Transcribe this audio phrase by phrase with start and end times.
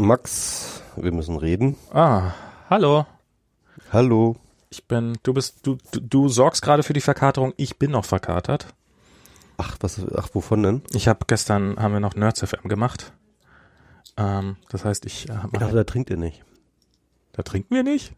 [0.00, 1.76] Max, wir müssen reden.
[1.92, 2.32] Ah,
[2.68, 3.06] hallo.
[3.92, 4.36] Hallo.
[4.70, 7.52] Ich bin, du bist, du, du, du sorgst gerade für die Verkaterung.
[7.56, 8.68] Ich bin noch verkatert.
[9.56, 10.82] Ach, was, ach, wovon denn?
[10.92, 13.12] Ich habe gestern, haben wir noch Nerds FM gemacht.
[14.16, 16.44] Ähm, das heißt, ich, äh, Ich dachte, da trinkt ihr nicht.
[17.32, 18.12] da trinken wir nicht?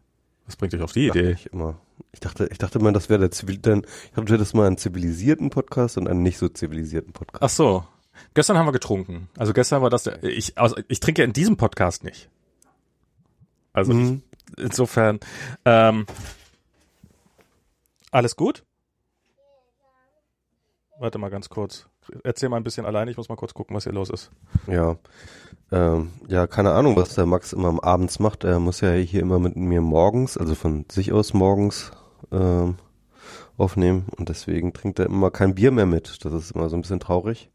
[0.45, 1.31] Was bringt euch auf die Idee?
[1.31, 1.75] ich immer.
[2.11, 4.77] Ich dachte, ich dachte mal, das wäre der Zivil, denn ich dachte, hättest mal einen
[4.77, 7.43] zivilisierten Podcast und einen nicht so zivilisierten Podcast.
[7.43, 7.85] Ach so.
[8.33, 9.29] Gestern haben wir getrunken.
[9.37, 12.29] Also gestern war das, der, ich, also ich trinke ja in diesem Podcast nicht.
[13.73, 14.21] Also Mhm.
[14.57, 15.19] ich, insofern,
[15.65, 16.05] ähm,
[18.11, 18.63] alles gut?
[20.99, 21.87] Warte mal ganz kurz.
[22.23, 24.29] Erzähl mal ein bisschen alleine, ich muss mal kurz gucken, was hier los ist.
[24.67, 24.97] Ja.
[25.71, 28.43] Ähm, ja, keine Ahnung, was der Max immer am abends macht.
[28.43, 31.91] Er muss ja hier immer mit mir morgens, also von sich aus morgens,
[32.31, 32.75] ähm,
[33.57, 36.23] aufnehmen und deswegen trinkt er immer kein Bier mehr mit.
[36.25, 37.49] Das ist immer so ein bisschen traurig.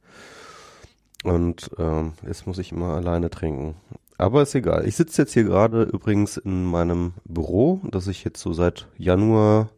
[1.24, 3.74] Und ähm, jetzt muss ich immer alleine trinken.
[4.18, 4.86] Aber ist egal.
[4.86, 9.70] Ich sitze jetzt hier gerade übrigens in meinem Büro, das ich jetzt so seit Januar,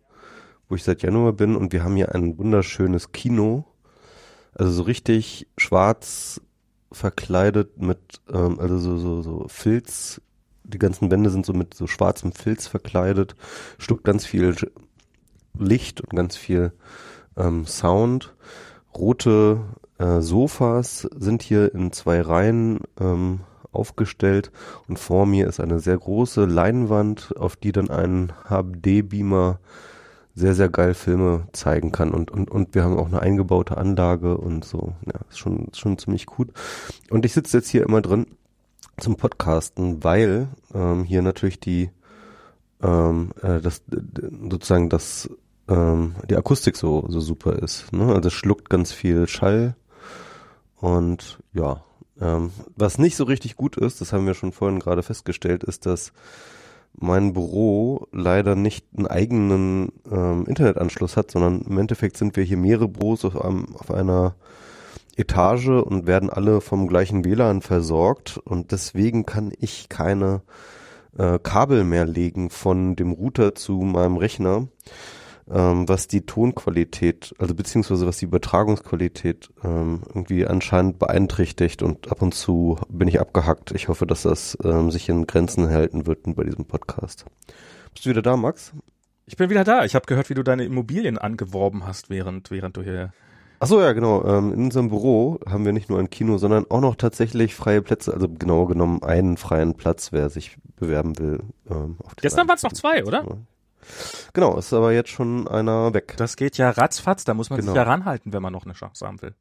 [0.69, 3.65] wo ich seit Januar bin und wir haben hier ein wunderschönes Kino.
[4.55, 6.41] Also so richtig schwarz
[6.91, 7.99] verkleidet mit,
[8.33, 10.21] ähm, also so, so, so Filz,
[10.65, 13.37] die ganzen Wände sind so mit so schwarzem Filz verkleidet,
[13.79, 14.55] stuckt ganz viel
[15.59, 16.73] Licht und ganz viel
[17.37, 18.35] ähm, Sound.
[18.95, 19.61] Rote
[20.01, 24.51] äh, Sofas sind hier in zwei Reihen ähm, aufgestellt
[24.89, 29.61] und vor mir ist eine sehr große Leinwand, auf die dann ein HD-Beamer
[30.35, 34.39] sehr, sehr geil Filme zeigen kann und, und, und wir haben auch eine eingebaute Anlage
[34.39, 34.95] und so.
[35.07, 36.51] Ja, ist schon, schon ziemlich gut.
[37.11, 38.27] Und ich sitze jetzt hier immer drin
[38.99, 41.91] zum Podcasten, weil ähm, hier natürlich die
[42.83, 43.83] ähm, äh, das
[44.49, 45.29] sozusagen das
[45.69, 47.93] ähm, die Akustik so so super ist.
[47.93, 48.15] Ne?
[48.15, 49.77] Also schluckt ganz viel Schall
[50.81, 51.83] und ja.
[52.21, 55.87] Ähm, was nicht so richtig gut ist, das haben wir schon vorhin gerade festgestellt, ist,
[55.87, 56.13] dass
[56.93, 62.59] mein Büro leider nicht einen eigenen ähm, Internetanschluss hat, sondern im Endeffekt sind wir hier
[62.59, 64.35] mehrere Büros auf, einem, auf einer
[65.17, 70.43] Etage und werden alle vom gleichen WLAN versorgt und deswegen kann ich keine
[71.17, 74.69] äh, Kabel mehr legen von dem Router zu meinem Rechner,
[75.53, 82.23] ähm, was die Tonqualität, also beziehungsweise was die Übertragungsqualität ähm, irgendwie anscheinend beeinträchtigt und ab
[82.23, 83.73] und zu bin ich abgehackt.
[83.73, 87.25] Ich hoffe, dass das ähm, sich in Grenzen halten wird bei diesem Podcast.
[87.93, 88.73] Bist du wieder da, Max?
[89.27, 89.85] Ich bin wieder da.
[89.85, 93.13] Ich habe gehört, wie du deine Immobilien angeworben hast, während, während du hier.
[93.61, 94.25] Ach so, ja, genau.
[94.25, 97.83] Ähm, in unserem Büro haben wir nicht nur ein Kino, sondern auch noch tatsächlich freie
[97.83, 101.41] Plätze, also genauer genommen einen freien Platz, wer sich bewerben will.
[101.71, 103.25] Ähm, Gestern waren es noch zwei, oder?
[104.33, 106.15] Genau, ist aber jetzt schon einer weg.
[106.17, 107.73] Das geht ja ratzfatz, da muss man Genau.
[107.73, 109.35] sich ja ranhalten, wenn man noch eine Chance haben will.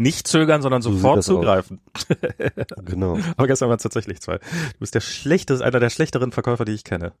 [0.00, 1.80] Nicht zögern, sondern So sofort zugreifen.
[2.84, 3.18] Genau.
[3.36, 4.38] Aber gestern waren es tatsächlich zwei.
[4.38, 7.12] Du bist der schlechteste, einer der schlechteren Verkäufer, die ich kenne.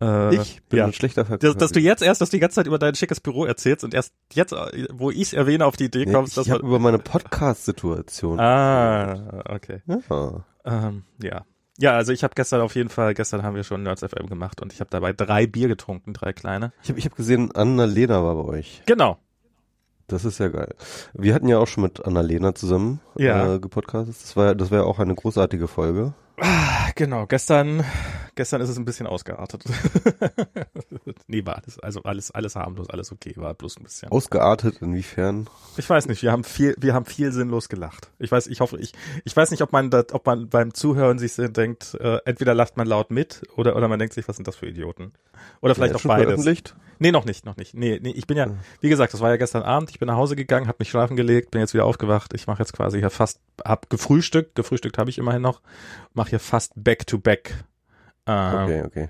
[0.00, 0.84] Äh, Ich bin ja.
[0.84, 1.54] ein schlechter Verkäufer.
[1.54, 3.92] Dass, dass du jetzt erst das die ganze Zeit über dein schickes Büro erzählst und
[3.92, 4.54] erst jetzt,
[4.92, 8.38] wo ich es erwähne, auf die Idee nee, kommst, ich dass man, über meine Podcast-Situation.
[8.38, 9.82] Ah, okay.
[9.86, 10.44] Ja.
[10.64, 11.44] Ähm, ja.
[11.82, 14.62] Ja, also ich habe gestern auf jeden Fall, gestern haben wir schon Nerds FM gemacht
[14.62, 16.72] und ich habe dabei drei Bier getrunken, drei kleine.
[16.84, 18.82] Ich habe ich hab gesehen, Anna-Lena war bei euch.
[18.86, 19.18] Genau.
[20.06, 20.76] Das ist ja geil.
[21.12, 23.54] Wir hatten ja auch schon mit Anna-Lena zusammen Ja.
[23.54, 24.14] äh, gepodcastet.
[24.14, 26.14] Das war, das war ja auch eine großartige Folge.
[26.94, 27.82] Genau, gestern,
[28.34, 29.64] gestern ist es ein bisschen ausgeartet.
[31.26, 34.10] nee, war alles, also alles, alles harmlos, alles okay, war bloß ein bisschen.
[34.10, 35.48] Ausgeartet, inwiefern?
[35.76, 38.10] Ich weiß nicht, wir haben viel, wir haben viel sinnlos gelacht.
[38.18, 38.92] Ich weiß, ich hoffe, ich,
[39.24, 42.76] ich weiß nicht, ob man, das, ob man beim Zuhören sich denkt, äh, entweder lacht
[42.76, 45.12] man laut mit oder, oder man denkt sich, was sind das für Idioten?
[45.60, 46.74] Oder vielleicht Ja, auch schon beides.
[46.98, 47.74] Nee, noch nicht, noch nicht.
[47.74, 48.46] Nee, nee, ich bin ja,
[48.80, 51.16] wie gesagt, das war ja gestern Abend, ich bin nach Hause gegangen, habe mich schlafen
[51.16, 52.32] gelegt, bin jetzt wieder aufgewacht.
[52.34, 55.62] Ich mache jetzt quasi hier fast, hab gefrühstückt, gefrühstückt habe ich immerhin noch,
[56.14, 57.64] mache hier fast back-to-back
[58.26, 59.08] äh, Okay, okay.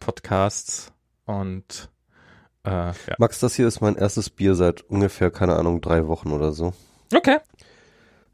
[0.00, 0.92] Podcasts
[1.26, 1.90] und
[2.64, 2.94] äh, ja.
[3.18, 6.72] Max, das hier ist mein erstes Bier seit ungefähr, keine Ahnung, drei Wochen oder so.
[7.14, 7.38] Okay.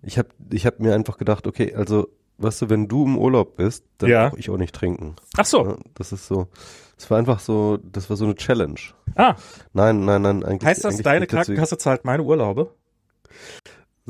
[0.02, 3.56] Ich habe ich hab mir einfach gedacht, okay, also, weißt du, wenn du im Urlaub
[3.56, 4.28] bist, dann Ja.
[4.28, 5.16] brauch ich auch nicht trinken.
[5.36, 5.76] Ach so.
[5.94, 6.48] Das ist so,
[6.96, 8.78] das war einfach so, das war so eine Challenge.
[9.16, 9.34] Ah,
[9.72, 10.66] Nein, nein, nein, eigentlich.
[10.68, 11.26] heißt das, eigentlich deine.
[11.26, 12.74] Krankenkasse zahlt meine Urlaube?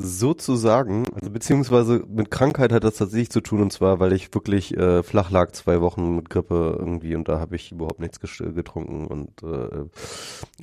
[0.01, 4.75] Sozusagen, also beziehungsweise mit Krankheit hat das tatsächlich zu tun und zwar, weil ich wirklich
[4.77, 8.53] äh, flach lag zwei Wochen mit Grippe irgendwie und da habe ich überhaupt nichts ges-
[8.53, 9.83] getrunken und äh,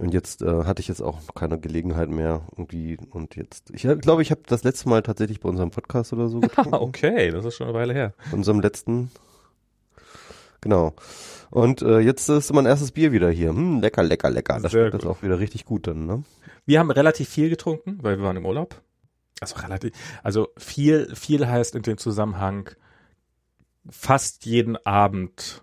[0.01, 4.23] und jetzt äh, hatte ich jetzt auch keine Gelegenheit mehr irgendwie und jetzt, ich glaube,
[4.23, 7.45] ich habe das letzte Mal tatsächlich bei unserem Podcast oder so getrunken, Ah, okay, das
[7.45, 8.15] ist schon eine Weile her.
[8.33, 9.11] unserem letzten,
[10.63, 10.95] genau.
[11.51, 13.51] Und äh, jetzt ist mein erstes Bier wieder hier.
[13.51, 14.59] Hm, lecker, lecker, lecker.
[14.63, 16.23] Das schmeckt das auch wieder richtig gut dann, ne?
[16.65, 18.81] Wir haben relativ viel getrunken, weil wir waren im Urlaub.
[19.41, 19.93] Also relativ,
[20.23, 22.71] also viel, viel heißt in dem Zusammenhang
[23.89, 25.63] fast jeden Abend,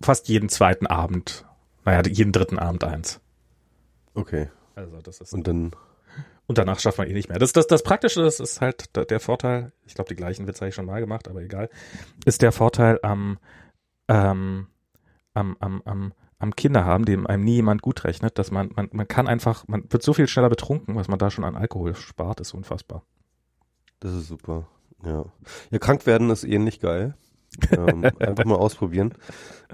[0.00, 1.44] fast jeden zweiten Abend,
[1.84, 3.20] naja, jeden dritten Abend eins.
[4.14, 4.50] Okay.
[4.74, 5.72] Also das ist Und dann,
[6.46, 7.38] und danach schafft man eh nicht mehr.
[7.38, 10.68] Das, das, das Praktische, das ist halt der, Vorteil, ich glaube, die gleichen Witze habe
[10.68, 11.68] ich schon mal gemacht, aber egal,
[12.24, 13.38] ist der Vorteil am,
[14.08, 14.68] ähm,
[15.34, 16.12] am, am, am,
[16.42, 19.66] am Kinder haben, dem einem nie jemand gut rechnet, dass man, man, man kann einfach,
[19.68, 23.04] man wird so viel schneller betrunken, was man da schon an Alkohol spart, ist unfassbar.
[24.00, 24.66] das ist super.
[25.04, 25.24] Ja.
[25.70, 27.14] Ja, krank werden ist ähnlich geil.
[27.70, 29.14] ähm, einfach mal ausprobieren.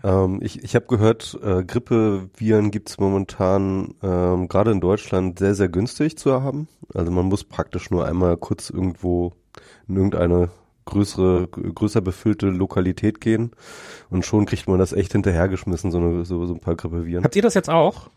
[0.02, 5.68] Ähm, ich ich habe gehört, äh, Grippeviren gibt's momentan ähm, gerade in Deutschland sehr, sehr
[5.68, 6.68] günstig zu haben.
[6.94, 9.32] Also man muss praktisch nur einmal kurz irgendwo
[9.86, 10.50] in irgendeine
[10.88, 13.52] größere, größer befüllte Lokalität gehen
[14.10, 17.24] und schon kriegt man das echt hinterhergeschmissen, so, eine, so, so ein paar Grippeviren.
[17.24, 18.10] Habt ihr das jetzt auch?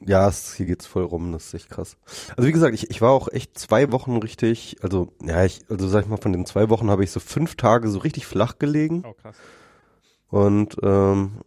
[0.00, 1.96] Ja, es, hier geht's voll rum, das ist echt krass.
[2.36, 5.88] Also wie gesagt, ich, ich war auch echt zwei Wochen richtig, also ja, ich, also
[5.88, 8.58] sag ich mal, von den zwei Wochen habe ich so fünf Tage so richtig flach
[8.58, 9.36] gelegen Oh, krass.
[10.28, 11.38] und ähm,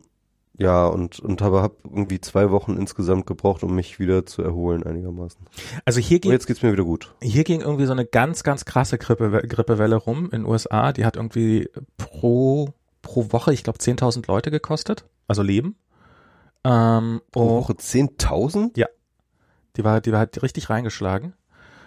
[0.60, 4.84] ja, und, und habe hab irgendwie zwei Wochen insgesamt gebraucht, um mich wieder zu erholen
[4.84, 5.40] einigermaßen.
[5.86, 7.14] Also hier Und ging, jetzt geht's mir wieder gut.
[7.22, 10.92] hier ging irgendwie so eine ganz, ganz krasse Grippe, Grippewelle rum in den USA.
[10.92, 15.06] Die hat irgendwie pro, pro Woche, ich glaube, 10.000 Leute gekostet.
[15.28, 15.78] Also Leben.
[16.66, 18.72] Ähm, Pro Woche 10.000?
[19.78, 21.34] die war, die war halt richtig reingeschlagen.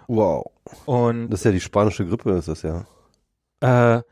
[0.09, 0.51] Wow.
[0.87, 2.87] Und Das ist ja die spanische Grippe, ist das ja.
[3.61, 4.03] äh,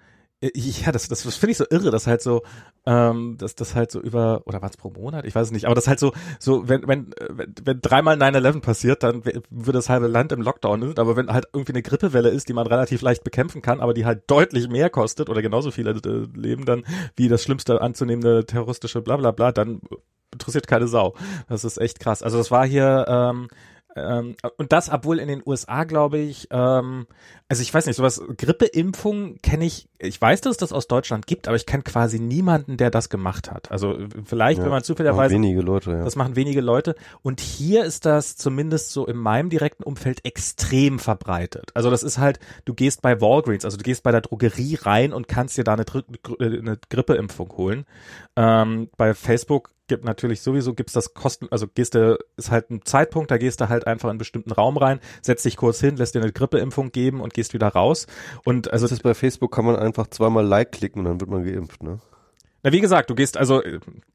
[0.42, 2.42] ja, das, das, das finde ich so irre, dass halt so,
[2.86, 5.26] ähm, dass das halt so über, oder war es pro Monat?
[5.26, 8.16] Ich weiß es nicht, aber das halt so, so, wenn, wenn, äh, wenn, wenn dreimal
[8.16, 11.72] 9-11 passiert, dann w- würde das halbe Land im Lockdown sind, aber wenn halt irgendwie
[11.72, 15.28] eine Grippewelle ist, die man relativ leicht bekämpfen kann, aber die halt deutlich mehr kostet
[15.28, 16.84] oder genauso viele äh, Leben dann
[17.16, 19.80] wie das schlimmste anzunehmende terroristische Blablabla, bla, bla, dann
[20.32, 21.14] interessiert keine Sau.
[21.48, 22.22] Das ist echt krass.
[22.22, 23.48] Also das war hier, ähm,
[23.96, 27.06] ähm, und das, obwohl in den USA, glaube ich, ähm,
[27.48, 31.26] also ich weiß nicht, sowas, Grippeimpfung kenne ich, ich weiß, dass es das aus Deutschland
[31.26, 33.72] gibt, aber ich kenne quasi niemanden, der das gemacht hat.
[33.72, 34.64] Also vielleicht, ja.
[34.64, 36.04] wenn man Machen zufälligerweise, wenige Leute, ja.
[36.04, 36.94] das machen wenige Leute.
[37.22, 41.70] Und hier ist das zumindest so in meinem direkten Umfeld extrem verbreitet.
[41.74, 45.12] Also das ist halt, du gehst bei Walgreens, also du gehst bei der Drogerie rein
[45.12, 45.84] und kannst dir da eine,
[46.38, 47.86] äh, eine Grippeimpfung holen.
[48.36, 52.84] Ähm, bei Facebook gibt natürlich sowieso gibt's das Kosten, also gehst du, ist halt ein
[52.84, 55.96] Zeitpunkt, da gehst du halt einfach in einen bestimmten Raum rein, setzt dich kurz hin,
[55.96, 58.06] lässt dir eine Grippeimpfung geben und gehst wieder raus.
[58.44, 61.28] Und also Das ist bei Facebook kann man einfach zweimal Like klicken und dann wird
[61.28, 61.98] man geimpft, ne?
[62.62, 63.62] Na, wie gesagt, du gehst also,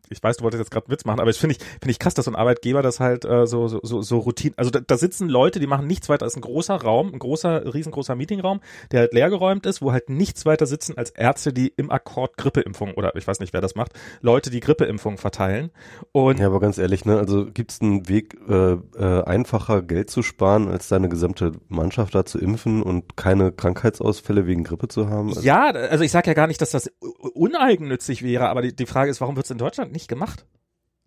[0.09, 1.99] ich weiß, du wolltest jetzt gerade einen Witz machen, aber ich finde ich finde ich
[1.99, 4.79] krass, dass so ein Arbeitgeber das halt äh, so so so, so Routine, also da,
[4.79, 8.61] da sitzen Leute, die machen nichts weiter als ein großer Raum, ein großer riesengroßer Meetingraum,
[8.91, 12.93] der halt leergeräumt ist, wo halt nichts weiter sitzen als Ärzte, die im Akkord Grippeimpfung
[12.93, 15.71] oder ich weiß nicht, wer das macht, Leute, die Grippeimpfung verteilen
[16.11, 20.21] und Ja, aber ganz ehrlich, ne, also gibt's einen Weg, äh, äh, einfacher Geld zu
[20.23, 25.29] sparen, als deine gesamte Mannschaft da zu impfen und keine Krankheitsausfälle wegen Grippe zu haben?
[25.29, 28.85] Also, ja, also ich sage ja gar nicht, dass das uneigennützig wäre, aber die, die
[28.85, 30.45] Frage ist, warum wird es in Deutschland nicht gemacht?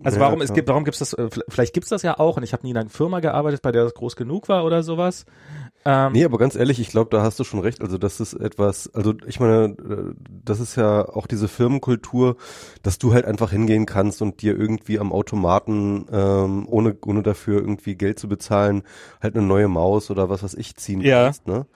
[0.05, 1.13] Also Ja, warum es gibt, warum gibt's das?
[1.15, 2.37] äh, Vielleicht gibt's das ja auch.
[2.37, 4.85] Und ich habe nie in einer Firma gearbeitet, bei der das groß genug war oder
[4.85, 5.25] sowas.
[5.85, 7.81] Ähm, Nee, aber ganz ehrlich, ich glaube, da hast du schon recht.
[7.81, 10.15] Also das ist etwas, also ich meine, äh,
[10.45, 12.37] das ist ja auch diese Firmenkultur,
[12.83, 17.61] dass du halt einfach hingehen kannst und dir irgendwie am Automaten, ähm, ohne, ohne dafür
[17.61, 18.85] irgendwie Geld zu bezahlen,
[19.21, 21.25] halt eine neue Maus oder was weiß ich ziehen Ja.
[21.25, 21.55] kannst, ne?
[21.55, 21.67] Ja,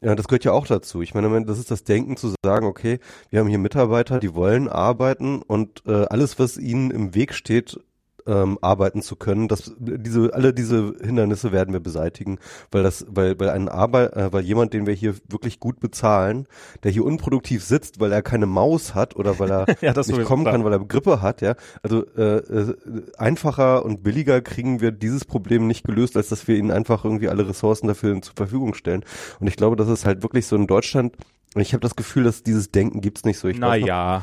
[0.00, 1.02] das gehört ja auch dazu.
[1.02, 3.00] Ich meine, das ist das Denken zu sagen, okay,
[3.30, 7.80] wir haben hier Mitarbeiter, die wollen arbeiten und äh, alles, was ihnen im Weg steht,
[8.28, 12.38] ähm, arbeiten zu können, das, diese, alle diese Hindernisse werden wir beseitigen,
[12.70, 16.46] weil das, weil, weil ein Arbeit, äh, weil jemand, den wir hier wirklich gut bezahlen,
[16.84, 20.24] der hier unproduktiv sitzt, weil er keine Maus hat oder weil er Ja, das nicht
[20.24, 20.54] kommen klar.
[20.54, 21.54] kann, weil er Grippe hat, ja.
[21.82, 22.76] Also äh, äh,
[23.16, 27.28] einfacher und billiger kriegen wir dieses Problem nicht gelöst, als dass wir ihnen einfach irgendwie
[27.28, 29.04] alle Ressourcen dafür zur Verfügung stellen.
[29.40, 31.16] Und ich glaube, das ist halt wirklich so in Deutschland.
[31.56, 33.48] Ich habe das Gefühl, dass dieses Denken gibt's nicht so.
[33.48, 34.22] Ich naja.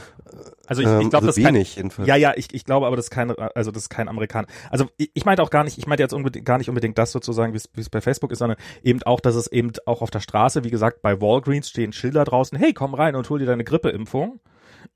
[0.68, 2.08] Also ich, ähm, ich glaube, also das wenig jedenfalls.
[2.08, 4.48] Ja, ja, ich, ich glaube aber, das ist kein, also das ist kein Amerikaner.
[4.70, 7.12] Also ich, ich meinte auch gar nicht, ich meinte jetzt unbedingt, gar nicht unbedingt das
[7.12, 10.02] sozusagen, wie es wie es bei Facebook ist, sondern eben auch, dass es eben auch
[10.02, 13.40] auf der Straße, wie gesagt, bei Walgreens stehen Schilder draußen, hey, komm rein und hol
[13.40, 14.40] dir deine Grippeimpfung.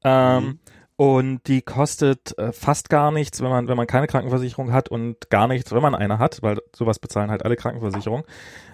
[0.04, 0.60] Ähm, Mhm.
[1.00, 5.30] Und die kostet äh, fast gar nichts, wenn man, wenn man keine Krankenversicherung hat und
[5.30, 8.26] gar nichts, wenn man eine hat, weil sowas bezahlen halt alle Krankenversicherungen.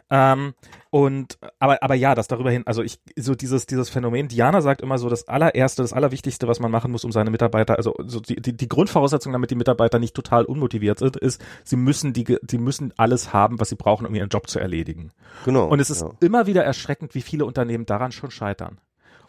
[0.09, 0.55] Ähm,
[0.89, 4.27] und aber aber ja, das darüber hin, also ich so dieses dieses Phänomen.
[4.27, 7.77] Diana sagt immer so, das allererste, das allerwichtigste, was man machen muss, um seine Mitarbeiter,
[7.77, 11.75] also so die die, die Grundvoraussetzung, damit die Mitarbeiter nicht total unmotiviert sind, ist, sie
[11.75, 15.11] müssen die sie müssen alles haben, was sie brauchen, um ihren Job zu erledigen.
[15.45, 15.67] Genau.
[15.67, 16.09] Und es ist ja.
[16.21, 18.79] immer wieder erschreckend, wie viele Unternehmen daran schon scheitern.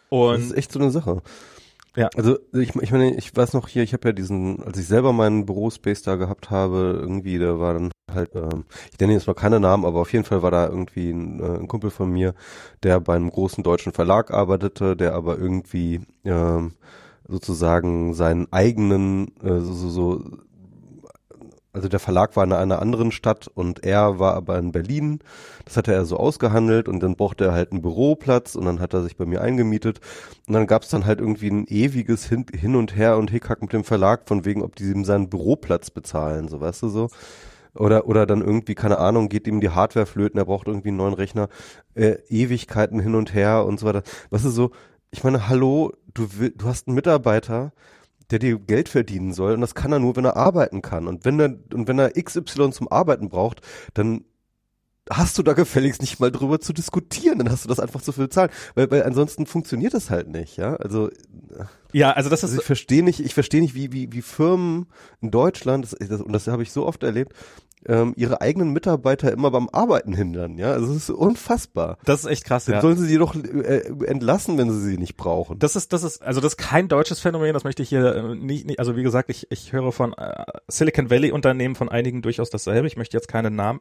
[0.09, 1.21] Das Und ist echt so eine Sache.
[1.97, 2.09] Ja.
[2.15, 5.13] Also ich, ich meine, ich weiß noch hier, ich habe ja diesen, als ich selber
[5.13, 9.33] meinen Bürospace da gehabt habe, irgendwie, da war dann halt, ähm, ich nenne jetzt mal
[9.33, 12.35] keine Namen, aber auf jeden Fall war da irgendwie ein, äh, ein Kumpel von mir,
[12.83, 16.73] der bei einem großen deutschen Verlag arbeitete, der aber irgendwie ähm,
[17.27, 20.23] sozusagen seinen eigenen, äh, so, so, so
[21.73, 25.19] also der Verlag war in einer anderen Stadt und er war aber in Berlin.
[25.65, 28.93] Das hatte er so ausgehandelt und dann brauchte er halt einen Büroplatz und dann hat
[28.93, 29.99] er sich bei mir eingemietet.
[30.47, 33.61] Und dann gab es dann halt irgendwie ein ewiges Hin, Hin und Her und Hickhack
[33.61, 37.09] mit dem Verlag, von wegen, ob die ihm seinen Büroplatz bezahlen, so weißt du so.
[37.75, 40.97] Oder, oder dann irgendwie, keine Ahnung, geht ihm die Hardware flöten, er braucht irgendwie einen
[40.97, 41.47] neuen Rechner,
[41.93, 44.01] äh, Ewigkeiten hin und her und so weiter.
[44.31, 44.71] Was ist so,
[45.11, 47.71] ich meine, hallo, du, du hast einen Mitarbeiter,
[48.31, 51.07] der dir Geld verdienen soll und das kann er nur, wenn er arbeiten kann.
[51.07, 53.61] Und wenn er, und wenn er XY zum Arbeiten braucht,
[53.93, 54.25] dann
[55.09, 58.11] hast du da gefälligst nicht mal drüber zu diskutieren, dann hast du das einfach zu
[58.11, 61.09] viel zahlen, weil, weil ansonsten funktioniert das halt nicht, ja, also
[61.93, 64.87] ja, also das ist also ich verstehe nicht, ich verstehe nicht, wie wie wie Firmen
[65.21, 67.33] in Deutschland das, das, und das habe ich so oft erlebt,
[67.87, 70.57] ähm, ihre eigenen Mitarbeiter immer beim Arbeiten hindern.
[70.57, 71.97] Ja, also es ist unfassbar.
[72.05, 72.65] Das ist echt krass.
[72.65, 72.81] Dann ja.
[72.81, 75.59] sollen sie die doch äh, entlassen, wenn sie sie nicht brauchen.
[75.59, 77.53] Das ist, das ist, also das ist kein deutsches Phänomen.
[77.53, 80.43] Das möchte ich hier äh, nicht, nicht also wie gesagt, ich, ich höre von äh,
[80.67, 82.87] Silicon Valley Unternehmen von einigen durchaus dasselbe.
[82.87, 83.79] Ich möchte jetzt keine Namen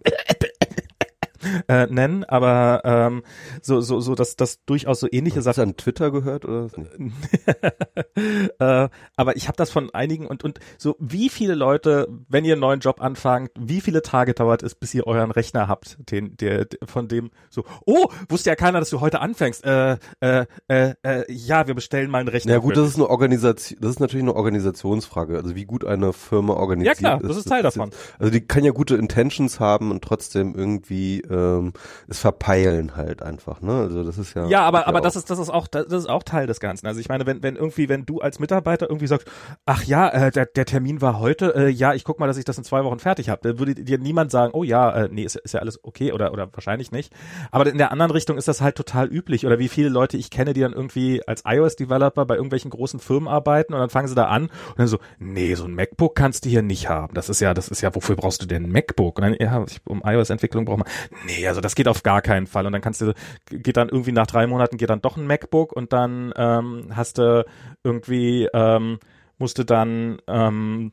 [1.69, 3.23] äh, nennen, aber ähm,
[3.63, 5.47] so so so dass das durchaus so ähnliche Sachen.
[5.47, 6.69] Hast du an Twitter gehört oder?
[8.59, 12.55] äh, aber ich habe das von einigen und und so wie viele Leute, wenn ihr
[12.55, 16.37] einen neuen Job anfangt, wie viele Tage dauert es, bis ihr euren Rechner habt, den
[16.37, 19.65] der von dem so oh wusste ja keiner, dass du heute anfängst.
[19.65, 22.53] Äh, äh, äh, äh, ja, wir bestellen mal einen Rechner.
[22.53, 26.13] Ja gut, das ist eine Organisation, das ist natürlich eine Organisationsfrage, also wie gut eine
[26.13, 27.03] Firma organisiert ist.
[27.03, 27.91] Ja klar, das ist Teil davon.
[28.19, 31.73] Also die kann ja gute Intentions haben und trotzdem irgendwie ähm,
[32.09, 33.73] es verpeilen halt einfach, ne?
[33.73, 36.23] Also das ist ja Ja, aber aber das ist das ist auch das ist auch
[36.23, 36.87] Teil des Ganzen.
[36.87, 39.29] Also ich meine, wenn wenn irgendwie wenn du als Mitarbeiter irgendwie sagst,
[39.67, 42.45] ach ja, äh, der der Termin war heute, äh, ja, ich guck mal, dass ich
[42.45, 45.25] das in zwei Wochen fertig habe, dann würde dir niemand sagen, oh ja, äh, nee,
[45.25, 47.13] ist, ist ja alles okay oder oder wahrscheinlich nicht.
[47.51, 50.31] Aber in der anderen Richtung ist das halt total üblich oder wie viele Leute ich
[50.31, 54.09] kenne, die dann irgendwie als iOS Developer bei irgendwelchen großen Firmen arbeiten und dann fangen
[54.09, 57.15] sie da an und dann so, nee, so ein MacBook kannst du hier nicht haben.
[57.15, 59.19] Das ist ja das ist ja wofür brauchst du denn ein MacBook?
[59.19, 60.89] Und dann ja, um iOS Entwicklung braucht man
[61.27, 62.67] nee, also das geht auf gar keinen Fall.
[62.67, 63.13] Und dann kannst du,
[63.51, 67.19] geht dann irgendwie nach drei Monaten geht dann doch ein MacBook und dann ähm, hast
[67.19, 67.45] du
[67.83, 68.99] irgendwie, ähm,
[69.39, 70.93] musste dann ähm,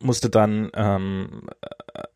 [0.00, 1.48] musste dann ähm,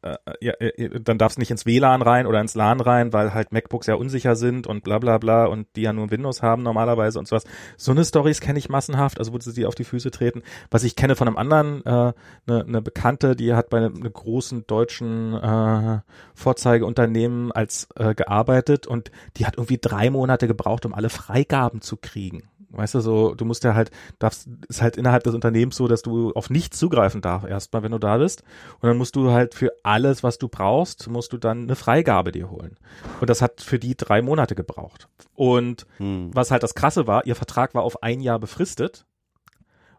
[0.02, 3.34] äh, äh, ja, äh, dann darfst nicht ins WLAN rein oder ins LAN rein, weil
[3.34, 6.62] halt MacBooks ja unsicher sind und bla bla bla und die ja nur Windows haben
[6.62, 7.44] normalerweise und sowas.
[7.76, 10.42] So eine Stories kenne ich massenhaft, also wo sie auf die Füße treten.
[10.70, 12.14] Was ich kenne von einem anderen, eine
[12.46, 16.00] äh, ne, ne Bekannte, die hat bei einem, einem großen deutschen äh,
[16.34, 21.96] Vorzeigeunternehmen als äh, gearbeitet und die hat irgendwie drei Monate gebraucht, um alle Freigaben zu
[21.96, 22.48] kriegen.
[22.70, 26.02] Weißt du, so, du musst ja halt, darfst, ist halt innerhalb des Unternehmens so, dass
[26.02, 28.42] du auf nichts zugreifen darfst, erstmal, wenn du da bist.
[28.80, 32.30] Und dann musst du halt für alles, was du brauchst, musst du dann eine Freigabe
[32.30, 32.76] dir holen.
[33.20, 35.08] Und das hat für die drei Monate gebraucht.
[35.34, 36.30] Und hm.
[36.34, 39.06] was halt das Krasse war, ihr Vertrag war auf ein Jahr befristet.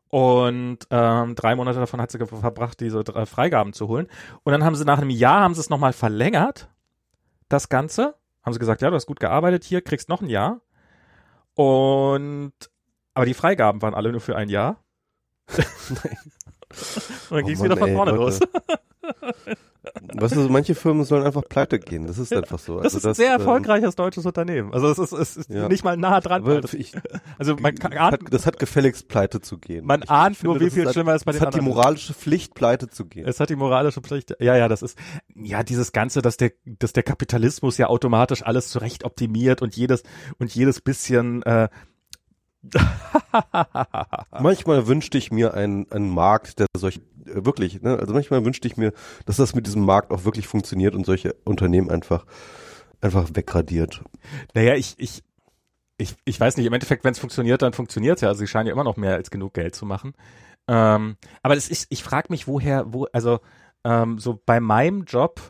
[0.09, 4.07] Und ähm, drei Monate davon hat sie verbracht, diese drei Freigaben zu holen.
[4.43, 6.69] Und dann haben sie nach einem Jahr, haben sie es nochmal verlängert,
[7.47, 8.15] das Ganze.
[8.43, 10.61] Haben sie gesagt, ja, du hast gut gearbeitet hier, kriegst noch ein Jahr.
[11.56, 12.53] Und
[13.13, 14.84] aber die Freigaben waren alle nur für ein Jahr.
[15.58, 16.18] Nein.
[16.70, 18.39] Und dann oh ging es wieder von vorne los.
[20.13, 22.05] Weißt du, manche Firmen sollen einfach pleite gehen.
[22.05, 22.81] Das ist einfach so.
[22.81, 24.74] Das also ist ein sehr ähm, erfolgreiches deutsches Unternehmen.
[24.74, 25.69] Also es ist, es ist ja.
[25.69, 26.43] nicht mal nah dran.
[26.74, 26.91] Ich,
[27.38, 29.86] also man kann, ahnt, das hat gefälligst pleite zu gehen.
[29.86, 31.50] Man ich, ahnt ich nur, wie viel hat, schlimmer es bei den anderen.
[31.50, 33.25] Es hat die moralische Pflicht, pleite zu gehen.
[33.25, 34.36] Es hat die moralische Pflicht.
[34.39, 34.98] Ja, ja, das ist
[35.36, 40.03] ja dieses ganze, dass der, dass der Kapitalismus ja automatisch alles zurecht optimiert und jedes
[40.39, 41.69] und jedes bisschen äh,
[44.38, 47.00] manchmal wünschte ich mir einen, einen Markt, der solch äh,
[47.33, 48.93] wirklich, ne, also manchmal wünschte ich mir,
[49.25, 52.25] dass das mit diesem Markt auch wirklich funktioniert und solche Unternehmen einfach
[53.01, 54.03] einfach wegradiert.
[54.53, 55.24] Naja, ich, ich,
[55.98, 58.29] ich, ich weiß nicht, im Endeffekt, wenn es funktioniert, dann funktioniert es ja.
[58.29, 60.13] Also sie scheinen ja immer noch mehr als genug Geld zu machen.
[60.67, 63.39] Ähm, aber das ist, ich frage mich, woher, wo, also
[63.83, 65.41] ähm, so bei meinem Job,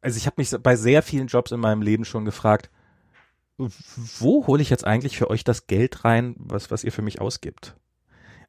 [0.00, 2.70] also ich habe mich bei sehr vielen Jobs in meinem Leben schon gefragt,
[3.56, 7.20] wo hole ich jetzt eigentlich für euch das Geld rein, was, was ihr für mich
[7.20, 7.76] ausgibt?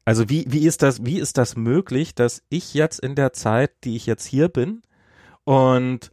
[0.04, 3.72] Also wie, wie ist das, wie ist das möglich, dass ich jetzt in der Zeit,
[3.84, 4.82] die ich jetzt hier bin
[5.44, 6.10] und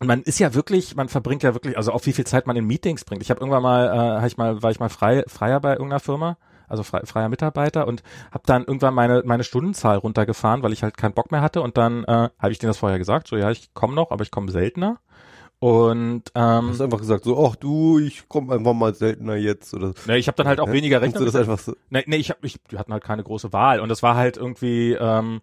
[0.00, 2.66] man ist ja wirklich, man verbringt ja wirklich, also auf wie viel Zeit man in
[2.66, 3.22] Meetings bringt.
[3.22, 6.00] Ich habe irgendwann mal, äh, hab ich mal, war ich mal frei, freier bei irgendeiner
[6.00, 6.36] Firma,
[6.68, 10.96] also frei, freier Mitarbeiter und habe dann irgendwann meine meine Stundenzahl runtergefahren, weil ich halt
[10.96, 13.50] keinen Bock mehr hatte und dann äh, habe ich denen das vorher gesagt, so ja,
[13.50, 14.98] ich komme noch, aber ich komme seltener.
[15.64, 19.72] Und ähm, du hast einfach gesagt so, ach du, ich komme einfach mal seltener jetzt
[19.72, 19.94] oder.
[20.04, 21.20] Ne, ich habe dann halt auch weniger Rechner.
[21.20, 21.74] Du das einfach so?
[21.88, 24.36] Ne, ne, ich hab, ich, die hatten halt keine große Wahl und das war halt
[24.36, 25.40] irgendwie ähm,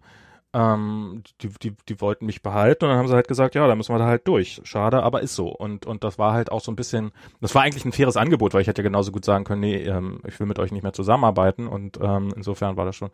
[0.54, 3.74] ähm, die, die, die wollten mich behalten und dann haben sie halt gesagt, ja, da
[3.74, 4.60] müssen wir da halt durch.
[4.64, 5.48] Schade, aber ist so.
[5.48, 7.10] Und, und das war halt auch so ein bisschen,
[7.40, 9.82] das war eigentlich ein faires Angebot, weil ich hätte ja genauso gut sagen können, nee,
[9.82, 13.10] ähm, ich will mit euch nicht mehr zusammenarbeiten und ähm, insofern war das schon.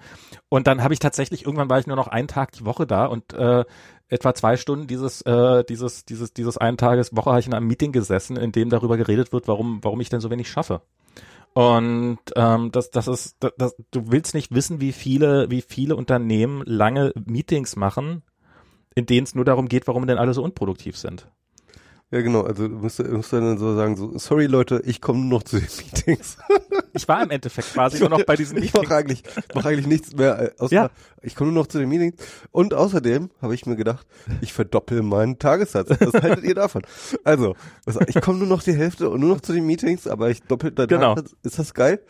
[0.48, 3.06] Und dann habe ich tatsächlich, irgendwann war ich nur noch einen Tag die Woche da
[3.06, 3.64] und äh,
[4.08, 7.66] etwa zwei Stunden dieses, äh, dieses, dieses, dieses einen Tages Woche habe ich in einem
[7.66, 10.82] Meeting gesessen, in dem darüber geredet wird, warum, warum ich denn so wenig schaffe.
[11.54, 15.96] Und ähm, das, das ist, das, das, du willst nicht wissen, wie viele, wie viele
[15.96, 18.22] Unternehmen lange Meetings machen,
[18.94, 21.28] in denen es nur darum geht, warum denn alle so unproduktiv sind.
[22.10, 22.40] Ja, genau.
[22.42, 25.58] Also du musst, musst dann so sagen, so, sorry Leute, ich komme nur noch zu
[25.58, 26.38] den Meetings.
[26.94, 28.74] ich war im Endeffekt quasi nur noch bei diesen Meetings.
[28.74, 29.22] Ich mache eigentlich,
[29.54, 30.90] mach eigentlich nichts mehr, äh, außer ja.
[31.20, 32.14] ich komme nur noch zu den Meetings.
[32.50, 34.06] Und außerdem habe ich mir gedacht,
[34.40, 35.90] ich verdoppel meinen Tagessatz.
[36.00, 36.82] Was haltet ihr davon?
[37.24, 37.54] Also,
[38.06, 40.78] ich komme nur noch die Hälfte und nur noch zu den Meetings, aber ich doppelt
[40.78, 41.14] deinen genau.
[41.14, 41.36] Tagessatz.
[41.42, 42.00] Ist das geil?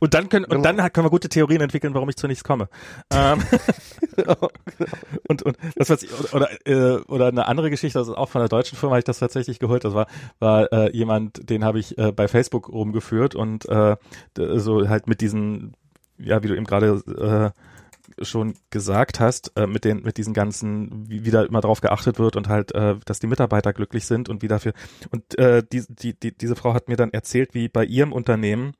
[0.00, 2.68] Und dann können, und dann können wir gute Theorien entwickeln, warum ich zu nichts komme.
[3.10, 3.42] Ähm,
[4.16, 4.50] genau.
[5.28, 8.48] und, und das was ich, oder, äh, oder eine andere Geschichte, ist auch von der
[8.48, 9.84] deutschen Firma, habe ich das tatsächlich geholt.
[9.84, 10.06] Das war,
[10.38, 13.96] war äh, jemand, den habe ich äh, bei Facebook rumgeführt und äh,
[14.36, 15.74] so halt mit diesen,
[16.18, 21.08] ja, wie du eben gerade äh, schon gesagt hast, äh, mit den, mit diesen ganzen,
[21.08, 24.28] wie, wie da immer drauf geachtet wird und halt, äh, dass die Mitarbeiter glücklich sind
[24.28, 24.72] und wie dafür.
[25.10, 28.74] Und äh, die, die, die, diese Frau hat mir dann erzählt, wie bei ihrem Unternehmen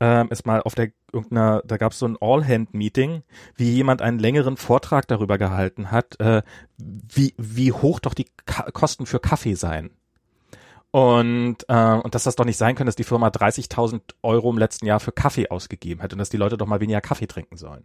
[0.00, 3.22] ähm, es mal auf der irgendeiner, da gab es so ein All-Hand-Meeting,
[3.56, 6.42] wie jemand einen längeren Vortrag darüber gehalten hat, äh,
[6.78, 9.90] wie, wie hoch doch die Ka Kosten für Kaffee seien.
[10.92, 14.58] Und, äh, und dass das doch nicht sein kann, dass die Firma 30.000 Euro im
[14.58, 17.56] letzten Jahr für Kaffee ausgegeben hat und dass die Leute doch mal weniger Kaffee trinken
[17.56, 17.84] sollen.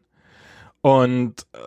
[0.81, 1.57] Und äh,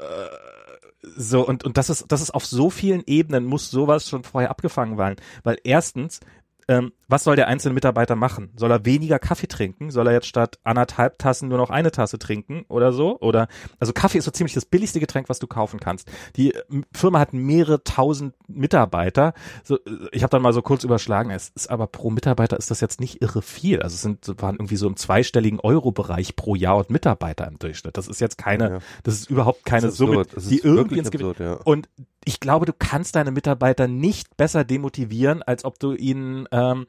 [1.02, 4.50] so, und, und das ist, das ist auf so vielen Ebenen muss sowas schon vorher
[4.50, 5.16] abgefangen werden.
[5.45, 6.21] Weil erstens,
[6.68, 8.50] ähm, was soll der einzelne Mitarbeiter machen?
[8.56, 9.90] Soll er weniger Kaffee trinken?
[9.90, 13.18] Soll er jetzt statt anderthalb Tassen nur noch eine Tasse trinken oder so?
[13.20, 13.48] Oder
[13.80, 16.10] also Kaffee ist so ziemlich das billigste Getränk, was du kaufen kannst.
[16.37, 19.32] Die äh, Firma hat mehrere tausend Mitarbeiter.
[19.64, 21.30] So, äh, ich habe dann mal so kurz überschlagen.
[21.30, 23.80] Es ist aber pro Mitarbeiter ist das jetzt nicht irre viel.
[23.80, 27.96] Also es sind waren irgendwie so im zweistelligen Euro-Bereich pro Jahr und Mitarbeiter im Durchschnitt.
[27.96, 28.78] Das ist jetzt keine, ja.
[29.04, 31.40] das ist überhaupt keine Summe, die irgendwie ins Gewicht.
[31.40, 31.54] Ja.
[31.54, 31.88] Und
[32.29, 36.87] ich glaube, du kannst deine Mitarbeiter nicht besser demotivieren, als ob du ihnen ähm,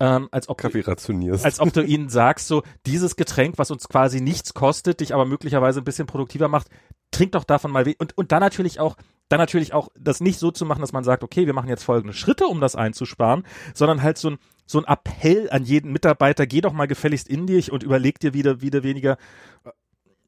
[0.00, 1.46] ähm, als ob Kaffee rationierst.
[1.46, 5.24] Als ob du ihnen sagst, so dieses Getränk, was uns quasi nichts kostet, dich aber
[5.24, 6.68] möglicherweise ein bisschen produktiver macht,
[7.10, 8.96] trink doch davon mal und und dann natürlich auch
[9.30, 11.84] dann natürlich auch das nicht so zu machen, dass man sagt, okay, wir machen jetzt
[11.84, 16.46] folgende Schritte, um das einzusparen, sondern halt so ein so ein Appell an jeden Mitarbeiter,
[16.46, 19.16] geh doch mal gefälligst in dich und überleg dir wieder wieder weniger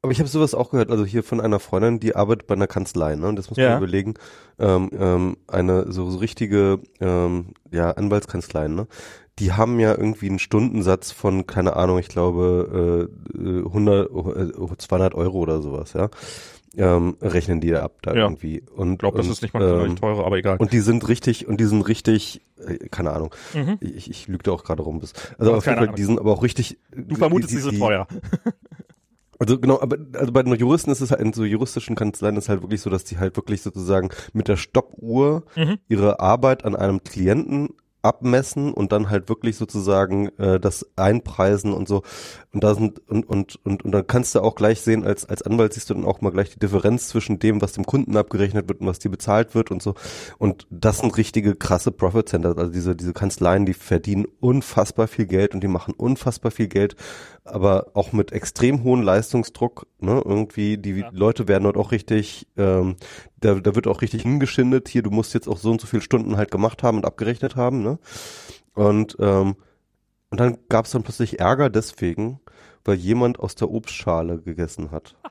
[0.05, 2.67] aber ich habe sowas auch gehört, also hier von einer Freundin, die arbeitet bei einer
[2.67, 3.27] Kanzlei, ne?
[3.27, 3.77] Und das muss man ja.
[3.77, 4.13] überlegen.
[4.59, 8.85] Ähm, ähm, eine so, so richtige ähm, ja, Anwaltskanzlei, ne?
[9.39, 15.15] Die haben ja irgendwie einen Stundensatz von, keine Ahnung, ich glaube äh, 100, äh, 200
[15.15, 16.09] Euro oder sowas, ja.
[16.77, 18.23] Ähm, rechnen die da ab da ja.
[18.25, 18.61] irgendwie.
[18.75, 20.57] Und ich glaube, das ist nicht mal ähm, teurer, aber egal.
[20.57, 23.33] Und die sind richtig, und die sind richtig, äh, keine Ahnung.
[23.53, 23.77] Mhm.
[23.79, 25.01] Ich, ich lüge da auch gerade rum.
[25.39, 26.77] Also auf jeden Fall, die sind aber auch richtig.
[26.95, 28.07] Du vermutest, die, die, die sind teuer.
[29.39, 32.49] Also genau, aber also bei den Juristen ist es halt in so juristischen Kanzleien ist
[32.49, 35.77] halt wirklich so, dass die halt wirklich sozusagen mit der Stoppuhr mhm.
[35.87, 37.69] ihre Arbeit an einem Klienten
[38.05, 42.03] abmessen und dann halt wirklich sozusagen äh, das einpreisen und so.
[42.53, 45.41] Und da sind und, und, und, und dann kannst du auch gleich sehen, als, als
[45.41, 48.69] Anwalt siehst du dann auch mal gleich die Differenz zwischen dem, was dem Kunden abgerechnet
[48.69, 49.95] wird und was dir bezahlt wird und so.
[50.37, 52.55] Und das sind richtige krasse Profit Center.
[52.57, 56.95] Also diese, diese Kanzleien, die verdienen unfassbar viel Geld und die machen unfassbar viel Geld
[57.45, 59.87] aber auch mit extrem hohem Leistungsdruck.
[59.99, 60.21] Ne?
[60.25, 61.09] Irgendwie, die ja.
[61.13, 62.95] Leute werden dort auch richtig, ähm,
[63.37, 64.89] da, da wird auch richtig hingeschindet.
[64.89, 67.55] Hier, du musst jetzt auch so und so viele Stunden halt gemacht haben und abgerechnet
[67.55, 67.83] haben.
[67.83, 67.99] Ne?
[68.73, 69.55] Und, ähm,
[70.31, 72.39] und dann gab es dann plötzlich Ärger deswegen,
[72.83, 75.15] weil jemand aus der Obstschale gegessen hat.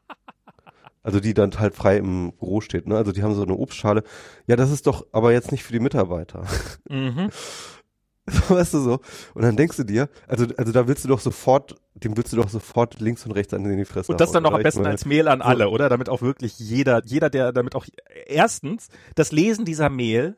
[1.07, 2.97] Also die dann halt frei im Büro steht, ne?
[2.97, 4.05] Also die haben so eine Obstschale.
[4.47, 6.47] Ja, das ist doch aber jetzt nicht für die Mitarbeiter.
[6.89, 7.29] Mhm.
[8.49, 9.01] weißt du so?
[9.35, 12.37] Und dann denkst du dir, also, also da willst du doch sofort, dem willst du
[12.37, 14.13] doch sofort links und rechts an die Fresse.
[14.13, 15.89] Und das dann noch am besten als Mail an alle, oder?
[15.89, 17.87] Damit auch wirklich jeder, jeder, der damit auch,
[18.27, 20.37] erstens, das Lesen dieser Mail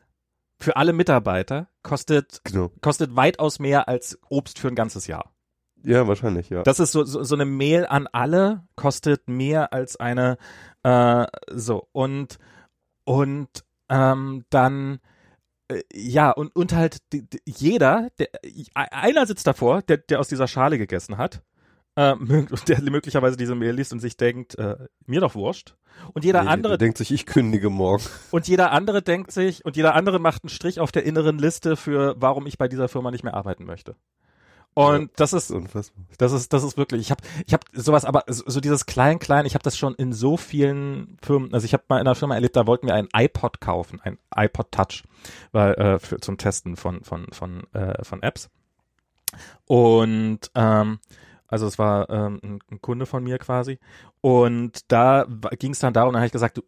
[0.59, 2.71] für alle Mitarbeiter kostet, genau.
[2.81, 5.31] kostet weitaus mehr als Obst für ein ganzes Jahr.
[5.83, 6.63] Ja, wahrscheinlich, ja.
[6.63, 10.37] Das ist so, so, so eine Mail an alle kostet mehr als eine,
[10.83, 12.39] äh, so, und,
[13.05, 13.47] und,
[13.87, 14.99] ähm, dann,
[15.93, 16.99] ja, und, und halt
[17.45, 18.29] jeder, der,
[18.73, 21.41] einer sitzt davor, der, der aus dieser Schale gegessen hat,
[21.95, 22.15] äh,
[22.67, 25.75] der möglicherweise diese Mail liest und sich denkt, äh, mir doch wurscht.
[26.13, 28.03] Und jeder nee, andere denkt sich, ich kündige morgen.
[28.31, 31.75] Und jeder andere denkt sich, und jeder andere macht einen Strich auf der inneren Liste
[31.75, 33.95] für, warum ich bei dieser Firma nicht mehr arbeiten möchte.
[34.77, 36.05] Und das ist, Unfassbar.
[36.19, 39.55] das ist, das ist wirklich, ich habe ich hab sowas, aber so, dieses Klein-Klein, ich
[39.55, 42.55] habe das schon in so vielen Firmen, also ich habe mal in einer Firma erlebt,
[42.55, 45.03] da wollten wir einen iPod kaufen, ein iPod Touch,
[45.51, 48.51] weil, äh, für, zum Testen von, von, von, äh, von Apps.
[49.65, 50.99] Und ähm,
[51.47, 53.79] also es war ähm, ein, Kunde von mir quasi.
[54.21, 55.25] Und da
[55.57, 56.61] ging es dann darum, dann habe ich gesagt, du,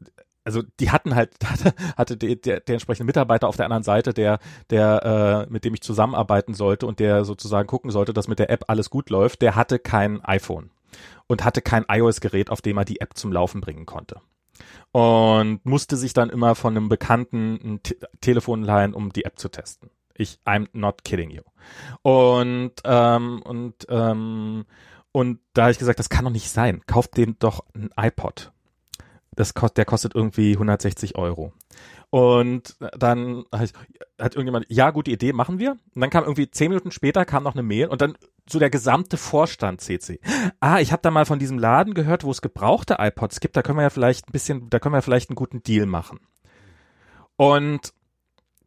[0.50, 4.16] also die hatten halt, hatte, hatte die, der, der entsprechende Mitarbeiter auf der anderen Seite,
[4.16, 4.40] der,
[4.72, 8.50] der, äh, mit dem ich zusammenarbeiten sollte und der sozusagen gucken sollte, dass mit der
[8.50, 10.72] App alles gut läuft, der hatte kein iPhone
[11.28, 14.22] und hatte kein iOS-Gerät, auf dem er die App zum Laufen bringen konnte.
[14.92, 19.38] Und musste sich dann immer von einem Bekannten ein T Telefon leihen, um die App
[19.38, 19.92] zu testen.
[20.16, 21.44] Ich, I'm not kidding you.
[22.02, 24.66] Und, ähm, und, ähm,
[25.12, 26.82] und da habe ich gesagt, das kann doch nicht sein.
[26.88, 28.52] Kauft dem doch ein iPod.
[29.40, 31.54] Das kostet, der kostet irgendwie 160 Euro.
[32.10, 33.72] Und dann hat,
[34.20, 35.78] hat irgendjemand, ja, gute Idee, machen wir.
[35.96, 38.18] Und dann kam irgendwie zehn Minuten später kam noch eine Mail und dann
[38.50, 40.20] so der gesamte Vorstand CC.
[40.60, 43.56] Ah, ich habe da mal von diesem Laden gehört, wo es gebrauchte iPods gibt.
[43.56, 46.20] Da können wir ja vielleicht ein bisschen, da können wir vielleicht einen guten Deal machen.
[47.38, 47.94] Und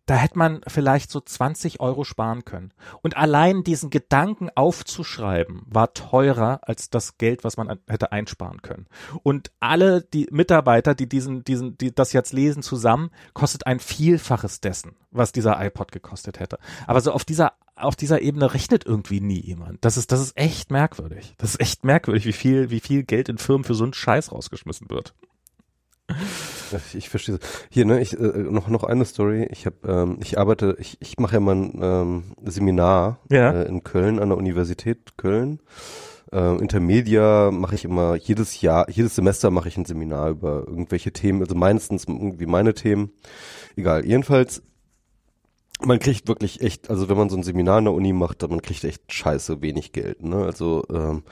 [0.07, 2.73] da hätte man vielleicht so 20 Euro sparen können.
[3.03, 8.63] Und allein diesen Gedanken aufzuschreiben, war teurer als das Geld, was man an- hätte einsparen
[8.63, 8.87] können.
[9.23, 14.61] Und alle die Mitarbeiter, die diesen, diesen, die das jetzt lesen zusammen, kostet ein Vielfaches
[14.61, 16.59] dessen, was dieser iPod gekostet hätte.
[16.87, 19.83] Aber so auf dieser auf dieser Ebene rechnet irgendwie nie jemand.
[19.85, 21.35] Das ist, das ist echt merkwürdig.
[21.39, 24.31] Das ist echt merkwürdig, wie viel, wie viel Geld in Firmen für so einen Scheiß
[24.31, 25.15] rausgeschmissen wird.
[26.95, 27.39] Ich verstehe.
[27.71, 29.47] Hier, ne, ich, äh, noch, noch eine Story.
[29.51, 33.53] Ich habe, ähm, ich arbeite, ich, ich mache ja mal ein ähm, Seminar Ja.
[33.53, 35.61] äh, in Köln an der Universität Köln.
[36.33, 41.13] Äh, Intermedia mache ich immer jedes Jahr, jedes Semester mache ich ein Seminar über irgendwelche
[41.13, 43.11] Themen, also meistens irgendwie meine Themen.
[43.77, 44.07] Egal.
[44.07, 44.63] Jedenfalls,
[45.85, 48.51] man kriegt wirklich echt, also wenn man so ein Seminar an der Uni macht, dann
[48.51, 50.23] man kriegt echt scheiße wenig Geld.
[50.23, 50.37] Ne?
[50.37, 51.23] Also ähm,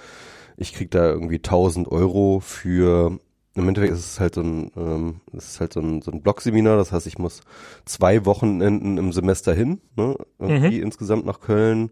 [0.57, 3.19] ich krieg da irgendwie 1000 Euro für
[3.55, 6.23] im Endeffekt ist es halt so ein, ähm, es ist halt so ein, so ein
[6.23, 7.43] Blogseminar, das heißt, ich muss
[7.85, 11.91] zwei Wochenenden im Semester hin, ne, irgendwie insgesamt nach Köln.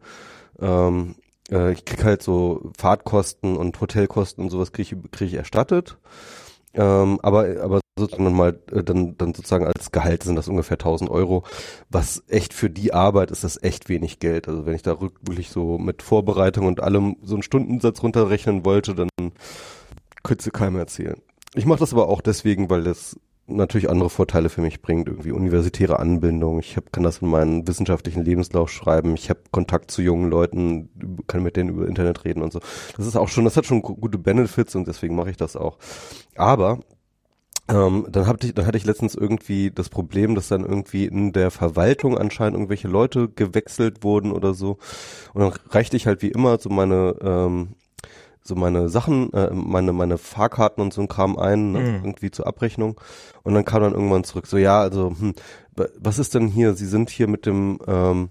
[0.60, 1.16] Ähm,
[1.50, 5.98] äh, ich krieg halt so Fahrtkosten und Hotelkosten und sowas kriege ich, krieg ich erstattet.
[6.74, 11.10] Ähm, aber, aber sozusagen mal, äh, dann, dann sozusagen als Gehalt sind das ungefähr 1000
[11.10, 11.44] Euro,
[11.90, 14.48] was echt für die Arbeit ist das echt wenig Geld.
[14.48, 18.94] Also wenn ich da wirklich so mit Vorbereitung und allem so einen Stundensatz runterrechnen wollte,
[18.94, 19.08] dann
[20.22, 21.20] könnte sie keinem erzählen.
[21.54, 25.32] Ich mache das aber auch deswegen, weil das natürlich andere Vorteile für mich bringt, irgendwie
[25.32, 26.60] universitäre Anbindung.
[26.60, 29.14] Ich hab, kann das in meinen wissenschaftlichen Lebenslauf schreiben.
[29.14, 30.90] Ich habe Kontakt zu jungen Leuten,
[31.26, 32.60] kann mit denen über Internet reden und so.
[32.96, 35.56] Das ist auch schon, das hat schon gu- gute Benefits und deswegen mache ich das
[35.56, 35.78] auch.
[36.36, 36.80] Aber
[37.70, 41.32] ähm, dann, hab ich, dann hatte ich letztens irgendwie das Problem, dass dann irgendwie in
[41.32, 44.76] der Verwaltung anscheinend irgendwelche Leute gewechselt wurden oder so.
[45.32, 47.68] Und dann reichte ich halt wie immer so meine ähm,
[48.48, 52.04] so meine Sachen, äh, meine meine Fahrkarten und so ein Kram ein, ne, Mhm.
[52.04, 53.00] irgendwie zur Abrechnung.
[53.44, 55.34] Und dann kam dann irgendwann zurück, so ja, also hm,
[55.76, 56.74] wa- was ist denn hier?
[56.74, 58.30] Sie sind hier mit dem ähm,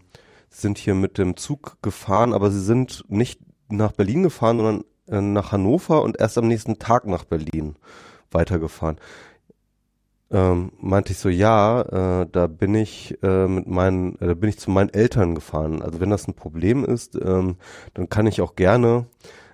[0.50, 5.22] sind hier mit dem Zug gefahren, aber Sie sind nicht nach Berlin gefahren, sondern äh,
[5.22, 7.76] nach Hannover und erst am nächsten Tag nach Berlin
[8.32, 8.98] weitergefahren.
[10.30, 11.82] Ähm, meinte ich so, ja,
[12.22, 15.82] äh, da bin ich äh, mit meinen, äh, da bin ich zu meinen Eltern gefahren.
[15.82, 17.56] Also wenn das ein Problem ist, ähm,
[17.94, 19.06] dann kann ich auch gerne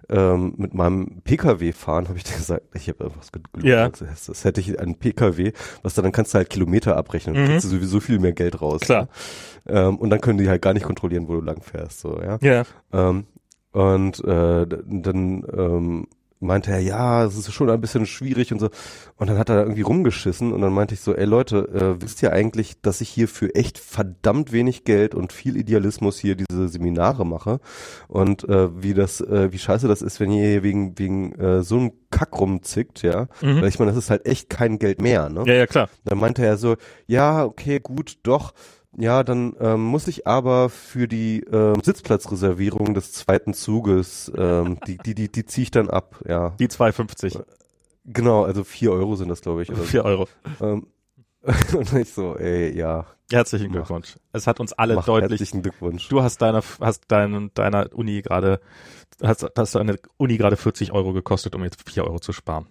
[0.09, 2.63] ähm, mit meinem PKW fahren, habe ich dir gesagt.
[2.75, 3.67] Ich habe einfach gelogen.
[3.67, 3.89] Ja.
[3.89, 7.43] Das, das hätte ich einen PKW, was dann, dann kannst du halt Kilometer abrechnen, dann
[7.45, 7.47] Mhm.
[7.49, 8.81] kriegst du sowieso viel mehr Geld raus.
[8.81, 9.07] Klar.
[9.65, 9.73] Ne?
[9.79, 12.37] Ähm, und dann können die halt gar nicht kontrollieren, wo du lang fährst, so, ja.
[12.41, 12.63] Ja.
[12.91, 13.25] Ähm,
[13.71, 16.07] und äh, dann ähm,
[16.43, 18.69] meinte er, ja, es ist schon ein bisschen schwierig und so.
[19.15, 22.01] Und dann hat er da irgendwie rumgeschissen und dann meinte ich so, ey Leute, äh,
[22.01, 26.35] wisst ihr eigentlich, dass ich hier für echt verdammt wenig Geld und viel Idealismus hier
[26.35, 27.59] diese Seminare mache
[28.07, 31.63] und äh, wie das, äh, wie scheiße das ist, wenn ihr hier wegen wegen äh,
[31.63, 33.27] so einem Kack rumzickt, ja.
[33.41, 33.61] Mhm.
[33.61, 35.43] Weil ich meine, das ist halt echt kein Geld mehr, ne?
[35.45, 35.89] Ja, ja, klar.
[36.05, 36.75] Dann meinte er so,
[37.07, 38.53] ja, okay, gut, doch.
[38.97, 44.97] Ja, dann ähm, muss ich aber für die ähm, Sitzplatzreservierung des zweiten Zuges, ähm, die,
[44.97, 46.51] die, die, die ziehe ich dann ab, ja.
[46.59, 47.43] Die 2,50.
[48.05, 49.69] Genau, also vier Euro sind das, glaube ich.
[49.69, 49.85] Oder so.
[49.85, 50.27] 4 Euro.
[50.61, 50.87] ähm,
[51.73, 53.77] und ich so, ey, ja, Herzlichen Mach.
[53.77, 54.17] Glückwunsch.
[54.31, 56.07] Es hat uns alle deutlich herzlichen Glückwunsch.
[56.07, 58.59] Du hast deiner, hast deinen, deiner Uni gerade,
[59.23, 62.67] hast, hast deine Uni gerade 40 Euro gekostet, um jetzt 4 Euro zu sparen.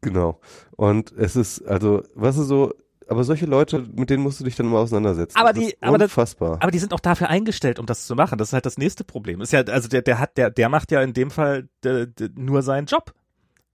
[0.00, 0.40] Genau.
[0.76, 2.72] Und es ist, also, was ist so,
[3.08, 5.36] aber solche Leute, mit denen musst du dich dann mal auseinandersetzen.
[5.38, 6.58] Aber das die- aber das- unfassbar.
[6.60, 8.38] Aber die sind auch dafür eingestellt, um das zu machen.
[8.38, 9.40] Das ist halt das nächste Problem.
[9.40, 12.28] Ist ja, also der, der hat, der, der macht ja in dem Fall der, der,
[12.36, 13.12] nur seinen Job.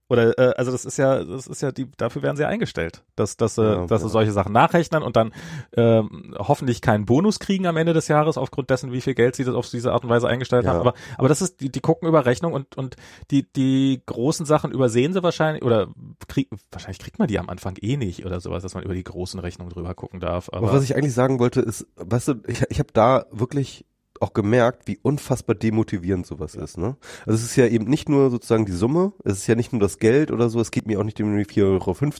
[0.07, 3.37] Oder äh, also das ist ja, das ist ja die, dafür werden sie eingestellt, dass,
[3.37, 5.33] dass, Ja, dass sie solche Sachen nachrechnen und dann
[5.75, 9.43] ähm, hoffentlich keinen Bonus kriegen am Ende des Jahres aufgrund dessen, wie viel Geld sie
[9.43, 10.71] das auf diese Art und Weise eingestellt Ja.
[10.71, 10.79] haben.
[10.81, 12.95] Aber, aber das ist, die, die gucken über Rechnung und und
[13.31, 15.87] die die großen Sachen übersehen sie wahrscheinlich oder
[16.27, 19.03] krieg, wahrscheinlich kriegt man die am Anfang eh nicht oder sowas, dass man über die
[19.03, 20.49] großen Rechnungen drüber gucken darf.
[20.49, 23.85] Aber, Aber was ich eigentlich sagen wollte, ist, weißt du, ich, ich habe da wirklich
[24.21, 26.77] auch gemerkt, wie unfassbar demotivierend sowas ist.
[26.77, 26.95] Ne?
[27.25, 29.81] Also es ist ja eben nicht nur sozusagen die Summe, es ist ja nicht nur
[29.81, 31.63] das Geld oder so, es geht mir auch nicht um die 4,50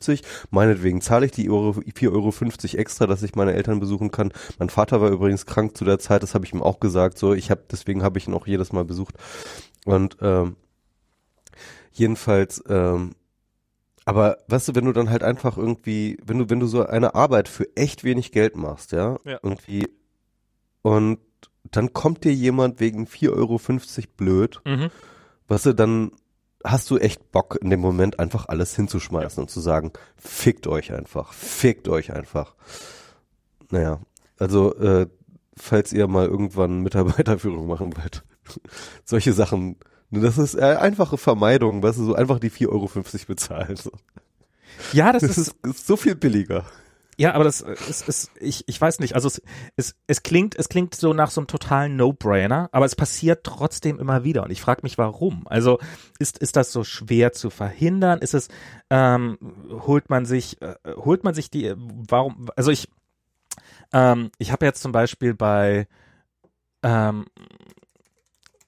[0.09, 0.21] Euro.
[0.51, 4.33] Meinetwegen zahle ich die Euro, 4,50 Euro extra, dass ich meine Eltern besuchen kann.
[4.59, 7.17] Mein Vater war übrigens krank zu der Zeit, das habe ich ihm auch gesagt.
[7.17, 9.15] So, ich habe deswegen habe ich ihn auch jedes Mal besucht.
[9.85, 10.55] Und ähm,
[11.91, 13.15] jedenfalls, ähm,
[14.05, 17.15] aber weißt du, wenn du dann halt einfach irgendwie, wenn du, wenn du so eine
[17.15, 19.39] Arbeit für echt wenig Geld machst, ja, Ja.
[19.41, 19.87] irgendwie,
[20.83, 21.19] und
[21.71, 23.59] dann kommt dir jemand wegen 4,50 Euro
[24.17, 24.89] blöd, mhm.
[25.47, 26.11] weißt du, dann
[26.63, 30.93] hast du echt Bock in dem Moment einfach alles hinzuschmeißen und zu sagen, fickt euch
[30.93, 32.55] einfach, fickt euch einfach.
[33.69, 33.99] Naja,
[34.37, 35.07] also, äh,
[35.55, 38.23] falls ihr mal irgendwann Mitarbeiterführung machen wollt,
[39.05, 39.77] solche Sachen,
[40.11, 42.89] das ist äh, einfache Vermeidung, weißt du, so einfach die 4,50 Euro
[43.27, 43.75] bezahlen.
[43.75, 43.91] So.
[44.91, 46.65] ja, das, Das ist, ist so viel billiger.
[47.17, 49.41] Ja, aber das ist, ist ich, ich weiß nicht, also es,
[49.77, 53.99] es, es klingt, es klingt so nach so einem totalen No-Brainer, aber es passiert trotzdem
[53.99, 55.47] immer wieder und ich frage mich, warum.
[55.47, 55.79] Also
[56.19, 58.19] ist, ist das so schwer zu verhindern?
[58.19, 58.49] Ist es,
[58.89, 59.37] ähm,
[59.69, 62.89] holt man sich, äh, holt man sich die, warum, also ich,
[63.93, 65.87] ähm, ich habe jetzt zum Beispiel bei,
[66.83, 67.25] ähm,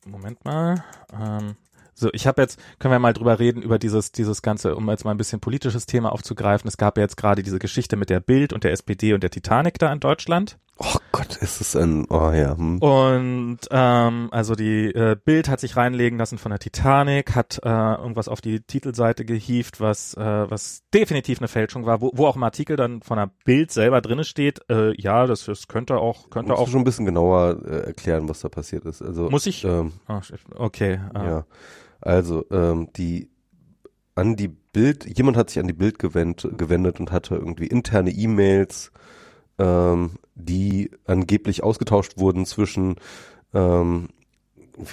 [0.06, 1.58] Moment mal, ähm,
[1.98, 5.04] so, ich habe jetzt, können wir mal drüber reden, über dieses, dieses Ganze, um jetzt
[5.04, 6.68] mal ein bisschen politisches Thema aufzugreifen.
[6.68, 9.32] Es gab ja jetzt gerade diese Geschichte mit der Bild und der SPD und der
[9.32, 10.60] Titanic da in Deutschland.
[10.80, 12.56] Oh Gott, ist es ein, oh ja.
[12.56, 12.78] Hm.
[12.78, 17.70] Und ähm, also die äh, Bild hat sich reinlegen lassen von der Titanic, hat äh,
[17.70, 22.36] irgendwas auf die Titelseite gehievt, was äh, was definitiv eine Fälschung war, wo, wo auch
[22.36, 26.30] im Artikel dann von der Bild selber drinne steht, äh, ja, das, das könnte auch
[26.30, 29.02] könnte Musst du auch schon ein bisschen genauer äh, erklären, was da passiert ist.
[29.02, 30.20] Also, muss ich ähm, oh,
[30.58, 31.46] okay äh, Ja,
[32.02, 33.30] also ähm, die
[34.16, 38.10] an die Bild, jemand hat sich an die Bild gewend, gewendet und hatte irgendwie interne
[38.12, 38.92] E-Mails,
[39.60, 42.96] ähm, die angeblich ausgetauscht wurden zwischen,
[43.54, 44.10] ähm,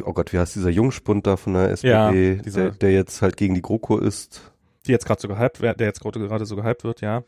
[0.04, 3.22] oh Gott, wie heißt dieser Jungspund da von der Ja, SPD, dieser- der, der jetzt
[3.22, 4.52] halt gegen die GroKo ist.
[4.86, 7.24] die jetzt gerade so gehypt der jetzt gerade gerade so gehypt wird, ja.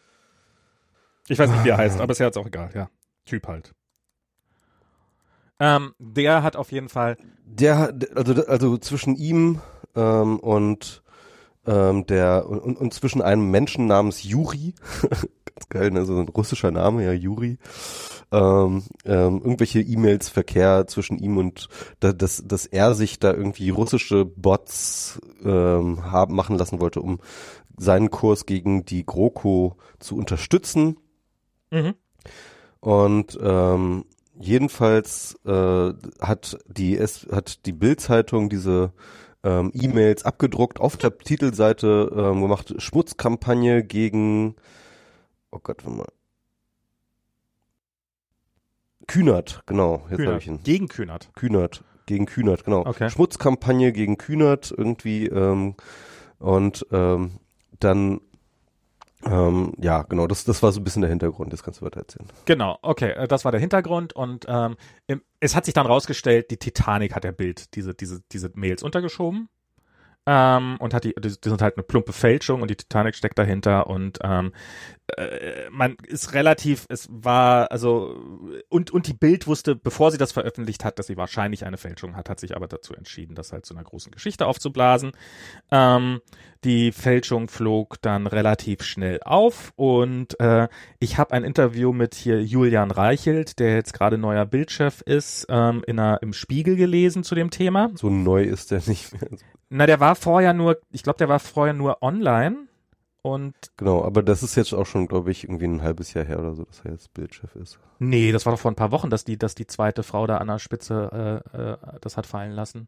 [1.28, 2.88] Ich weiß nicht, wie er heißt, aber ist ja jetzt auch egal, ja.
[3.24, 3.72] Typ halt.
[5.58, 9.60] Ähm, der hat auf jeden Fall, Der, hat- also, also zwischen ihm
[9.94, 11.02] ähm, und
[11.66, 16.70] ähm, der und, und zwischen einem Menschen namens Juri, ganz geil, ne, so ein russischer
[16.70, 17.58] Name, ja Juri,
[18.30, 21.68] ähm, ähm, irgendwelche E-Mails, Verkehr zwischen ihm und
[22.00, 27.18] da, dass, dass er sich da irgendwie russische Bots ähm, haben machen lassen wollte, um
[27.78, 30.96] seinen Kurs gegen die GroKo zu unterstützen.
[31.70, 31.94] mhm.
[32.80, 34.04] Und ähm,
[34.38, 38.92] jedenfalls äh, hat die es hat die Bild-Zeitung diese
[39.42, 44.56] ähm, E-Mails abgedruckt auf der Titelseite ähm, gemacht Schmutzkampagne gegen
[45.50, 46.06] oh Gott warte mal
[49.06, 50.42] Kühnert genau jetzt Kühnert.
[50.42, 51.30] ich ihn Gegen Kühnert.
[51.34, 53.10] Kühnert gegen Kühnert genau Okay.
[53.10, 55.74] Schmutzkampagne gegen Kühnert irgendwie ähm,
[56.38, 57.32] und ähm,
[57.78, 58.20] dann
[59.24, 62.00] ähm, ja genau das das war so ein bisschen der Hintergrund das kannst du weiter
[62.00, 62.26] erzählen.
[62.44, 64.76] Genau, okay, äh, das war der Hintergrund und ähm,
[65.40, 69.48] es hat sich dann rausgestellt, die Titanic hat der Bild diese, diese, diese Mails untergeschoben
[70.26, 73.86] ähm, und hat die, die, sind halt eine plumpe Fälschung und die Titanic steckt dahinter
[73.86, 74.52] und ähm,
[75.16, 78.20] äh, man ist relativ, es war, also,
[78.68, 82.16] und, und die Bild wusste, bevor sie das veröffentlicht hat, dass sie wahrscheinlich eine Fälschung
[82.16, 85.12] hat, hat sich aber dazu entschieden, das halt zu einer großen Geschichte aufzublasen.
[85.70, 86.20] Ähm,
[86.64, 90.66] die Fälschung flog dann relativ schnell auf und äh,
[90.98, 95.84] ich habe ein Interview mit hier Julian Reichelt, der jetzt gerade neuer Bildchef ist, ähm,
[95.86, 97.90] in einer, im Spiegel gelesen zu dem Thema.
[97.94, 101.40] so neu ist der nicht mehr Na, der war vorher nur, ich glaube, der war
[101.40, 102.68] vorher nur online
[103.22, 106.38] und Genau, aber das ist jetzt auch schon, glaube ich, irgendwie ein halbes Jahr her
[106.38, 107.78] oder so, dass er jetzt Bildchef ist.
[107.98, 110.36] nee, das war doch vor ein paar Wochen, dass die, dass die zweite Frau da
[110.38, 112.86] an der Spitze äh, äh, das hat fallen lassen.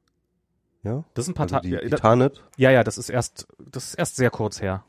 [0.85, 1.03] Ja?
[1.14, 1.69] Das ist ein paar Also Tage.
[1.69, 2.45] die, Ja, die Tarnet.
[2.57, 4.85] Ja, ja, das ist erst, das ist erst sehr kurz her.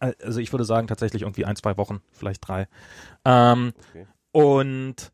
[0.00, 2.68] Al- Also ich würde sagen tatsächlich irgendwie ein, zwei Wochen, vielleicht drei.
[3.24, 4.06] Ähm, Okay.
[4.32, 5.10] Und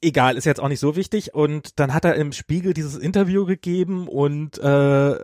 [0.00, 1.34] egal, ist jetzt auch nicht so wichtig.
[1.34, 5.18] Und dann hat er im Spiegel dieses Interview gegeben und äh,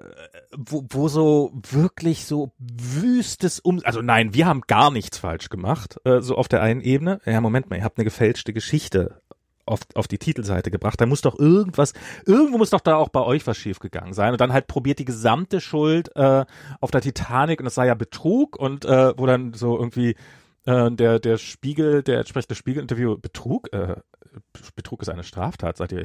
[0.57, 6.01] wo, wo so wirklich so wüstes um, also nein, wir haben gar nichts falsch gemacht,
[6.05, 7.21] äh, so auf der einen Ebene.
[7.25, 9.21] Ja, Moment mal, ihr habt eine gefälschte Geschichte
[9.67, 11.01] auf, auf die Titelseite gebracht.
[11.01, 11.93] Da muss doch irgendwas,
[12.27, 14.33] irgendwo muss doch da auch bei euch was schiefgegangen sein.
[14.33, 16.45] Und dann halt probiert die gesamte Schuld äh,
[16.81, 20.17] auf der Titanic und es sei ja Betrug und äh, wo dann so irgendwie
[20.67, 23.97] äh, der, der Spiegel, der entsprechende Spiegel-Interview Betrug, äh,
[24.75, 26.05] Betrug ist eine Straftat, seid ihr?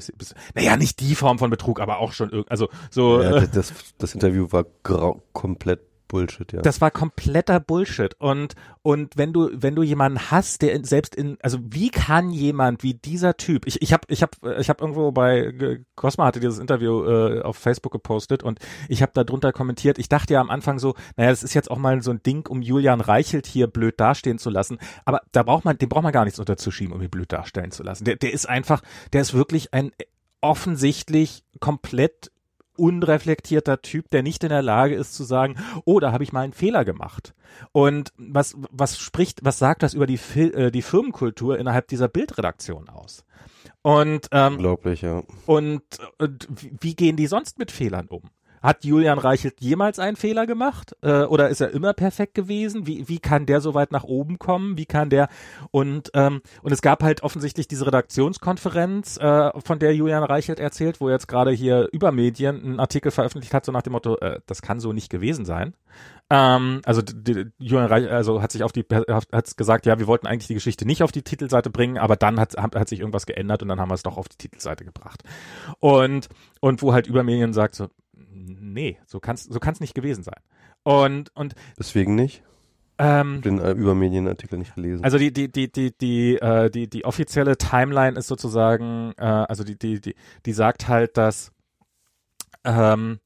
[0.56, 3.22] Naja, nicht die Form von Betrug, aber auch schon, also so.
[3.22, 6.62] Ja, das, das Interview war grau, komplett Bullshit, ja.
[6.62, 8.16] Das war kompletter Bullshit.
[8.20, 12.32] Und, und wenn du, wenn du jemanden hast, der in, selbst in, also wie kann
[12.32, 16.40] jemand wie dieser Typ, ich, ich habe, ich habe, ich habe irgendwo bei Cosma hatte
[16.42, 20.42] dieses Interview äh, auf Facebook gepostet und ich habe da drunter kommentiert, ich dachte ja
[20.42, 23.46] am Anfang so, naja, das ist jetzt auch mal so ein Ding, um Julian Reichelt
[23.46, 24.80] hier blöd dastehen zu lassen.
[25.06, 27.84] Aber da braucht man, dem braucht man gar nichts unterzuschieben, um ihn blöd darstellen zu
[27.84, 28.04] lassen.
[28.04, 28.82] Der, der ist einfach,
[29.14, 29.92] der ist wirklich ein
[30.42, 32.32] offensichtlich komplett
[32.80, 36.42] unreflektierter Typ, der nicht in der Lage ist zu sagen, oh, da habe ich mal
[36.42, 37.34] einen Fehler gemacht.
[37.72, 42.90] Und was, was spricht, was sagt das über die, äh, die Firmenkultur innerhalb dieser Bildredaktion
[42.90, 43.26] aus?
[43.82, 45.24] Und, ähm, Unglaublich, ja.
[45.46, 45.84] Und,
[46.18, 48.24] und wie gehen die sonst mit Fehlern um?
[48.62, 50.96] Hat Julian Reichelt jemals einen Fehler gemacht?
[51.02, 52.88] Äh, oder ist er immer perfekt gewesen?
[52.88, 54.78] Wie, wie kann der so weit nach oben kommen?
[54.78, 55.30] Wie kann der
[55.72, 61.02] und ähm, und es gab halt offensichtlich diese Redaktionskonferenz, äh, von der Julian Reichelt erzählt,
[61.02, 64.40] wo jetzt gerade hier über Medien einen Artikel veröffentlicht hat, so nach dem Motto, äh,
[64.46, 65.74] das kann so nicht gewesen sein.
[66.30, 67.02] Ähm, also
[67.58, 70.86] Julian Reich, also hat sich auf die hat gesagt, ja, wir wollten eigentlich die Geschichte
[70.86, 73.80] nicht auf die Titelseite bringen, aber dann hat, hat, hat sich irgendwas geändert und dann
[73.80, 75.24] haben wir es doch auf die Titelseite gebracht.
[75.80, 76.30] Und
[76.62, 77.88] und wo halt über Medien sagt so,
[78.32, 80.40] nee, so kann's so kann's nicht gewesen sein.
[80.84, 82.44] Und und deswegen nicht.
[83.02, 85.06] Ähm, den äh, Übermedienartikel nicht gelesen.
[85.06, 89.64] Also die die die die die äh, die die offizielle Timeline ist sozusagen, äh, also
[89.64, 91.54] die die die die sagt halt, dass
[92.66, 93.20] ähm,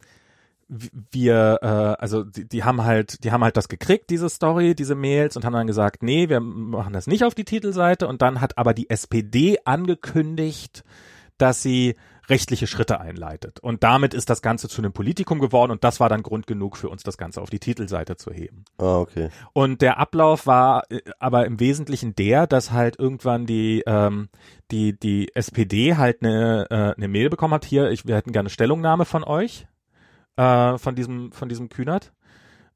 [0.68, 1.68] wir, äh,
[2.02, 5.46] also die, die haben halt, die haben halt das gekriegt, diese Story, diese Mails und
[5.46, 8.74] haben dann gesagt, nee, wir machen das nicht auf die Titelseite und dann hat aber
[8.74, 10.84] die SPD angekündigt,
[11.38, 11.96] dass sie
[12.30, 13.60] rechtliche Schritte einleitet.
[13.60, 16.78] Und damit ist das Ganze zu einem Politikum geworden und das war dann Grund genug
[16.78, 18.64] für uns, das Ganze auf die Titelseite zu heben.
[18.78, 19.30] Ah, okay.
[19.54, 24.30] Und der Ablauf war äh, aber im Wesentlichen der, dass halt irgendwann die, ähm,
[24.72, 28.50] die, die SPD halt eine, äh, eine Mail bekommen hat, hier, ich, wir hätten gerne
[28.50, 29.68] Stellungnahme von euch,
[30.38, 32.14] äh, von diesem, von diesem Kühnert.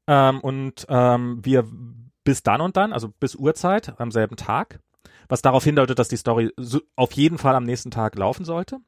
[0.06, 1.64] Ähm, und ähm, wir
[2.24, 4.80] bis dann und dann, also bis Uhrzeit am selben Tag,
[5.28, 8.78] was darauf hindeutet, dass die Story so auf jeden Fall am nächsten Tag laufen sollte.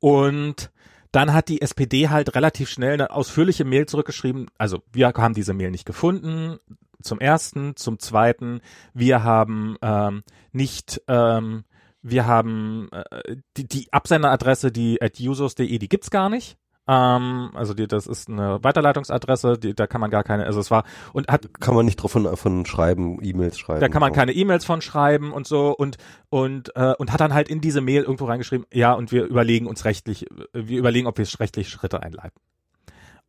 [0.00, 0.70] Und
[1.12, 4.50] dann hat die SPD halt relativ schnell eine ausführliche Mail zurückgeschrieben.
[4.56, 6.58] Also wir haben diese Mail nicht gefunden.
[7.02, 8.60] Zum ersten, zum zweiten,
[8.94, 10.22] wir haben ähm,
[10.52, 11.64] nicht, ähm,
[12.00, 16.56] wir haben äh, die, die Absenderadresse, die at usos.de, die gibt's gar nicht.
[16.88, 20.70] Ähm, also die, das ist eine Weiterleitungsadresse, die, da kann man gar keine, also es
[20.70, 23.80] war und hat kann man nicht drauf von, von schreiben, E-Mails schreiben.
[23.80, 25.96] Da kann man keine E-Mails von schreiben und so und
[26.28, 29.66] und äh, und hat dann halt in diese Mail irgendwo reingeschrieben, ja und wir überlegen
[29.66, 32.40] uns rechtlich, wir überlegen, ob wir rechtlich Schritte einleiten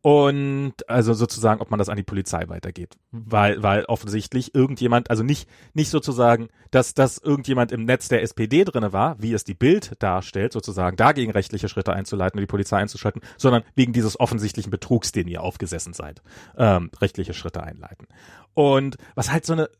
[0.04, 5.22] und also sozusagen, ob man das an die Polizei weitergeht, weil weil offensichtlich irgendjemand, also
[5.22, 9.54] nicht nicht sozusagen, dass dass irgendjemand im Netz der SPD drinne war, wie es die
[9.54, 14.70] Bild darstellt, sozusagen dagegen rechtliche Schritte einzuleiten und die Polizei einzuschalten, sondern wegen dieses offensichtlichen
[14.70, 16.20] Betrugs, den ihr aufgesessen seid,
[16.58, 18.06] ähm, rechtliche Schritte einleiten.
[18.52, 19.70] Und was halt so eine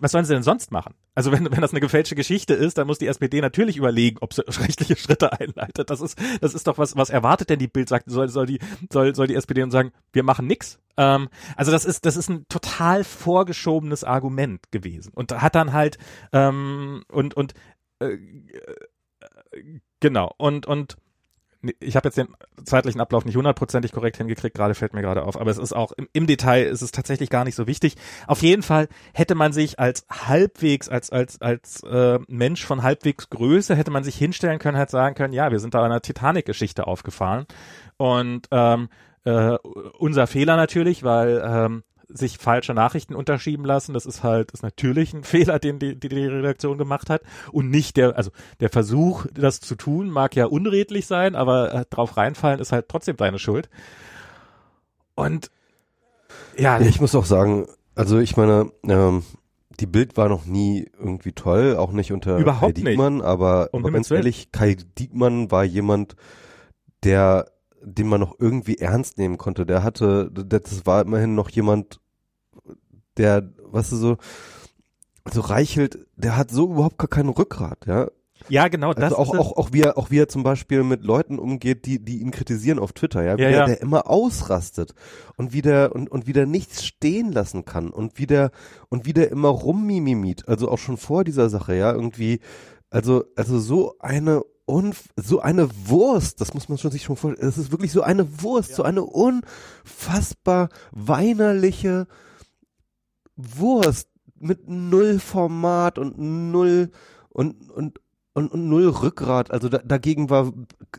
[0.00, 0.94] was sollen sie denn sonst machen?
[1.14, 4.32] Also wenn, wenn das eine gefälschte Geschichte ist, dann muss die SPD natürlich überlegen, ob
[4.32, 5.90] sie rechtliche Schritte einleitet.
[5.90, 7.88] Das ist, das ist doch was, was erwartet denn die Bild?
[7.88, 10.78] Sagt, soll, soll die, soll, soll die SPD und sagen, wir machen nix?
[10.96, 15.98] Ähm, also das ist, das ist ein total vorgeschobenes Argument gewesen und hat dann halt
[16.32, 17.54] ähm, und und
[18.00, 20.96] äh, äh, genau und und
[21.80, 22.28] ich habe jetzt den
[22.64, 25.92] zeitlichen Ablauf nicht hundertprozentig korrekt hingekriegt, gerade fällt mir gerade auf, aber es ist auch
[25.92, 27.96] im, im, Detail ist es tatsächlich gar nicht so wichtig.
[28.26, 33.30] Auf jeden Fall hätte man sich als halbwegs, als als als äh, Mensch von halbwegs
[33.30, 36.86] Größe hätte man sich hinstellen können, halt sagen können, ja, wir sind da einer Titanic-Geschichte
[36.86, 37.46] aufgefahren
[37.96, 38.88] und ähm,
[39.24, 39.56] äh,
[39.98, 43.92] unser Fehler natürlich, weil ähm, sich falsche Nachrichten unterschieben lassen.
[43.92, 47.70] Das ist halt ist natürlich ein Fehler, den die, die, die Redaktion gemacht hat und
[47.70, 52.16] nicht der, also der Versuch, das zu tun, mag ja unredlich sein, aber äh, drauf
[52.16, 53.68] reinfallen ist halt trotzdem deine Schuld.
[55.14, 55.50] Und
[56.58, 59.22] ja, ich muss auch sagen, also ich meine, ähm,
[59.80, 63.24] die Bild war noch nie irgendwie toll, auch nicht unter Überhaupt Kai Diekmann, nicht.
[63.26, 66.16] aber, um aber ganz ehrlich, Kai Diekmann war jemand,
[67.04, 67.50] der
[67.88, 69.64] den man noch irgendwie ernst nehmen konnte.
[69.64, 72.00] Der hatte, das war immerhin noch jemand,
[73.16, 74.16] der, was du so,
[75.30, 78.08] so reichelt, der hat so überhaupt gar kein Rückgrat, ja.
[78.48, 80.82] Ja, genau, das also auch, ist auch, auch wie er, auch wie er zum Beispiel
[80.82, 83.66] mit Leuten umgeht, die, die ihn kritisieren auf Twitter, ja, wie ja, der, ja.
[83.66, 84.94] der immer ausrastet
[85.36, 88.50] und wie der, und, und wie der nichts stehen lassen kann und wie der,
[88.88, 92.40] und wie der immer rummimimit, also auch schon vor dieser Sache, ja, irgendwie,
[92.90, 97.48] Also, also so eine unf so eine Wurst, das muss man schon sich schon vorstellen,
[97.48, 98.76] es ist wirklich so eine Wurst, ja.
[98.76, 102.06] so eine unfassbar weinerliche
[103.36, 104.08] Wurst
[104.38, 106.90] mit null Format und null
[107.30, 108.00] und und
[108.34, 109.50] und, und null Rückgrat.
[109.50, 110.52] Also da, dagegen war,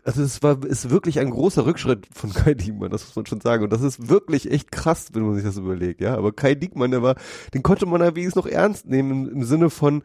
[0.03, 3.41] also es war, ist wirklich ein großer Rückschritt von Kai Diekmann, das muss man schon
[3.41, 3.63] sagen.
[3.63, 6.17] Und das ist wirklich echt krass, wenn man sich das überlegt, ja.
[6.17, 7.15] Aber Kai Diekmann, der war,
[7.53, 10.01] den konnte man ja wenigstens noch ernst nehmen im, im Sinne von,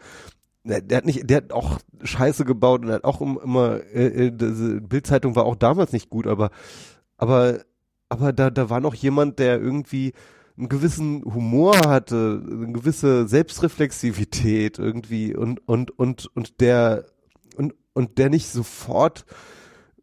[0.65, 4.81] der hat nicht, der hat auch Scheiße gebaut und hat auch immer, äh, äh diese
[4.81, 6.51] Bildzeitung war auch damals nicht gut, aber,
[7.17, 7.61] aber,
[8.09, 10.13] aber da, da war noch jemand, der irgendwie
[10.57, 17.07] einen gewissen Humor hatte, eine gewisse Selbstreflexivität irgendwie und, und, und, und der,
[17.57, 19.25] und, und der nicht sofort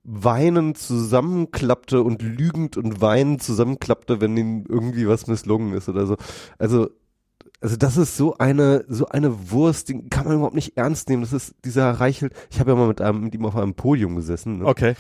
[0.04, 6.16] weinend zusammenklappte und lügend und weinend zusammenklappte, wenn ihm irgendwie was misslungen ist oder so.
[6.58, 6.90] Also
[7.62, 11.22] also das ist so eine so eine Wurst, die kann man überhaupt nicht ernst nehmen.
[11.22, 12.34] Das ist dieser Reichelt.
[12.50, 14.60] Ich habe ja mal mit einem mit ihm auf einem Podium gesessen.
[14.60, 14.66] Ne?
[14.66, 14.96] Okay.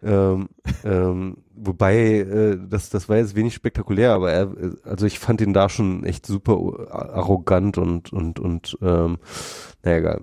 [0.00, 0.48] Ähm,
[0.84, 4.52] ähm, wobei äh, das das war jetzt wenig spektakulär, aber er
[4.84, 6.52] also ich fand ihn da schon echt super
[6.90, 9.18] arrogant und und und ähm,
[9.82, 10.20] naja egal.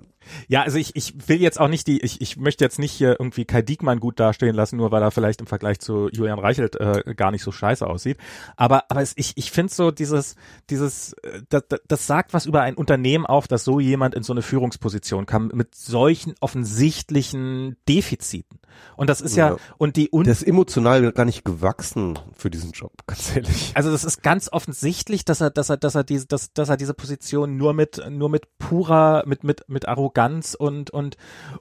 [0.48, 3.16] Ja, also ich, ich will jetzt auch nicht die, ich, ich möchte jetzt nicht hier
[3.18, 6.76] irgendwie Kai Diekmann gut dastehen lassen, nur weil er vielleicht im Vergleich zu Julian Reichelt
[6.76, 8.18] äh, gar nicht so scheiße aussieht.
[8.56, 10.36] Aber, aber es, ich, ich finde so dieses,
[10.70, 14.32] dieses, äh, das, das sagt was über ein Unternehmen auf, dass so jemand in so
[14.32, 18.60] eine Führungsposition kam mit solchen offensichtlichen Defiziten.
[18.96, 22.50] Und das ist ja, ja und die un Der ist emotional gar nicht gewachsen für
[22.50, 23.72] diesen Job, ganz ehrlich.
[23.74, 26.76] Also das ist ganz offensichtlich, dass er, dass er, dass er diese, dass, dass er
[26.76, 30.15] diese Position nur mit, nur mit purer, mit, mit, mit Arroganz
[30.54, 31.16] und, und,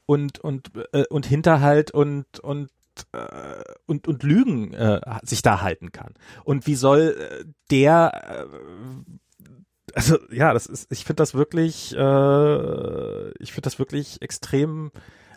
[0.05, 2.69] und, und, äh, und Hinterhalt und, und
[3.11, 6.13] äh, und, und Lügen äh, sich da halten kann.
[6.45, 9.45] Und wie soll äh, der äh,
[9.93, 14.91] also ja, das ist, ich finde das wirklich, äh, ich finde das wirklich extrem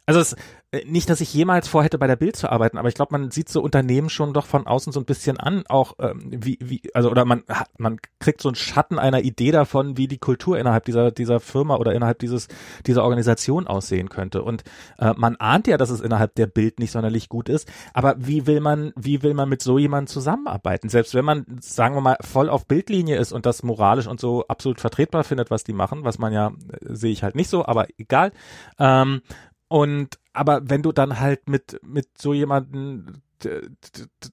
[0.08, 0.36] also es,
[0.70, 3.30] äh, nicht, dass ich jemals vorhätte, bei der Bild zu arbeiten, aber ich glaube, man
[3.30, 6.80] sieht so Unternehmen schon doch von außen so ein bisschen an, auch ähm, wie, wie,
[6.94, 10.58] also oder man hat, man kriegt so einen Schatten einer Idee davon, wie die Kultur
[10.58, 12.48] innerhalb dieser dieser Firma oder innerhalb dieses
[12.86, 14.42] dieser Organisation aussehen könnte.
[14.42, 14.64] Und
[14.98, 18.46] äh, man ahnt ja, dass es innerhalb der Bild nicht sonderlich gut ist, aber wie
[18.46, 20.88] will man, wie will man mit so jemandem zusammenarbeiten?
[20.88, 24.46] Selbst wenn man, sagen wir mal, voll auf Bildlinie ist und das moralisch und so
[24.48, 27.66] absolut vertretbar findet, was die machen, was man ja äh, sehe ich halt nicht so,
[27.66, 28.32] aber egal.
[28.78, 29.20] Ähm,
[29.68, 33.22] und aber wenn du dann halt mit mit so jemanden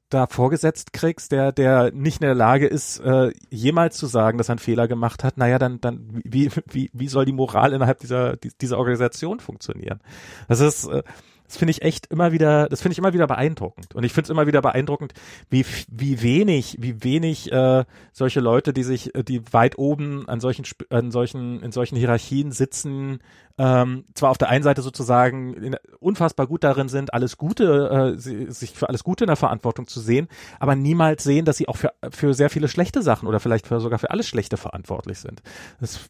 [0.10, 4.50] da vorgesetzt kriegst, der der nicht in der Lage ist, äh, jemals zu sagen, dass
[4.50, 8.00] er einen Fehler gemacht hat, naja, dann dann wie wie wie soll die Moral innerhalb
[8.00, 10.00] dieser dieser Organisation funktionieren?
[10.48, 11.04] Das ist äh,
[11.48, 13.94] das finde ich echt immer wieder, das finde ich immer wieder beeindruckend.
[13.96, 15.14] Und ich finde es immer wieder beeindruckend,
[15.50, 20.40] wie, wie wenig, wie wenig äh, solche Leute, die sich, äh, die weit oben an
[20.40, 23.20] solchen, an solchen, in solchen Hierarchien sitzen,
[23.58, 28.20] ähm, zwar auf der einen Seite sozusagen in, unfassbar gut darin sind, alles Gute, äh,
[28.52, 30.28] sich für alles Gute in der Verantwortung zu sehen,
[30.60, 33.80] aber niemals sehen, dass sie auch für, für sehr viele schlechte Sachen oder vielleicht für,
[33.80, 35.42] sogar für alles Schlechte verantwortlich sind.
[35.80, 36.10] Das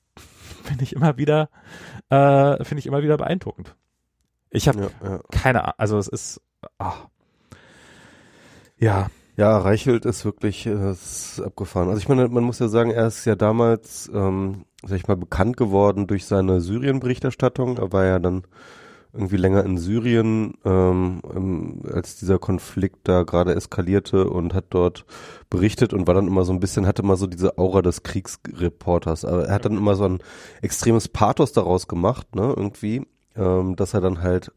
[0.63, 1.49] finde ich immer wieder,
[2.09, 3.75] äh, finde ich immer wieder beeindruckend.
[4.49, 5.19] Ich habe ja, ja.
[5.31, 6.41] keine Ahnung, also es ist,
[6.77, 7.07] ach.
[8.77, 9.07] ja.
[9.37, 11.89] Ja, Reichelt ist wirklich äh, ist abgefahren.
[11.89, 15.17] Also ich meine, man muss ja sagen, er ist ja damals, ähm, sag ich mal,
[15.17, 17.77] bekannt geworden durch seine Syrien-Berichterstattung.
[17.77, 18.43] Er war ja dann
[19.15, 25.05] irgendwie länger in Syrien, ähm, ähm, als dieser Konflikt da gerade eskalierte und hat dort
[25.49, 29.25] berichtet und war dann immer so ein bisschen, hatte immer so diese Aura des Kriegsreporters.
[29.25, 30.19] Aber er hat dann immer so ein
[30.61, 33.05] extremes Pathos daraus gemacht, ne, irgendwie
[33.36, 34.51] ähm, dass er dann halt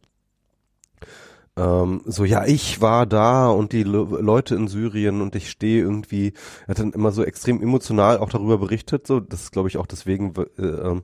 [1.59, 5.83] ähm, so, ja, ich war da und die Le Leute in Syrien und ich stehe
[5.83, 6.33] irgendwie,
[6.66, 9.87] er hat dann immer so extrem emotional auch darüber berichtet, so, das glaube ich auch
[9.87, 11.03] deswegen, äh, ähm,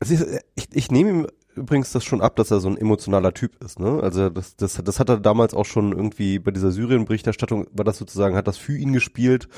[0.00, 0.22] also ich,
[0.54, 3.78] ich, ich nehme ihm übrigens das schon ab, dass er so ein emotionaler Typ ist,
[3.78, 4.00] ne?
[4.02, 7.98] Also das, das, das hat er damals auch schon irgendwie bei dieser Syrien-Berichterstattung, war das
[7.98, 9.48] sozusagen, hat das für ihn gespielt,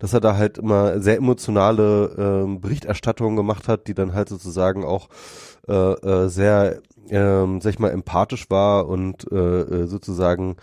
[0.00, 4.84] dass er da halt immer sehr emotionale ähm, Berichterstattungen gemacht hat, die dann halt sozusagen
[4.84, 5.08] auch
[5.68, 10.56] äh, äh, sehr ähm, sag ich mal, empathisch war und äh, äh, sozusagen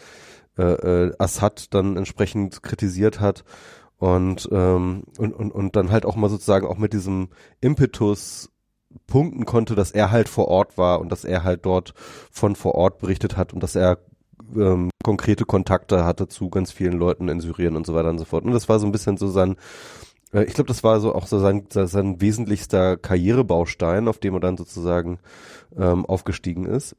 [0.58, 3.44] äh, äh, Assad dann entsprechend kritisiert hat
[3.98, 7.30] und, ähm, und, und, und dann halt auch mal sozusagen auch mit diesem
[7.62, 8.50] Impetus
[9.08, 11.94] punkten konnte, dass er halt vor Ort war und dass er halt dort
[12.32, 14.00] von vor Ort berichtet hat und dass er
[14.56, 18.26] ähm, konkrete Kontakte hatte zu ganz vielen Leuten in Syrien und so weiter und so
[18.26, 18.44] fort.
[18.44, 19.56] Und das war so ein bisschen so sein
[20.34, 24.58] ich glaube, das war so auch so sein, sein wesentlichster Karrierebaustein, auf dem er dann
[24.58, 25.20] sozusagen
[25.78, 26.96] ähm, aufgestiegen ist.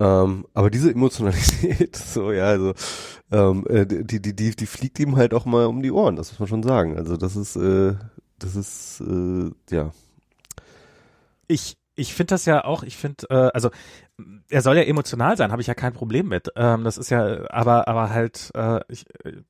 [0.00, 2.74] Ähm, aber diese Emotionalität, so ja, also
[3.30, 6.32] ähm, äh, die, die, die, die fliegt ihm halt auch mal um die Ohren, das
[6.32, 6.96] muss man schon sagen.
[6.96, 7.94] Also das ist, äh,
[8.38, 9.92] das ist, äh, ja.
[11.46, 13.70] Ich ich finde das ja auch, ich finde, äh, also
[14.48, 16.50] er soll ja emotional sein, habe ich ja kein Problem mit.
[16.56, 19.42] Ähm, das ist ja, aber, aber halt, äh, ich, äh,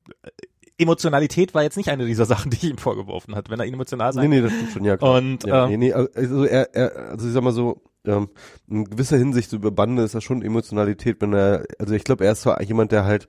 [0.77, 4.11] Emotionalität war jetzt nicht eine dieser Sachen, die ich ihm vorgeworfen hat, wenn er emotional
[4.13, 4.29] sein.
[4.29, 5.15] Nee, nee, das stimmt schon, ja klar.
[5.15, 8.29] Und ja, ähm, nee, nee, also er, er, also ich sag mal so, ähm,
[8.69, 12.25] in gewisser Hinsicht so über Bande ist das schon Emotionalität, wenn er, also ich glaube,
[12.25, 13.27] er ist zwar jemand, der halt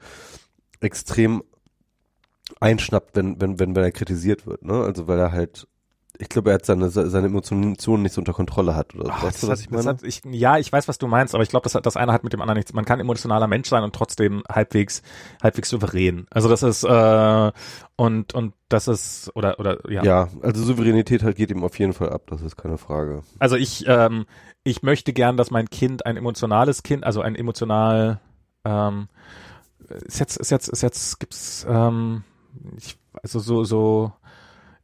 [0.80, 1.42] extrem
[2.60, 4.82] einschnappt, wenn, wenn, wenn, wenn er kritisiert wird, ne?
[4.82, 5.66] Also weil er halt
[6.18, 8.94] ich glaube, er hat seine, seine Emotionen nicht so unter Kontrolle hat.
[8.94, 9.84] Oder Ach, weißt du, was ich meine?
[9.86, 12.12] hat, ich, ja, ich weiß, was du meinst, aber ich glaube, das, hat- das eine
[12.12, 12.72] hat mit dem anderen nichts.
[12.72, 15.02] Man kann emotionaler Mensch sein und trotzdem halbwegs,
[15.42, 16.26] halbwegs souverän.
[16.30, 17.52] Also das ist äh,
[17.96, 20.02] und und das ist oder oder ja.
[20.02, 20.28] ja.
[20.42, 23.22] also Souveränität halt geht ihm auf jeden Fall ab, das ist keine Frage.
[23.38, 24.26] Also ich ähm,
[24.64, 28.20] ich möchte gern, dass mein Kind ein emotionales Kind, also ein emotional
[28.64, 29.08] ähm,
[29.88, 32.24] ist jetzt ist jetzt ist jetzt gibt's ähm,
[32.76, 34.12] ich, also so so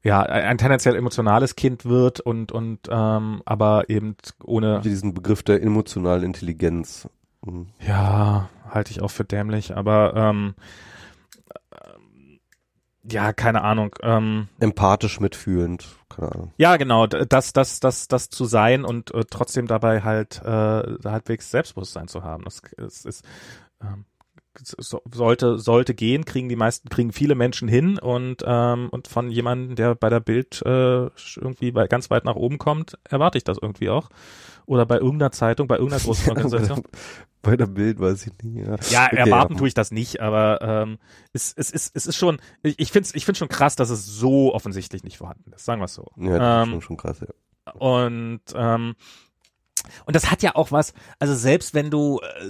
[0.03, 5.63] ja ein, tendenziell emotionales Kind wird und und ähm, aber eben ohne Diesen Begriff der
[5.63, 7.09] emotionalen Intelligenz.
[7.45, 7.69] Mhm.
[7.81, 10.55] Ja, halte ich auch für dämlich, aber ähm,
[11.73, 12.41] ähm,
[13.11, 13.95] ja, keine Ahnung.
[14.03, 16.53] Ähm, Empathisch mitfühlend, keine Ahnung.
[16.57, 20.49] ja, genau, das, das, das, das zu sein und äh, trotzdem dabei halt äh,
[21.05, 22.45] halbwegs Selbstbewusstsein zu haben.
[22.45, 23.25] Das, ist, ist
[23.83, 24.05] ähm,
[24.59, 29.31] so, sollte sollte gehen, kriegen die meisten, kriegen viele Menschen hin und ähm, und von
[29.31, 33.45] jemandem, der bei der Bild äh, irgendwie bei, ganz weit nach oben kommt, erwarte ich
[33.45, 34.09] das irgendwie auch.
[34.67, 36.83] Oder bei irgendeiner Zeitung, bei irgendeiner großen Organisation.
[37.43, 38.67] Bei der Bild weiß ich nicht.
[38.67, 39.59] Ja, Ja, Okay, erwarten ja.
[39.59, 40.99] tue ich das nicht, aber ähm,
[41.33, 43.91] es, es, ist, es ist schon, ich, ich finde es ich find's schon krass, dass
[43.91, 46.07] es so offensichtlich nicht vorhanden ist, sagen wir es so.
[46.17, 47.73] Ja, das ist Ähm, schon, schon krass, ja.
[47.75, 48.95] Und ähm,
[50.07, 52.49] und das hat ja auch was, also selbst wenn du äh,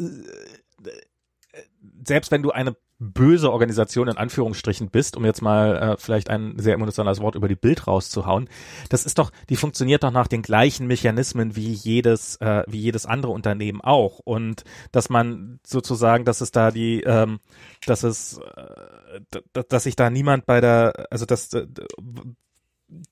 [2.04, 6.58] selbst wenn du eine böse Organisation in Anführungsstrichen bist, um jetzt mal äh, vielleicht ein
[6.58, 8.48] sehr emotionales Wort über die Bild rauszuhauen,
[8.90, 13.04] das ist doch, die funktioniert doch nach den gleichen Mechanismen wie jedes, äh, wie jedes
[13.04, 14.20] andere Unternehmen auch.
[14.20, 17.40] Und dass man sozusagen, dass es da die, ähm,
[17.86, 21.50] dass es, äh, dass sich da niemand bei der, also dass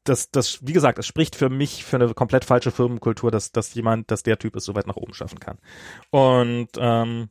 [0.05, 3.74] das, das, wie gesagt, es spricht für mich für eine komplett falsche Firmenkultur, dass, dass
[3.74, 5.59] jemand, dass der Typ es so weit nach oben schaffen kann.
[6.11, 7.30] Und ähm,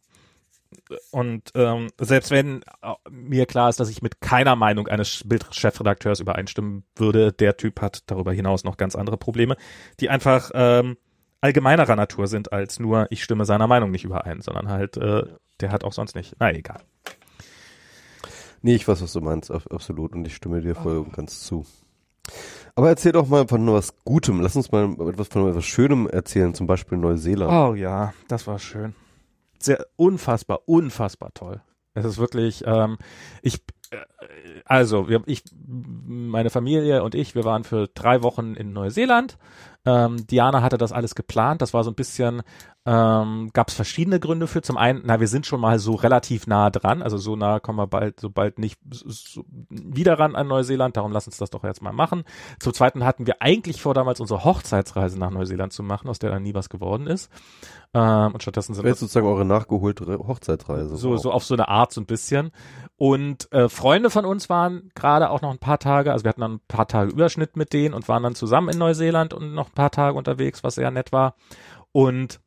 [1.12, 6.20] und ähm, selbst wenn äh, mir klar ist, dass ich mit keiner Meinung eines Bildchefredakteurs
[6.20, 9.56] übereinstimmen würde, der Typ hat darüber hinaus noch ganz andere Probleme,
[10.00, 10.98] die einfach ähm,
[11.42, 15.24] allgemeinerer Natur sind als nur, ich stimme seiner Meinung nicht überein, sondern halt, äh,
[15.60, 16.36] der hat auch sonst nicht.
[16.40, 16.82] Na egal.
[18.62, 20.14] Nee, ich weiß, was du meinst, ab- absolut.
[20.14, 21.66] Und ich stimme dir voll und ganz zu.
[22.76, 24.42] Aber erzähl doch mal von was Gutem.
[24.42, 27.52] Lass uns mal etwas von etwas Schönem erzählen, zum Beispiel Neuseeland.
[27.52, 28.94] Oh ja, das war schön.
[29.60, 31.62] Sehr unfassbar, unfassbar toll.
[31.94, 32.98] Es ist wirklich, ähm,
[33.42, 33.56] ich,
[33.92, 33.98] äh,
[34.66, 39.38] also wir, ich, meine Familie und ich, wir waren für drei Wochen in Neuseeland.
[39.86, 41.62] Ähm, Diana hatte das alles geplant.
[41.62, 42.42] Das war so ein bisschen,
[42.86, 44.62] ähm, gab es verschiedene Gründe für.
[44.62, 47.78] Zum einen, na, wir sind schon mal so relativ nah dran, also so nah kommen
[47.80, 50.98] wir bald, so bald nicht so, wieder ran an Neuseeland.
[50.98, 52.24] Darum lass uns das doch jetzt mal machen.
[52.60, 56.32] Zum zweiten hatten wir eigentlich vor, damals unsere Hochzeitsreise nach Neuseeland zu machen, aus der
[56.32, 57.32] dann nie was geworden ist.
[57.94, 60.96] Ähm, und stattdessen sind jetzt sozusagen eure nachgeholte Re- Hochzeitsreise.
[60.98, 62.52] so, so auf so eine Art so ein bisschen.
[63.00, 66.42] Und äh, Freunde von uns waren gerade auch noch ein paar Tage, also wir hatten
[66.42, 69.70] dann ein paar Tage Überschnitt mit denen und waren dann zusammen in Neuseeland und noch
[69.70, 71.36] ein paar Tage unterwegs, was sehr nett war.
[71.94, 72.42] Und,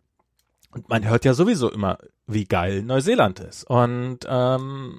[0.73, 1.97] und man hört ja sowieso immer,
[2.27, 3.65] wie geil Neuseeland ist.
[3.65, 4.99] Und, ähm,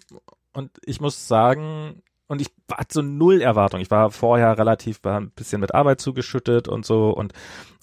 [0.53, 3.79] und ich muss sagen, und ich hatte so null Erwartung.
[3.81, 7.33] Ich war vorher relativ, war ein bisschen mit Arbeit zugeschüttet und so und,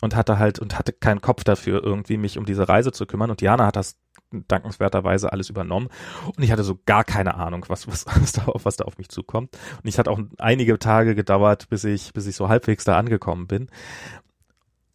[0.01, 3.31] und hatte halt, und hatte keinen Kopf dafür, irgendwie mich um diese Reise zu kümmern.
[3.31, 3.97] Und Diana hat das
[4.33, 5.89] dankenswerterweise alles übernommen.
[6.37, 8.99] Und ich hatte so gar keine Ahnung, was, was, was, da, auf- was da auf
[8.99, 9.57] mich zukommt.
[9.83, 13.47] Und ich hatte auch einige Tage gedauert, bis ich, bis ich so halbwegs da angekommen
[13.47, 13.69] bin.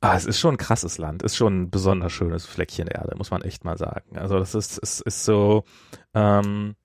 [0.01, 3.31] Ah, es ist schon ein krasses Land, ist schon ein besonders schönes Fleckchen Erde, muss
[3.31, 4.17] man echt mal sagen.
[4.17, 5.63] Also das ist, ist, ist so,
[6.13, 6.75] ähm,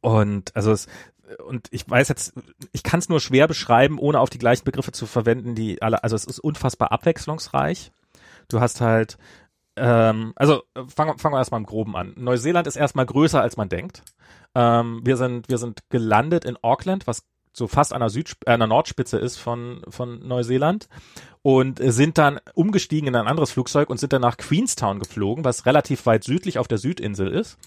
[0.00, 0.86] und also es,
[1.46, 2.34] und ich weiß jetzt,
[2.72, 6.02] ich kann es nur schwer beschreiben, ohne auf die gleichen Begriffe zu verwenden, die alle,
[6.02, 7.92] also es ist unfassbar abwechslungsreich.
[8.48, 9.16] Du hast halt,
[9.76, 12.12] ähm, also äh, fangen fangen wir erstmal im Groben an.
[12.16, 14.02] Neuseeland ist erstmal größer, als man denkt.
[14.54, 18.50] Ähm, wir sind, wir sind gelandet in Auckland, was so fast an der, Süd, äh,
[18.52, 20.88] an der Nordspitze ist von, von Neuseeland
[21.42, 25.66] und sind dann umgestiegen in ein anderes Flugzeug und sind dann nach Queenstown geflogen, was
[25.66, 27.58] relativ weit südlich auf der Südinsel ist.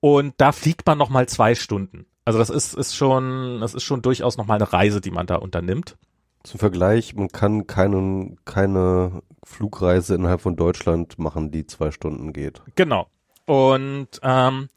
[0.00, 2.06] Und da fliegt man noch mal zwei Stunden.
[2.26, 5.26] Also das ist, ist schon, das ist schon durchaus noch mal eine Reise, die man
[5.26, 5.96] da unternimmt.
[6.42, 12.62] Zum Vergleich, man kann keinen, keine Flugreise innerhalb von Deutschland machen, die zwei Stunden geht.
[12.74, 13.06] Genau.
[13.46, 14.68] Und ähm,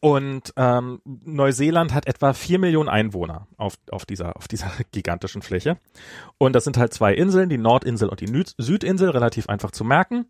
[0.00, 5.78] Und ähm, Neuseeland hat etwa vier Millionen Einwohner auf, auf, dieser, auf dieser gigantischen Fläche.
[6.38, 9.82] Und das sind halt zwei Inseln, die Nordinsel und die Nü Südinsel, relativ einfach zu
[9.82, 10.26] merken.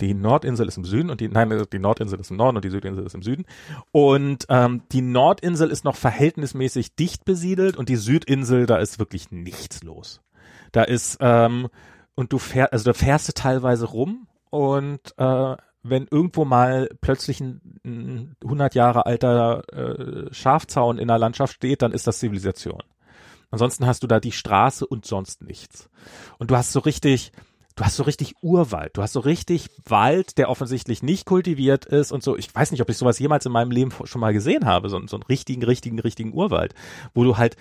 [0.00, 2.70] Die Nordinsel ist im Süden und die, nein, die Nordinsel ist im Norden und die
[2.70, 3.44] Südinsel ist im Süden.
[3.92, 9.30] Und ähm, die Nordinsel ist noch verhältnismäßig dicht besiedelt und die Südinsel, da ist wirklich
[9.30, 10.22] nichts los.
[10.72, 11.68] Da ist, ähm,
[12.14, 17.40] und du fährst, also da fährst du teilweise rum und äh, wenn irgendwo mal plötzlich
[17.40, 22.82] ein, ein 100 Jahre alter äh, Schafzaun in der Landschaft steht, dann ist das Zivilisation.
[23.50, 25.88] Ansonsten hast du da die Straße und sonst nichts.
[26.38, 27.32] Und du hast so richtig,
[27.74, 28.96] du hast so richtig Urwald.
[28.96, 32.36] Du hast so richtig Wald, der offensichtlich nicht kultiviert ist und so.
[32.36, 35.04] Ich weiß nicht, ob ich sowas jemals in meinem Leben schon mal gesehen habe, so,
[35.06, 36.74] so einen richtigen, richtigen, richtigen Urwald,
[37.12, 37.56] wo du halt,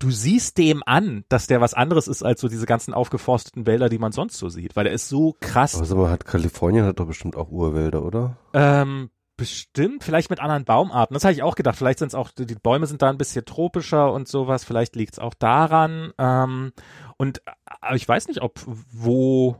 [0.00, 3.88] du siehst dem an, dass der was anderes ist als so diese ganzen aufgeforsteten Wälder,
[3.88, 5.76] die man sonst so sieht, weil er ist so krass.
[5.76, 8.36] Aber sag mal, hat Kalifornien hat doch bestimmt auch Urwälder, oder?
[8.52, 11.14] Ähm, bestimmt, vielleicht mit anderen Baumarten.
[11.14, 11.76] Das habe ich auch gedacht.
[11.76, 14.64] Vielleicht sind es auch, die Bäume sind da ein bisschen tropischer und sowas.
[14.64, 16.12] Vielleicht liegt es auch daran.
[16.18, 16.72] Ähm,
[17.16, 17.42] und
[17.80, 19.56] aber ich weiß nicht, ob wo,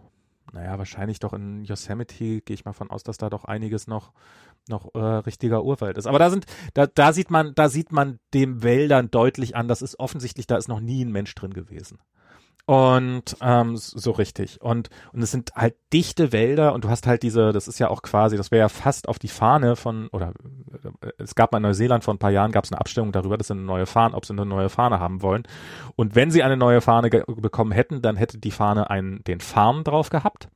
[0.53, 4.13] naja, wahrscheinlich doch in Yosemite gehe ich mal von aus, dass da doch einiges noch
[4.69, 6.07] noch äh, richtiger Urwald ist.
[6.07, 9.83] Aber da sind, da, da sieht man, da sieht man dem Wäldern deutlich an, das
[9.83, 11.99] ist offensichtlich, da ist noch nie ein Mensch drin gewesen.
[12.67, 14.61] Und ähm, so richtig.
[14.61, 17.89] Und, und es sind halt dichte Wälder und du hast halt diese, das ist ja
[17.89, 20.33] auch quasi, das wäre ja fast auf die Fahne von, oder
[21.01, 23.37] äh, es gab mal in Neuseeland vor ein paar Jahren, gab es eine Abstimmung darüber,
[23.37, 25.43] dass sie eine neue Fahne, ob sie eine neue Fahne haben wollen.
[25.97, 29.83] Und wenn sie eine neue Fahne bekommen hätten, dann hätte die Fahne einen, den Farm
[29.83, 30.49] drauf gehabt.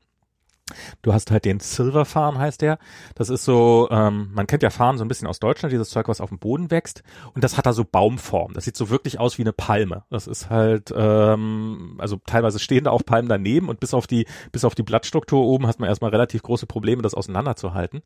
[1.03, 2.79] Du hast halt den Silver Farn, heißt der.
[3.15, 6.09] Das ist so, ähm, man kennt ja Farn so ein bisschen aus Deutschland, dieses Zeug,
[6.09, 7.03] was auf dem Boden wächst.
[7.35, 8.55] Und das hat da so Baumform.
[8.55, 10.05] Das sieht so wirklich aus wie eine Palme.
[10.09, 14.27] Das ist halt, ähm, also teilweise stehen da auch Palmen daneben und bis auf die,
[14.53, 18.03] bis auf die Blattstruktur oben hat man erstmal relativ große Probleme, das auseinanderzuhalten.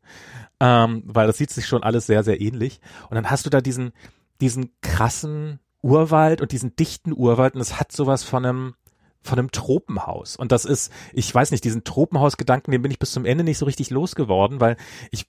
[0.59, 2.81] Ähm, weil das sieht sich schon alles sehr, sehr ähnlich.
[3.09, 3.93] Und dann hast du da diesen,
[4.41, 8.75] diesen krassen Urwald und diesen dichten Urwald und es hat sowas von einem,
[9.21, 10.35] von einem Tropenhaus.
[10.35, 13.57] Und das ist, ich weiß nicht, diesen Tropenhausgedanken, den bin ich bis zum Ende nicht
[13.57, 14.77] so richtig losgeworden, weil
[15.11, 15.27] ich,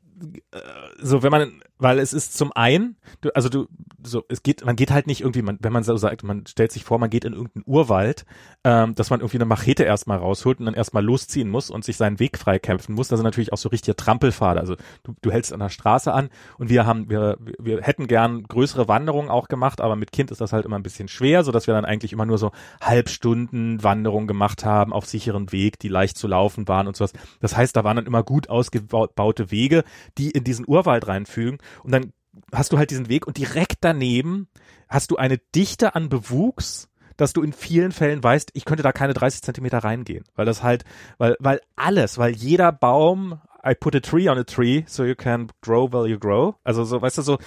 [0.52, 0.58] äh,
[1.00, 3.66] so wenn man weil es ist zum einen, du, also du,
[4.02, 6.72] so, es geht, man geht halt nicht irgendwie, man, wenn man so sagt, man stellt
[6.72, 8.24] sich vor, man geht in irgendeinen Urwald,
[8.64, 11.96] ähm, dass man irgendwie eine Machete erstmal rausholt und dann erstmal losziehen muss und sich
[11.96, 13.08] seinen Weg freikämpfen muss.
[13.08, 14.60] Das sind natürlich auch so richtige Trampelpfade.
[14.60, 16.28] Also du, du hältst an der Straße an
[16.58, 20.40] und wir haben, wir, wir hätten gern größere Wanderungen auch gemacht, aber mit Kind ist
[20.40, 22.52] das halt immer ein bisschen schwer, so dass wir dann eigentlich immer nur so
[22.82, 27.12] Halbstunden Wanderungen gemacht haben auf sicheren Weg, die leicht zu laufen waren und sowas.
[27.40, 29.84] Das heißt, da waren dann immer gut ausgebaute Wege,
[30.18, 32.12] die in diesen Urwald reinfügen und dann
[32.52, 34.48] hast du halt diesen Weg und direkt daneben
[34.88, 38.92] hast du eine Dichte an Bewuchs, dass du in vielen Fällen weißt, ich könnte da
[38.92, 40.84] keine 30 Zentimeter reingehen, weil das halt,
[41.18, 45.14] weil, weil alles, weil jeder Baum, I put a tree on a tree, so you
[45.14, 46.54] can grow while you grow.
[46.64, 47.38] Also so, weißt du, so,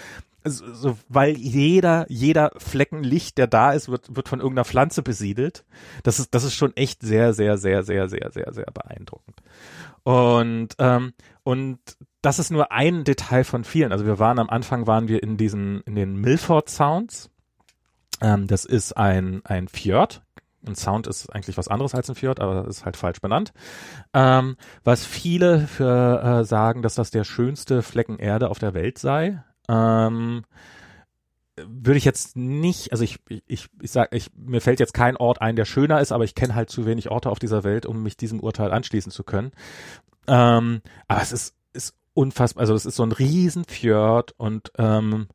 [0.46, 5.66] so, weil jeder, jeder Flecken Licht, der da ist, wird, wird von irgendeiner Pflanze besiedelt.
[6.04, 9.42] Das ist, das ist schon echt sehr, sehr, sehr, sehr, sehr, sehr, sehr beeindruckend.
[10.04, 11.14] Und, ähm,
[11.44, 11.80] und
[12.24, 13.92] das ist nur ein Detail von vielen.
[13.92, 17.30] Also wir waren am Anfang waren wir in diesen in den Milford Sounds.
[18.22, 20.24] Ähm, das ist ein ein Fjord.
[20.66, 23.52] Ein Sound ist eigentlich was anderes als ein Fjord, aber ist halt falsch benannt.
[24.14, 24.56] Ähm,
[24.86, 29.44] was viele für äh, sagen, dass das der schönste Flecken Erde auf der Welt sei.
[29.68, 30.46] Ähm,
[31.58, 35.42] würde ich jetzt nicht, also ich, ich, ich sag, ich, mir fällt jetzt kein Ort
[35.42, 38.02] ein, der schöner ist, aber ich kenne halt zu wenig Orte auf dieser Welt, um
[38.02, 39.52] mich diesem Urteil anschließen zu können.
[40.28, 41.56] Ähm, aber es ist, ist
[42.14, 45.28] unfassbar, also es ist so ein Riesenfjord und ähm,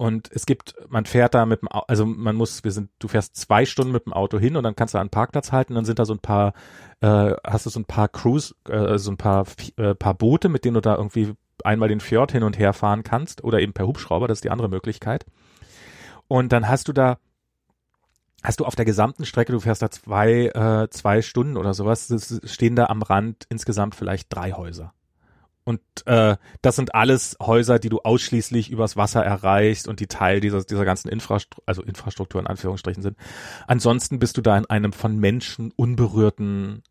[0.00, 3.36] und es gibt, man fährt da mit dem, also man muss, wir sind, du fährst
[3.36, 5.98] zwei Stunden mit dem Auto hin und dann kannst du einen Parkplatz halten, dann sind
[5.98, 6.54] da so ein paar,
[7.02, 9.44] äh, hast du so ein paar Cruise, äh, so ein paar,
[9.76, 11.34] äh, paar Boote, mit denen du da irgendwie
[11.64, 14.50] einmal den Fjord hin und her fahren kannst oder eben per Hubschrauber, das ist die
[14.50, 15.26] andere Möglichkeit.
[16.28, 17.18] Und dann hast du da,
[18.42, 22.40] hast du auf der gesamten Strecke, du fährst da zwei, äh, zwei Stunden oder sowas,
[22.44, 24.94] stehen da am Rand insgesamt vielleicht drei Häuser.
[25.64, 30.40] Und äh, das sind alles Häuser, die du ausschließlich übers Wasser erreichst und die Teil
[30.40, 33.16] dieser, dieser ganzen Infrastruktur, also Infrastruktur in Anführungsstrichen sind.
[33.66, 36.82] Ansonsten bist du da in einem von Menschen unberührten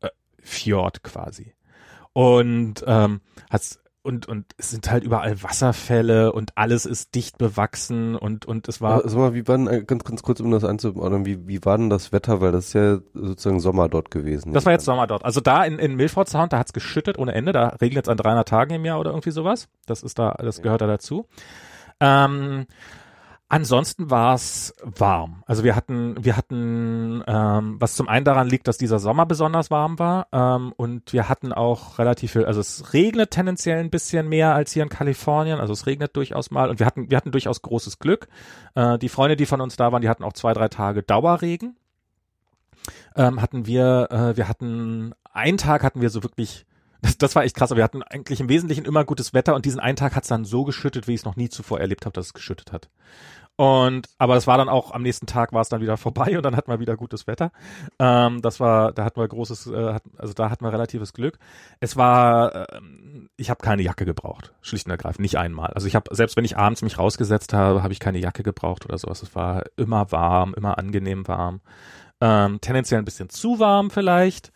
[0.00, 0.08] äh,
[0.38, 1.54] Fjord quasi.
[2.12, 8.16] Und ähm, hast und und es sind halt überall Wasserfälle und alles ist dicht bewachsen
[8.16, 9.06] und und es war.
[9.08, 11.76] Sag mal, wie war denn, äh, ganz ganz kurz um das einzuordnen, wie wie war
[11.76, 14.52] denn das Wetter, weil das ist ja sozusagen Sommer dort gewesen.
[14.52, 15.24] Das war jetzt Sommer dort.
[15.24, 18.16] Also da in in Milford Sound, da hat's geschüttet ohne Ende, da regnet es an
[18.16, 19.68] 300 Tagen im Jahr oder irgendwie sowas.
[19.86, 21.26] Das ist da, das gehört da dazu.
[22.00, 22.66] Ähm,
[23.52, 25.42] Ansonsten war es warm.
[25.44, 29.72] Also wir hatten, wir hatten, ähm, was zum einen daran liegt, dass dieser Sommer besonders
[29.72, 34.28] warm war ähm, und wir hatten auch relativ viel, also es regnet tendenziell ein bisschen
[34.28, 37.32] mehr als hier in Kalifornien, also es regnet durchaus mal und wir hatten, wir hatten
[37.32, 38.28] durchaus großes Glück.
[38.76, 41.76] Äh, die Freunde, die von uns da waren, die hatten auch zwei, drei Tage Dauerregen.
[43.16, 46.66] Ähm, hatten wir, äh, wir hatten, einen Tag hatten wir so wirklich
[47.02, 49.64] das, das war echt krass, aber wir hatten eigentlich im Wesentlichen immer gutes Wetter und
[49.64, 52.04] diesen einen Tag hat es dann so geschüttet, wie ich es noch nie zuvor erlebt
[52.04, 52.90] habe, dass es geschüttet hat.
[53.56, 56.42] Und aber es war dann auch am nächsten Tag war es dann wieder vorbei und
[56.44, 57.52] dann hatten wir wieder gutes Wetter.
[57.98, 61.38] Ähm, das war, da hatten wir großes, äh, also da hatten wir relatives Glück.
[61.78, 62.80] Es war, äh,
[63.36, 65.70] ich habe keine Jacke gebraucht, schlicht und ergreifend, nicht einmal.
[65.74, 68.86] Also ich habe selbst wenn ich abends mich rausgesetzt habe, habe ich keine Jacke gebraucht
[68.86, 69.22] oder sowas.
[69.22, 71.60] Es war immer warm, immer angenehm warm.
[72.22, 74.52] Ähm, tendenziell ein bisschen zu warm vielleicht.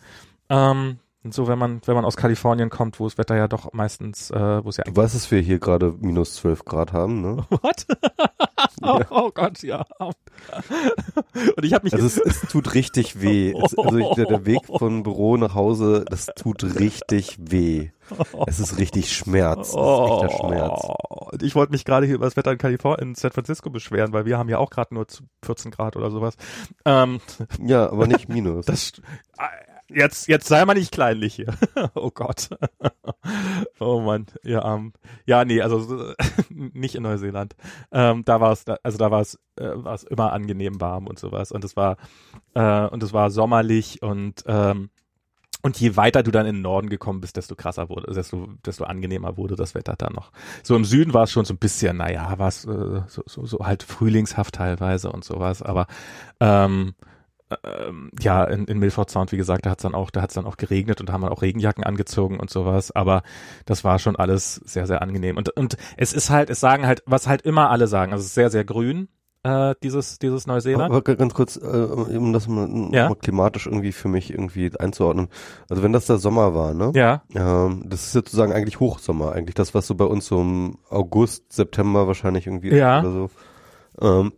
[0.48, 3.72] Ähm, und so, wenn man, wenn man aus Kalifornien kommt, wo das Wetter ja doch
[3.72, 7.22] meistens, äh, wo es ja Du weißt, dass wir hier gerade minus 12 Grad haben,
[7.22, 7.46] ne?
[7.50, 7.86] What?
[8.82, 9.06] oh, ja.
[9.08, 9.86] oh, Gott, ja.
[9.98, 11.94] Und ich habe mich.
[11.94, 13.52] Also es, es, tut richtig weh.
[13.52, 17.90] Es, also ich, der, der Weg von Büro nach Hause, das tut richtig weh.
[18.46, 19.68] Es ist richtig Schmerz.
[19.68, 20.86] Es ist echter Schmerz.
[21.40, 24.26] Ich wollte mich gerade hier über das Wetter in Kalifornien, in San Francisco beschweren, weil
[24.26, 25.06] wir haben ja auch gerade nur
[25.42, 26.34] 14 Grad oder sowas.
[26.84, 27.20] Ähm,
[27.64, 28.66] ja, aber nicht minus.
[28.66, 28.92] Das,
[29.94, 31.54] jetzt, jetzt sei mal nicht kleinlich hier.
[31.94, 32.50] oh Gott.
[33.80, 34.26] oh Mann.
[34.42, 34.92] Ja, ähm,
[35.26, 36.14] ja, nee, also
[36.50, 37.54] nicht in Neuseeland.
[37.92, 41.18] Ähm, da war es, also da war es, äh, war es immer angenehm warm und
[41.18, 41.52] sowas.
[41.52, 41.96] Und es war,
[42.54, 44.90] äh, und es war sommerlich und ähm,
[45.64, 48.84] und je weiter du dann in den Norden gekommen bist, desto krasser wurde, desto, desto
[48.84, 50.30] angenehmer wurde das Wetter dann noch.
[50.62, 53.46] So im Süden war es schon so ein bisschen, naja, war es äh, so, so,
[53.46, 55.86] so halt frühlingshaft teilweise und sowas, aber
[56.38, 56.94] ähm,
[57.62, 60.46] ähm, ja, in, in Milford Sound, wie gesagt, da hat's dann auch, da hat's dann
[60.46, 63.22] auch geregnet und haben auch Regenjacken angezogen und sowas, aber
[63.66, 65.36] das war schon alles sehr, sehr angenehm.
[65.36, 68.28] Und, und es ist halt, es sagen halt, was halt immer alle sagen, also es
[68.28, 69.08] ist sehr, sehr grün,
[69.44, 70.90] äh, dieses, dieses Neuseeland.
[70.90, 73.10] Aber ganz kurz, äh, um das mal, ja?
[73.10, 75.28] mal klimatisch irgendwie für mich irgendwie einzuordnen.
[75.68, 76.92] Also wenn das der Sommer war, ne?
[76.94, 77.22] Ja.
[77.34, 81.52] Ähm, das ist sozusagen eigentlich Hochsommer, eigentlich das, was so bei uns so im August,
[81.52, 83.00] September wahrscheinlich irgendwie ja.
[83.00, 83.30] oder so.
[84.00, 84.32] Ähm,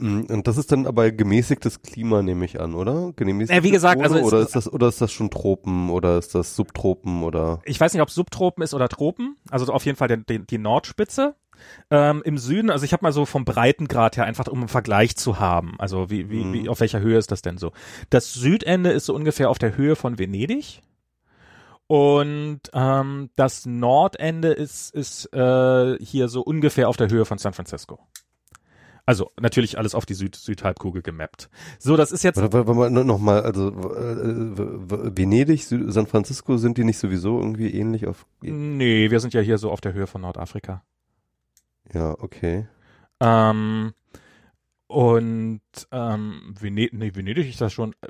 [0.00, 3.12] und das ist dann aber gemäßigtes Klima, nehme ich an, oder?
[3.16, 6.34] Gemäßigtes äh, wie gesagt, also oder ist das oder ist das schon Tropen oder ist
[6.34, 7.60] das Subtropen oder?
[7.64, 9.36] Ich weiß nicht, ob Subtropen ist oder Tropen.
[9.50, 11.34] Also auf jeden Fall die, die, die Nordspitze.
[11.90, 15.16] Ähm, Im Süden, also ich habe mal so vom Breitengrad her einfach, um einen Vergleich
[15.16, 15.74] zu haben.
[15.78, 16.52] Also wie, wie, mhm.
[16.54, 17.72] wie auf welcher Höhe ist das denn so?
[18.08, 20.80] Das Südende ist so ungefähr auf der Höhe von Venedig.
[21.86, 27.52] Und ähm, das Nordende ist, ist äh, hier so ungefähr auf der Höhe von San
[27.52, 27.98] Francisco.
[29.06, 31.50] Also natürlich alles auf die Süd Südhalbkugel gemappt.
[31.78, 32.36] So, das ist jetzt.
[32.40, 38.26] Noch mal, also äh, Venedig, Süd San Francisco, sind die nicht sowieso irgendwie ähnlich auf?
[38.40, 40.82] Nee, wir sind ja hier so auf der Höhe von Nordafrika.
[41.92, 42.68] Ja, okay.
[43.20, 43.92] Ähm,
[44.86, 45.60] und
[45.92, 47.94] ähm, Venedig, nee, Venedig ist das schon.
[48.00, 48.08] Äh,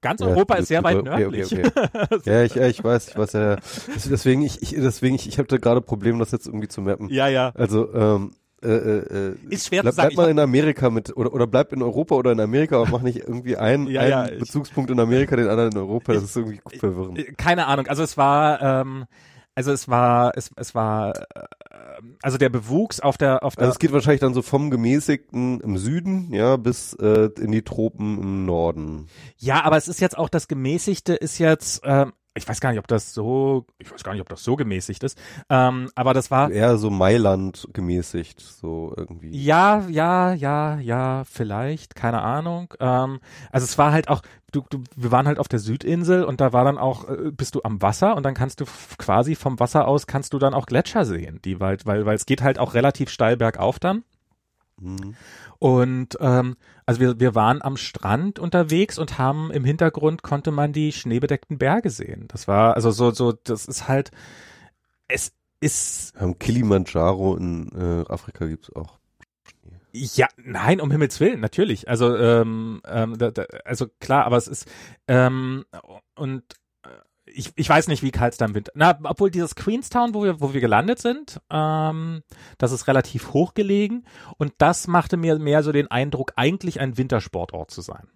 [0.00, 1.52] ganz Europa ja, ist sehr weit nördlich.
[1.52, 1.70] Okay,
[2.10, 2.20] okay.
[2.24, 3.56] ja, ich, ich weiß, ich weiß ja.
[4.10, 7.08] Deswegen, ich, ich deswegen, ich, ich hatte gerade Probleme, das jetzt irgendwie zu mappen.
[7.10, 7.50] Ja, ja.
[7.54, 10.14] Also ähm, äh, äh, ist schwer bleib, zu sagen.
[10.14, 13.02] Bleib mal in Amerika mit oder oder bleib in Europa oder in Amerika und mach
[13.02, 16.12] nicht irgendwie einen, ja, einen ja, Bezugspunkt in Amerika, den anderen in Europa.
[16.12, 17.18] Das ist irgendwie verwirrend.
[17.18, 17.86] Äh, keine Ahnung.
[17.86, 19.06] Also es war, ähm,
[19.54, 21.44] also es war, es, es war, äh,
[22.22, 23.64] also der Bewuchs auf der auf der.
[23.64, 27.62] Also es geht wahrscheinlich dann so vom gemäßigten im Süden, ja, bis äh, in die
[27.62, 29.08] Tropen im Norden.
[29.36, 31.82] Ja, aber es ist jetzt auch das gemäßigte ist jetzt.
[31.84, 34.56] Ähm, ich weiß gar nicht, ob das so, ich weiß gar nicht, ob das so
[34.56, 35.18] gemäßigt ist,
[35.50, 39.30] ähm, aber das war eher so Mailand gemäßigt, so irgendwie.
[39.30, 42.72] Ja, ja, ja, ja, vielleicht, keine Ahnung.
[42.80, 43.20] Ähm,
[43.52, 44.22] also es war halt auch,
[44.52, 47.54] du, du, wir waren halt auf der Südinsel und da war dann auch, äh, bist
[47.54, 48.64] du am Wasser und dann kannst du
[48.96, 52.26] quasi vom Wasser aus kannst du dann auch Gletscher sehen, die weil, weil, weil es
[52.26, 54.04] geht halt auch relativ steil bergauf dann.
[54.80, 55.16] Mhm.
[55.58, 56.56] Und ähm,
[56.86, 61.58] also wir, wir waren am Strand unterwegs und haben im Hintergrund konnte man die schneebedeckten
[61.58, 62.26] Berge sehen.
[62.28, 64.12] Das war also so so das ist halt
[65.08, 68.98] es ist am Kilimanjaro in äh, Afrika gibt's auch
[69.92, 71.88] ja, nein, um Himmels Willen, natürlich.
[71.88, 74.70] Also, ähm, ähm, da, da, also klar, aber es ist
[75.08, 75.64] ähm,
[76.14, 76.44] und
[77.38, 78.72] ich, ich weiß nicht, wie kalt es da im Winter.
[78.74, 82.22] Na, obwohl dieses Queenstown, wo wir, wo wir gelandet sind, ähm,
[82.58, 84.04] das ist relativ hoch gelegen
[84.38, 88.08] und das machte mir mehr so den Eindruck, eigentlich ein Wintersportort zu sein.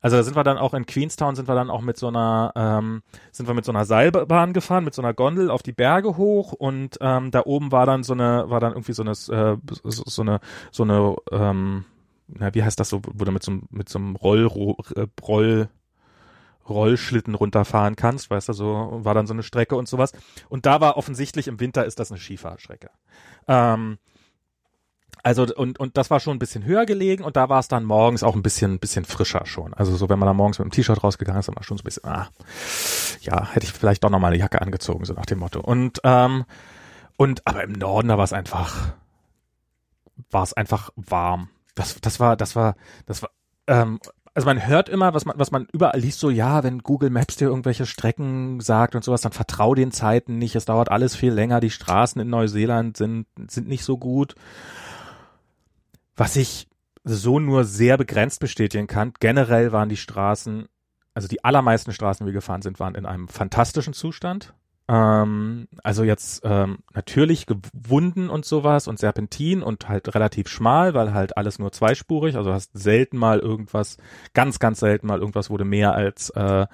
[0.00, 2.52] Also da sind wir dann auch in Queenstown, sind wir dann auch mit so einer,
[2.56, 6.16] ähm, sind wir mit so einer Seilbahn gefahren, mit so einer Gondel auf die Berge
[6.16, 9.56] hoch und ähm, da oben war dann so eine, war dann irgendwie so eine, äh,
[9.84, 11.84] so, so eine, so eine, ähm,
[12.28, 15.68] na, wie heißt das so, du mit so, mit so einem Roll, Roll,
[16.68, 20.12] Rollschlitten runterfahren kannst, weißt du, so war dann so eine Strecke und sowas.
[20.48, 22.90] Und da war offensichtlich im Winter ist das eine Skifahrstrecke.
[23.48, 23.98] Ähm,
[25.24, 27.84] Also und und das war schon ein bisschen höher gelegen und da war es dann
[27.84, 29.72] morgens auch ein bisschen bisschen frischer schon.
[29.74, 31.82] Also so wenn man da morgens mit dem T-Shirt rausgegangen ist, dann war schon so
[31.82, 32.28] ein bisschen ah
[33.20, 35.60] ja, hätte ich vielleicht doch noch mal eine Jacke angezogen so nach dem Motto.
[35.60, 36.44] Und ähm,
[37.16, 38.94] und aber im Norden da war es einfach
[40.30, 41.50] war es einfach warm.
[41.76, 42.74] Das das war das war
[43.06, 43.30] das war
[43.68, 44.00] ähm,
[44.34, 47.36] also man hört immer, was man, was man überall liest, so ja, wenn Google Maps
[47.36, 51.32] dir irgendwelche Strecken sagt und sowas, dann vertrau den Zeiten nicht, es dauert alles viel
[51.32, 54.34] länger, die Straßen in Neuseeland sind, sind nicht so gut.
[56.16, 56.68] Was ich
[57.04, 60.66] so nur sehr begrenzt bestätigen kann, generell waren die Straßen,
[61.14, 64.54] also die allermeisten Straßen, die wir gefahren sind, waren in einem fantastischen Zustand.
[64.92, 71.14] Ähm, also jetzt ähm, natürlich gewunden und sowas und Serpentin und halt relativ schmal, weil
[71.14, 73.96] halt alles nur zweispurig, also hast selten mal irgendwas,
[74.34, 76.66] ganz, ganz selten mal irgendwas wurde mehr als äh,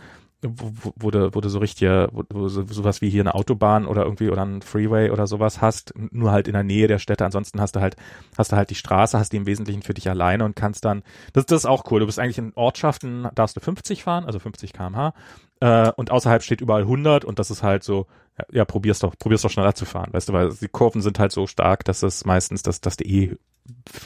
[0.42, 4.44] wurde, wurde so richtig, wo, wo so, sowas wie hier eine Autobahn oder irgendwie oder
[4.44, 7.24] ein Freeway oder sowas hast, nur halt in der Nähe der Städte.
[7.24, 7.96] Ansonsten hast du halt,
[8.36, 11.02] hast du halt die Straße, hast die im Wesentlichen für dich alleine und kannst dann,
[11.32, 12.00] das, das ist auch cool.
[12.00, 15.12] Du bist eigentlich in Ortschaften, darfst du 50 fahren, also 50 kmh,
[15.60, 18.06] äh, und außerhalb steht überall 100 und das ist halt so,
[18.38, 21.18] ja, ja, probier's doch, probier's doch schneller zu fahren, weißt du, weil die Kurven sind
[21.18, 23.36] halt so stark, dass es meistens, dass, dass du eh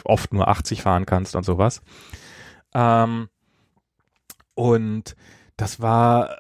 [0.04, 1.82] oft nur 80 fahren kannst und sowas.
[2.74, 3.28] Ähm,
[4.54, 5.14] und
[5.62, 6.30] das war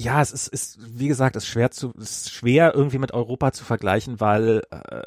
[0.00, 3.52] ja, es ist, ist wie gesagt, es ist schwer zu, ist schwer irgendwie mit Europa
[3.52, 5.02] zu vergleichen, weil äh,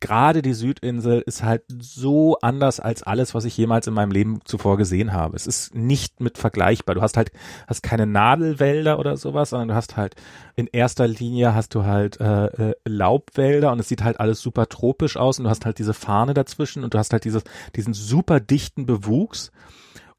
[0.00, 4.40] gerade die Südinsel ist halt so anders als alles, was ich jemals in meinem Leben
[4.44, 5.36] zuvor gesehen habe.
[5.36, 6.94] Es ist nicht mit vergleichbar.
[6.94, 7.30] Du hast halt,
[7.66, 10.14] hast keine Nadelwälder oder sowas, sondern du hast halt
[10.56, 14.68] in erster Linie hast du halt äh, äh, Laubwälder und es sieht halt alles super
[14.68, 17.44] tropisch aus und du hast halt diese Fahne dazwischen und du hast halt dieses,
[17.76, 19.52] diesen super dichten Bewuchs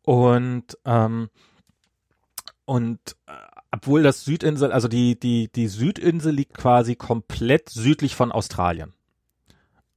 [0.04, 1.30] und ähm,
[2.66, 3.32] und äh,
[3.72, 8.94] obwohl das Südinsel, also die, die, die Südinsel liegt quasi komplett südlich von Australien.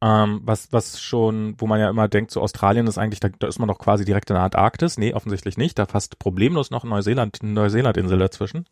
[0.03, 3.47] Ähm, was, was schon, wo man ja immer denkt, so Australien ist eigentlich, da, da
[3.47, 4.99] ist man doch quasi direkt in der Antarktis.
[4.99, 5.79] Nee, offensichtlich nicht.
[5.79, 8.67] Da fast problemlos noch Neuseeland, Neuseelandinsel dazwischen.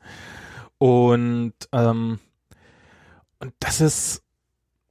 [0.79, 2.19] Und, ähm,
[3.39, 4.23] und das ist,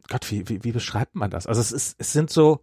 [0.09, 1.47] Gott, wie, wie, wie beschreibt man das?
[1.47, 2.61] Also es ist, es sind so,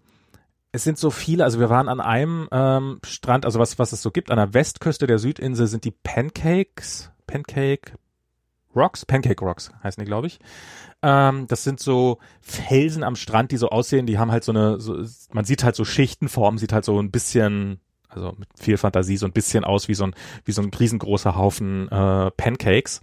[0.73, 4.03] es sind so viele, also wir waren an einem ähm, Strand, also was, was es
[4.03, 7.93] so gibt, an der Westküste der Südinsel sind die Pancakes, Pancake
[8.75, 10.39] Rocks, Pancake Rocks heißen die, glaube ich.
[11.03, 14.81] Ähm, das sind so Felsen am Strand, die so aussehen, die haben halt so eine,
[14.81, 19.16] so, man sieht halt so Schichtenform, sieht halt so ein bisschen, also mit viel Fantasie,
[19.16, 20.14] so ein bisschen aus wie so ein,
[20.45, 23.03] wie so ein riesengroßer Haufen äh, Pancakes.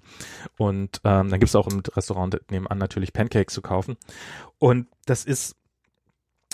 [0.57, 3.97] Und ähm, dann gibt's auch im Restaurant nebenan natürlich Pancakes zu kaufen.
[4.57, 5.57] Und das ist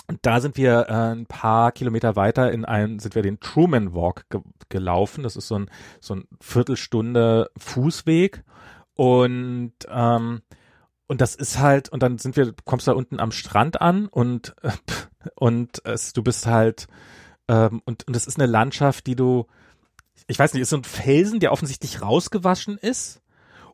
[0.06, 3.94] und da sind wir äh, ein paar Kilometer weiter in einem, sind wir den Truman
[3.94, 5.22] Walk ge gelaufen.
[5.22, 8.44] Das ist so ein, so ein Viertelstunde Fußweg.
[8.94, 10.42] Und, ähm,
[11.06, 14.54] und das ist halt, und dann sind wir, kommst da unten am Strand an und,
[15.36, 16.86] und es, du bist halt,
[17.48, 19.46] ähm, und, und es ist eine Landschaft, die du,
[20.26, 23.22] ich weiß nicht, ist so ein Felsen, der offensichtlich rausgewaschen ist.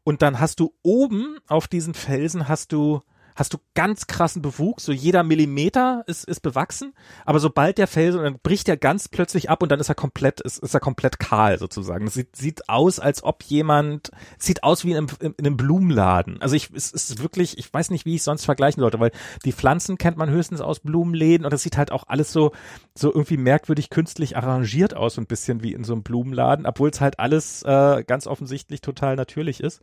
[0.04, 3.02] Und dann hast du oben auf diesen Felsen hast du
[3.36, 6.92] hast du ganz krassen Bewuchs, so jeder Millimeter ist, ist bewachsen,
[7.24, 10.40] aber sobald der Felsen, dann bricht er ganz plötzlich ab und dann ist er komplett,
[10.40, 12.04] ist, ist er komplett kahl sozusagen.
[12.04, 16.40] Das sieht, sieht aus, als ob jemand, sieht aus wie in einem, in einem Blumenladen.
[16.42, 19.12] Also ich, es ist wirklich, ich weiß nicht, wie ich es sonst vergleichen sollte, weil
[19.44, 22.52] die Pflanzen kennt man höchstens aus Blumenläden und das sieht halt auch alles so,
[22.94, 26.90] so irgendwie merkwürdig künstlich arrangiert aus, so ein bisschen wie in so einem Blumenladen, obwohl
[26.90, 29.80] es halt alles äh, ganz offensichtlich total natürlich ist.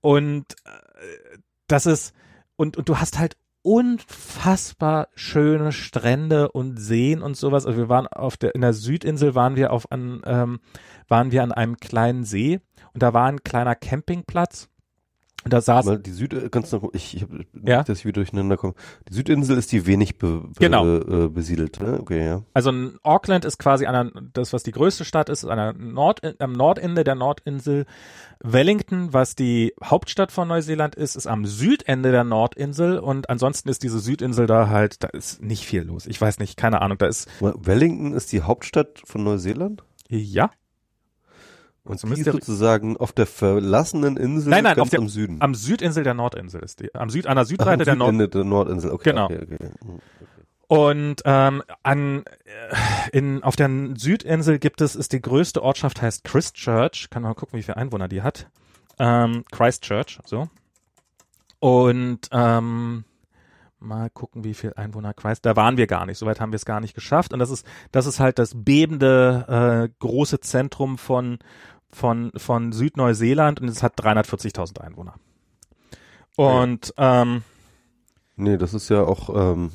[0.00, 2.14] Und äh, das ist,
[2.56, 7.66] und, und du hast halt unfassbar schöne Strände und Seen und sowas.
[7.66, 10.60] Also wir waren auf der, in der Südinsel waren wir auf an, ähm,
[11.08, 12.60] waren wir an einem kleinen See
[12.94, 14.68] und da war ein kleiner Campingplatz
[15.48, 17.82] da saß Mal die Süd äh, ganz noch ich, ich habe ja?
[17.82, 18.74] dass ich wieder durcheinander komme.
[19.08, 20.84] Die Südinsel ist die wenig be, be, genau.
[20.86, 21.98] äh, besiedelt, ne?
[22.00, 22.42] Okay, ja.
[22.54, 22.72] Also
[23.02, 27.14] Auckland ist quasi der, das was die größte Stadt ist, der Nord am Nordende der
[27.14, 27.86] Nordinsel.
[28.42, 33.82] Wellington, was die Hauptstadt von Neuseeland ist, ist am Südende der Nordinsel und ansonsten ist
[33.82, 36.06] diese Südinsel da halt, da ist nicht viel los.
[36.06, 39.84] Ich weiß nicht, keine Ahnung, da ist Wellington ist die Hauptstadt von Neuseeland?
[40.08, 40.50] Ja.
[41.86, 45.36] Und so die ist sozusagen auf der verlassenen Insel nein, nein, ganz der, am Süden.
[45.40, 46.94] Am Südinsel der Nordinsel ist die.
[46.94, 48.90] Am Süd, an der Südseite Ach, der, Nord der Nordinsel.
[48.90, 49.26] Okay, genau.
[49.26, 49.54] Okay, okay.
[49.54, 49.98] okay.
[50.68, 52.24] Und ähm, an
[53.12, 57.08] in auf der Südinsel gibt es ist die größte Ortschaft heißt Christchurch.
[57.08, 58.48] Kann man mal gucken, wie viele Einwohner die hat.
[58.98, 60.48] Ähm, Christchurch, so.
[61.60, 63.04] Und ähm,
[63.78, 65.46] mal gucken, wie viel Einwohner Christ.
[65.46, 66.18] Da waren wir gar nicht.
[66.18, 67.32] Soweit haben wir es gar nicht geschafft.
[67.32, 71.38] Und das ist das ist halt das bebende äh, große Zentrum von
[71.90, 75.14] von, von Südneuseeland und es hat 340.000 Einwohner.
[76.36, 77.22] Und, ja.
[77.22, 77.42] ähm,
[78.36, 79.72] Nee, das ist ja auch ähm,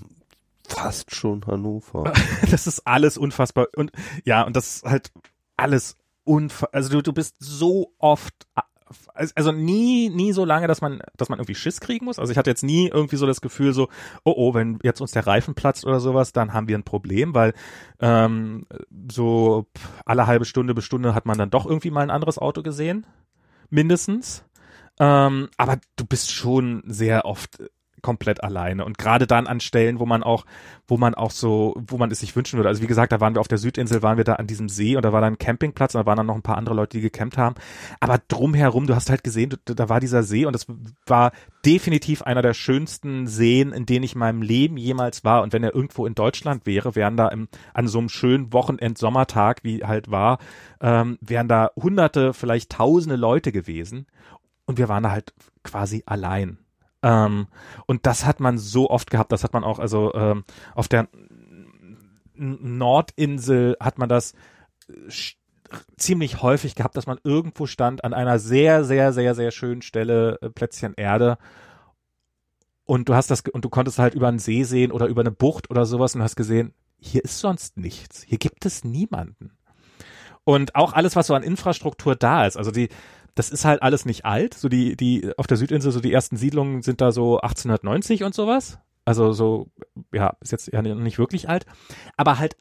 [0.68, 2.14] fast schon Hannover.
[2.52, 3.92] das ist alles unfassbar und
[4.24, 5.12] ja, und das ist halt
[5.58, 6.70] alles unfassbar.
[6.74, 8.36] Also du, du bist so oft
[9.14, 12.20] also nie, nie so lange, dass man, dass man irgendwie Schiss kriegen muss.
[12.20, 13.90] Also ich hatte jetzt nie irgendwie so das Gefühl so,
[14.24, 17.34] oh oh, wenn jetzt uns der Reifen platzt oder sowas, dann haben wir ein Problem,
[17.34, 17.54] weil
[18.00, 18.66] ähm,
[19.12, 19.68] so
[20.06, 23.06] alle halbe Stunde bis Stunde hat man dann doch irgendwie mal ein anderes Auto gesehen,
[23.70, 24.44] mindestens.
[25.00, 27.60] Ähm, aber du bist schon sehr oft
[28.02, 30.46] komplett alleine und gerade dann an Stellen, wo man auch,
[30.88, 32.70] wo man auch so, wo man es sich wünschen würde.
[32.70, 34.96] Also wie gesagt, da waren wir auf der Südinsel, waren wir da an diesem See
[34.96, 36.98] und da war dann ein Campingplatz und da waren dann noch ein paar andere Leute,
[36.98, 37.56] die gecampt haben.
[38.00, 40.66] Aber drumherum, du hast halt gesehen, da war dieser See und das
[41.06, 41.32] war
[41.66, 45.44] definitiv einer der schönsten Seen, in denen ich in meinem Leben jemals war.
[45.44, 49.64] Und wenn er irgendwo in Deutschland wäre, wären da im, an so einem schönen Wochenend-Sommertag,
[49.64, 50.40] wie halt war,
[50.82, 54.08] ähm, wären da hunderte, vielleicht tausende Leute gewesen.
[54.66, 55.34] Und wir waren da halt
[55.64, 56.58] quasi allein.
[57.04, 57.48] Ähm,
[57.86, 60.44] und das hat man so oft gehabt, das hat man auch, also ähm,
[60.76, 61.08] auf der
[62.36, 64.34] Nordinsel hat man das
[64.90, 64.94] äh,
[65.98, 70.38] ziemlich häufig gehabt, dass man irgendwo stand an einer sehr, sehr, sehr, sehr schönen Stelle,
[70.42, 71.38] äh, Plätzchen Erde.
[72.86, 75.32] Und du hast das, und du konntest halt über einen See sehen oder über eine
[75.32, 78.24] Bucht oder sowas und hast gesehen, hier ist sonst nichts.
[78.24, 79.58] Hier gibt es niemanden.
[80.44, 82.90] Und auch alles, was so an Infrastruktur da ist, also die,
[83.36, 84.54] das ist halt alles nicht alt.
[84.54, 88.34] So die, die auf der Südinsel, so die ersten Siedlungen sind da so 1890 und
[88.34, 88.80] sowas.
[89.06, 89.68] Also so,
[90.14, 91.66] ja, ist jetzt ja nicht wirklich alt.
[92.18, 92.56] Aber halt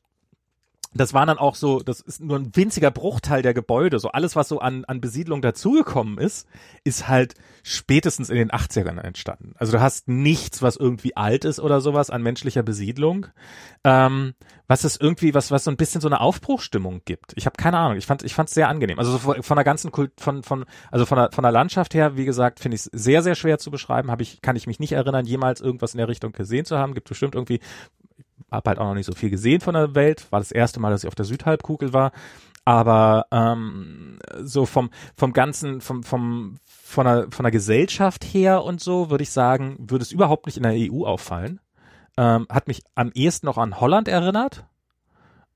[0.92, 4.00] das war dann auch so, das ist nur ein winziger Bruchteil der Gebäude.
[4.00, 6.48] So alles, was so an, an Besiedlung dazugekommen ist,
[6.82, 9.52] ist halt spätestens in den 80ern entstanden.
[9.56, 13.26] Also du hast nichts, was irgendwie alt ist oder sowas an menschlicher Besiedlung.
[13.84, 14.34] Ähm,
[14.66, 17.32] was es irgendwie, was, was so ein bisschen so eine Aufbruchstimmung gibt.
[17.36, 17.96] Ich habe keine Ahnung.
[17.96, 18.98] Ich fand, ich fand es sehr angenehm.
[18.98, 21.94] Also so von, von der ganzen Kult, von, von, also von der, von der Landschaft
[21.94, 24.10] her, wie gesagt, finde ich es sehr, sehr schwer zu beschreiben.
[24.10, 26.94] Habe ich, kann ich mich nicht erinnern, jemals irgendwas in der Richtung gesehen zu haben.
[26.94, 27.60] Gibt bestimmt irgendwie
[28.50, 30.26] habe halt auch noch nicht so viel gesehen von der Welt.
[30.30, 32.12] War das erste Mal, dass ich auf der Südhalbkugel war.
[32.64, 38.80] Aber ähm, so vom vom ganzen vom vom von der von der Gesellschaft her und
[38.80, 41.60] so würde ich sagen, würde es überhaupt nicht in der EU auffallen.
[42.16, 44.66] Ähm, hat mich am ehesten noch an Holland erinnert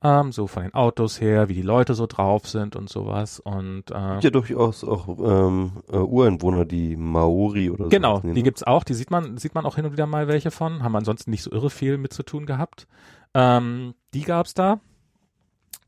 [0.05, 3.41] ähm, so von den Autos her, wie die Leute so drauf sind und sowas.
[3.41, 7.89] Und äh, gibt ja durchaus auch ähm, äh, Ureinwohner, die Maori oder so.
[7.91, 8.85] Genau, die gibt's auch.
[8.85, 10.83] Die sieht man sieht man auch hin und wieder mal welche von.
[10.83, 12.87] Haben ansonsten nicht so irre viel mit zu tun gehabt.
[13.33, 14.81] Ähm, die gab's da.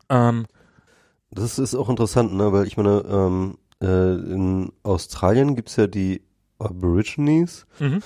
[0.08, 0.46] Ähm,
[1.30, 6.22] das ist auch interessant, ne, weil ich meine, ähm, äh, in Australien gibt's ja die
[6.58, 7.66] Aborigines.
[7.78, 8.02] Mhm.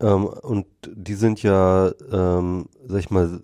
[0.00, 3.42] Ähm, und die sind ja, ähm, sag ich mal,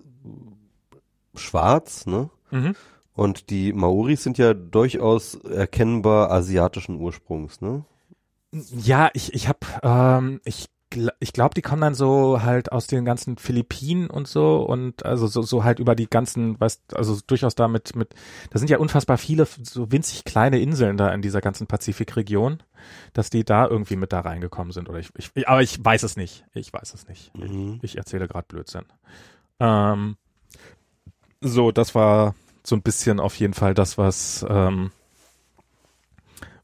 [1.39, 2.31] schwarz, ne?
[2.51, 2.75] Mhm.
[3.15, 7.85] Und die Maoris sind ja durchaus erkennbar asiatischen Ursprungs, ne?
[8.53, 10.69] Ja, ich, ich hab, ähm, ich
[11.21, 15.27] ich glaube, die kommen dann so halt aus den ganzen Philippinen und so und also
[15.27, 18.15] so, so halt über die ganzen, weißt, also durchaus da mit, mit,
[18.51, 22.63] da sind ja unfassbar viele so winzig kleine Inseln da in dieser ganzen Pazifikregion,
[23.13, 26.17] dass die da irgendwie mit da reingekommen sind oder ich, ich aber ich weiß es
[26.17, 27.37] nicht, ich weiß es nicht.
[27.37, 27.81] Mhm.
[27.83, 28.85] Ich, ich erzähle gerade Blödsinn.
[29.61, 30.17] Ähm,
[31.41, 32.35] so, das war
[32.65, 34.91] so ein bisschen auf jeden Fall das, was, ähm,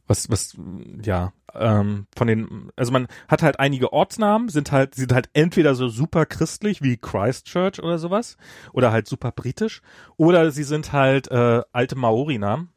[0.06, 0.56] was, was,
[1.02, 5.74] ja, ähm, von den, also man hat halt einige Ortsnamen, sind halt, sind halt entweder
[5.74, 8.36] so super christlich wie Christchurch oder sowas,
[8.72, 9.80] oder halt super britisch,
[10.16, 12.70] oder sie sind halt äh, alte Maori-Namen.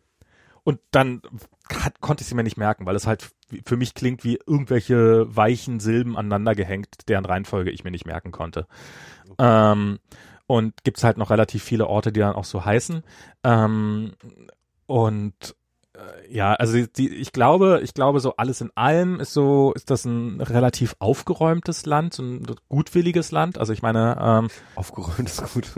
[0.63, 1.21] Und dann
[1.73, 3.29] hat, konnte ich sie mir nicht merken, weil es halt
[3.65, 8.31] für mich klingt wie irgendwelche weichen Silben aneinander gehängt, deren Reihenfolge ich mir nicht merken
[8.31, 8.67] konnte.
[9.29, 9.35] Okay.
[9.71, 9.99] Ähm,
[10.47, 13.03] und gibt's halt noch relativ viele Orte, die dann auch so heißen.
[13.43, 14.13] Ähm,
[14.85, 15.55] und
[15.93, 19.89] äh, ja, also die, ich glaube, ich glaube so alles in allem ist so, ist
[19.89, 23.57] das ein relativ aufgeräumtes Land, so ein gutwilliges Land.
[23.57, 25.71] Also ich meine, ähm, aufgeräumt ist gut.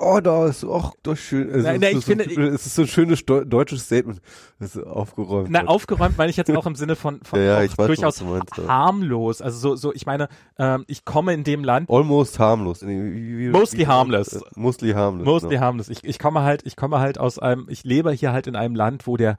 [0.00, 1.50] Oh, da ist auch doch schön.
[1.50, 4.20] Also nein, nein, ich so, finde, es ist so ein schönes deutsches Statement.
[4.58, 5.48] Das ist aufgeräumt.
[5.50, 8.58] Na, aufgeräumt meine ich jetzt auch im Sinne von, von ja, ja, weiß, durchaus meinst,
[8.66, 9.42] harmlos.
[9.42, 11.90] Also so, so, ich meine, ähm, ich komme in dem Land.
[11.90, 12.82] Almost harmless.
[12.82, 14.40] Mostly harmless.
[14.54, 15.26] Mostly harmless.
[15.26, 15.60] Mostly no.
[15.60, 15.88] harmless.
[15.88, 18.74] Ich, ich komme halt, ich komme halt aus einem, ich lebe hier halt in einem
[18.74, 19.36] Land, wo der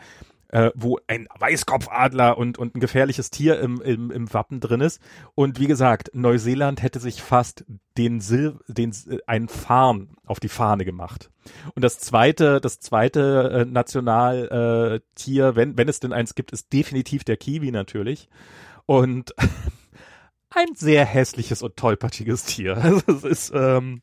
[0.50, 5.02] äh, wo ein Weißkopfadler und, und ein gefährliches Tier im, im, im Wappen drin ist.
[5.36, 7.66] Und wie gesagt, Neuseeland hätte sich fast
[7.98, 11.30] den Sil den äh, einen Farn auf die Fahne gemacht.
[11.76, 16.74] Und das zweite, das zweite äh, Nationaltier, äh, wenn, wenn es denn eins gibt, ist
[16.74, 18.30] definitiv der Kiwi natürlich.
[18.86, 19.36] Und
[20.56, 22.76] ein sehr hässliches und tollpatschiges Tier.
[22.84, 24.02] Also es ist, ähm,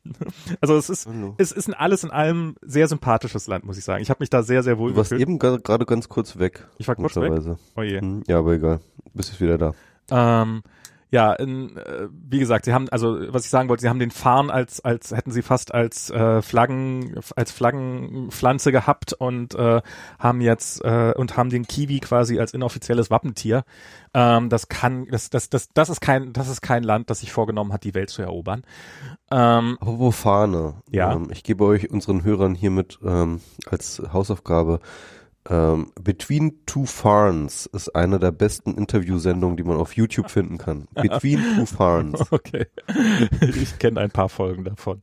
[0.61, 4.01] also es ist, es ist ein alles in allem sehr sympathisches Land, muss ich sagen.
[4.01, 5.27] Ich habe mich da sehr, sehr wohl Du warst gefühlt.
[5.27, 6.67] eben gerade ganz kurz weg.
[6.77, 7.33] Ich war kurz weg.
[7.75, 7.99] Oh je.
[7.99, 8.79] Hm, ja, aber egal.
[9.13, 9.73] Bist jetzt wieder da.
[10.09, 10.63] Ähm,
[11.09, 14.11] ja, in, äh, wie gesagt, sie haben, also was ich sagen wollte, sie haben den
[14.11, 19.81] Farn als, als hätten sie fast als äh, Flaggen, als Flaggenpflanze gehabt und äh,
[20.19, 23.63] haben jetzt äh, und haben den Kiwi quasi als inoffizielles Wappentier.
[24.13, 27.31] Ähm, das kann, das, das, das, das ist kein, das ist kein Land, das sich
[27.31, 28.63] vorgenommen hat, die Welt zu erobern.
[29.31, 30.75] Ähm, Aber wo Fahne?
[30.91, 31.13] Ja.
[31.13, 33.39] Ähm, ich gebe euch unseren Hörern hiermit ähm,
[33.69, 34.79] als Hausaufgabe
[35.49, 40.87] ähm, Between Two Farns ist eine der besten Interviewsendungen, die man auf YouTube finden kann.
[40.95, 42.31] Between Two Farns.
[42.31, 42.67] Okay.
[43.41, 44.99] Ich kenne ein paar Folgen davon.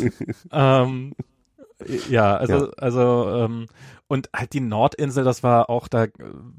[0.52, 1.14] ähm,
[2.08, 2.72] ja, also, ja.
[2.76, 3.66] also, ähm,
[4.06, 6.06] und halt die Nordinsel, das war auch, da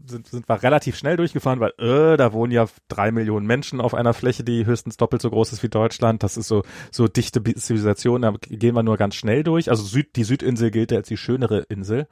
[0.07, 3.93] sind, sind wir relativ schnell durchgefahren, weil äh, da wohnen ja drei Millionen Menschen auf
[3.93, 6.23] einer Fläche, die höchstens doppelt so groß ist wie Deutschland.
[6.23, 9.69] Das ist so, so dichte Zivilisation, da gehen wir nur ganz schnell durch.
[9.69, 12.07] Also Süd, die Südinsel gilt ja als die schönere Insel.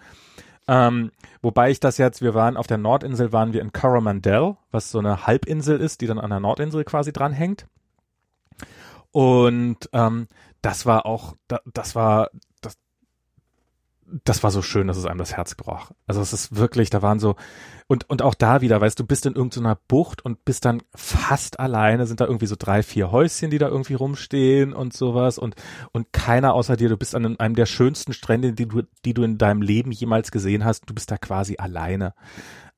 [0.67, 1.11] Ähm,
[1.41, 4.99] wobei ich das jetzt, wir waren auf der Nordinsel, waren wir in Coromandel, was so
[4.99, 7.67] eine Halbinsel ist, die dann an der Nordinsel quasi dranhängt.
[9.11, 10.27] Und ähm,
[10.61, 12.29] das war auch, da, das war,
[14.23, 15.91] das, war so schön, dass es einem das Herz brach.
[16.07, 17.35] Also es ist wirklich, da waren so,
[17.87, 21.59] und, und auch da wieder, weißt du, bist in irgendeiner Bucht und bist dann fast
[21.59, 25.55] alleine, sind da irgendwie so drei, vier Häuschen, die da irgendwie rumstehen und sowas und,
[25.91, 29.23] und keiner außer dir, du bist an einem der schönsten Strände, die du, die du
[29.23, 32.13] in deinem Leben jemals gesehen hast, du bist da quasi alleine.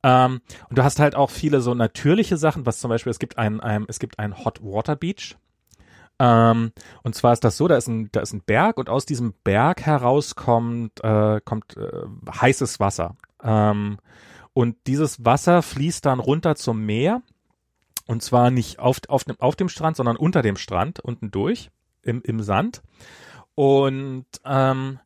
[0.04, 3.38] Ähm, und du hast halt auch viele so natürliche Sachen, was zum Beispiel, es gibt
[3.38, 5.36] ein, ein es gibt ein Hot Water Beach,
[6.20, 6.72] ähm,
[7.04, 9.34] und zwar ist das so, da ist ein, da ist ein Berg und aus diesem
[9.44, 13.16] Berg heraus kommt, äh, kommt äh, heißes Wasser.
[13.44, 13.98] Ähm,
[14.54, 17.22] und dieses Wasser fließt dann runter zum Meer.
[18.08, 21.72] Und zwar nicht auf, auf, dem, auf dem Strand, sondern unter dem Strand, unten durch,
[22.04, 22.82] im, im Sand.
[23.56, 25.00] Und ähm,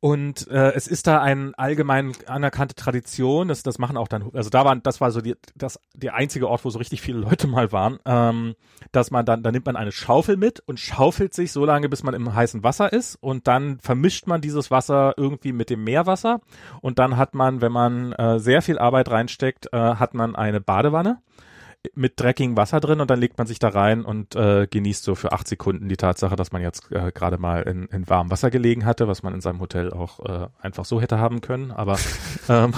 [0.00, 4.48] und äh, es ist da ein allgemein anerkannte Tradition, das, das machen auch dann, also
[4.48, 7.46] da waren, das war so die, das, der einzige Ort, wo so richtig viele Leute
[7.46, 8.54] mal waren, ähm,
[8.92, 12.02] dass man dann, da nimmt man eine Schaufel mit und schaufelt sich so lange, bis
[12.02, 16.40] man im heißen Wasser ist und dann vermischt man dieses Wasser irgendwie mit dem Meerwasser
[16.80, 20.62] und dann hat man, wenn man äh, sehr viel Arbeit reinsteckt, äh, hat man eine
[20.62, 21.18] Badewanne
[21.94, 25.14] mit dreckigem Wasser drin und dann legt man sich da rein und äh, genießt so
[25.14, 28.50] für acht Sekunden die Tatsache, dass man jetzt äh, gerade mal in, in warmem Wasser
[28.50, 31.70] gelegen hatte, was man in seinem Hotel auch äh, einfach so hätte haben können.
[31.70, 31.98] Aber
[32.50, 32.74] ähm,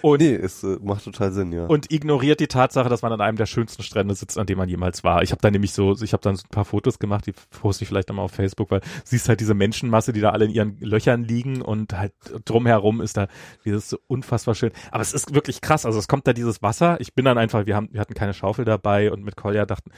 [0.00, 1.66] und, nee, es äh, macht total Sinn, ja.
[1.66, 4.68] Und ignoriert die Tatsache, dass man an einem der schönsten Strände sitzt, an dem man
[4.68, 5.22] jemals war.
[5.22, 7.84] Ich habe da nämlich so, ich habe dann so ein paar Fotos gemacht, die poste
[7.84, 10.80] ich vielleicht nochmal auf Facebook, weil siehst halt diese Menschenmasse, die da alle in ihren
[10.80, 12.12] Löchern liegen und halt
[12.46, 13.28] drumherum ist da
[13.66, 14.72] dieses so unfassbar schön.
[14.90, 15.84] Aber es ist wirklich krass.
[15.84, 16.98] Also es kommt da dieses Wasser.
[17.00, 19.90] Ich bin dann einfach, wir haben, wir hatten keine Schaufel dabei und mit Kolja dachten,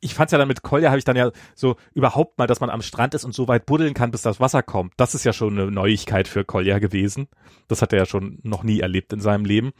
[0.00, 2.70] ich fand's ja dann mit Kolja habe ich dann ja so überhaupt mal, dass man
[2.70, 4.92] am Strand ist und so weit buddeln kann, bis das Wasser kommt.
[4.96, 7.28] Das ist ja schon eine Neuigkeit für Kolja gewesen.
[7.66, 9.72] Das hat er ja schon noch nie erlebt in seinem Leben.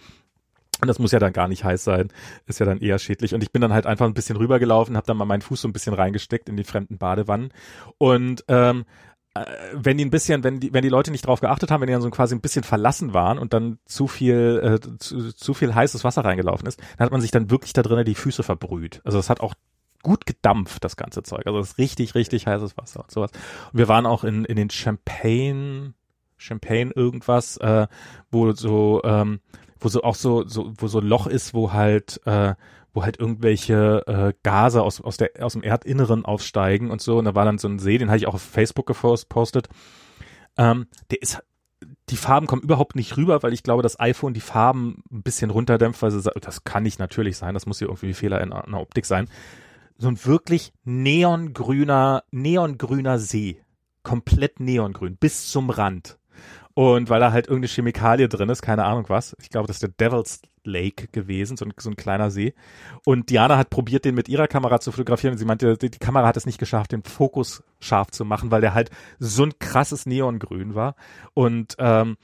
[0.80, 2.08] Und das muss ja dann gar nicht heiß sein,
[2.46, 3.34] ist ja dann eher schädlich.
[3.34, 5.68] Und ich bin dann halt einfach ein bisschen rübergelaufen, habe dann mal meinen Fuß so
[5.68, 7.50] ein bisschen reingesteckt in die fremden Badewannen
[7.96, 8.84] und ähm, äh,
[9.72, 11.93] wenn die ein bisschen, wenn die, wenn die Leute nicht drauf geachtet haben, wenn die
[11.93, 15.74] dann so quasi ein bisschen verlassen waren und dann zu viel, äh, zu, zu viel
[15.74, 19.01] heißes Wasser reingelaufen ist, dann hat man sich dann wirklich da drinnen die Füße verbrüht.
[19.05, 19.55] Also es hat auch
[20.03, 21.47] gut gedampft, das ganze Zeug.
[21.47, 23.32] Also es ist richtig, richtig heißes Wasser und sowas.
[23.72, 25.95] Und wir waren auch in, in den Champagne,
[26.37, 27.89] Champagne irgendwas, äh,
[28.30, 29.41] wo so, ähm,
[29.80, 32.55] wo so auch so, so, wo so ein Loch ist, wo halt, äh,
[32.97, 37.18] wo halt irgendwelche äh, Gase aus, aus, der, aus dem Erdinneren aufsteigen und so.
[37.18, 39.68] Und da war dann so ein See, den hatte ich auch auf Facebook gepostet.
[40.57, 41.42] Ähm, der ist,
[42.09, 45.51] die Farben kommen überhaupt nicht rüber, weil ich glaube, das iPhone die Farben ein bisschen
[45.51, 48.55] runterdämpft, weil sie, das kann nicht natürlich sein, das muss hier irgendwie ein Fehler in
[48.55, 49.28] einer Optik sein.
[49.99, 53.61] So ein wirklich neongrüner, neongrüner See.
[54.05, 56.18] Komplett neongrün, bis zum Rand.
[56.78, 59.34] Und weil da halt irgendeine Chemikalie drin ist, keine Ahnung was.
[59.40, 62.52] Ich glaube, das ist der Devil's Lake gewesen, so ein, so ein kleiner See.
[63.02, 65.32] Und Diana hat probiert, den mit ihrer Kamera zu fotografieren.
[65.32, 68.50] Und sie meinte, die, die Kamera hat es nicht geschafft, den Fokus scharf zu machen,
[68.50, 70.96] weil der halt so ein krasses Neongrün war.
[71.32, 72.18] Und ähm,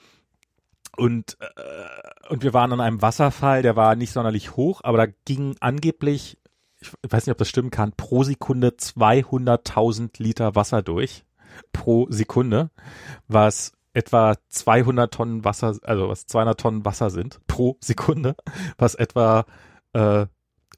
[0.99, 5.13] und äh, und wir waren an einem Wasserfall, der war nicht sonderlich hoch, aber da
[5.25, 6.37] ging angeblich,
[6.79, 11.25] ich weiß nicht, ob das stimmen kann, pro Sekunde 200.000 Liter Wasser durch
[11.73, 12.71] pro Sekunde,
[13.29, 18.37] was etwa 200 Tonnen Wasser, also was 200 Tonnen Wasser sind pro Sekunde,
[18.79, 19.45] was etwa
[19.93, 20.27] äh,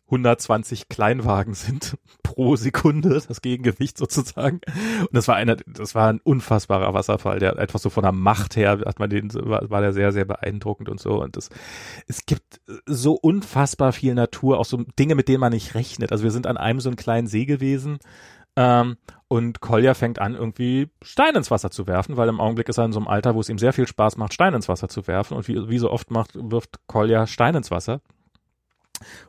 [0.07, 4.61] 120 Kleinwagen sind pro Sekunde, das Gegengewicht sozusagen.
[5.01, 8.57] Und das war eine, das war ein unfassbarer Wasserfall, der etwas so von der Macht
[8.57, 11.23] her hat man den, war, war der sehr, sehr beeindruckend und so.
[11.23, 11.49] Und das,
[12.07, 16.12] es gibt so unfassbar viel Natur, auch so Dinge, mit denen man nicht rechnet.
[16.12, 17.99] Also wir sind an einem so einen kleinen See gewesen,
[18.56, 18.97] ähm,
[19.28, 22.85] und Kolja fängt an, irgendwie Steine ins Wasser zu werfen, weil im Augenblick ist er
[22.85, 25.06] in so einem Alter, wo es ihm sehr viel Spaß macht, Steine ins Wasser zu
[25.06, 25.36] werfen.
[25.36, 28.01] Und wie, wie so oft macht, wirft Kolja Steine ins Wasser.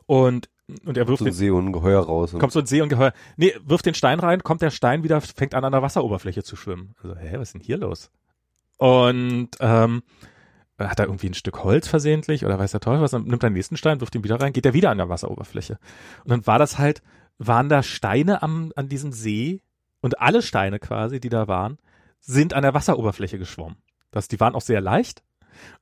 [0.06, 0.48] Und
[0.84, 2.32] und er wirft so ein Seeungeheuer raus.
[2.36, 3.12] Kommt so ein Seeungeheuer.
[3.36, 6.56] Nee, wirft den Stein rein, kommt der Stein wieder, fängt an an der Wasseroberfläche zu
[6.56, 6.96] schwimmen.
[7.02, 8.10] Also, hä, was ist denn hier los?
[8.78, 10.02] Und ähm,
[10.78, 13.50] hat er irgendwie ein Stück Holz versehentlich oder weiß der Teufel was, dann nimmt er
[13.50, 15.78] den nächsten Stein, wirft ihn wieder rein, geht er wieder an der Wasseroberfläche.
[16.24, 17.00] Und dann war das halt,
[17.38, 19.62] waren da Steine am, an diesem See
[20.00, 21.78] und alle Steine quasi, die da waren,
[22.20, 23.76] sind an der Wasseroberfläche geschwommen.
[24.10, 25.22] Das, die waren auch sehr leicht.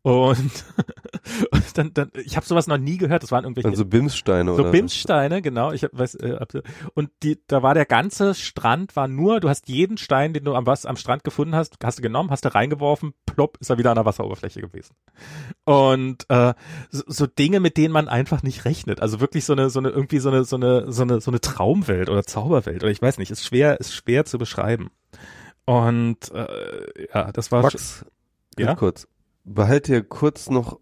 [0.03, 0.39] Und,
[1.51, 3.23] und dann, dann, ich habe sowas noch nie gehört.
[3.23, 5.73] Das waren irgendwelche dann so Bimssteine so oder Bimssteine, genau.
[5.73, 6.39] Ich hab, weiß, äh,
[6.95, 10.55] und die, da war der ganze Strand war nur, du hast jeden Stein, den du
[10.55, 13.79] am, was, am Strand gefunden hast, hast du genommen, hast du reingeworfen, plopp, ist er
[13.79, 14.95] wieder an der Wasseroberfläche gewesen.
[15.65, 16.53] Und äh,
[16.91, 19.01] so, so Dinge, mit denen man einfach nicht rechnet.
[19.01, 21.41] Also wirklich so eine, so eine irgendwie so eine, so eine, so eine, so eine
[21.41, 24.91] Traumwelt oder Zauberwelt oder ich weiß nicht, ist schwer, ist schwer zu beschreiben.
[25.65, 28.05] Und äh, ja, das war Max,
[28.59, 28.75] Ja?
[28.75, 29.09] kurz.
[29.45, 30.81] Behalt dir kurz noch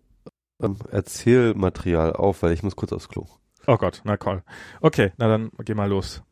[0.61, 3.27] ähm, Erzählmaterial auf, weil ich muss kurz aufs Klo.
[3.67, 4.43] Oh Gott, na cool.
[4.81, 6.23] Okay, na dann geh mal los.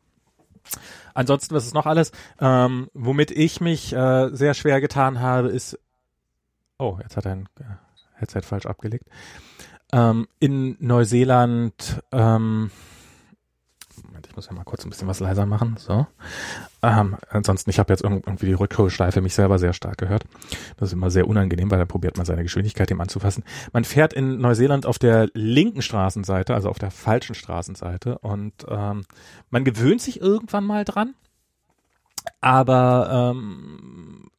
[1.13, 2.11] Ansonsten, was ist noch alles?
[2.39, 5.77] Ähm, womit ich mich äh, sehr schwer getan habe, ist.
[6.77, 7.63] Oh, jetzt hat er ein äh,
[8.15, 9.05] Headset falsch abgelegt.
[9.91, 12.01] Ähm, in Neuseeland.
[12.11, 12.71] Ähm,
[14.03, 15.75] Moment, ich muss ja mal kurz ein bisschen was leiser machen.
[15.77, 16.07] So.
[16.83, 20.23] Ähm, ansonsten, ich habe jetzt irg- irgendwie die Rückholschleife mich selber sehr stark gehört.
[20.77, 23.43] Das ist immer sehr unangenehm, weil dann probiert man seine Geschwindigkeit dem anzufassen.
[23.71, 29.03] Man fährt in Neuseeland auf der linken Straßenseite, also auf der falschen Straßenseite und ähm,
[29.49, 31.13] man gewöhnt sich irgendwann mal dran.
[32.39, 34.29] Aber ähm,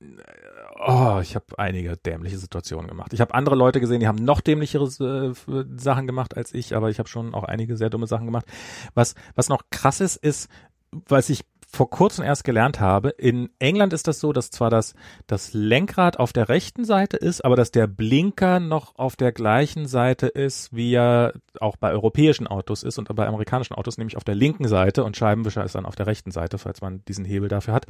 [0.84, 3.12] oh, ich habe einige dämliche Situationen gemacht.
[3.12, 6.90] Ich habe andere Leute gesehen, die haben noch dämlichere äh, Sachen gemacht als ich, aber
[6.90, 8.46] ich habe schon auch einige sehr dumme Sachen gemacht.
[8.94, 10.48] Was was noch krass ist, ist,
[10.90, 11.44] was ich
[11.74, 14.94] vor kurzem erst gelernt habe, in England ist das so, dass zwar das,
[15.26, 19.86] das Lenkrad auf der rechten Seite ist, aber dass der Blinker noch auf der gleichen
[19.86, 24.24] Seite ist, wie er auch bei europäischen Autos ist und bei amerikanischen Autos, nämlich auf
[24.24, 27.48] der linken Seite und Scheibenwischer ist dann auf der rechten Seite, falls man diesen Hebel
[27.48, 27.86] dafür hat.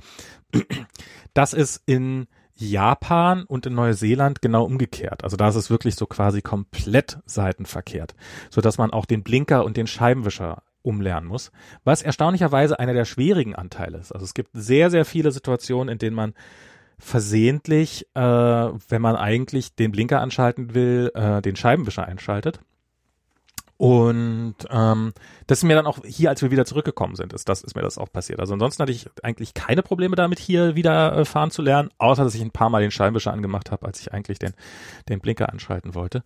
[1.34, 5.24] Das ist in Japan und in Neuseeland genau umgekehrt.
[5.24, 8.14] Also da ist es wirklich so quasi komplett seitenverkehrt,
[8.50, 11.52] so dass man auch den Blinker und den Scheibenwischer umlernen muss,
[11.84, 14.12] was erstaunlicherweise einer der schwierigen Anteile ist.
[14.12, 16.34] Also es gibt sehr, sehr viele Situationen, in denen man
[16.98, 22.60] versehentlich, äh, wenn man eigentlich den Blinker anschalten will, äh, den Scheibenwischer einschaltet.
[23.76, 25.12] Und ähm,
[25.48, 27.82] das ist mir dann auch hier, als wir wieder zurückgekommen sind, ist das ist mir
[27.82, 28.38] das auch passiert.
[28.38, 32.22] Also ansonsten hatte ich eigentlich keine Probleme damit, hier wieder äh, fahren zu lernen, außer
[32.22, 34.52] dass ich ein paar Mal den Scheibenwischer angemacht habe, als ich eigentlich den
[35.08, 36.22] den Blinker anschalten wollte.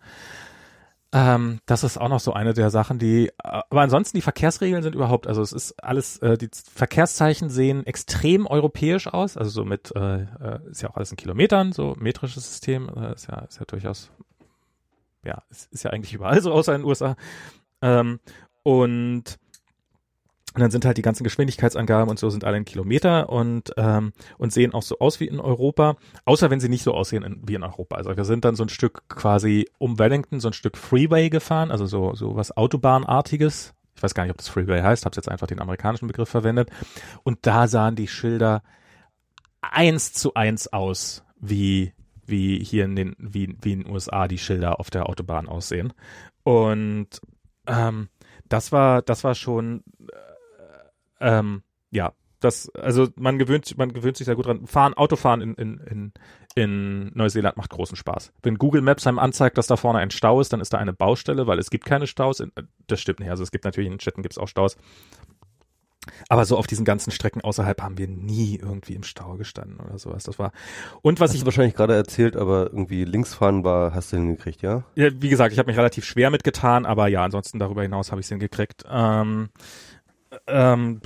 [1.13, 4.83] Ähm, das ist auch noch so eine der Sachen, die, äh, aber ansonsten die Verkehrsregeln
[4.83, 9.63] sind überhaupt, also es ist alles, äh, die Verkehrszeichen sehen extrem europäisch aus, also so
[9.63, 13.39] mit, äh, äh, ist ja auch alles in Kilometern, so metrisches System, äh, ist ja,
[13.39, 14.11] ist ja durchaus,
[15.23, 17.15] ja, ist, ist ja eigentlich überall so, außer in den USA.
[17.81, 18.19] Ähm,
[18.63, 19.23] und
[20.53, 24.13] und dann sind halt die ganzen Geschwindigkeitsangaben und so sind alle in Kilometer und, ähm,
[24.37, 27.47] und sehen auch so aus wie in Europa, außer wenn sie nicht so aussehen in,
[27.47, 27.95] wie in Europa.
[27.95, 31.69] Also wir sind dann so ein Stück quasi um Wellington, so ein Stück Freeway gefahren,
[31.69, 33.73] also so, so was Autobahnartiges.
[33.95, 36.69] Ich weiß gar nicht, ob das Freeway heißt, habe jetzt einfach den amerikanischen Begriff verwendet.
[37.23, 38.63] Und da sahen die Schilder
[39.61, 41.93] eins zu eins aus, wie,
[42.25, 45.93] wie hier in den, wie, wie in den USA die Schilder auf der Autobahn aussehen.
[46.43, 47.21] Und
[47.67, 48.09] ähm,
[48.49, 49.83] das war, das war schon
[51.19, 54.67] ähm, ja, das, also man gewöhnt, man gewöhnt sich sehr gut dran.
[54.67, 56.13] Fahren, Autofahren in, in, in,
[56.55, 58.31] in Neuseeland macht großen Spaß.
[58.43, 60.93] Wenn Google Maps einem anzeigt, dass da vorne ein Stau ist, dann ist da eine
[60.93, 62.39] Baustelle, weil es gibt keine Staus.
[62.39, 62.51] In,
[62.85, 63.29] das stimmt nicht.
[63.31, 64.77] Also es gibt natürlich in Städten gibt's auch Staus.
[66.29, 69.97] Aber so auf diesen ganzen Strecken außerhalb haben wir nie irgendwie im Stau gestanden oder
[69.97, 70.23] sowas.
[70.23, 70.51] Das war.
[71.01, 74.61] Und was Hast ich wahrscheinlich gerade erzählt, aber irgendwie links fahren war, hast du hingekriegt,
[74.61, 74.83] ja?
[74.95, 78.21] Ja, wie gesagt, ich habe mich relativ schwer mitgetan, aber ja, ansonsten darüber hinaus habe
[78.21, 78.85] ich es hingekriegt.
[78.89, 79.49] Ähm,
[80.47, 81.01] ähm,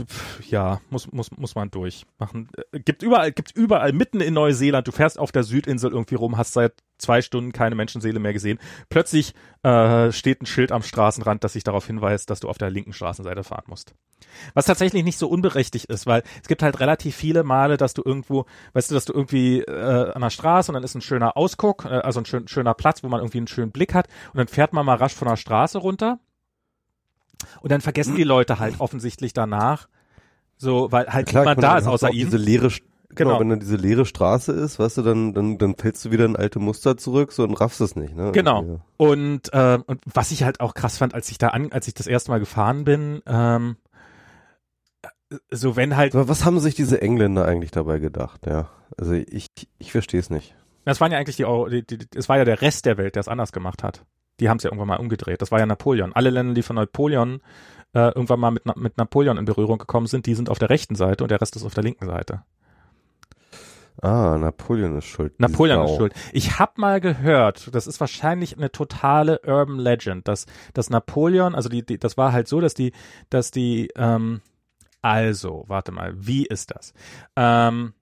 [0.47, 2.49] ja, muss, muss, muss man durchmachen.
[2.72, 6.38] Äh, Gibt überall, gibt überall mitten in Neuseeland, du fährst auf der Südinsel irgendwie rum,
[6.38, 8.59] hast seit zwei Stunden keine Menschenseele mehr gesehen.
[8.89, 12.69] Plötzlich äh, steht ein Schild am Straßenrand, das sich darauf hinweist, dass du auf der
[12.69, 13.95] linken Straßenseite fahren musst.
[14.53, 18.03] Was tatsächlich nicht so unberechtigt ist, weil es gibt halt relativ viele Male, dass du
[18.05, 21.35] irgendwo, weißt du, dass du irgendwie äh, an der Straße und dann ist ein schöner
[21.35, 24.38] Ausguck, äh, also ein schön, schöner Platz, wo man irgendwie einen schönen Blick hat und
[24.38, 26.19] dann fährt man mal rasch von der Straße runter
[27.61, 29.88] und dann vergessen die Leute halt offensichtlich danach,
[30.57, 32.26] so, weil halt Klar, niemand da ist außer ihnen.
[32.26, 32.81] Diese leere, genau.
[33.31, 33.39] Genau.
[33.39, 36.35] wenn dann diese leere Straße ist, weißt du, dann, dann, dann fällst du wieder in
[36.35, 38.31] alte Muster zurück, so und raffst es nicht, ne?
[38.31, 38.80] Genau.
[38.97, 41.93] Und, äh, und was ich halt auch krass fand, als ich da an, als ich
[41.93, 43.76] das erste Mal gefahren bin, ähm,
[45.49, 48.69] so wenn halt, Aber was haben sich diese Engländer eigentlich dabei gedacht, ja?
[48.97, 49.47] Also ich,
[49.80, 50.55] ich verstehe es nicht.
[50.84, 53.15] das waren ja eigentlich die, Euro- die, die, es war ja der Rest der Welt,
[53.15, 54.03] der es anders gemacht hat.
[54.41, 55.41] Die haben es ja irgendwann mal umgedreht.
[55.41, 56.13] Das war ja Napoleon.
[56.13, 57.41] Alle Länder, die von Napoleon
[57.93, 60.95] äh, irgendwann mal mit, mit Napoleon in Berührung gekommen sind, die sind auf der rechten
[60.95, 62.41] Seite und der Rest ist auf der linken Seite.
[64.01, 65.39] Ah, Napoleon ist schuld.
[65.39, 66.13] Napoleon ist schuld.
[66.34, 71.69] Ich habe mal gehört, das ist wahrscheinlich eine totale Urban Legend, dass, dass Napoleon, also
[71.69, 72.93] die, die, das war halt so, dass die,
[73.30, 74.41] dass die, ähm,
[75.03, 76.93] also, warte mal, wie ist das?
[77.35, 77.93] Ähm,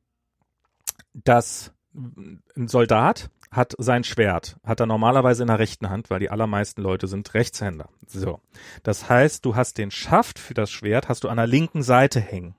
[1.13, 6.29] dass ein Soldat hat sein Schwert, hat er normalerweise in der rechten Hand, weil die
[6.29, 7.89] allermeisten Leute sind Rechtshänder.
[8.05, 8.41] So.
[8.83, 12.19] Das heißt, du hast den Schaft für das Schwert, hast du an der linken Seite
[12.19, 12.55] hängen.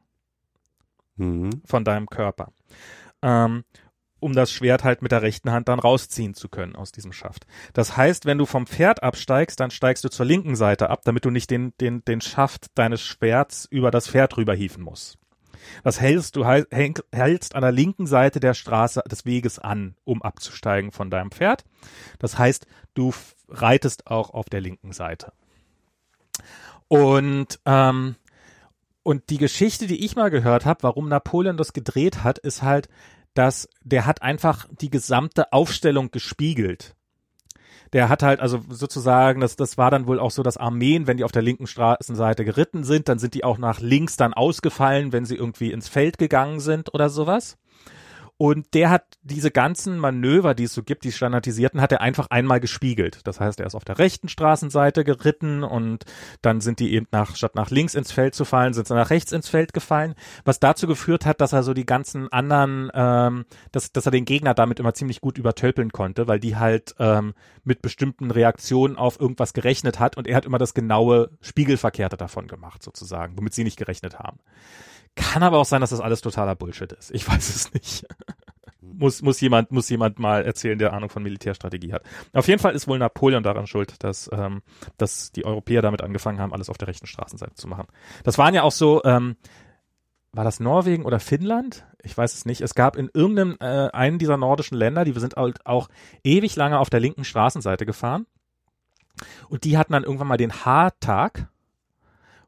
[1.16, 1.62] Mhm.
[1.64, 2.52] Von deinem Körper
[3.22, 3.64] ähm,
[4.22, 7.46] um das Schwert halt mit der rechten Hand dann rausziehen zu können aus diesem Schaft.
[7.72, 11.24] Das heißt, wenn du vom Pferd absteigst, dann steigst du zur linken Seite ab, damit
[11.24, 15.18] du nicht den, den, den Schaft deines Schwerts über das Pferd rüberhieven musst.
[15.84, 20.92] Das hältst du hältst an der linken Seite der Straße des Weges an, um abzusteigen
[20.92, 21.64] von deinem Pferd.
[22.18, 23.12] Das heißt, du
[23.48, 25.32] reitest auch auf der linken Seite.
[26.88, 28.16] Und ähm,
[29.02, 32.88] und die Geschichte, die ich mal gehört habe, warum Napoleon das gedreht hat, ist halt,
[33.34, 36.94] dass der hat einfach die gesamte Aufstellung gespiegelt.
[37.92, 41.16] Der hat halt also sozusagen, das, das war dann wohl auch so, dass Armeen, wenn
[41.16, 45.12] die auf der linken Straßenseite geritten sind, dann sind die auch nach links dann ausgefallen,
[45.12, 47.56] wenn sie irgendwie ins Feld gegangen sind oder sowas.
[48.40, 52.28] Und der hat diese ganzen Manöver, die es so gibt, die standardisierten, hat er einfach
[52.30, 53.20] einmal gespiegelt.
[53.24, 56.06] Das heißt, er ist auf der rechten Straßenseite geritten und
[56.40, 59.10] dann sind die eben nach, statt nach links ins Feld zu fallen, sind sie nach
[59.10, 60.14] rechts ins Feld gefallen.
[60.46, 64.24] Was dazu geführt hat, dass er so die ganzen anderen, ähm, dass, dass er den
[64.24, 67.34] Gegner damit immer ziemlich gut übertölpeln konnte, weil die halt ähm,
[67.64, 72.48] mit bestimmten Reaktionen auf irgendwas gerechnet hat und er hat immer das genaue Spiegelverkehrte davon
[72.48, 74.38] gemacht, sozusagen, womit sie nicht gerechnet haben.
[75.16, 77.10] Kann aber auch sein, dass das alles totaler Bullshit ist.
[77.10, 78.06] Ich weiß es nicht.
[78.80, 82.02] muss, muss jemand, muss jemand mal erzählen, der Ahnung von Militärstrategie hat.
[82.32, 84.62] Auf jeden Fall ist wohl Napoleon daran schuld, dass, ähm,
[84.98, 87.86] dass die Europäer damit angefangen haben, alles auf der rechten Straßenseite zu machen.
[88.24, 89.36] Das waren ja auch so, ähm,
[90.32, 91.86] war das Norwegen oder Finnland?
[92.02, 92.60] Ich weiß es nicht.
[92.60, 95.88] Es gab in irgendeinem äh, einen dieser nordischen Länder, die sind halt auch
[96.22, 98.26] ewig lange auf der linken Straßenseite gefahren.
[99.48, 101.48] Und die hatten dann irgendwann mal den Haartag,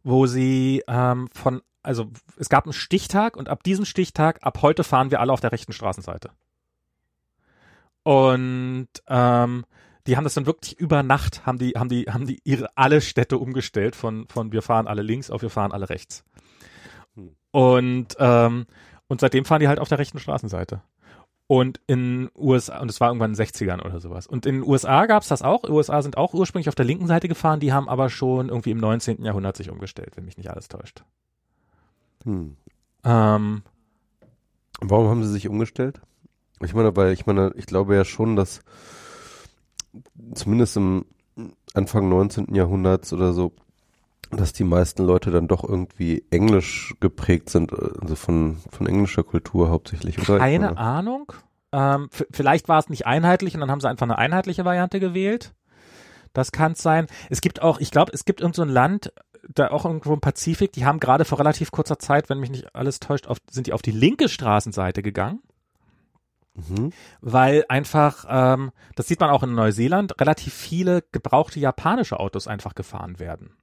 [0.05, 4.85] wo sie ähm, von also es gab einen Stichtag und ab diesem Stichtag, ab heute
[4.85, 6.31] fahren wir alle auf der rechten Straßenseite.
[8.05, 9.65] Und ähm,
[10.07, 13.01] die haben das dann wirklich über Nacht, haben die, haben die, haben die ihre alle
[13.01, 16.25] Städte umgestellt von, von wir fahren alle links auf wir fahren alle rechts.
[17.15, 17.37] Hm.
[17.53, 18.67] Und, ähm,
[19.07, 20.83] und seitdem fahren die halt auf der rechten Straßenseite.
[21.47, 24.27] Und in USA, und es war irgendwann in den 60ern oder sowas.
[24.27, 25.65] Und in den USA gab's das auch.
[25.65, 28.71] Die USA sind auch ursprünglich auf der linken Seite gefahren, die haben aber schon irgendwie
[28.71, 29.23] im 19.
[29.23, 31.05] Jahrhundert sich umgestellt, wenn mich nicht alles täuscht.
[32.25, 32.57] Hm.
[33.05, 33.63] Ähm,
[34.81, 36.01] Warum haben sie sich umgestellt?
[36.61, 38.61] Ich meine, weil ich meine, ich glaube ja schon, dass
[40.35, 41.05] zumindest im
[41.75, 42.55] Anfang 19.
[42.55, 43.53] Jahrhunderts oder so,
[44.31, 49.71] dass die meisten Leute dann doch irgendwie englisch geprägt sind, also von, von englischer Kultur
[49.71, 50.39] hauptsächlich, oder?
[50.39, 51.33] Keine Ahnung.
[51.73, 55.55] Ähm, vielleicht war es nicht einheitlich und dann haben sie einfach eine einheitliche Variante gewählt.
[56.33, 57.07] Das kann es sein.
[57.29, 59.13] Es gibt auch, ich glaube, es gibt irgend so ein Land,
[59.49, 62.75] da auch irgendwo im Pazifik, die haben gerade vor relativ kurzer Zeit, wenn mich nicht
[62.75, 65.41] alles täuscht, auf, sind die auf die linke Straßenseite gegangen.
[66.55, 66.93] Mhm.
[67.21, 72.75] Weil einfach, ähm, das sieht man auch in Neuseeland, relativ viele gebrauchte japanische Autos einfach
[72.75, 73.57] gefahren werden.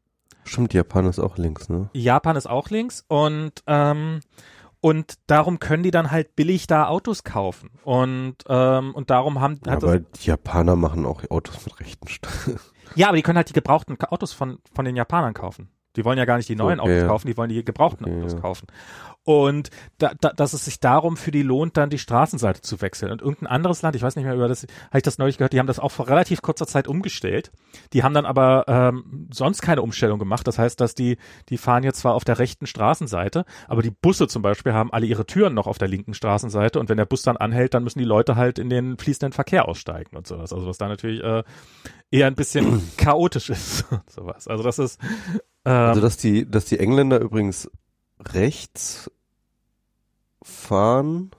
[0.43, 1.89] Stimmt, Japan ist auch links, ne?
[1.93, 4.21] Japan ist auch links und ähm,
[4.81, 9.59] und darum können die dann halt billig da Autos kaufen und ähm, und darum haben
[9.65, 12.27] ja, aber die Japaner machen auch Autos mit rechten St
[12.95, 15.69] Ja, aber die können halt die gebrauchten Autos von von den Japanern kaufen.
[15.95, 18.17] Die wollen ja gar nicht die neuen okay, Autos kaufen, die wollen die gebrauchten okay,
[18.17, 18.39] Autos ja.
[18.39, 18.67] kaufen.
[19.23, 23.11] Und da, da, dass es sich darum für die lohnt, dann die Straßenseite zu wechseln.
[23.11, 25.53] Und irgendein anderes Land, ich weiß nicht mehr über das, habe ich das neulich gehört,
[25.53, 27.51] die haben das auch vor relativ kurzer Zeit umgestellt.
[27.93, 30.47] Die haben dann aber ähm, sonst keine Umstellung gemacht.
[30.47, 31.17] Das heißt, dass die,
[31.49, 35.05] die fahren jetzt zwar auf der rechten Straßenseite, aber die Busse zum Beispiel haben alle
[35.05, 36.79] ihre Türen noch auf der linken Straßenseite.
[36.79, 39.67] Und wenn der Bus dann anhält, dann müssen die Leute halt in den fließenden Verkehr
[39.67, 40.53] aussteigen und sowas.
[40.53, 41.43] Also was da natürlich äh,
[42.09, 44.47] eher ein bisschen chaotisch ist und sowas.
[44.47, 44.99] Also das ist
[45.65, 47.69] ähm, also dass die, dass die Engländer übrigens
[48.19, 49.11] rechts
[50.41, 51.31] fahren.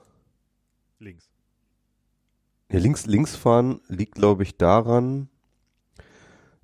[0.99, 1.29] Links.
[2.71, 5.29] Ja, links, links fahren liegt, glaube ich, daran,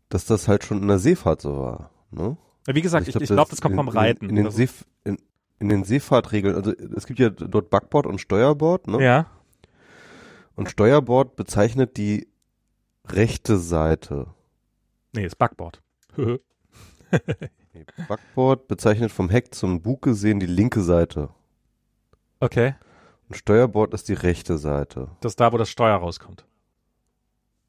[0.09, 1.91] dass das halt schon in der Seefahrt so war.
[2.11, 2.37] Ne?
[2.67, 4.29] Ja, wie gesagt, also ich, ich glaube, glaub, das kommt in, vom Reiten.
[4.29, 5.17] In, den, Seef in,
[5.59, 9.03] in den Seefahrtregeln, also es gibt ja dort Backbord und Steuerbord, ne?
[9.03, 9.25] Ja.
[10.55, 12.27] Und Steuerbord bezeichnet die
[13.05, 14.27] rechte Seite.
[15.13, 15.37] Nee, ist
[17.85, 18.07] Backbord.
[18.07, 21.29] Backbord bezeichnet vom Heck zum Bug gesehen die linke Seite.
[22.39, 22.75] Okay.
[23.29, 25.09] Und Steuerbord ist die rechte Seite.
[25.21, 26.45] Das ist da, wo das Steuer rauskommt.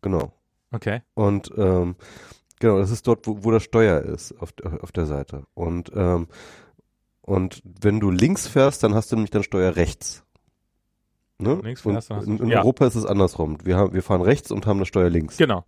[0.03, 0.33] Genau.
[0.71, 1.03] Okay.
[1.15, 1.97] Und ähm,
[2.61, 5.45] Genau, das ist dort, wo, wo das Steuer ist, auf, auf der Seite.
[5.55, 6.27] Und, ähm,
[7.23, 10.25] und wenn du links fährst, dann hast du nämlich dann Steuer rechts.
[11.39, 11.61] Ne?
[11.63, 12.59] Links fährst, und in, in ja.
[12.59, 13.59] Europa ist es andersrum.
[13.65, 15.37] Wir, haben, wir fahren rechts und haben das Steuer links.
[15.37, 15.65] Genau.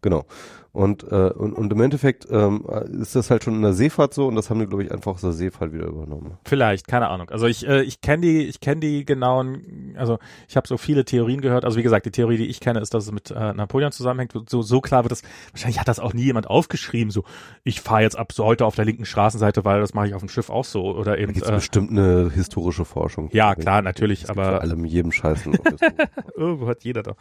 [0.00, 0.24] Genau.
[0.72, 2.64] Und, äh, und, und im Endeffekt ähm,
[3.00, 5.12] ist das halt schon in der Seefahrt so und das haben die, glaube ich, einfach
[5.14, 6.38] aus der Seefahrt wieder übernommen.
[6.44, 7.28] Vielleicht, keine Ahnung.
[7.30, 10.18] Also ich, äh, ich kenne die, ich kenne die genauen, also
[10.48, 11.64] ich habe so viele Theorien gehört.
[11.64, 14.32] Also wie gesagt, die Theorie, die ich kenne, ist, dass es mit äh, Napoleon zusammenhängt.
[14.48, 15.22] So, so klar wird das,
[15.52, 17.24] wahrscheinlich hat das auch nie jemand aufgeschrieben, so
[17.64, 20.20] ich fahre jetzt ab so heute auf der linken Straßenseite, weil das mache ich auf
[20.20, 20.96] dem Schiff auch so.
[20.96, 21.34] Oder eben.
[21.34, 23.28] Da äh, bestimmt eine historische Forschung.
[23.32, 24.44] Ja, klar, natürlich, aber.
[24.44, 25.58] Vor allem jedem Scheißen.
[26.36, 27.16] Irgendwo hat jeder doch.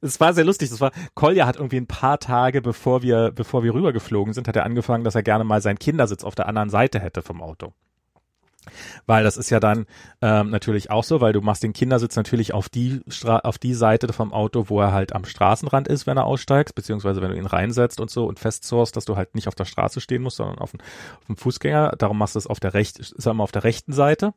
[0.00, 0.70] Es war sehr lustig.
[0.70, 4.56] Das war, Kolja hat irgendwie ein paar Tage, bevor wir, bevor wir rübergeflogen sind, hat
[4.56, 7.72] er angefangen, dass er gerne mal seinen Kindersitz auf der anderen Seite hätte vom Auto.
[9.06, 9.86] Weil das ist ja dann
[10.20, 13.74] ähm, natürlich auch so, weil du machst den Kindersitz natürlich auf die Stra auf die
[13.74, 17.36] Seite vom Auto, wo er halt am Straßenrand ist, wenn er aussteigst, beziehungsweise wenn du
[17.36, 20.36] ihn reinsetzt und so und festzorst, dass du halt nicht auf der Straße stehen musst,
[20.36, 21.94] sondern auf dem, auf dem Fußgänger.
[21.98, 24.32] Darum machst du es auf der rechten, ist er immer auf der rechten Seite.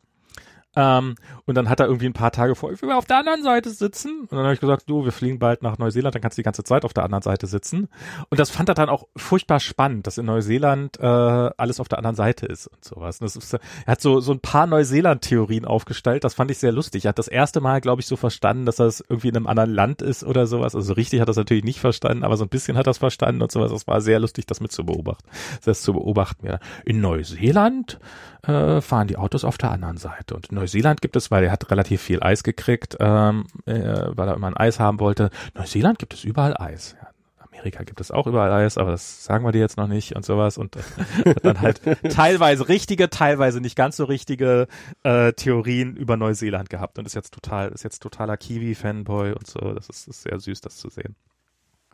[0.75, 1.15] Ähm,
[1.45, 3.69] und dann hat er irgendwie ein paar Tage vor, ich will auf der anderen Seite
[3.69, 4.21] sitzen.
[4.21, 6.45] Und dann habe ich gesagt, du, wir fliegen bald nach Neuseeland, dann kannst du die
[6.45, 7.87] ganze Zeit auf der anderen Seite sitzen.
[8.29, 11.99] Und das fand er dann auch furchtbar spannend, dass in Neuseeland äh, alles auf der
[11.99, 13.19] anderen Seite ist und sowas.
[13.19, 16.71] Und das ist, er hat so, so ein paar Neuseeland-Theorien aufgestellt, das fand ich sehr
[16.71, 17.05] lustig.
[17.05, 19.71] Er hat das erste Mal, glaube ich, so verstanden, dass das irgendwie in einem anderen
[19.71, 20.75] Land ist oder sowas.
[20.75, 22.97] Also richtig hat er das natürlich nicht verstanden, aber so ein bisschen hat er es
[22.97, 23.71] verstanden und sowas.
[23.71, 25.27] Das war sehr lustig, das mit zu beobachten.
[25.63, 26.47] Das zu beobachten.
[26.47, 26.59] Ja.
[26.83, 27.99] In Neuseeland
[28.47, 30.35] äh, fahren die Autos auf der anderen Seite.
[30.35, 34.27] Und in Neuseeland gibt es, weil er hat relativ viel Eis gekriegt, ähm, äh, weil
[34.27, 35.29] er immer ein Eis haben wollte.
[35.53, 36.95] Neuseeland gibt es überall Eis.
[36.99, 37.09] Ja,
[37.39, 40.25] Amerika gibt es auch überall Eis, aber das sagen wir dir jetzt noch nicht und
[40.25, 40.57] sowas.
[40.57, 44.67] Und äh, dann halt teilweise richtige, teilweise nicht ganz so richtige
[45.03, 49.59] äh, Theorien über Neuseeland gehabt und ist jetzt total, ist jetzt totaler Kiwi-Fanboy und so.
[49.59, 51.15] Das ist, ist sehr süß, das zu sehen.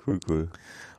[0.07, 0.49] Cool, cool.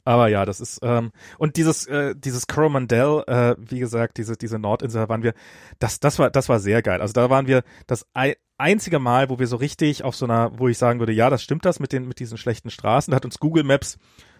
[0.04, 4.58] Aber ja, das ist ähm, und dieses äh, dieses Coromandel, äh, wie gesagt, diese diese
[4.58, 5.34] Nordinsel, da waren wir,
[5.78, 7.00] das das war das war sehr geil.
[7.00, 10.58] Also da waren wir das ein, einzige Mal, wo wir so richtig auf so einer,
[10.58, 13.12] wo ich sagen würde, ja, das stimmt das mit den mit diesen schlechten Straßen.
[13.12, 13.98] Da hat uns Google Maps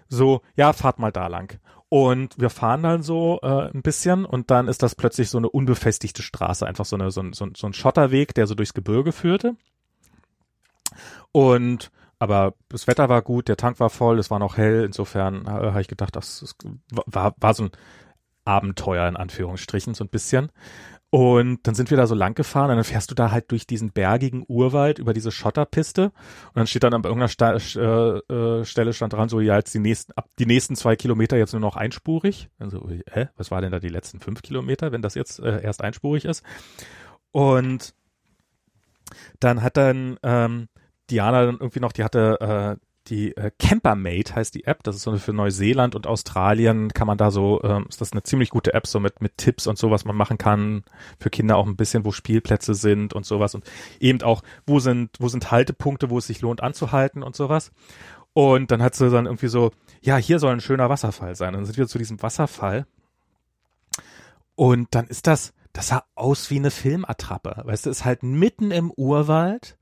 [0.08, 1.58] so, ja, fahrt mal da lang.
[1.88, 5.50] Und wir fahren dann so äh, ein bisschen und dann ist das plötzlich so eine
[5.50, 8.74] unbefestigte Straße, einfach so, eine, so, ein, so, ein, so ein Schotterweg, der so durchs
[8.74, 9.56] Gebirge führte.
[11.32, 11.90] Und
[12.22, 15.48] aber das Wetter war gut, der Tank war voll, es war noch hell, insofern äh,
[15.48, 16.54] habe ich gedacht, das, das
[17.04, 17.70] war, war so ein
[18.44, 20.52] Abenteuer in Anführungsstrichen, so ein bisschen.
[21.10, 23.66] Und dann sind wir da so lang gefahren und dann fährst du da halt durch
[23.66, 28.64] diesen bergigen Urwald über diese Schotterpiste und dann steht dann an irgendeiner Sta äh, äh,
[28.64, 31.60] Stelle stand dran so, ja, jetzt die nächsten, ab die nächsten zwei Kilometer jetzt nur
[31.60, 32.50] noch einspurig.
[32.60, 35.82] Also, hä, was war denn da die letzten fünf Kilometer, wenn das jetzt äh, erst
[35.82, 36.44] einspurig ist?
[37.32, 37.94] Und
[39.40, 40.68] dann hat dann ähm,
[41.12, 45.02] Diana dann irgendwie noch, die hatte äh, die äh, Campermate heißt die App, das ist
[45.02, 48.74] so für Neuseeland und Australien kann man da so, ähm, ist das eine ziemlich gute
[48.74, 50.84] App, so mit, mit Tipps und so, was man machen kann,
[51.18, 53.64] für Kinder auch ein bisschen, wo Spielplätze sind und sowas und
[53.98, 57.72] eben auch, wo sind, wo sind Haltepunkte, wo es sich lohnt anzuhalten und sowas.
[58.34, 61.52] Und dann hat sie dann irgendwie so, ja, hier soll ein schöner Wasserfall sein.
[61.52, 62.86] Dann sind wir zu diesem Wasserfall.
[64.54, 67.60] Und dann ist das, das sah aus wie eine Filmattrappe.
[67.64, 69.76] Weißt du, ist halt mitten im Urwald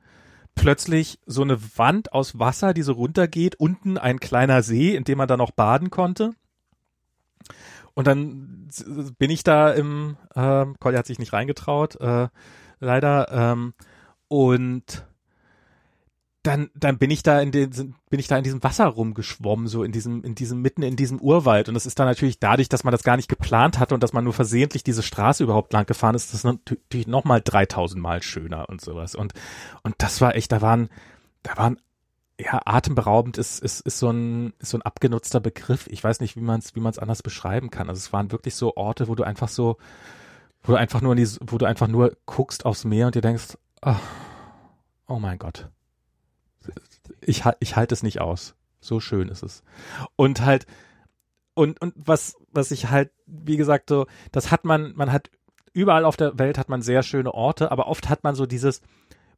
[0.55, 5.19] plötzlich so eine Wand aus Wasser, die so runtergeht, unten ein kleiner See, in dem
[5.19, 6.35] man dann auch baden konnte.
[7.95, 8.69] Und dann
[9.19, 12.29] bin ich da im, äh, Colli hat sich nicht reingetraut, äh,
[12.79, 13.75] leider, ähm,
[14.29, 15.05] und
[16.43, 17.71] dann, dann bin ich da in den,
[18.09, 21.21] bin ich da in diesem Wasser rumgeschwommen, so in diesem, in diesem, mitten in diesem
[21.21, 21.69] Urwald.
[21.69, 24.15] Und das ist dann natürlich dadurch, dass man das gar nicht geplant hatte und dass
[24.15, 28.23] man nur versehentlich diese Straße überhaupt lang gefahren ist, das ist natürlich nochmal 3000 Mal
[28.23, 29.15] schöner und sowas.
[29.15, 29.35] Und,
[29.83, 30.89] und das war echt, da waren,
[31.43, 31.79] da waren,
[32.41, 35.89] ja, atemberaubend ist, ist, ist so ein, ist so ein abgenutzter Begriff.
[35.89, 37.91] Ich weiß nicht, wie man es, wie man es anders beschreiben kann.
[37.91, 39.77] Also es waren wirklich so Orte, wo du einfach so,
[40.63, 43.21] wo du einfach nur in die, wo du einfach nur guckst aufs Meer und dir
[43.21, 43.97] denkst, oh,
[45.07, 45.69] oh mein Gott
[47.21, 48.55] ich, ich halte es nicht aus.
[48.81, 49.63] So schön ist es.
[50.17, 50.67] Und halt,
[51.55, 55.31] und, und was, was ich halt, wie gesagt, so, das hat man, man hat,
[55.73, 58.81] überall auf der Welt hat man sehr schöne Orte, aber oft hat man so dieses,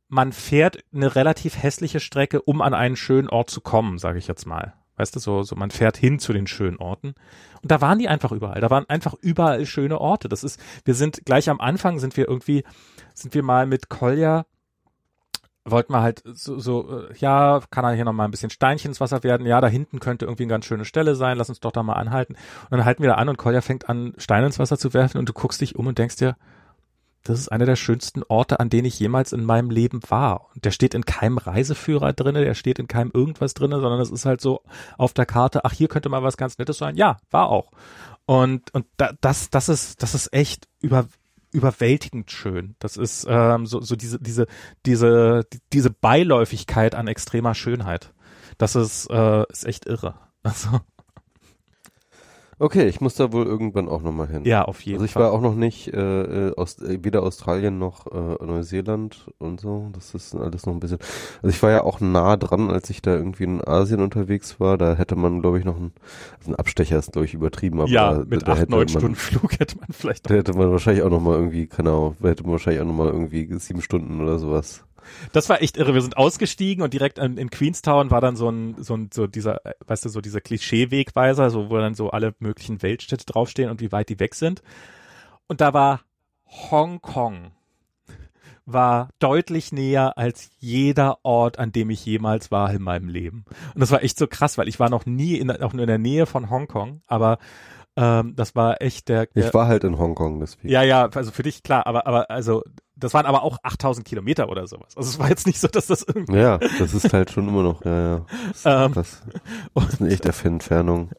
[0.09, 4.29] man fährt eine relativ hässliche Strecke, um an einen schönen Ort zu kommen, sage ich
[4.29, 4.75] jetzt mal.
[4.97, 7.15] Weißt du, so, so man fährt hin zu den schönen Orten.
[7.63, 8.61] Und da waren die einfach überall.
[8.61, 10.29] Da waren einfach überall schöne Orte.
[10.29, 12.63] Das ist, wir sind gleich am Anfang sind wir irgendwie,
[13.15, 14.45] sind wir mal mit Kolja
[15.65, 18.91] wollten wir halt so, so äh, ja, kann er hier noch mal ein bisschen Steinchen
[18.91, 19.47] ins Wasser werden?
[19.47, 21.39] Ja, da hinten könnte irgendwie eine ganz schöne Stelle sein.
[21.39, 22.35] Lass uns doch da mal anhalten.
[22.65, 25.19] Und dann halten wir da an und Kolja fängt an, Steine ins Wasser zu werfen
[25.19, 26.37] und du guckst dich um und denkst dir,
[27.25, 30.49] das ist einer der schönsten Orte, an denen ich jemals in meinem Leben war.
[30.55, 34.11] Und der steht in keinem Reiseführer drinne, der steht in keinem irgendwas drinne, sondern es
[34.11, 34.63] ist halt so
[34.99, 36.97] auf der Karte, ach, hier könnte mal was ganz Nettes sein.
[36.97, 37.71] Ja, war auch.
[38.27, 41.07] Und, und da, das, das ist, das ist echt über,
[41.53, 42.75] überwältigend schön.
[42.79, 44.47] Das ist ähm, so, so diese, diese,
[44.87, 48.13] diese, diese Beiläufigkeit an extremer Schönheit.
[48.59, 50.15] Das ist, äh, ist echt irre.
[50.43, 50.81] Also.
[52.63, 54.45] Okay, ich muss da wohl irgendwann auch nochmal hin.
[54.45, 55.03] Ja, auf jeden Fall.
[55.03, 55.23] Also ich Fall.
[55.25, 59.91] war auch noch nicht äh, äh aus, äh, weder Australien noch äh, Neuseeland und so.
[59.93, 60.99] Das ist alles noch ein bisschen.
[61.43, 64.79] Also ich war ja auch nah dran, als ich da irgendwie in Asien unterwegs war.
[64.79, 65.91] Da hätte man, glaube ich, noch ein,
[66.39, 68.81] also ein Abstecher ist glaube ich übertrieben, aber ja, da, mit da acht, hätte neun
[68.81, 72.45] man, Stunden Flug hätte man vielleicht Da hätte man wahrscheinlich auch nochmal irgendwie, genau, hätte
[72.45, 74.85] man wahrscheinlich auch nochmal irgendwie sieben Stunden oder sowas.
[75.33, 75.95] Das war echt irre.
[75.95, 79.27] Wir sind ausgestiegen und direkt in, in Queenstown war dann so ein, so ein, so
[79.27, 83.81] dieser, weißt du, so dieser Klischee-Wegweiser, so wo dann so alle möglichen Weltstädte draufstehen und
[83.81, 84.63] wie weit die weg sind.
[85.47, 86.01] Und da war
[86.71, 87.53] Hongkong
[88.65, 93.45] war deutlich näher als jeder Ort, an dem ich jemals war in meinem Leben.
[93.75, 95.89] Und das war echt so krass, weil ich war noch nie in, auch nur in
[95.89, 97.39] der Nähe von Hongkong, aber
[97.97, 100.69] ähm, das war echt der, der Ich war halt in Hongkong deswegen.
[100.69, 102.63] ja, ja, also für dich klar, aber aber also
[102.97, 104.97] das waren aber auch 8000 Kilometer oder sowas.
[104.97, 106.37] Also es war jetzt nicht so, dass das irgendwie.
[106.39, 108.27] Ja, das ist halt schon immer noch, ja, ja.
[108.53, 109.23] Das, Ähm, das,
[109.75, 111.11] das ist eine echte Entfernung.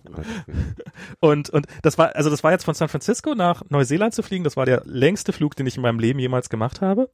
[1.20, 4.44] Und und das war also das war jetzt von San Francisco nach Neuseeland zu fliegen.
[4.44, 7.10] Das war der längste Flug, den ich in meinem Leben jemals gemacht habe.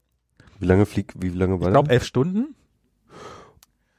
[0.60, 2.56] Wie lange fliegt, wie lange war Ich glaube elf Stunden.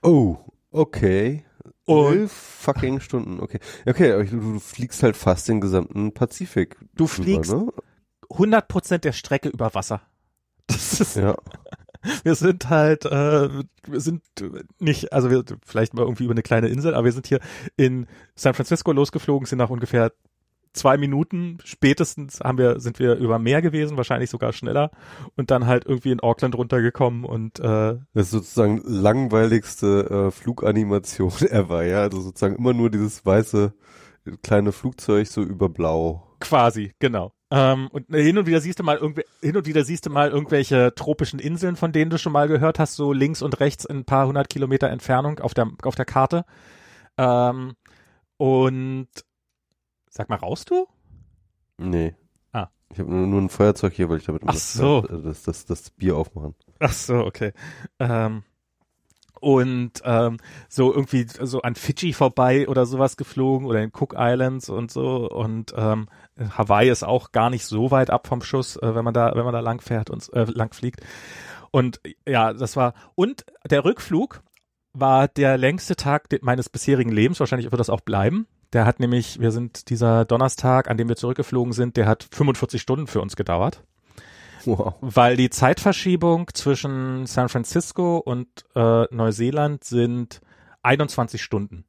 [0.03, 0.37] Oh,
[0.71, 1.45] okay.
[1.87, 3.59] Und- fucking Stunden, okay.
[3.87, 6.77] Okay, aber du, du fliegst halt fast den gesamten Pazifik.
[6.95, 7.69] Du fliegst ne?
[8.31, 10.03] 100 Prozent der Strecke über Wasser.
[10.69, 11.35] Das ist, Ja.
[12.23, 13.49] wir sind halt, äh,
[13.87, 14.23] wir sind
[14.79, 17.41] nicht, also wir vielleicht mal irgendwie über eine kleine Insel, aber wir sind hier
[17.77, 20.13] in San Francisco losgeflogen, sind nach ungefähr
[20.73, 24.91] zwei Minuten spätestens haben wir, sind wir über Meer gewesen, wahrscheinlich sogar schneller
[25.37, 31.33] und dann halt irgendwie in Auckland runtergekommen und äh, Das ist sozusagen langweiligste äh, Fluganimation
[31.51, 32.01] ever, ja.
[32.03, 33.75] Also sozusagen immer nur dieses weiße
[34.43, 36.37] kleine Flugzeug so über Blau.
[36.41, 37.33] quasi, genau.
[37.53, 40.31] Ähm, und hin und wieder siehst du mal irgendw hin und wieder siehst du mal
[40.31, 43.99] irgendwelche tropischen Inseln, von denen du schon mal gehört hast, so links und rechts in
[43.99, 46.45] ein paar hundert Kilometer Entfernung auf der auf der Karte.
[47.19, 47.75] Ähm,
[48.37, 49.09] und
[50.11, 50.87] sag mal, raus du?
[51.79, 52.15] Nee.
[52.53, 52.69] Ah.
[52.93, 55.07] Ich habe nur, nur ein Feuerzeug hier, weil ich damit Ach das, so.
[55.09, 56.55] äh, das, das, das Bier aufmachen.
[56.81, 57.53] Ach so, okay.
[57.99, 58.43] Ähm,
[59.41, 60.37] und ähm,
[60.69, 65.31] so irgendwie so an Fidschi vorbei oder sowas geflogen oder in Cook Islands und so
[65.31, 66.09] und ähm,
[66.39, 69.45] Hawaii ist auch gar nicht so weit ab vom Schuss, äh, wenn man da wenn
[69.45, 71.01] man da lang fährt und äh, lang fliegt.
[71.71, 74.43] Und ja, das war und der Rückflug
[74.93, 77.41] war der längste Tag meines bisherigen Lebens.
[77.41, 78.47] Wahrscheinlich wird das auch bleiben.
[78.73, 82.81] Der hat nämlich, wir sind dieser Donnerstag, an dem wir zurückgeflogen sind, der hat 45
[82.81, 83.83] Stunden für uns gedauert
[84.65, 84.95] Wow.
[85.01, 90.41] weil die Zeitverschiebung zwischen San Francisco und äh, Neuseeland sind
[90.83, 91.85] 21 Stunden.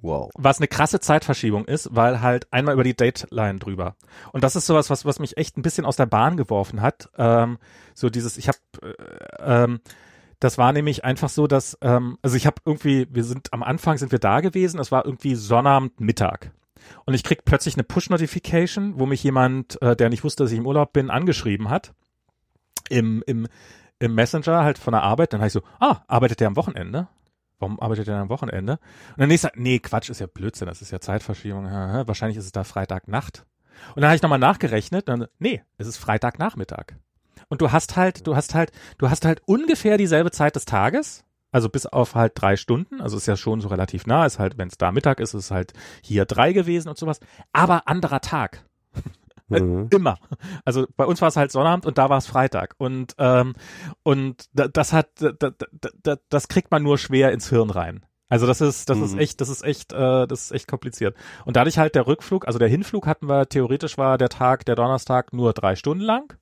[0.00, 0.30] Wow.
[0.34, 3.96] Was eine krasse Zeitverschiebung ist, weil halt einmal über die Dateline drüber.
[4.32, 7.10] Und das ist sowas, was, was mich echt ein bisschen aus der Bahn geworfen hat.
[7.18, 7.58] Ähm,
[7.94, 9.80] so dieses, ich habe, äh, ähm,
[10.40, 13.98] das war nämlich einfach so, dass, ähm, also ich habe irgendwie, wir sind am Anfang
[13.98, 16.52] sind wir da gewesen, es war irgendwie Sonnabend Mittag.
[17.04, 20.58] Und ich krieg plötzlich eine Push-Notification, wo mich jemand, äh, der nicht wusste, dass ich
[20.58, 21.92] im Urlaub bin, angeschrieben hat.
[22.88, 23.46] Im, im,
[23.98, 25.32] im Messenger halt von der Arbeit.
[25.32, 27.08] Dann habe ich so, ah, arbeitet der am Wochenende?
[27.58, 28.74] Warum arbeitet der am Wochenende?
[29.10, 31.64] Und dann nächster, nee, Quatsch, ist ja Blödsinn, das ist ja Zeitverschiebung.
[31.64, 33.44] Wahrscheinlich ist es da Freitagnacht.
[33.94, 36.94] Und dann habe ich nochmal nachgerechnet, dann, nee, es ist Freitagnachmittag.
[37.48, 41.24] Und du hast halt, du hast halt, du hast halt ungefähr dieselbe Zeit des Tages,
[41.50, 44.58] also bis auf halt drei Stunden, also ist ja schon so relativ nah, ist halt,
[44.58, 45.72] wenn es da Mittag ist, ist es halt
[46.02, 47.20] hier drei gewesen und sowas,
[47.52, 48.64] aber anderer Tag.
[49.50, 49.88] Äh, Mhm.
[49.90, 50.18] Immer.
[50.66, 52.74] Also bei uns war es halt Sonnabend und da war es Freitag.
[52.76, 53.54] Und, ähm,
[54.02, 55.50] und da- das hat, da, da,
[56.02, 58.04] da, das kriegt man nur schwer ins Hirn rein.
[58.28, 59.20] Also das ist, das ist Mhm.
[59.20, 61.16] echt, das ist echt, äh, das ist echt kompliziert.
[61.46, 64.74] Und dadurch halt der Rückflug, also der Hinflug hatten wir, theoretisch war der Tag, der
[64.74, 66.36] Donnerstag nur drei Stunden lang.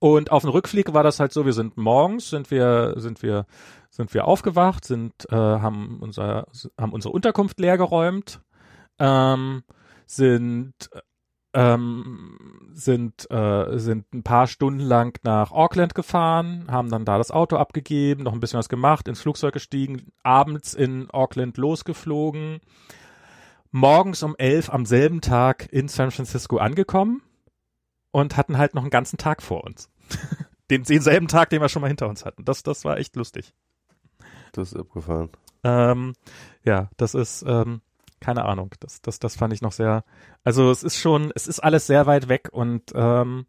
[0.00, 3.46] Und auf dem Rückflug war das halt so, wir sind morgens, sind wir, sind wir,
[3.90, 6.46] sind wir aufgewacht, sind, äh, haben unser,
[6.78, 8.40] haben unsere Unterkunft leer geräumt,
[9.00, 9.64] ähm,
[10.06, 10.74] sind,
[11.52, 17.32] ähm, sind, äh, sind ein paar Stunden lang nach Auckland gefahren, haben dann da das
[17.32, 22.60] Auto abgegeben, noch ein bisschen was gemacht, ins Flugzeug gestiegen, abends in Auckland losgeflogen,
[23.72, 27.22] morgens um elf am selben Tag in San Francisco angekommen
[28.10, 29.88] und hatten halt noch einen ganzen Tag vor uns.
[30.70, 32.44] Den, denselben Tag, den wir schon mal hinter uns hatten.
[32.44, 33.54] Das, das war echt lustig.
[34.52, 35.30] Das ist abgefahren.
[35.64, 36.12] Ähm,
[36.62, 37.80] ja, das ist, ähm,
[38.20, 38.74] keine Ahnung.
[38.80, 40.04] Das, das, das fand ich noch sehr.
[40.44, 43.46] Also es ist schon, es ist alles sehr weit weg und ähm,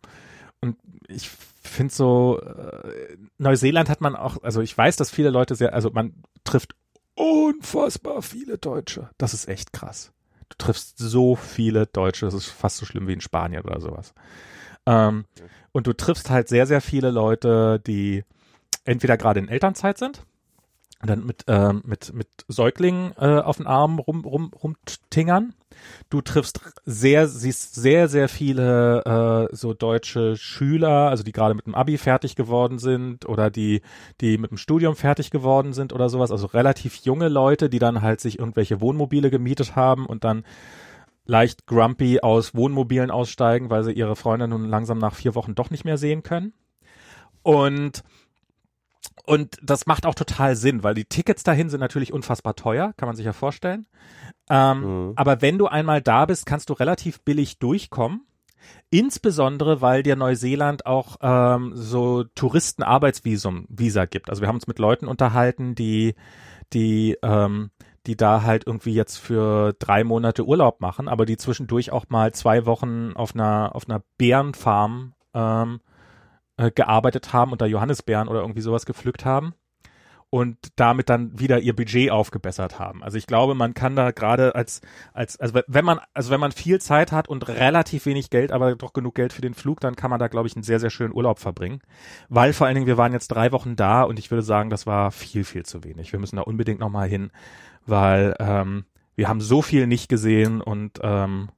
[0.61, 0.77] und
[1.07, 1.29] ich
[1.61, 5.89] finde so äh, Neuseeland hat man auch, also ich weiß, dass viele Leute sehr, also
[5.91, 6.75] man trifft
[7.15, 9.09] unfassbar viele Deutsche.
[9.17, 10.11] Das ist echt krass.
[10.49, 14.13] Du triffst so viele Deutsche, das ist fast so schlimm wie in Spanien oder sowas.
[14.85, 15.25] Ähm,
[15.71, 18.23] und du triffst halt sehr, sehr viele Leute, die
[18.85, 20.23] entweder gerade in Elternzeit sind
[21.01, 25.53] dann mit, äh, mit, mit Säuglingen äh, auf den Arm rum, rum, rumtingern.
[26.09, 31.67] Du triffst sehr, siehst sehr, sehr viele äh, so deutsche Schüler, also die gerade mit
[31.67, 33.81] dem Abi fertig geworden sind oder die,
[34.19, 38.01] die mit dem Studium fertig geworden sind oder sowas, also relativ junge Leute, die dann
[38.01, 40.43] halt sich irgendwelche Wohnmobile gemietet haben und dann
[41.25, 45.69] leicht grumpy aus Wohnmobilen aussteigen, weil sie ihre Freunde nun langsam nach vier Wochen doch
[45.69, 46.51] nicht mehr sehen können.
[47.41, 48.03] Und
[49.25, 53.07] und das macht auch total Sinn, weil die Tickets dahin sind natürlich unfassbar teuer, kann
[53.07, 53.87] man sich ja vorstellen.
[54.49, 55.13] Ähm, mhm.
[55.15, 58.25] Aber wenn du einmal da bist, kannst du relativ billig durchkommen.
[58.89, 64.29] Insbesondere, weil dir Neuseeland auch ähm, so Touristenarbeitsvisum Visa gibt.
[64.29, 66.15] Also wir haben uns mit Leuten unterhalten, die
[66.73, 67.71] die ähm,
[68.05, 72.33] die da halt irgendwie jetzt für drei Monate Urlaub machen, aber die zwischendurch auch mal
[72.33, 75.79] zwei Wochen auf einer auf einer Bärenfarm ähm,
[76.59, 79.53] äh, gearbeitet haben und da Johannisbeeren oder irgendwie sowas gepflückt haben
[80.29, 83.01] und damit dann wieder ihr Budget aufgebessert haben.
[83.01, 84.81] Also ich glaube, man kann da gerade als
[85.13, 88.75] als also wenn man also wenn man viel Zeit hat und relativ wenig Geld, aber
[88.75, 90.89] doch genug Geld für den Flug, dann kann man da glaube ich einen sehr sehr
[90.89, 91.81] schönen Urlaub verbringen,
[92.27, 94.85] weil vor allen Dingen wir waren jetzt drei Wochen da und ich würde sagen, das
[94.85, 96.11] war viel viel zu wenig.
[96.11, 97.31] Wir müssen da unbedingt noch mal hin,
[97.85, 98.83] weil ähm,
[99.15, 101.49] wir haben so viel nicht gesehen und ähm,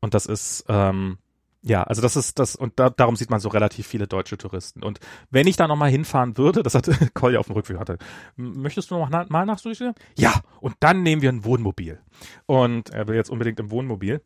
[0.00, 1.18] und das ist ähm,
[1.64, 4.82] ja, also das ist das und da, darum sieht man so relativ viele deutsche Touristen.
[4.82, 4.98] Und
[5.30, 7.98] wenn ich da nochmal hinfahren würde, das hat Collier auf dem Rückweg hatte,
[8.36, 9.94] möchtest du noch na, mal nach Südtirol?
[10.18, 12.00] Ja, und dann nehmen wir ein Wohnmobil.
[12.46, 14.22] Und er will jetzt unbedingt im Wohnmobil.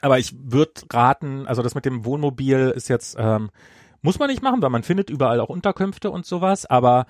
[0.00, 3.50] Aber ich würde raten, also das mit dem Wohnmobil ist jetzt, ähm,
[4.00, 7.06] muss man nicht machen, weil man findet überall auch Unterkünfte und sowas, aber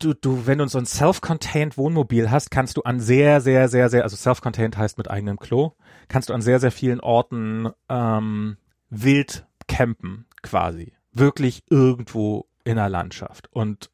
[0.00, 3.88] du, du, wenn du so ein self-contained Wohnmobil hast, kannst du an sehr, sehr, sehr,
[3.88, 5.74] sehr, also self-contained heißt mit eigenem Klo,
[6.08, 8.56] kannst du an sehr, sehr vielen Orten ähm,
[8.88, 10.92] wild campen, quasi.
[11.12, 13.48] Wirklich irgendwo in der Landschaft.
[13.52, 13.90] Und,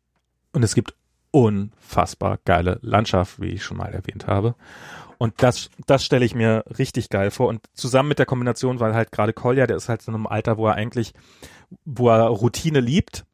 [0.52, 0.94] und es gibt
[1.30, 4.54] unfassbar geile Landschaft, wie ich schon mal erwähnt habe.
[5.18, 7.48] Und das, das stelle ich mir richtig geil vor.
[7.48, 10.56] Und zusammen mit der Kombination, weil halt gerade Kolja, der ist halt in einem Alter,
[10.56, 11.14] wo er eigentlich,
[11.84, 13.24] wo er Routine liebt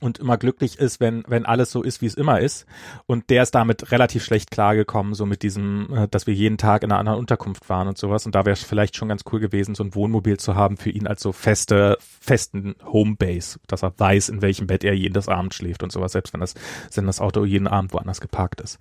[0.00, 2.66] und immer glücklich ist, wenn wenn alles so ist, wie es immer ist.
[3.06, 6.82] Und der ist damit relativ schlecht klargekommen, so mit diesem, äh, dass wir jeden Tag
[6.82, 8.26] in einer anderen Unterkunft waren und sowas.
[8.26, 10.90] Und da wäre es vielleicht schon ganz cool gewesen, so ein Wohnmobil zu haben für
[10.90, 15.54] ihn als so feste, festen Homebase, dass er weiß, in welchem Bett er jedes Abend
[15.54, 16.54] schläft und sowas, selbst wenn das,
[16.94, 18.78] wenn das Auto jeden Abend woanders geparkt ist.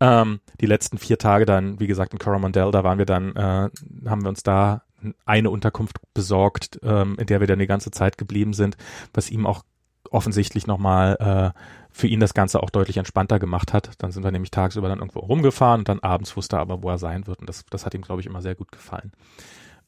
[0.00, 3.70] Ähm, die letzten vier Tage dann, wie gesagt, in Coromandel, da waren wir dann, äh,
[4.08, 4.82] haben wir uns da
[5.24, 8.76] eine Unterkunft besorgt, ähm, in der wir dann die ganze Zeit geblieben sind,
[9.12, 9.64] was ihm auch
[10.12, 11.58] offensichtlich nochmal äh,
[11.90, 13.90] für ihn das Ganze auch deutlich entspannter gemacht hat.
[13.98, 16.90] Dann sind wir nämlich tagsüber dann irgendwo rumgefahren und dann abends wusste er aber, wo
[16.90, 17.40] er sein wird.
[17.40, 19.12] Und das, das hat ihm, glaube ich, immer sehr gut gefallen.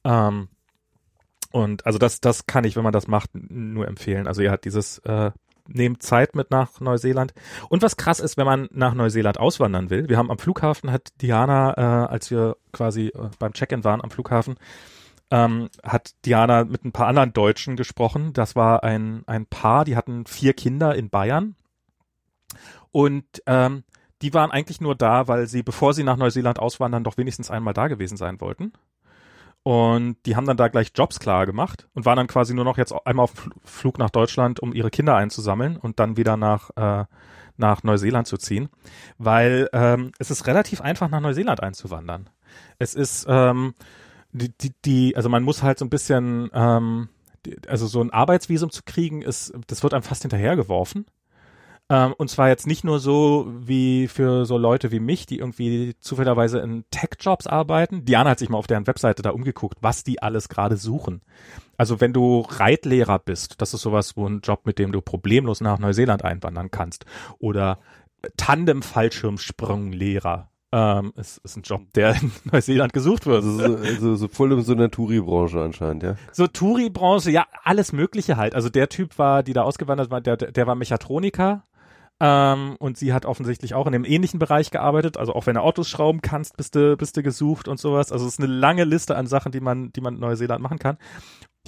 [0.05, 0.49] Ähm,
[1.53, 4.27] und also das, das kann ich, wenn man das macht, nur empfehlen.
[4.27, 5.31] Also er hat dieses äh,
[5.69, 7.33] nehmt Zeit mit nach Neuseeland.
[7.69, 10.09] Und was krass ist, wenn man nach Neuseeland auswandern will.
[10.09, 14.11] Wir haben am Flughafen, hat Diana, äh, als wir quasi äh, beim Check-in waren am
[14.11, 14.57] Flughafen,
[15.35, 18.33] ähm, hat Diana mit ein paar anderen Deutschen gesprochen.
[18.35, 21.57] Das war ein, ein Paar, die hatten vier Kinder in Bayern.
[22.93, 23.83] Und ähm,
[24.23, 27.75] die waren eigentlich nur da, weil sie, bevor sie nach Neuseeland auswandern, doch wenigstens einmal
[27.75, 28.73] da gewesen sein wollten.
[29.65, 32.79] Und die haben dann da gleich Jobs klar gemacht und waren dann quasi nur noch
[32.79, 33.33] jetzt einmal auf
[33.65, 37.07] Flug nach Deutschland, um ihre Kinder einzusammeln und dann wieder nach, äh,
[37.57, 38.69] nach Neuseeland zu ziehen.
[39.19, 42.31] Weil ähm, es ist relativ einfach, nach Neuseeland einzuwandern.
[42.79, 43.75] Es ist, ähm,
[44.35, 47.09] die, die, die, also man muss halt so ein bisschen, ähm,
[47.47, 51.07] die, also so ein Arbeitsvisum zu kriegen, ist, das wird einem fast hinterhergeworfen.
[51.91, 55.95] Ähm, und zwar jetzt nicht nur so wie für so Leute wie mich, die irgendwie
[56.01, 58.05] zufälligerweise in Tech-Jobs arbeiten.
[58.05, 61.21] Diana hat sich mal auf deren Webseite da umgeguckt, was die alles gerade suchen.
[61.77, 65.61] Also wenn du Reitlehrer bist, das ist sowas, wo ein Job, mit dem du problemlos
[65.61, 67.05] nach Neuseeland einwandern kannst.
[67.39, 67.81] Oder
[68.37, 73.45] Tandem-Fallschirmsprunglehrer ähm, ist, ist ein Job, der in Neuseeland gesucht wird.
[73.45, 76.17] Also so, also so voll in so einer Touri-Branche anscheinend, ja.
[76.33, 78.57] So Touri-Branche, ja, alles Mögliche halt.
[78.57, 81.63] Also der Typ war, die da ausgewandert war, der, der war Mechatroniker.
[82.21, 85.17] Ähm, und sie hat offensichtlich auch in einem ähnlichen Bereich gearbeitet.
[85.17, 88.11] Also auch wenn du Autos schrauben kannst, bist du, bist du gesucht und sowas.
[88.11, 90.81] Also es ist eine lange Liste an Sachen, die man, die man in Neuseeland machen
[90.81, 90.99] kann.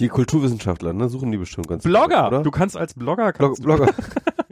[0.01, 2.43] Die Kulturwissenschaftler, ne, suchen die bestimmt ganz Blogger, gut, oder?
[2.43, 3.95] Du kannst als Blogger kannst Blog Blogger.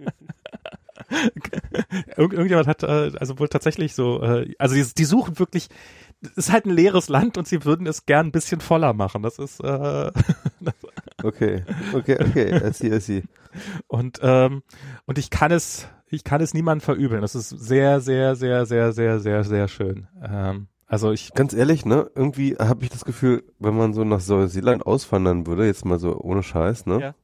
[2.16, 5.68] Irgend, irgendjemand hat äh, also wohl tatsächlich so, äh, also die, die suchen wirklich,
[6.22, 9.22] es ist halt ein leeres Land und sie würden es gern ein bisschen voller machen.
[9.22, 10.10] Das ist äh,
[11.22, 11.64] Okay,
[11.94, 13.22] okay, okay, I see, I see.
[13.86, 14.62] und ähm,
[15.06, 17.22] und ich kann es, ich kann es niemandem verübeln.
[17.22, 20.06] Das ist sehr, sehr, sehr, sehr, sehr, sehr, sehr schön.
[20.22, 24.26] Ähm, also ich Ganz ehrlich, ne, irgendwie habe ich das Gefühl, wenn man so nach
[24.26, 27.14] Neuseeland auswandern würde, jetzt mal so ohne Scheiß, ne, Ja.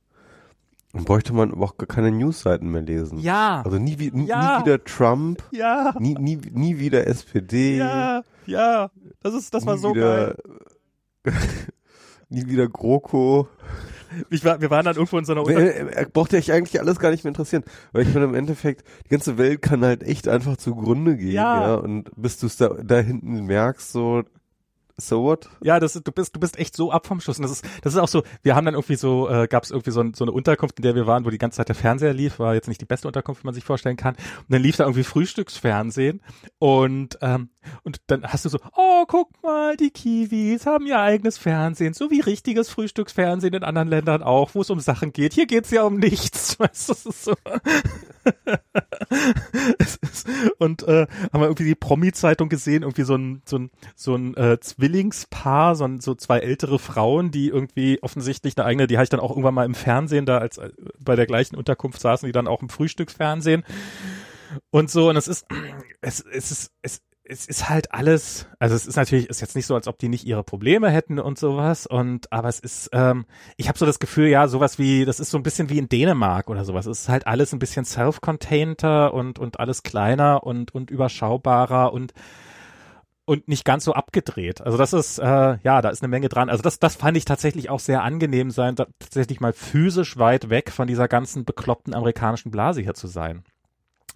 [0.93, 3.19] Dann bräuchte man aber auch gar keine Newsseiten mehr lesen.
[3.19, 4.59] ja, Also nie, nie, Ja.
[4.59, 8.91] nie wieder Trump, ja, nie, nie, nie wieder SPD, ja, ja.
[9.23, 10.35] Das ist, das war so wieder,
[11.25, 11.35] geil.
[12.29, 13.49] nie wieder GroKo.
[14.29, 16.81] Ich war, wir waren dann irgendwo in so einer Unter Er, er braucht ja eigentlich
[16.81, 17.62] alles gar nicht mehr interessieren,
[17.93, 21.61] weil ich meine im Endeffekt, die ganze Welt kann halt echt einfach zugrunde gehen, Ja.
[21.69, 24.23] ja, und bis du es da, da hinten merkst, so,
[25.01, 25.48] so what?
[25.62, 27.39] Ja, das du bist, du bist echt so ab vom Schuss.
[27.39, 29.70] Und das ist, das ist auch so, wir haben dann irgendwie so, äh, gab es
[29.70, 32.12] irgendwie so, so eine Unterkunft, in der wir waren, wo die ganze Zeit der Fernseher
[32.12, 34.14] lief, war jetzt nicht die beste Unterkunft, wie man sich vorstellen kann.
[34.14, 36.20] Und dann lief da irgendwie Frühstücksfernsehen
[36.59, 37.51] und, ähm,
[37.82, 42.11] und dann hast du so, oh, guck mal, die Kiwis haben ihr eigenes Fernsehen, so
[42.11, 45.35] wie richtiges Frühstücksfernsehen in anderen Ländern auch, wo es um Sachen geht.
[45.35, 46.51] Hier geht's ja um nichts.
[46.59, 47.35] Weißt du, das ist so.
[49.78, 50.28] es ist,
[50.59, 54.37] und äh, haben wir irgendwie die Promi-Zeitung gesehen, irgendwie so ein, so ein, so ein
[54.37, 59.05] äh, Zwillingspaar, so, ein, so zwei ältere Frauen, die irgendwie offensichtlich eine eigene, die habe
[59.05, 62.27] ich dann auch irgendwann mal im Fernsehen da als äh, bei der gleichen Unterkunft saßen,
[62.27, 63.65] die dann auch im Frühstücksfernsehen
[64.70, 65.09] und so.
[65.09, 65.47] Und es ist,
[66.01, 69.66] es, es ist, es, es ist halt alles, also es ist natürlich, ist jetzt nicht
[69.66, 71.86] so, als ob die nicht ihre Probleme hätten und sowas.
[71.86, 73.24] Und aber es ist, ähm,
[73.57, 75.89] ich habe so das Gefühl, ja, sowas wie, das ist so ein bisschen wie in
[75.89, 76.86] Dänemark oder sowas.
[76.86, 82.12] Es ist halt alles ein bisschen self-containter und und alles kleiner und und überschaubarer und
[83.27, 84.61] und nicht ganz so abgedreht.
[84.61, 86.51] Also das ist, äh, ja, da ist eine Menge dran.
[86.51, 90.51] Also das, das fand ich tatsächlich auch sehr angenehm sein, da, tatsächlich mal physisch weit
[90.51, 93.44] weg von dieser ganzen bekloppten amerikanischen Blase hier zu sein.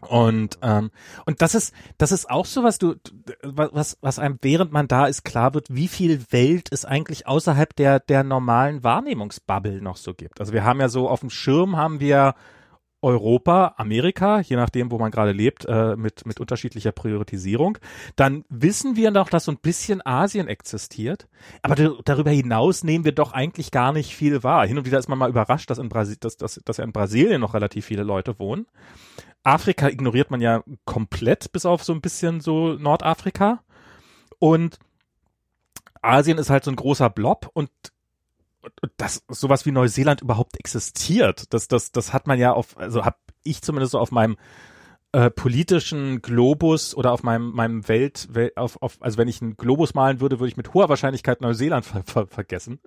[0.09, 0.91] Und ähm,
[1.27, 2.95] und das ist das ist auch so was du
[3.43, 7.75] was was einem während man da ist klar wird, wie viel Welt es eigentlich außerhalb
[7.77, 10.41] der der normalen Wahrnehmungsbubble noch so gibt.
[10.41, 12.35] Also wir haben ja so auf dem Schirm haben wir
[13.05, 17.77] Europa, Amerika, je nachdem, wo man gerade lebt, äh, mit, mit unterschiedlicher Priorisierung.
[18.17, 21.29] Dann wissen wir noch, dass so ein bisschen Asien existiert.
[21.61, 24.67] Aber darüber hinaus nehmen wir doch eigentlich gar nicht viel wahr.
[24.67, 27.43] Hin und wieder ist man mal überrascht, dass in, Brasi dass, dass, dass in Brasilien
[27.43, 28.67] noch relativ viele Leute wohnen.
[29.45, 33.63] Afrika ignoriert man ja komplett, bis auf so ein bisschen so Nordafrika.
[34.39, 34.79] Und
[36.03, 37.71] Asien ist halt so ein großer Blob und
[38.97, 43.19] dass sowas wie Neuseeland überhaupt existiert, das, das, das hat man ja auf, also habe
[43.43, 44.39] ich zumindest so auf meinem
[45.13, 49.59] äh, politischen Globus oder auf meinem, meinem Welt, Wel- auf, auf, also wenn ich einen
[49.59, 52.81] Globus malen würde, würde ich mit hoher Wahrscheinlichkeit Neuseeland ver ver vergessen.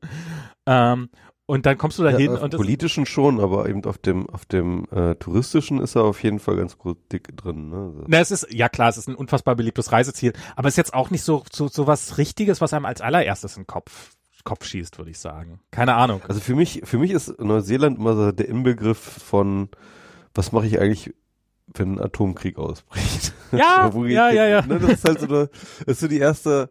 [0.66, 1.10] Ähm,
[1.48, 4.30] und dann kommst du da hin auf und das, politischen schon, aber eben auf dem
[4.30, 7.69] auf dem äh, touristischen ist er auf jeden Fall ganz gut dick drin.
[7.69, 7.78] Ne?
[7.78, 10.78] Also, na, es ist, ja klar, es ist ein unfassbar beliebtes Reiseziel, aber es ist
[10.78, 14.11] jetzt auch nicht so, so, so was Richtiges, was einem als allererstes in den Kopf,
[14.44, 15.61] Kopf schießt, würde ich sagen.
[15.72, 16.22] Keine Ahnung.
[16.28, 19.69] also für mich für mich ist Neuseeland immer so der Inbegriff von
[20.36, 21.14] was mache ich eigentlich
[21.74, 23.34] wenn ein Atomkrieg ausbricht.
[23.53, 24.65] Ja, ja, ja, ja.
[24.65, 25.49] Ne, das ist halt so eine,
[25.86, 26.69] das ist so die erste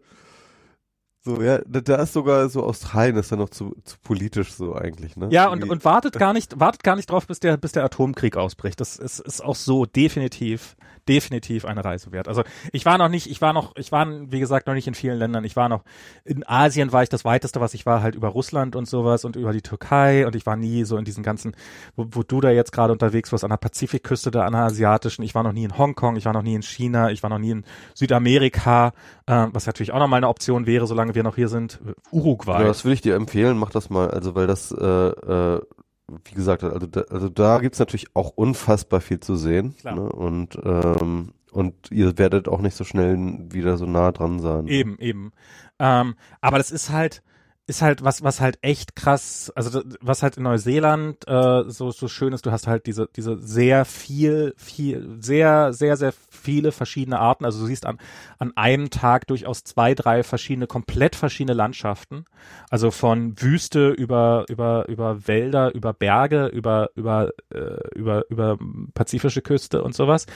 [1.26, 5.16] so, ja, da, ist sogar so Australien ist dann noch zu, zu politisch so eigentlich,
[5.16, 5.28] ne?
[5.32, 7.84] Ja, und, Irgendwie- und wartet gar nicht, wartet gar nicht drauf, bis der, bis der
[7.84, 8.80] Atomkrieg ausbricht.
[8.80, 10.76] Das ist, ist auch so definitiv,
[11.08, 12.28] definitiv eine Reise wert.
[12.28, 12.42] Also
[12.72, 15.18] ich war noch nicht, ich war noch, ich war, wie gesagt, noch nicht in vielen
[15.18, 15.44] Ländern.
[15.44, 15.84] Ich war noch,
[16.24, 19.36] in Asien war ich das weiteste, was ich war, halt über Russland und sowas und
[19.36, 21.54] über die Türkei und ich war nie so in diesen ganzen,
[21.96, 25.22] wo, wo du da jetzt gerade unterwegs warst, an der Pazifikküste, da an der asiatischen.
[25.22, 27.38] Ich war noch nie in Hongkong, ich war noch nie in China, ich war noch
[27.38, 27.64] nie in
[27.94, 28.92] Südamerika,
[29.26, 31.80] äh, was natürlich auch nochmal eine Option wäre, solange wir noch hier sind.
[32.10, 32.60] Uruguay.
[32.60, 35.60] Ja, das würde ich dir empfehlen, mach das mal, also weil das, äh, äh,
[36.08, 39.74] wie gesagt, also da, also da gibt's natürlich auch unfassbar viel zu sehen.
[39.84, 40.00] Ne?
[40.00, 43.16] Und, ähm, und ihr werdet auch nicht so schnell
[43.50, 44.68] wieder so nah dran sein.
[44.68, 45.32] Eben, eben.
[45.78, 47.22] Ähm, aber das ist halt,
[47.68, 52.06] ist halt was, was halt echt krass, also was halt in Neuseeland äh, so so
[52.06, 57.18] schön ist, du hast halt diese diese sehr viel, viel, sehr, sehr, sehr viele verschiedene
[57.18, 57.44] Arten.
[57.44, 57.98] Also du siehst an
[58.38, 62.24] an einem Tag durchaus zwei, drei verschiedene, komplett verschiedene Landschaften.
[62.70, 68.58] Also von Wüste über über über Wälder, über Berge, über über äh, über über
[68.94, 70.26] pazifische Küste und sowas.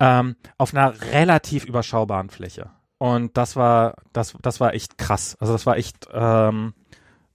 [0.00, 2.70] Ähm, auf einer relativ überschaubaren Fläche.
[3.04, 5.36] Und das war, das, das war echt krass.
[5.38, 6.72] Also das war echt, ähm,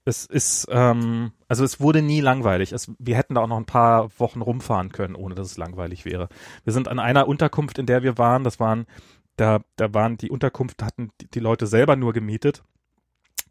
[0.03, 2.71] es ist, ähm, also es wurde nie langweilig.
[2.71, 6.05] Es, wir hätten da auch noch ein paar Wochen rumfahren können, ohne dass es langweilig
[6.05, 6.27] wäre.
[6.63, 8.87] Wir sind an einer Unterkunft, in der wir waren, das waren,
[9.35, 12.63] da, da waren die Unterkunft, hatten die, die Leute selber nur gemietet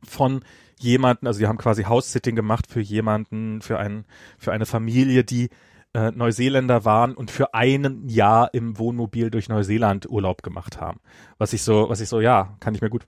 [0.02, 0.40] von
[0.80, 4.06] jemanden, also die haben quasi House-Sitting gemacht für jemanden, für einen,
[4.38, 5.50] für eine Familie, die
[5.94, 11.00] äh, Neuseeländer waren und für ein Jahr im Wohnmobil durch Neuseeland Urlaub gemacht haben.
[11.38, 13.06] Was ich so, was ich so, ja, kann ich mir gut,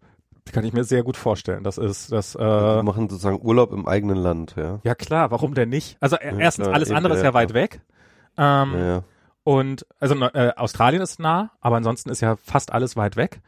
[0.53, 1.63] kann ich mir sehr gut vorstellen.
[1.63, 2.35] Das ist, das.
[2.35, 4.81] Äh, Die machen sozusagen Urlaub im eigenen Land, ja.
[4.83, 5.97] Ja klar, warum denn nicht?
[6.01, 7.81] Also äh, Ja, erstens, klar, alles andere ist ja, ja weit weg.
[8.37, 9.03] Ähm, Ja, ja.
[9.43, 13.41] Und also äh, Australien ist nah, aber ansonsten ist ja fast alles weit weg.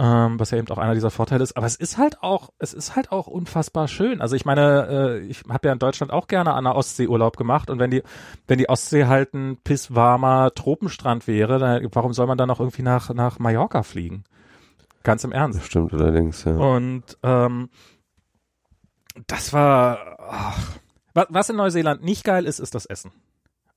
[0.00, 1.56] Ähm, was ja eben auch einer dieser Vorteile ist.
[1.56, 4.20] Aber es ist halt auch, es ist halt auch unfassbar schön.
[4.20, 7.36] Also ich meine, äh, ich habe ja in Deutschland auch gerne an der Ostsee Urlaub
[7.36, 8.02] gemacht und wenn die,
[8.48, 12.82] wenn die Ostsee halt ein pisswarmer Tropenstrand wäre, dann, warum soll man dann noch irgendwie
[12.82, 14.24] nach, nach Mallorca fliegen?
[15.04, 15.60] Ganz im Ernst.
[15.60, 16.56] Das stimmt allerdings, ja.
[16.56, 17.68] Und ähm,
[19.28, 20.58] das war ach,
[21.12, 23.12] was, was in Neuseeland nicht geil ist, ist das Essen.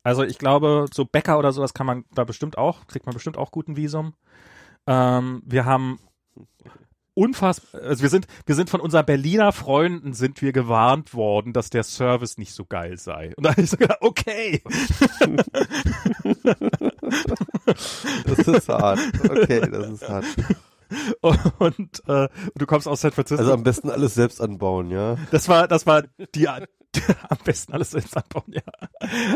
[0.04, 3.38] Also ich glaube, so Bäcker oder sowas kann man da bestimmt auch, kriegt man bestimmt
[3.38, 4.14] auch guten Visum.
[4.88, 6.00] Ähm, wir haben
[7.18, 11.72] unfassbar, also wir sind, wir sind von unseren Berliner Freunden sind wir gewarnt worden, dass
[11.72, 13.34] der Service nicht so geil sei.
[13.36, 14.62] Und da habe ich so gedacht, okay.
[18.26, 19.00] Das ist hart.
[19.30, 20.26] Okay, das ist hart.
[21.60, 23.42] Und äh, du kommst aus San Francisco.
[23.42, 25.18] Also am besten alles selbst anbauen, ja.
[25.32, 26.04] Das war, das war
[26.36, 26.48] die,
[27.30, 28.62] am besten alles selbst anbauen, ja.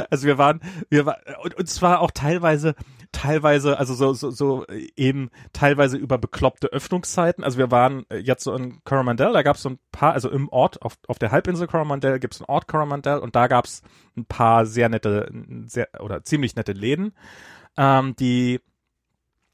[0.09, 2.75] Also wir waren, wir waren, und, und zwar auch teilweise,
[3.11, 4.65] teilweise, also so, so, so
[4.95, 7.43] eben teilweise über bekloppte Öffnungszeiten.
[7.43, 10.29] Also wir waren äh, jetzt so in Coromandel, da gab es so ein paar, also
[10.29, 13.65] im Ort, auf, auf der Halbinsel Coromandel gibt es einen Ort Coromandel und da gab
[13.65, 13.81] es
[14.17, 15.31] ein paar sehr nette,
[15.65, 17.13] sehr, oder ziemlich nette Läden,
[17.77, 18.59] ähm, die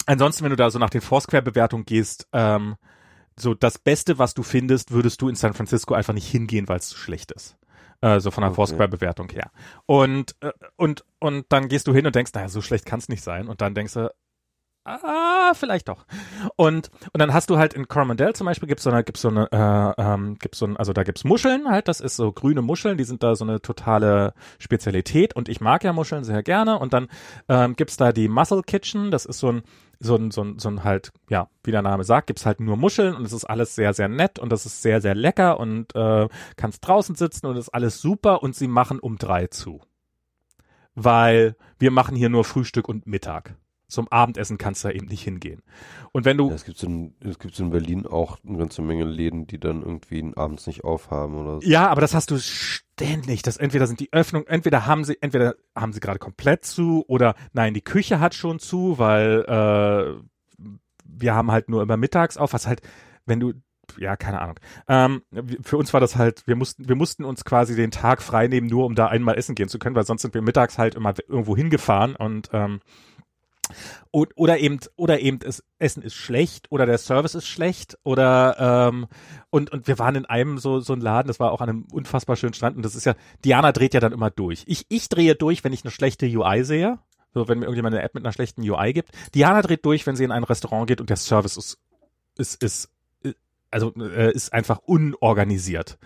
[0.08, 2.78] Ansonsten, wenn du da so nach den Foursquare-Bewertungen gehst, ähm,
[3.36, 6.80] so das Beste, was du findest, würdest du in San Francisco einfach nicht hingehen, weil
[6.80, 7.58] es zu schlecht ist.
[8.02, 8.56] Äh, so von der Okay.
[8.56, 9.52] Foursquare-Bewertung her.
[9.86, 13.10] Und, äh, und, und dann gehst du hin und denkst, naja, so schlecht kann es
[13.10, 13.48] nicht sein.
[13.48, 14.12] Und dann denkst du,
[14.88, 16.06] ah, vielleicht doch.
[16.56, 19.30] Und, und dann hast du halt in Coromandel zum Beispiel gibt's so eine, gibt's so
[19.30, 22.62] eine, äh, ähm, gibt's so ein, also da gibt's Muscheln halt, das ist so grüne
[22.62, 26.80] Muscheln, die sind da so eine totale Spezialität und ich mag ja Muscheln sehr gerne
[26.80, 27.08] und dann
[27.50, 29.64] ähm, gibt's da die Muscle Kitchen, das ist so ein,
[30.00, 32.78] so ein, so ein, so ein halt, ja, wie der Name sagt, gibt's halt nur
[32.78, 35.96] Muscheln und es ist alles sehr, sehr nett und das ist sehr, sehr lecker und
[35.96, 39.82] äh, kannst draußen sitzen und ist alles super und sie machen um drei zu.
[40.96, 43.56] Weil wir machen hier nur Frühstück und Mittag.
[43.88, 45.62] Zum Abendessen kannst du da eben nicht hingehen.
[46.12, 48.58] Und wenn du, ja es gibt so in, es gibt so in Berlin auch eine
[48.58, 51.68] ganze Menge Läden, die dann irgendwie abends nicht aufhaben oder so.
[51.68, 53.44] Ja, aber das hast du ständig.
[53.44, 57.36] Das entweder sind die Öffnungen, entweder haben sie, entweder haben sie gerade komplett zu oder
[57.54, 60.68] nein, die Küche hat schon zu, weil äh,
[61.06, 62.82] wir haben halt nur immer mittags auf, was halt,
[63.26, 63.54] wenn du
[63.98, 64.60] ja, keine Ahnung.
[64.90, 65.22] Ähm,
[65.62, 68.68] für uns war das halt, wir mussten, wir mussten uns quasi den Tag frei nehmen,
[68.68, 71.14] nur um da einmal essen gehen zu können, weil sonst sind wir mittags halt immer
[71.28, 72.82] irgendwo hingefahren und ähm, und,
[74.12, 79.08] oder eben, oder eben das Essen ist schlecht oder der Service ist schlecht oder ähm,
[79.50, 81.86] und, und wir waren in einem so, so ein Laden, das war auch an einem
[81.92, 84.64] unfassbar schönen Strand und das ist ja, Diana dreht ja dann immer durch.
[84.68, 87.00] Ich, ich drehe durch, wenn ich eine schlechte UI sehe.
[87.34, 89.12] So, wenn mir irgendjemand eine App mit einer schlechten UI gibt.
[89.36, 91.78] Diana dreht durch, wenn sie in ein Restaurant geht und der Service ist,
[92.38, 92.90] ist, ist,
[93.78, 95.98] also äh, ist einfach unorganisiert.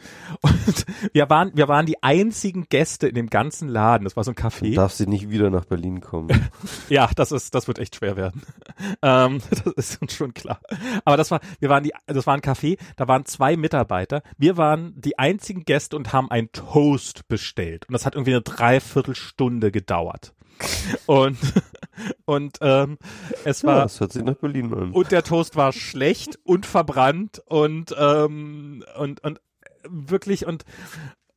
[0.42, 4.04] Und wir waren, wir waren die einzigen Gäste in dem ganzen Laden.
[4.04, 4.76] Das war so ein Dann Café.
[4.76, 6.30] darf sie nicht wieder nach Berlin kommen.
[6.90, 8.44] Ja, das ist, das wird echt schwer werden.
[9.04, 10.60] Ähm, das ist uns schon klar.
[11.06, 14.22] Aber das war, wir waren die, das war ein Café, da waren zwei Mitarbeiter.
[14.38, 17.86] Wir waren die einzigen Gäste und haben einen Toast bestellt.
[17.88, 20.34] Und das hat irgendwie eine Dreiviertelstunde gedauert.
[21.06, 21.38] Und,
[22.26, 22.98] und ähm,
[23.44, 24.92] es ja, war, das hört sich nach Berlin an.
[24.92, 29.40] und der Toast war schlecht und verbrannt und ähm, und und
[29.88, 30.66] wirklich und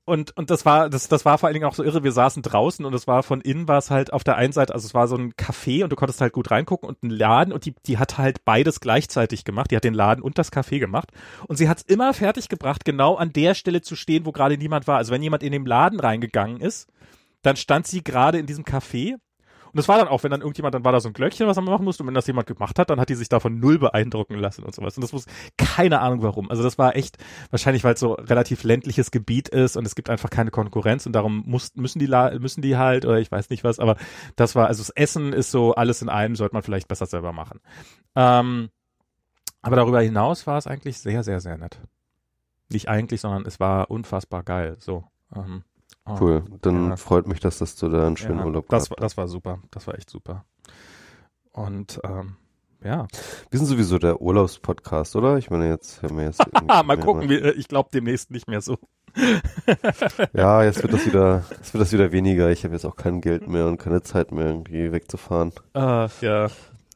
[0.06, 2.04] und und das war das das war vor allen Dingen auch so irre.
[2.04, 4.74] Wir saßen draußen und es war von innen war es halt auf der einen Seite,
[4.74, 7.52] also es war so ein Café und du konntest halt gut reingucken und ein Laden
[7.52, 9.70] und die die hat halt beides gleichzeitig gemacht.
[9.70, 11.10] Die hat den Laden und das Café gemacht
[11.48, 14.58] und sie hat es immer fertig gebracht, genau an der Stelle zu stehen, wo gerade
[14.58, 14.98] niemand war.
[14.98, 16.88] Also wenn jemand in den Laden reingegangen ist,
[17.44, 19.16] dann stand sie gerade in diesem Café
[19.74, 21.56] und das war dann auch, wenn dann irgendjemand, dann war da so ein Glöckchen, was
[21.56, 22.04] man machen musste.
[22.04, 24.72] Und wenn das jemand gemacht hat, dann hat die sich davon null beeindrucken lassen und
[24.72, 24.96] sowas.
[24.96, 25.26] Und das muss,
[25.56, 26.48] keine Ahnung warum.
[26.48, 27.18] Also das war echt,
[27.50, 31.12] wahrscheinlich, weil es so relativ ländliches Gebiet ist und es gibt einfach keine Konkurrenz und
[31.12, 32.06] darum muss, müssen die,
[32.38, 33.96] müssen die halt, oder ich weiß nicht was, aber
[34.36, 37.32] das war, also das Essen ist so alles in einem, sollte man vielleicht besser selber
[37.32, 37.58] machen.
[38.14, 38.68] Ähm,
[39.60, 41.80] aber darüber hinaus war es eigentlich sehr, sehr, sehr nett.
[42.70, 44.76] Nicht eigentlich, sondern es war unfassbar geil.
[44.78, 45.02] So.
[45.34, 45.64] Ähm,
[46.06, 46.16] oh.
[46.20, 46.44] Cool.
[46.62, 46.96] Dann Ja.
[46.96, 49.28] freut mich, dass das du da einen schönen Ja, Urlaub das, gehabt war- das war
[49.28, 49.58] super.
[49.70, 50.44] Das war echt super.
[51.52, 52.36] Und ähm,
[52.82, 53.06] ja.
[53.50, 55.38] Wir sind sowieso der Urlaubspodcast, oder?
[55.38, 56.42] Ich meine, jetzt haben wir jetzt.
[56.68, 58.76] Ah, mal gucken, wie, ich glaube demnächst nicht mehr so.
[60.32, 62.50] Ja, jetzt wird das wieder, jetzt wird das wieder weniger.
[62.50, 65.52] Ich habe jetzt auch kein Geld mehr und keine Zeit mehr, irgendwie wegzufahren.
[65.72, 66.48] Ah, ja,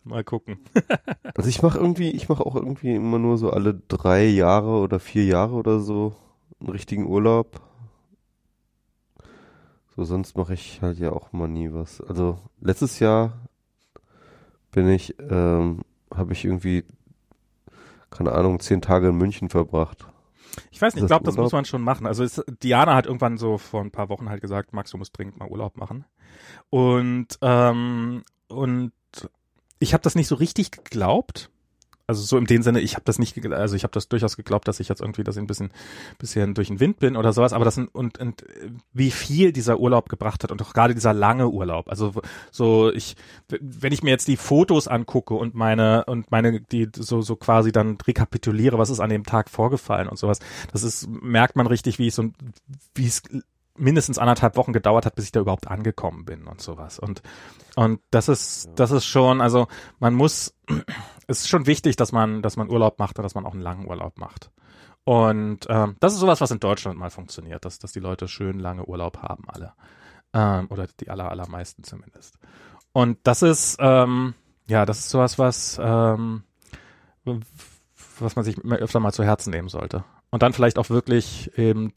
[0.04, 0.58] mal gucken.
[1.34, 4.98] Also ich mache irgendwie, ich mache auch irgendwie immer nur so alle drei Jahre oder
[4.98, 6.16] vier Jahre oder so
[6.58, 7.60] einen richtigen Urlaub.
[9.98, 12.00] So, sonst mache ich halt ja auch mal nie was.
[12.00, 13.32] Also letztes Jahr
[14.70, 15.80] bin ich, ähm,
[16.14, 16.84] habe ich irgendwie,
[18.08, 20.06] keine Ahnung, zehn Tage in München verbracht.
[20.70, 22.06] Ich weiß nicht, ich glaube, das muss man schon machen.
[22.06, 25.18] Also es, Diana hat irgendwann so vor ein paar Wochen halt gesagt, Max, du musst
[25.18, 26.04] dringend mal Urlaub machen.
[26.70, 28.92] Und ähm, und
[29.80, 31.50] ich habe das nicht so richtig geglaubt
[32.08, 34.66] also so im dem Sinne, ich habe das nicht, also ich habe das durchaus geglaubt,
[34.66, 35.70] dass ich jetzt irgendwie, dass ich ein bisschen,
[36.18, 38.44] bisschen durch den Wind bin oder sowas, aber das und, und
[38.94, 41.90] wie viel dieser Urlaub gebracht hat und auch gerade dieser lange Urlaub.
[41.90, 42.14] Also
[42.50, 43.14] so ich,
[43.60, 47.72] wenn ich mir jetzt die Fotos angucke und meine und meine die so so quasi
[47.72, 50.38] dann rekapituliere, was ist an dem Tag vorgefallen und sowas,
[50.72, 52.30] das ist merkt man richtig, wie ich so
[52.94, 53.22] wie es
[53.78, 56.98] mindestens anderthalb Wochen gedauert hat, bis ich da überhaupt angekommen bin und sowas.
[56.98, 57.22] Und
[57.76, 59.68] und das ist das ist schon, also
[59.98, 60.54] man muss
[61.26, 63.62] es ist schon wichtig, dass man dass man Urlaub macht und dass man auch einen
[63.62, 64.50] langen Urlaub macht.
[65.04, 68.58] Und ähm, das ist sowas, was in Deutschland mal funktioniert, dass dass die Leute schön
[68.58, 69.72] lange Urlaub haben alle
[70.32, 72.38] ähm, oder die aller allermeisten zumindest.
[72.92, 74.34] Und das ist ähm,
[74.66, 76.42] ja das ist sowas, was ähm,
[78.18, 80.04] was man sich öfter mal zu Herzen nehmen sollte.
[80.30, 81.92] Und dann vielleicht auch wirklich eben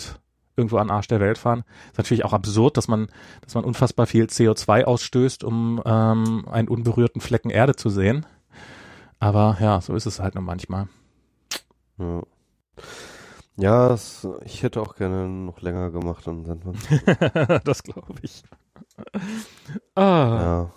[0.61, 1.63] irgendwo an Arsch der Welt fahren.
[1.91, 3.07] Ist natürlich auch absurd, dass man,
[3.41, 8.25] dass man unfassbar viel CO2 ausstößt, um ähm, einen unberührten Flecken Erde zu sehen.
[9.19, 10.87] Aber ja, so ist es halt nur manchmal.
[11.97, 12.21] Ja,
[13.57, 16.77] ja es, ich hätte auch gerne noch länger gemacht in Sandmann.
[17.63, 18.43] das glaube ich.
[19.95, 20.01] ah.
[20.41, 20.71] Ja.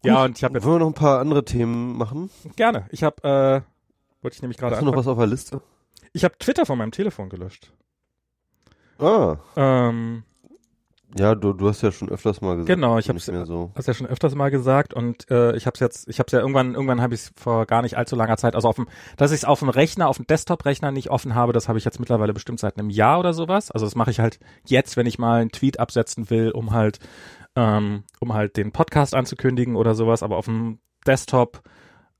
[0.00, 0.64] Gut, ja, und ich habe jetzt.
[0.64, 2.30] Wollen wir noch ein paar andere Themen machen?
[2.54, 2.86] Gerne.
[2.90, 4.76] Ich habe, äh, wollte ich nämlich gerade.
[4.76, 5.60] Hast du noch was auf der Liste?
[6.12, 7.72] Ich habe Twitter von meinem Telefon gelöscht.
[8.98, 9.36] Ah.
[9.56, 10.24] Ähm,
[11.16, 12.68] ja, du, du hast ja schon öfters mal gesagt.
[12.68, 13.72] Genau, ich habe so.
[13.74, 16.32] hast ja schon öfters mal gesagt und äh, ich habe es jetzt, ich habe es
[16.32, 18.88] ja irgendwann, irgendwann habe ich es vor gar nicht allzu langer Zeit, also auf dem,
[19.16, 21.84] dass ich es auf dem Rechner, auf dem Desktop-Rechner nicht offen habe, das habe ich
[21.86, 23.70] jetzt mittlerweile bestimmt seit einem Jahr oder sowas.
[23.70, 26.98] Also das mache ich halt jetzt, wenn ich mal einen Tweet absetzen will, um halt,
[27.56, 30.22] ähm, um halt den Podcast anzukündigen oder sowas.
[30.22, 31.62] Aber auf dem Desktop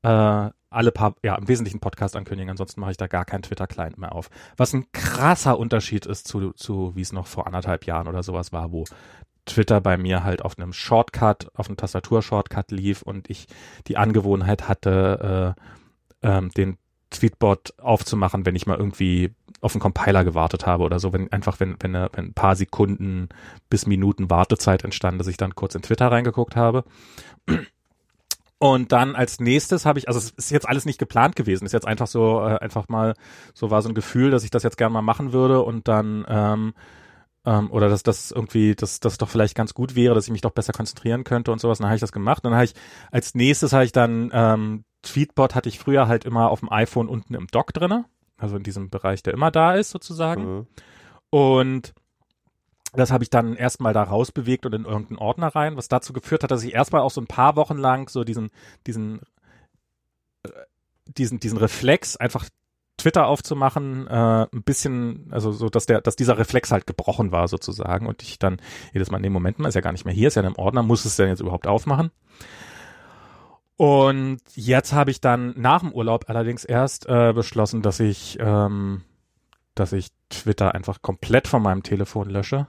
[0.03, 3.99] äh, alle paar, ja, im Wesentlichen Podcast ankündigen, ansonsten mache ich da gar keinen Twitter-Client
[3.99, 4.31] mehr auf.
[4.57, 8.53] Was ein krasser Unterschied ist zu, zu wie es noch vor anderthalb Jahren oder sowas
[8.53, 8.85] war, wo
[9.47, 13.47] Twitter bei mir halt auf einem Shortcut, auf einem Tastatur-Shortcut lief und ich
[13.87, 15.57] die Angewohnheit hatte,
[16.23, 16.77] äh, ähm, den
[17.11, 21.59] Tweetbot aufzumachen, wenn ich mal irgendwie auf einen Compiler gewartet habe oder so, wenn einfach
[21.59, 23.31] wenn wenn, wenn ein paar Sekunden
[23.71, 26.85] bis Minuten Wartezeit entstand, dass ich dann kurz in Twitter reingeguckt habe.
[28.59, 31.73] Und dann als nächstes habe ich, also es ist jetzt alles nicht geplant gewesen, ist
[31.73, 33.15] jetzt einfach so, äh, einfach mal,
[33.55, 36.25] so war so ein Gefühl, dass ich das jetzt gerne mal machen würde und dann,
[36.29, 36.75] ähm,
[37.45, 40.41] ähm, oder dass das irgendwie, dass das doch vielleicht ganz gut wäre, dass ich mich
[40.41, 41.79] doch besser konzentrieren könnte und sowas.
[41.79, 42.45] Und dann habe ich das gemacht.
[42.45, 42.75] Und dann habe ich,
[43.13, 47.09] als nächstes habe ich dann, ähm, Tweetbot hatte ich früher halt immer auf dem iPhone
[47.09, 48.07] unten im Dock drinne,
[48.37, 50.57] also in diesem Bereich, der immer da ist sozusagen.
[50.57, 50.67] Mhm.
[51.31, 51.95] Und
[52.93, 56.43] das habe ich dann erstmal da rausbewegt und in irgendeinen Ordner rein, was dazu geführt
[56.43, 58.51] hat, dass ich erstmal auch so ein paar Wochen lang so diesen,
[58.87, 59.21] diesen,
[60.43, 60.51] äh,
[61.07, 62.49] diesen, diesen Reflex einfach
[62.97, 67.47] Twitter aufzumachen, äh, ein bisschen, also so, dass der, dass dieser Reflex halt gebrochen war
[67.47, 68.61] sozusagen und ich dann
[68.93, 70.57] jedes Mal, nee, Moment mal, ist ja gar nicht mehr hier, ist ja in einem
[70.57, 72.11] Ordner, muss es denn jetzt überhaupt aufmachen?
[73.77, 79.03] Und jetzt habe ich dann nach dem Urlaub allerdings erst äh, beschlossen, dass ich, ähm,
[79.77, 82.67] dass ich Twitter einfach komplett von meinem Telefon lösche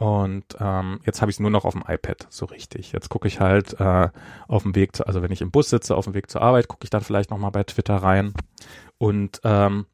[0.00, 2.92] und ähm, jetzt habe ich es nur noch auf dem iPad, so richtig.
[2.92, 4.08] Jetzt gucke ich halt äh,
[4.48, 6.68] auf dem Weg, zu, also wenn ich im Bus sitze, auf dem Weg zur Arbeit,
[6.68, 8.32] gucke ich dann vielleicht nochmal bei Twitter rein.
[8.96, 9.84] Und ähm,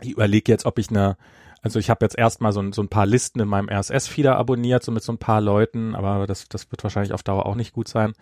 [0.00, 1.18] ich überlege jetzt, ob ich eine,
[1.60, 4.90] also ich habe jetzt erstmal so, so ein paar Listen in meinem RSS-Feeder abonniert, so
[4.90, 7.88] mit so ein paar Leuten, aber das, das wird wahrscheinlich auf Dauer auch nicht gut
[7.88, 8.14] sein.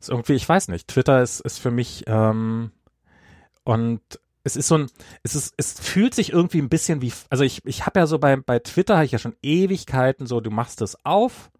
[0.00, 2.70] ist irgendwie, ich weiß nicht, Twitter ist, ist für mich ähm,
[3.62, 4.00] und
[4.46, 4.86] es ist so ein,
[5.24, 8.20] es ist, es fühlt sich irgendwie ein bisschen wie, also ich, ich habe ja so
[8.20, 11.50] bei, bei Twitter habe ich ja schon Ewigkeiten so, du machst es auf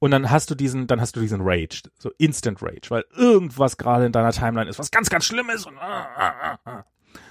[0.00, 3.78] und dann hast du diesen, dann hast du diesen Rage, so Instant Rage, weil irgendwas
[3.78, 6.84] gerade in deiner Timeline ist, was ganz, ganz schlimm ist und ah, ah, ah.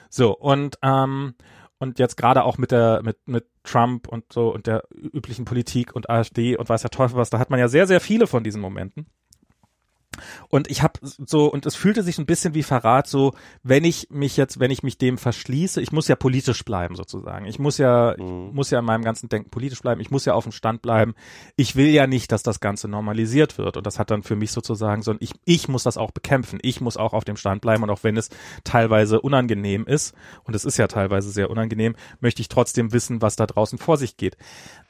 [0.10, 1.36] so und ähm,
[1.78, 5.96] und jetzt gerade auch mit der mit mit Trump und so und der üblichen Politik
[5.96, 8.44] und AfD und weiß der Teufel was, da hat man ja sehr sehr viele von
[8.44, 9.06] diesen Momenten.
[10.50, 13.34] Und ich habe so, und es fühlte sich ein bisschen wie Verrat, so,
[13.64, 17.46] wenn ich mich jetzt, wenn ich mich dem verschließe, ich muss ja politisch bleiben sozusagen.
[17.46, 18.48] Ich muss ja, mhm.
[18.48, 20.82] ich muss ja in meinem ganzen Denken politisch bleiben, ich muss ja auf dem Stand
[20.82, 21.14] bleiben.
[21.56, 23.78] Ich will ja nicht, dass das Ganze normalisiert wird.
[23.78, 26.60] Und das hat dann für mich sozusagen so, ich, ich muss das auch bekämpfen.
[26.62, 27.84] Ich muss auch auf dem Stand bleiben.
[27.84, 28.30] Und auch wenn es
[28.64, 30.14] teilweise unangenehm ist,
[30.44, 33.98] und es ist ja teilweise sehr unangenehm, möchte ich trotzdem wissen, was da draußen vor
[33.98, 34.38] sich geht.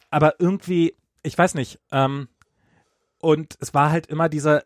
[0.09, 2.27] Aber irgendwie, ich weiß nicht, ähm,
[3.19, 4.63] und es war halt immer dieser,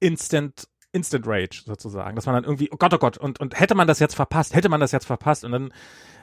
[0.00, 3.74] Instant Instant Rage sozusagen, dass man dann irgendwie, oh Gott, oh Gott, und, und hätte
[3.74, 5.72] man das jetzt verpasst, hätte man das jetzt verpasst und dann,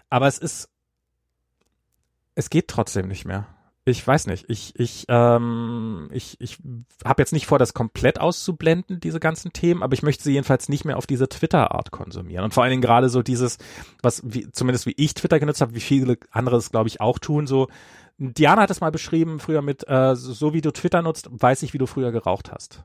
[0.10, 0.70] aber es ist,
[2.34, 3.46] es geht trotzdem nicht mehr.
[3.86, 6.58] ich weiß nicht, ich, ich, ähm, ich, ich
[7.06, 10.70] habe jetzt nicht vor, das komplett auszublenden, diese ganzen Themen, aber ich möchte sie jedenfalls
[10.70, 12.46] nicht mehr auf diese Twitter-Art konsumieren.
[12.46, 13.58] Und vor allen Dingen gerade so dieses,
[14.02, 17.20] was, wie, zumindest wie ich Twitter genutzt habe, wie viele andere es, glaube ich, auch
[17.20, 17.68] tun, so,
[18.18, 21.74] Diana hat es mal beschrieben früher mit, äh, so wie du Twitter nutzt, weiß ich,
[21.74, 22.84] wie du früher geraucht hast.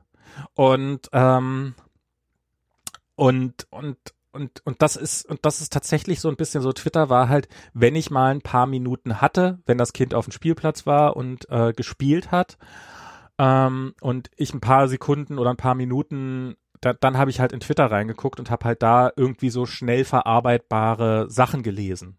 [0.53, 1.75] Und, ähm,
[3.15, 3.97] und, und,
[4.31, 7.47] und, und das ist, und das ist tatsächlich so ein bisschen so, Twitter war halt,
[7.73, 11.49] wenn ich mal ein paar Minuten hatte, wenn das Kind auf dem Spielplatz war und
[11.49, 12.57] äh, gespielt hat,
[13.39, 17.53] ähm, und ich ein paar Sekunden oder ein paar Minuten, da, dann habe ich halt
[17.53, 22.17] in Twitter reingeguckt und habe halt da irgendwie so schnell verarbeitbare Sachen gelesen.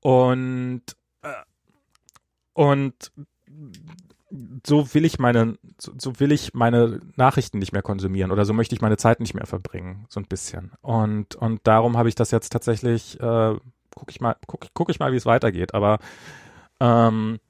[0.00, 0.82] Und
[2.54, 3.12] und
[4.66, 8.54] so will ich meine, so, so, will ich meine Nachrichten nicht mehr konsumieren oder so
[8.54, 10.72] möchte ich meine Zeit nicht mehr verbringen, so ein bisschen.
[10.80, 13.56] Und, und darum habe ich das jetzt tatsächlich, äh,
[13.94, 15.74] guck ich mal, guck, guck ich mal, wie es weitergeht.
[15.74, 15.98] Aber
[16.80, 17.40] ähm,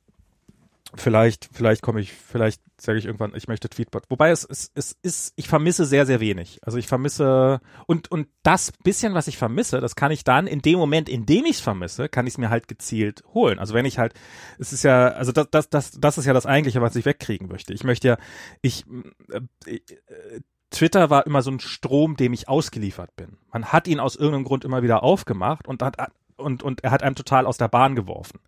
[0.94, 4.05] vielleicht, vielleicht komme ich, vielleicht sage ich irgendwann, ich möchte Tweetbot.
[4.09, 6.59] Wobei es, es, es ist, ich vermisse sehr, sehr wenig.
[6.62, 10.60] Also ich vermisse und und das bisschen, was ich vermisse, das kann ich dann in
[10.60, 13.59] dem Moment, in dem ich es vermisse, kann ich es mir halt gezielt holen.
[13.59, 14.14] Also wenn ich halt,
[14.59, 17.48] es ist ja, also das, das, das, das ist ja das Eigentliche, was ich wegkriegen
[17.48, 17.73] möchte.
[17.73, 18.16] Ich möchte ja,
[18.60, 18.85] ich,
[19.31, 20.40] äh, äh,
[20.70, 23.36] Twitter war immer so ein Strom, dem ich ausgeliefert bin.
[23.52, 25.97] Man hat ihn aus irgendeinem Grund immer wieder aufgemacht und hat
[26.43, 28.40] und und er hat einem total aus der Bahn geworfen.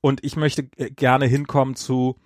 [0.00, 2.16] Und ich möchte gerne hinkommen zu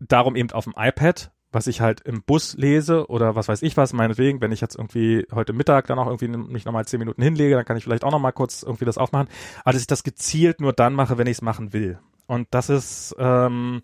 [0.00, 3.76] darum eben auf dem iPad, was ich halt im Bus lese oder was weiß ich
[3.76, 7.22] was, meinetwegen, wenn ich jetzt irgendwie heute Mittag dann auch irgendwie mich nochmal zehn Minuten
[7.22, 9.28] hinlege, dann kann ich vielleicht auch nochmal kurz irgendwie das aufmachen.
[9.64, 11.98] Aber dass ich das gezielt nur dann mache, wenn ich es machen will.
[12.26, 13.82] Und das ist, ähm,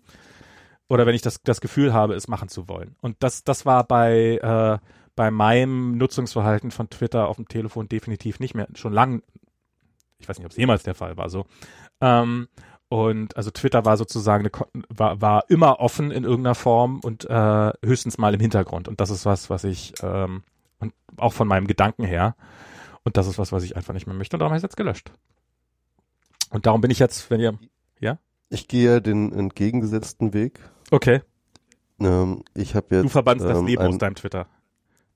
[0.87, 2.95] oder wenn ich das, das Gefühl habe, es machen zu wollen.
[3.01, 4.77] Und das, das war bei, äh,
[5.17, 9.23] bei meinem Nutzungsverhalten von Twitter auf dem Telefon definitiv nicht mehr, schon lang,
[10.19, 11.45] ich weiß nicht, ob es jemals der Fall war, so.
[12.01, 12.47] Ähm,
[12.89, 17.71] und also Twitter war sozusagen eine, war, war immer offen in irgendeiner Form und äh,
[17.83, 18.87] höchstens mal im Hintergrund.
[18.87, 20.43] Und das ist was, was ich ähm,
[20.79, 22.35] und auch von meinem Gedanken her.
[23.03, 24.35] Und das ist was, was ich einfach nicht mehr möchte.
[24.35, 25.11] Und darum habe ich es jetzt gelöscht.
[26.49, 27.57] Und darum bin ich jetzt, wenn ihr,
[27.99, 28.19] ja?
[28.49, 30.59] Ich gehe den entgegengesetzten Weg.
[30.91, 31.21] Okay.
[31.99, 33.05] Ähm, ich habe jetzt.
[33.05, 34.47] Du verbannst ähm, das Leben ein, aus deinem Twitter.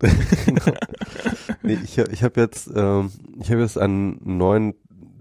[1.61, 4.73] nee, ich ich habe jetzt, ähm, ich habe jetzt einen neuen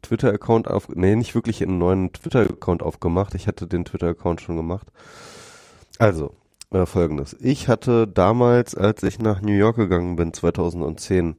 [0.02, 3.35] Twitter-Account auf, nee, nicht wirklich einen neuen Twitter-Account aufgemacht.
[3.35, 4.89] Ich hatte den Twitter-Account schon gemacht.
[5.98, 6.35] Also,
[6.70, 7.36] äh, folgendes.
[7.40, 11.36] Ich hatte damals, als ich nach New York gegangen bin, 2010,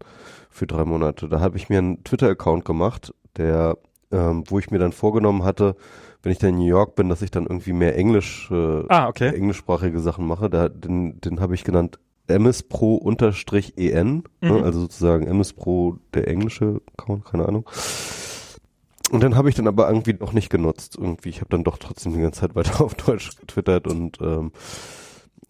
[0.51, 3.77] für drei Monate, da habe ich mir einen Twitter-Account gemacht, der,
[4.11, 5.75] ähm, wo ich mir dann vorgenommen hatte,
[6.21, 9.07] wenn ich dann in New York bin, dass ich dann irgendwie mehr Englisch, äh, ah,
[9.07, 9.33] okay.
[9.33, 10.49] englischsprachige Sachen mache.
[10.49, 14.23] Da, den, den habe ich genannt mspro-en, ne?
[14.41, 14.49] mhm.
[14.49, 17.67] ne, also sozusagen mspro der englische Account, keine Ahnung.
[19.11, 20.97] Und dann habe ich dann aber irgendwie doch nicht genutzt.
[20.97, 24.51] Irgendwie, ich habe dann doch trotzdem die ganze Zeit weiter auf Deutsch getwittert und ähm,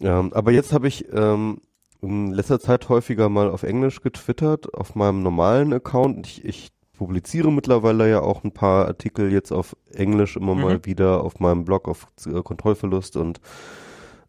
[0.00, 1.60] ähm, aber jetzt habe ich ähm,
[2.00, 6.26] in letzter Zeit häufiger mal auf Englisch getwittert, auf meinem normalen Account.
[6.26, 10.60] Ich, ich publiziere mittlerweile ja auch ein paar Artikel jetzt auf Englisch immer mhm.
[10.60, 13.40] mal wieder auf meinem Blog auf äh, Kontrollverlust und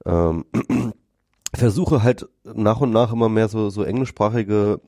[0.05, 0.45] ähm,
[1.55, 4.79] versuche halt nach und nach immer mehr so, so englischsprachige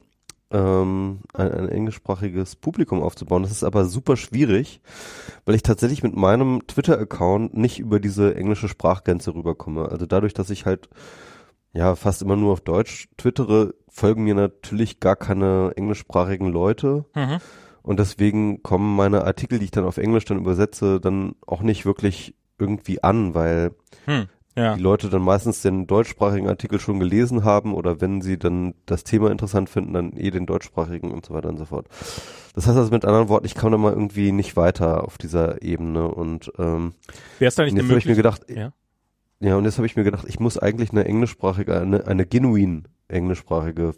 [0.51, 3.43] ähm, ein, ein englischsprachiges Publikum aufzubauen.
[3.43, 4.81] Das ist aber super schwierig,
[5.45, 9.89] weil ich tatsächlich mit meinem Twitter-Account nicht über diese englische Sprachgrenze rüberkomme.
[9.89, 10.89] Also dadurch, dass ich halt
[11.73, 17.05] ja fast immer nur auf Deutsch twittere, folgen mir natürlich gar keine englischsprachigen Leute.
[17.15, 17.39] Mhm.
[17.81, 21.85] Und deswegen kommen meine Artikel, die ich dann auf Englisch dann übersetze, dann auch nicht
[21.85, 24.75] wirklich irgendwie an, weil hm ja.
[24.75, 29.03] die Leute dann meistens den deutschsprachigen Artikel schon gelesen haben oder wenn sie dann das
[29.03, 31.87] Thema interessant finden, dann eh den deutschsprachigen und so weiter und so fort.
[32.53, 35.61] Das heißt also mit anderen Worten, ich komme da mal irgendwie nicht weiter auf dieser
[35.61, 36.93] Ebene und ähm,
[37.39, 38.71] Wäre es da nicht jetzt habe ich mir gedacht, ja,
[39.41, 42.87] ja und jetzt habe ich mir gedacht, ich muss eigentlich eine englischsprachige, eine, eine genuin
[43.07, 43.93] englischsprachige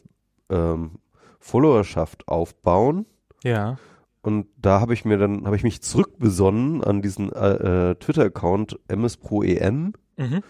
[0.49, 0.99] ähm,
[1.39, 3.05] Followerschaft aufbauen.
[3.43, 3.77] Ja.
[4.21, 8.79] Und da habe ich mir dann, habe ich mich zurückbesonnen an diesen äh, äh Twitter-Account
[8.93, 10.43] msproen Mhm.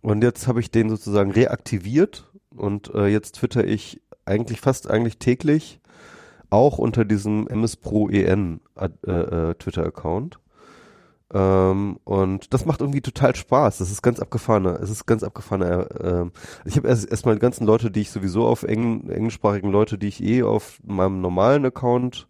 [0.00, 5.18] Und jetzt habe ich den sozusagen reaktiviert und äh, jetzt twitter ich eigentlich fast eigentlich
[5.18, 5.80] täglich
[6.50, 10.38] auch unter diesem MSProEN äh, äh, Twitter-Account.
[11.32, 13.78] Ähm, und das macht irgendwie total Spaß.
[13.78, 14.78] Das ist ganz abgefahrene.
[14.82, 16.30] Es ist ganz abgefahrene.
[16.64, 19.96] Äh, ich habe erst erstmal die ganzen Leute, die ich sowieso auf Eng, englischsprachigen Leute,
[19.96, 22.28] die ich eh auf meinem normalen Account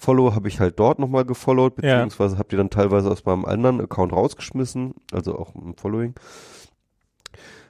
[0.00, 2.38] follow, habe ich halt dort nochmal gefollowt, beziehungsweise ja.
[2.38, 6.14] habe die dann teilweise aus meinem anderen Account rausgeschmissen, also auch im Following.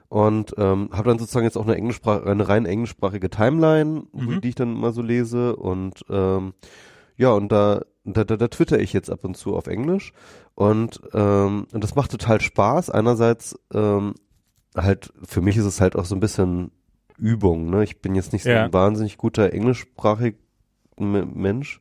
[0.09, 4.40] Und ähm, habe dann sozusagen jetzt auch eine Englischsprache, eine rein englischsprachige Timeline, mhm.
[4.40, 5.55] die ich dann mal so lese.
[5.55, 6.55] Und ähm,
[7.16, 10.12] ja, und da da, da, da twitter ich jetzt ab und zu auf Englisch
[10.55, 12.90] und, ähm, und das macht total Spaß.
[12.90, 14.15] Einerseits ähm,
[14.77, 16.70] halt, für mich ist es halt auch so ein bisschen
[17.19, 17.69] Übung.
[17.70, 17.85] Ne?
[17.85, 18.65] Ich bin jetzt nicht so Ja.
[18.65, 20.36] ein wahnsinnig guter englischsprachig
[21.01, 21.81] Mensch.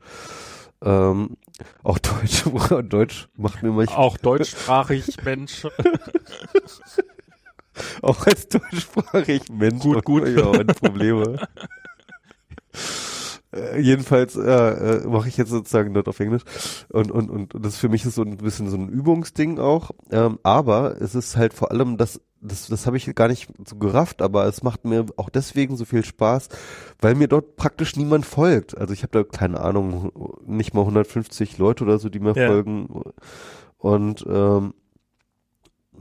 [0.81, 1.35] Ähm,
[1.83, 2.43] auch Deutsch,
[2.89, 5.65] Deutsch macht mir manchmal, Auch deutschsprachig, Mensch.
[8.01, 10.27] auch als deutschsprachig Mensch Gut, gut.
[10.27, 11.47] ja meine Probleme.
[13.51, 16.43] Äh, jedenfalls äh, äh, mache ich jetzt sozusagen dort auf Englisch
[16.89, 19.91] und, und, und, und das für mich ist so ein bisschen so ein Übungsding auch,
[20.11, 23.75] ähm, aber es ist halt vor allem das, das, das habe ich gar nicht so
[23.77, 26.49] gerafft, aber es macht mir auch deswegen so viel Spaß,
[27.01, 28.77] weil mir dort praktisch niemand folgt.
[28.77, 30.11] Also ich habe da keine Ahnung,
[30.45, 32.47] nicht mal 150 Leute oder so, die mir Ja.
[32.47, 33.01] folgen
[33.77, 34.73] und ähm,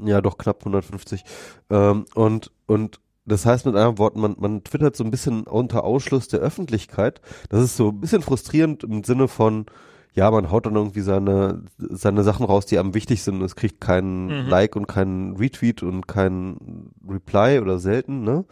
[0.04, 1.24] ja doch knapp 150
[1.70, 5.84] ähm, und und das heißt mit anderen Worten, man, man twittert so ein bisschen unter
[5.84, 7.20] Ausschluss der Öffentlichkeit.
[7.50, 9.66] Das ist so ein bisschen frustrierend im Sinne von,
[10.14, 13.40] ja, man haut dann irgendwie seine, seine Sachen raus, die am wichtig sind.
[13.42, 14.48] Es kriegt keinen Mhm.
[14.48, 18.44] Like und keinen Retweet und keinen Reply oder selten, ne?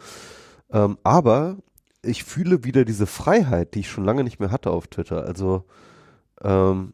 [0.71, 1.57] Ähm, aber
[2.03, 5.25] ich fühle wieder diese Freiheit, die ich schon lange nicht mehr hatte auf Twitter.
[5.25, 5.65] Also,
[6.41, 6.93] ähm,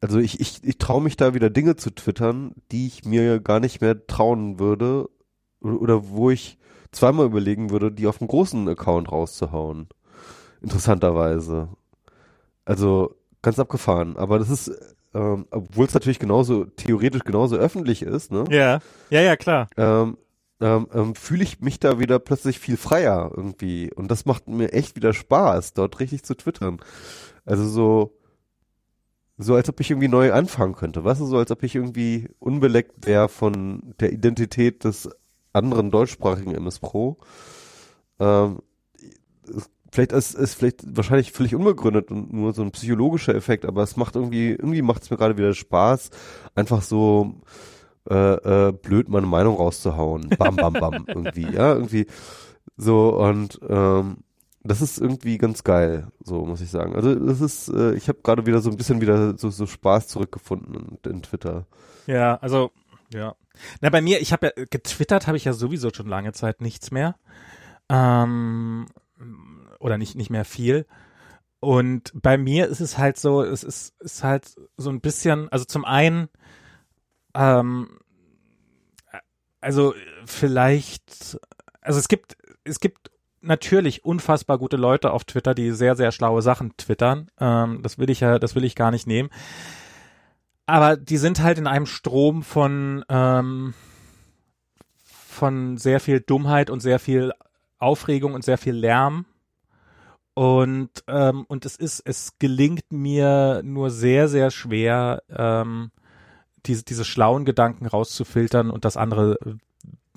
[0.00, 3.60] also ich, ich, ich traue mich da wieder Dinge zu twittern, die ich mir gar
[3.60, 5.08] nicht mehr trauen würde
[5.60, 6.58] oder, oder wo ich
[6.92, 9.88] zweimal überlegen würde, die auf einem großen Account rauszuhauen.
[10.60, 11.68] Interessanterweise.
[12.64, 14.16] Also ganz abgefahren.
[14.16, 14.70] Aber das ist,
[15.14, 18.44] ähm, obwohl es natürlich genauso, theoretisch genauso öffentlich ist, ne?
[18.50, 19.68] Ja, ja, ja, klar.
[19.76, 20.16] ähm,
[20.60, 23.92] ähm, ähm, fühle ich mich da wieder plötzlich viel freier irgendwie.
[23.94, 26.80] Und das macht mir echt wieder Spaß, dort richtig zu twittern.
[27.44, 28.14] Also so,
[29.36, 31.04] so als ob ich irgendwie neu anfangen könnte.
[31.04, 35.08] Weißt du, so als ob ich irgendwie unbeleckt wäre von der Identität des
[35.52, 37.18] anderen deutschsprachigen MS Pro.
[38.18, 38.58] Ähm,
[39.48, 43.82] es- vielleicht ist es vielleicht wahrscheinlich völlig unbegründet und nur so ein psychologischer Effekt, aber
[43.82, 46.10] es macht irgendwie, irgendwie macht es mir gerade wieder Spaß,
[46.54, 47.34] einfach so
[48.10, 50.30] äh, äh, blöd meine Meinung rauszuhauen.
[50.38, 52.06] Bam, bam, bam, irgendwie, ja, irgendwie
[52.76, 54.18] so und ähm,
[54.64, 56.94] das ist irgendwie ganz geil, so muss ich sagen.
[56.94, 60.08] Also das ist, äh, ich habe gerade wieder so ein bisschen wieder so, so Spaß
[60.08, 61.66] zurückgefunden in, in Twitter.
[62.06, 62.70] Ja, also,
[63.12, 63.34] ja.
[63.80, 66.90] Na, bei mir, ich habe ja, getwittert habe ich ja sowieso schon lange Zeit nichts
[66.90, 67.16] mehr.
[67.88, 68.86] Ähm,
[69.78, 70.86] oder nicht, nicht mehr viel.
[71.60, 75.64] Und bei mir ist es halt so, es ist, ist halt so ein bisschen, also
[75.64, 76.28] zum einen,
[77.34, 77.98] ähm,
[79.60, 79.94] also
[80.24, 81.38] vielleicht,
[81.80, 83.10] also es gibt, es gibt
[83.40, 87.30] natürlich unfassbar gute Leute auf Twitter, die sehr, sehr schlaue Sachen twittern.
[87.40, 89.30] Ähm, das will ich ja, das will ich gar nicht nehmen.
[90.66, 93.74] Aber die sind halt in einem Strom von, ähm,
[95.02, 97.32] von sehr viel Dummheit und sehr viel
[97.78, 99.24] Aufregung und sehr viel Lärm.
[100.38, 105.90] Und, ähm, und es ist, es gelingt mir nur sehr, sehr schwer, ähm,
[106.64, 109.36] diese, diese schlauen Gedanken rauszufiltern und das andere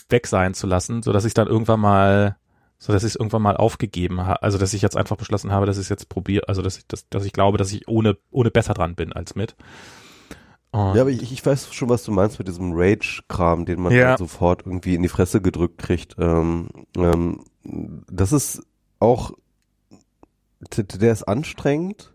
[0.10, 2.38] weg sein zu lassen, so dass ich dann irgendwann mal,
[2.78, 5.66] so dass ich es irgendwann mal aufgegeben habe, also dass ich jetzt einfach beschlossen habe,
[5.66, 8.16] dass ich es jetzt probiere, also dass ich, dass, dass ich glaube, dass ich ohne,
[8.30, 9.56] ohne besser dran bin als mit.
[10.70, 13.92] Und, Ja, aber ich, ich weiß schon, was du meinst mit diesem Rage-Kram, den man
[13.92, 14.10] Ja.
[14.10, 16.16] halt sofort irgendwie in die Fresse gedrückt kriegt.
[16.20, 18.62] Ähm, ähm, das ist
[19.00, 19.32] auch,
[20.78, 22.14] der ist anstrengend.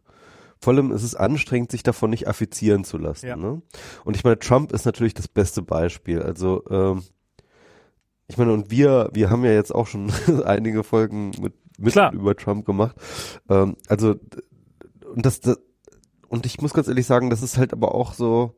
[0.58, 3.26] Vor allem ist es anstrengend, sich davon nicht affizieren zu lassen.
[3.26, 3.36] Ja.
[3.36, 3.60] Ne?
[4.04, 6.22] Und ich meine, Trump ist natürlich das beste Beispiel.
[6.22, 7.02] Also, ähm,
[8.28, 10.10] ich meine, und wir, wir haben ja jetzt auch schon
[10.44, 12.12] einige Folgen mit, mit Klar.
[12.12, 12.96] über Trump gemacht.
[13.48, 14.16] Ähm, also,
[15.14, 15.58] und das, das,
[16.28, 18.54] und ich muss ganz ehrlich sagen, das ist halt aber auch so,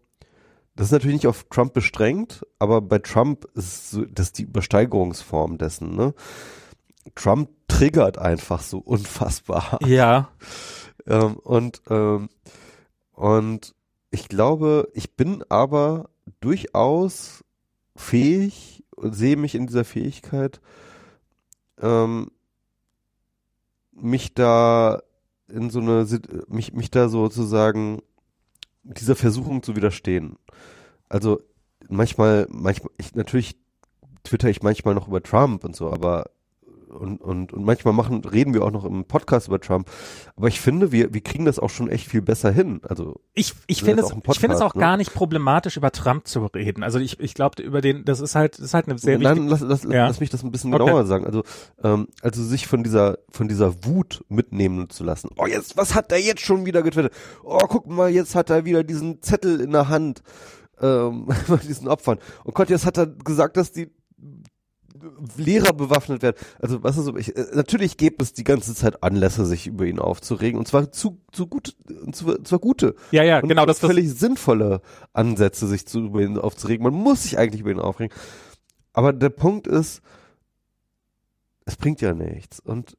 [0.76, 4.44] das ist natürlich nicht auf Trump beschränkt, aber bei Trump ist so, das ist die
[4.44, 6.14] Übersteigerungsform dessen, ne?
[7.14, 9.78] Trump triggert einfach so unfassbar.
[9.86, 10.30] ja,
[11.06, 12.28] Ähm, und, ähm,
[13.12, 13.74] und
[14.10, 16.10] ich glaube, ich bin aber
[16.40, 17.44] durchaus
[17.96, 20.60] fähig und sehe mich in dieser Fähigkeit,
[21.80, 22.30] ähm,
[23.92, 25.02] mich da
[25.48, 26.06] in so eine,
[26.48, 28.02] mich, mich da sozusagen
[28.82, 30.38] dieser Versuchung zu widerstehen.
[31.08, 31.40] Also
[31.88, 33.56] manchmal, manchmal, ich, natürlich
[34.24, 36.30] twitter ich manchmal noch über Trump und so, aber
[36.88, 39.88] und, und, und manchmal machen, reden wir auch noch im Podcast über Trump.
[40.36, 42.80] Aber ich finde, wir, wir kriegen das auch schon echt viel besser hin.
[42.88, 44.80] Also, ich, ich finde es, ich finde es auch ne?
[44.80, 46.82] gar nicht problematisch, über Trump zu reden.
[46.82, 49.48] Also ich, ich glaube, über den, das ist halt, das ist halt eine sehr Nein,
[49.48, 50.06] wichtige, lass, lass, Ja.
[50.06, 50.84] lass mich das ein bisschen Okay.
[50.84, 51.26] genauer sagen.
[51.26, 51.42] Also,
[51.82, 55.30] ähm, also sich von dieser, von dieser Wut mitnehmen zu lassen.
[55.36, 57.12] Oh, jetzt, was hat er jetzt schon wieder getwittert?
[57.44, 60.22] Oh, guck mal, jetzt hat er wieder diesen Zettel in der Hand,
[60.80, 61.28] ähm,
[61.68, 62.18] diesen Opfern.
[62.44, 63.90] Und Gott, jetzt hat er gesagt, dass die
[65.36, 66.36] Lehrer bewaffnet werden.
[66.60, 69.84] Also was ist so, ich, äh, natürlich gibt es die ganze Zeit Anlässe, sich über
[69.86, 72.94] ihn aufzuregen und zwar zu, zu gut, und zwar, gute.
[73.10, 74.80] Ja, ja, genau, das das- völlig sinnvolle
[75.12, 76.84] Ansätze, sich zu über ihn aufzuregen.
[76.84, 78.14] Man muss sich eigentlich über ihn aufregen.
[78.92, 80.02] Aber der Punkt ist,
[81.64, 82.96] es bringt ja nichts und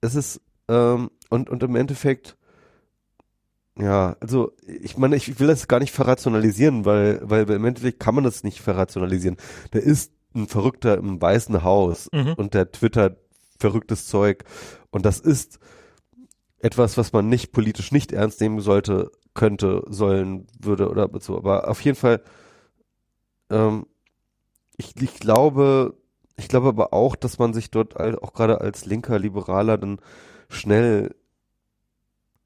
[0.00, 2.36] es ist ähm, und und im Endeffekt
[3.78, 8.14] ja, also ich meine, ich will das gar nicht verrationalisieren, weil weil im Endeffekt kann
[8.14, 9.36] man das nicht verrationalisieren.
[9.72, 12.34] Der ist ein Verrückter im Weißen Haus Mhm.
[12.36, 13.18] und der twittert
[13.58, 14.44] verrücktes Zeug
[14.90, 15.58] und das ist
[16.58, 21.36] etwas, was man nicht politisch nicht ernst nehmen sollte, könnte, sollen, würde oder so.
[21.36, 22.22] Aber auf jeden Fall,
[23.50, 23.86] ähm,
[24.76, 25.96] ich, ich glaube,
[26.36, 30.00] ich glaube aber auch, dass man sich dort auch gerade als linker Liberaler dann
[30.48, 31.14] schnell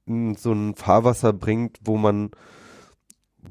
[0.06, 2.30] in so ein Fahrwasser bringt, wo man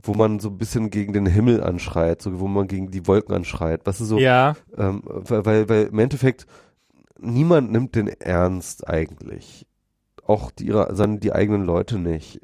[0.01, 3.35] wo man so ein bisschen gegen den Himmel anschreit, so wo man gegen die Wolken
[3.35, 3.81] anschreit.
[3.85, 6.45] Was ist so, ja, ähm, weil, weil, weil im Endeffekt
[7.19, 9.65] niemand nimmt den ernst eigentlich.
[10.25, 12.41] Auch die, ihre, sondern die eigenen Leute nicht.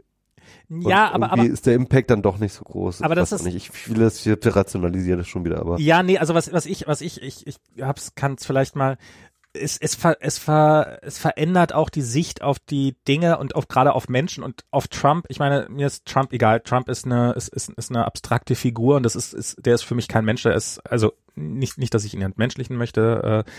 [0.69, 3.01] Und ja, aber, aber, ist der Impact dann doch nicht so groß.
[3.01, 3.55] Aber das ist- nicht.
[3.55, 6.87] Ich will das hier rationalisieren das schon wieder, aber ja, nee, also was, was ich,
[6.87, 8.97] was ich, ich, ich hab's, kann's vielleicht mal,
[9.59, 13.67] es, es, ver, es, ver, es verändert auch die Sicht auf die Dinge und auf
[13.67, 15.25] gerade auf Menschen und auf Trump.
[15.29, 16.61] Ich meine, mir ist Trump egal.
[16.61, 19.83] Trump ist eine, ist, ist, ist eine abstrakte Figur und das ist, ist, der ist
[19.83, 20.43] für mich kein Mensch.
[20.43, 23.51] Der ist, also nicht, nicht, dass ich ihn entmenschlichen möchte, äh,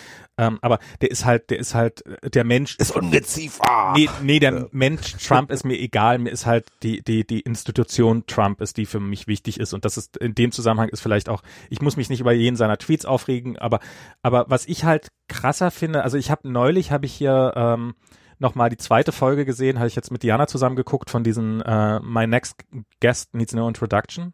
[0.43, 3.93] ähm, aber der ist halt, der ist halt, äh, der Mensch ist ungeziefer.
[3.97, 6.19] Nee, nee, der Mensch Trump ist mir egal.
[6.19, 9.73] Mir ist halt die, die, die Institution Trump ist, die für mich wichtig ist.
[9.73, 12.57] Und das ist in dem Zusammenhang ist vielleicht auch, ich muss mich nicht über jeden
[12.57, 13.81] seiner Tweets aufregen, aber,
[14.23, 17.95] aber was ich halt krasser finde, also ich habe neulich, habe ich hier ähm,
[18.39, 22.01] nochmal die zweite Folge gesehen, habe ich jetzt mit Diana zusammen geguckt von diesen äh,
[22.01, 22.57] My Next
[23.01, 24.33] Guest Needs No Introduction.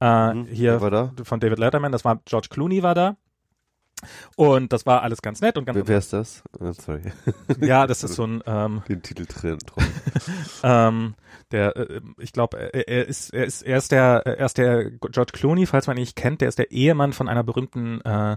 [0.00, 0.78] Äh, Mhm, hier
[1.24, 3.16] von David Letterman, das war George Clooney war da.
[4.36, 6.44] Und das war alles ganz nett und ganz, Wer, wer ist das?
[6.60, 7.02] Äh, sorry.
[7.60, 9.58] ja, das ist so ein, ähm, Den Titel drin.
[10.62, 11.14] ähm,
[11.50, 14.90] der, äh, ich glaube, er, er ist, er ist, er ist der, er ist der
[14.90, 18.36] George Clooney, falls man ihn nicht kennt, der ist der Ehemann von einer berühmten äh,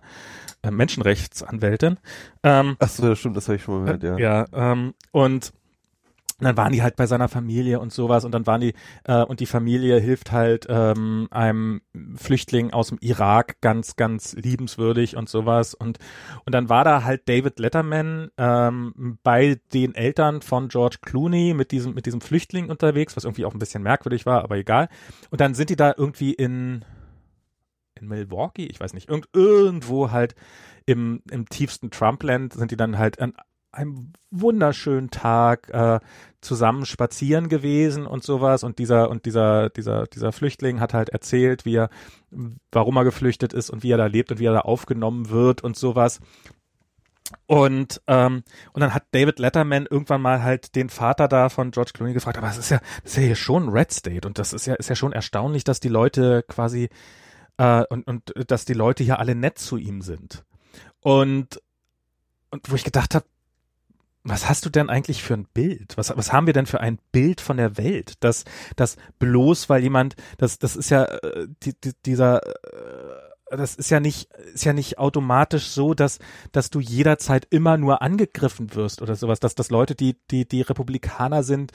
[0.63, 1.99] äh, Menschenrechtsanwältin.
[2.41, 4.45] Ähm, Ach so, das stimmt, das habe ich schon mal gehört, ja.
[4.51, 5.53] ja, ähm, und
[6.45, 8.25] dann waren die halt bei seiner Familie und sowas.
[8.25, 8.73] Und dann waren die
[9.05, 11.81] äh, und die Familie hilft halt ähm, einem
[12.15, 15.73] Flüchtling aus dem Irak ganz ganz liebenswürdig und sowas.
[15.73, 15.99] Und
[16.45, 21.71] und dann war da halt David Letterman ähm, bei den Eltern von George Clooney mit
[21.71, 24.89] diesem mit diesem Flüchtling unterwegs, was irgendwie auch ein bisschen merkwürdig war, aber egal.
[25.29, 26.85] Und dann sind die da irgendwie in
[28.01, 30.35] in Milwaukee, ich weiß nicht, irgend, irgendwo halt
[30.85, 33.33] im, im tiefsten Trumpland sind die dann halt an
[33.71, 35.99] einem wunderschönen Tag äh,
[36.41, 41.65] zusammen spazieren gewesen und sowas und dieser und dieser dieser dieser Flüchtling hat halt erzählt,
[41.65, 41.89] wie er
[42.71, 45.63] warum er geflüchtet ist und wie er da lebt und wie er da aufgenommen wird
[45.63, 46.19] und sowas.
[47.45, 48.43] Und ähm,
[48.73, 52.37] und dann hat David Letterman irgendwann mal halt den Vater da von George Clooney gefragt,
[52.37, 54.73] aber es ist ja das ist ja hier schon Red State und das ist ja
[54.75, 56.89] ist ja schon erstaunlich, dass die Leute quasi
[57.57, 60.43] äh, und und dass die Leute hier alle nett zu ihm sind.
[60.99, 61.61] Und
[62.49, 63.25] und wo ich gedacht habe,
[64.23, 65.97] was hast du denn eigentlich für ein Bild?
[65.97, 68.13] Was, was haben wir denn für ein Bild von der Welt?
[68.19, 68.45] Das,
[68.75, 73.20] das bloß, weil jemand, das, das ist ja äh, die, die, dieser, äh,
[73.57, 76.19] das ist ja nicht, ist ja nicht automatisch so, dass,
[76.51, 80.61] dass du jederzeit immer nur angegriffen wirst oder sowas, dass, dass Leute, die, die, die
[80.61, 81.71] Republikaner sind,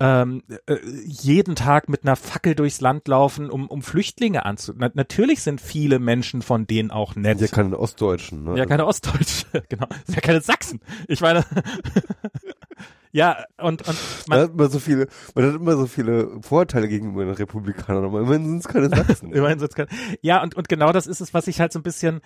[0.00, 4.72] ähm, äh, jeden Tag mit einer Fackel durchs Land laufen, um, um Flüchtlinge anzu.
[4.76, 7.40] Na, natürlich sind viele Menschen von denen auch nett.
[7.40, 8.56] Ja, keine Ostdeutschen, ne?
[8.56, 9.86] Ja, keine Ostdeutsche, genau.
[10.08, 10.80] Ja keine Sachsen.
[11.06, 11.44] Ich meine,
[13.12, 16.88] ja, und, und Man man, hat immer so viele, man hat immer so viele Vorurteile
[16.88, 19.32] gegenüber den Republikanern, aber immerhin sind es keine Sachsen.
[19.34, 19.88] immerhin sitzt kein,
[20.20, 22.20] ja, und, und genau das ist es, was ich halt so ein bisschen,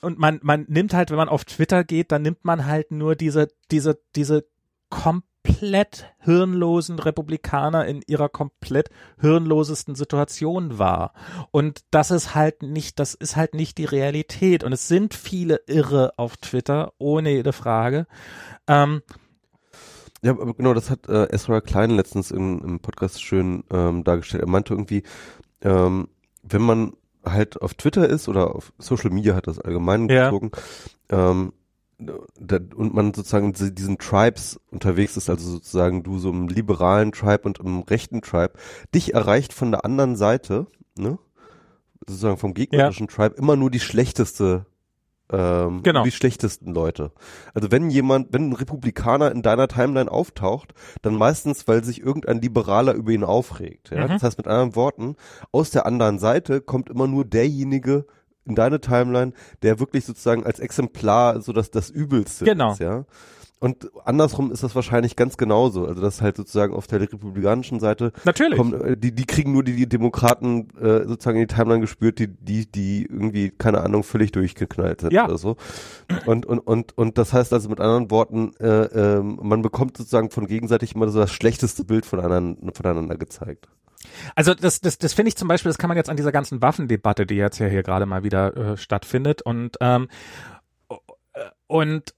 [0.00, 3.14] und man, man nimmt halt, wenn man auf Twitter geht, dann nimmt man halt nur
[3.14, 4.44] diese, diese, diese
[4.90, 8.90] komplett hirnlosen Republikaner in ihrer komplett
[9.20, 11.14] hirnlosesten Situation wahr.
[11.50, 14.64] Und das ist halt nicht, das ist halt nicht die Realität.
[14.64, 18.06] Und es sind viele Irre auf Twitter, ohne jede Frage.
[18.66, 19.02] Ähm,
[20.22, 24.42] Ja, aber genau, das hat äh, Ezra Klein letztens im, im Podcast schön ähm, dargestellt.
[24.44, 25.02] Er meinte irgendwie,
[25.62, 26.08] ähm,
[26.42, 26.92] wenn man
[27.24, 30.24] halt auf Twitter ist oder auf Social Media hat das allgemein Ja.
[30.26, 30.52] gezogen,
[31.08, 31.52] ähm,
[31.98, 37.42] da, und man sozusagen diesen Tribes unterwegs ist, also sozusagen du so im liberalen Tribe
[37.44, 38.54] und im rechten Tribe,
[38.94, 40.66] dich erreicht von der anderen Seite,
[40.96, 41.18] ne?
[42.06, 44.66] Sozusagen vom gegnerischen Tribe immer nur die schlechteste
[45.32, 46.04] ähm, Genau.
[46.04, 47.10] die schlechtesten Leute.
[47.54, 52.40] Also wenn jemand, wenn ein Republikaner in deiner Timeline auftaucht, dann meistens, weil sich irgendein
[52.40, 53.90] Liberaler über ihn aufregt.
[53.90, 54.04] Ja?
[54.06, 54.08] Mhm.
[54.10, 55.16] Das heißt mit anderen Worten,
[55.50, 58.06] aus der anderen Seite kommt immer nur derjenige
[58.44, 59.32] in deine Timeline,
[59.62, 62.72] der wirklich sozusagen als Exemplar so das, das Übelste Genau.
[62.72, 63.04] ist, ja.
[63.62, 65.86] Und andersrum ist das wahrscheinlich ganz genauso.
[65.86, 68.58] Also das halt sozusagen auf der republikanischen Seite Natürlich.
[68.58, 72.18] kommen, äh, die, die kriegen nur die, die Demokraten äh, sozusagen in die Timeline gespürt,
[72.18, 75.26] die, die, die irgendwie, keine Ahnung, völlig durchgeknallt sind Ja.
[75.26, 75.56] oder so.
[76.26, 80.30] Und, und, und, und das heißt also mit anderen Worten, äh, ähm, man bekommt sozusagen
[80.30, 83.68] von gegenseitig immer so das schlechteste Bild voneinander, voneinander gezeigt.
[84.34, 86.62] Also das, das, das finde ich zum Beispiel, das kann man jetzt an dieser ganzen
[86.62, 90.08] Waffendebatte, die jetzt ja hier gerade mal wieder äh, stattfindet und ähm,
[91.68, 92.14] und äh,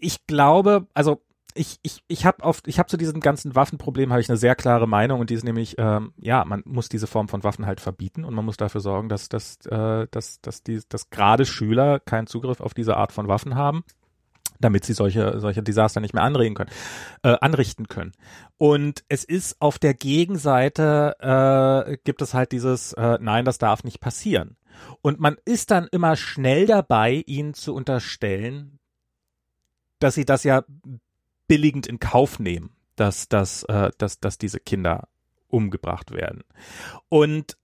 [0.00, 1.22] ich glaube, also
[1.54, 4.54] ich, ich, ich habe auf, ich habe zu diesem ganzen Waffenproblem habe ich eine sehr
[4.54, 7.80] klare Meinung und die ist nämlich, ähm, ja, man muss diese Form von Waffen halt
[7.80, 12.00] verbieten und man muss dafür sorgen, dass, dass, äh, dass, dass, die, dass gerade Schüler
[12.00, 13.84] keinen Zugriff auf diese Art von Waffen haben
[14.60, 16.70] damit sie solche, solche Desaster nicht mehr anregen können,
[17.22, 18.12] äh, anrichten können.
[18.56, 23.84] Und es ist auf der Gegenseite, äh, gibt es halt dieses, äh, nein, das darf
[23.84, 24.56] nicht passieren.
[25.00, 28.77] Und man ist dann immer schnell dabei, ihnen zu unterstellen,
[29.98, 30.64] dass sie das ja
[31.46, 35.08] billigend in Kauf nehmen, dass, dass, äh, dass, dass diese Kinder
[35.48, 36.44] umgebracht werden.
[37.08, 37.56] Und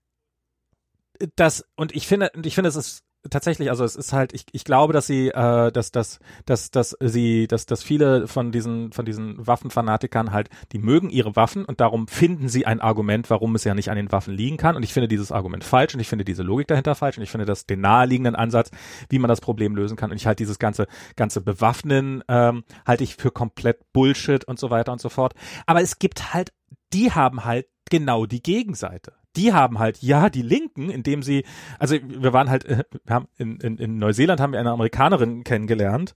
[1.36, 4.46] das, und ich finde, und ich finde, es ist tatsächlich, also es ist halt, ich,
[4.52, 8.92] ich glaube, dass sie, äh, dass, dass, dass, dass sie, dass, dass viele von diesen,
[8.92, 13.54] von diesen Waffenfanatikern halt, die mögen ihre Waffen und darum finden sie ein Argument, warum
[13.54, 14.76] es ja nicht an den Waffen liegen kann.
[14.76, 17.30] Und ich finde dieses Argument falsch und ich finde diese Logik dahinter falsch und ich
[17.30, 18.70] finde das den naheliegenden Ansatz,
[19.08, 20.10] wie man das Problem lösen kann.
[20.10, 20.86] Und ich halte dieses ganze,
[21.16, 25.34] ganze Bewaffnen, ähm, halte ich für komplett Bullshit und so weiter und so fort.
[25.66, 26.52] Aber es gibt halt,
[26.92, 31.44] die haben halt genau die Gegenseite die haben halt, ja, die Linken, indem sie,
[31.78, 35.44] also wir waren halt, äh, wir haben in, in, in Neuseeland haben wir eine Amerikanerin
[35.44, 36.14] kennengelernt,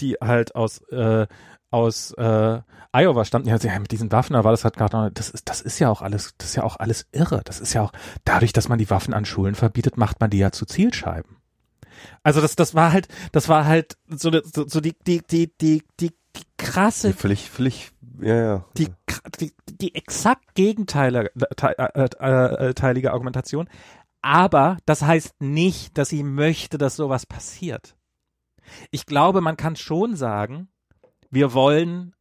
[0.00, 1.26] die halt aus, äh,
[1.70, 2.60] aus äh,
[2.92, 5.60] Iowa stammt, ja, mit diesen Waffen, da war das halt gerade, noch- das ist, das
[5.60, 7.42] ist ja auch alles, das ist ja auch alles irre.
[7.44, 7.92] Das ist ja auch,
[8.24, 11.36] dadurch, dass man die Waffen an Schulen verbietet, macht man die ja zu Zielscheiben.
[12.22, 15.82] Also das, das war halt, das war halt so, so, so die, die, die, die,
[16.00, 16.10] die
[16.58, 17.90] krasse Völlig, völlig,
[18.20, 18.64] ja, ja.
[18.76, 18.88] die,
[19.38, 21.30] die, die exakt gegenteilige
[21.62, 23.68] äh, äh, äh, Argumentation.
[24.22, 27.96] Aber das heißt nicht, dass sie möchte, dass sowas passiert.
[28.90, 30.68] Ich glaube, man kann schon sagen,
[31.30, 32.14] wir wollen,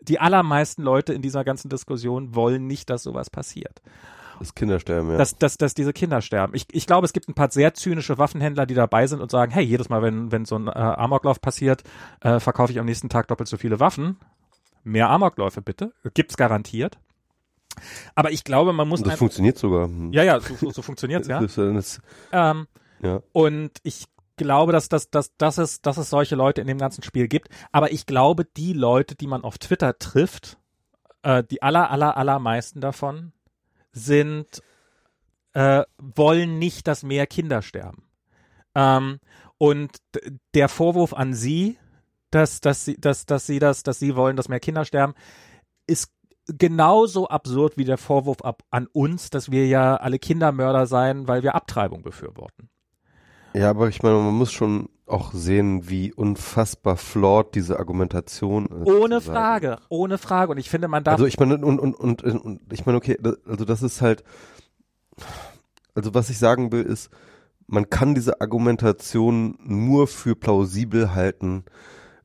[0.00, 3.82] die allermeisten Leute in dieser ganzen Diskussion wollen nicht, dass sowas passiert.
[4.38, 5.18] Das Kindersterben, ja.
[5.18, 6.54] Dass, dass, dass diese Kinder sterben.
[6.54, 9.50] Ich, ich glaube, es gibt ein paar sehr zynische Waffenhändler, die dabei sind und sagen,
[9.50, 11.82] hey, jedes Mal, wenn, wenn so ein äh, Amoklauf passiert,
[12.20, 14.16] äh, verkaufe ich am nächsten Tag doppelt so viele Waffen.
[14.88, 15.92] Mehr Amokläufe bitte.
[16.14, 16.98] Gibt's garantiert.
[18.14, 19.88] Aber ich glaube, man muss das einfach, funktioniert sogar.
[20.10, 21.40] Ja, ja, so, so, funktioniert's, ja.
[21.40, 22.00] Das, das,
[22.32, 22.66] Ähm,
[23.00, 23.20] ja.
[23.32, 24.06] und ich
[24.36, 27.48] glaube, dass, dass, dass, dass, es, dass es solche Leute in dem ganzen Spiel gibt.
[27.70, 30.58] Aber ich glaube, die Leute, die man auf Twitter trifft,
[31.22, 33.32] äh, die aller, aller, allermeisten davon
[33.92, 34.62] sind,
[35.52, 38.04] äh, wollen nicht, dass mehr Kinder sterben.
[38.74, 39.20] Ähm,
[39.58, 39.98] und
[40.54, 41.78] der Vorwurf an sie,
[42.30, 45.14] dass, dass, sie, dass, dass sie das, dass sie wollen, dass mehr Kinder sterben,
[45.86, 46.12] ist
[46.46, 51.42] genauso absurd wie der Vorwurf ab, an uns, dass wir ja alle Kindermörder seien, weil
[51.42, 52.70] wir Abtreibung befürworten.
[53.54, 58.86] ja, aber ich meine, man muss schon auch sehen, wie unfassbar flawed diese Argumentation ist.
[58.86, 59.20] Ohne.
[59.20, 60.52] Frage, ohne Frage.
[60.52, 61.14] Und ich finde, man darf.
[61.14, 64.22] Also ich meine, und, und, und, und ich meine, okay, also das ist halt,
[65.94, 67.10] also was ich sagen will, ist,
[67.66, 71.64] man kann diese Argumentation nur für plausibel halten,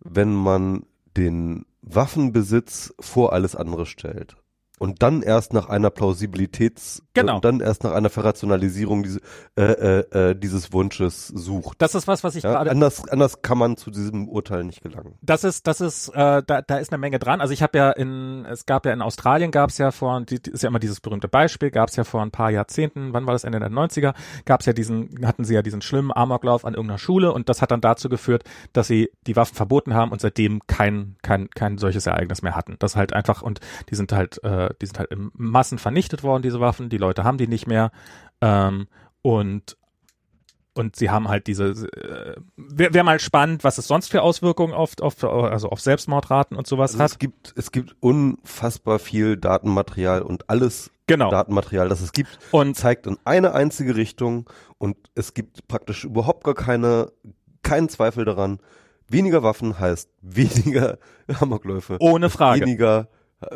[0.04, 0.86] wenn man
[1.18, 4.36] den Waffenbesitz vor alles andere stellt.
[4.84, 7.36] Und dann erst nach einer Plausibilitäts, Genau.
[7.36, 9.22] und dann erst nach einer Verrationalisierung diese,
[9.56, 11.82] äh, äh, äh, dieses Wunsches sucht.
[11.82, 12.70] das ist was, was ich Ja, gerade.
[12.72, 15.14] anders, anders kann man zu diesem Urteil nicht gelangen.
[15.22, 17.40] Das ist, das ist, äh, da, da ist eine Menge dran.
[17.40, 20.40] Also ich habe ja in, es gab ja in Australien gab es ja vor, die
[20.52, 23.32] ist ja immer dieses berühmte Beispiel, gab es ja vor ein paar Jahrzehnten, wann war
[23.32, 26.74] das Ende der 90er, gab es ja diesen, hatten sie ja diesen schlimmen Amoklauf an
[26.74, 28.44] irgendeiner Schule und das hat dann dazu geführt,
[28.74, 32.76] dass sie die Waffen verboten haben und seitdem kein, kein, kein solches Ereignis mehr hatten.
[32.80, 36.42] Das halt einfach, und die sind halt, äh, die sind halt in Massen vernichtet worden,
[36.44, 37.92] diese Waffen, die Leute haben die nicht mehr.
[38.42, 38.88] Ähm,
[39.22, 39.78] und
[40.76, 44.74] und sie haben halt diese, äh, wäre wär mal spannend, was es sonst für Auswirkungen
[44.74, 47.20] auf, auf, also auf Selbstmordraten und sowas Also es hat.
[47.20, 51.30] gibt, es gibt unfassbar viel Datenmaterial und alles Genau.
[51.30, 56.44] Datenmaterial, das es gibt, Und zeigt in eine einzige Richtung und es gibt praktisch überhaupt
[56.44, 57.12] gar keine,
[57.62, 58.60] keinen Zweifel daran.
[59.10, 60.98] Weniger Waffen heißt weniger
[61.40, 61.98] Amokläufe.
[62.00, 62.62] ohne Frage.
[62.62, 63.10] Weniger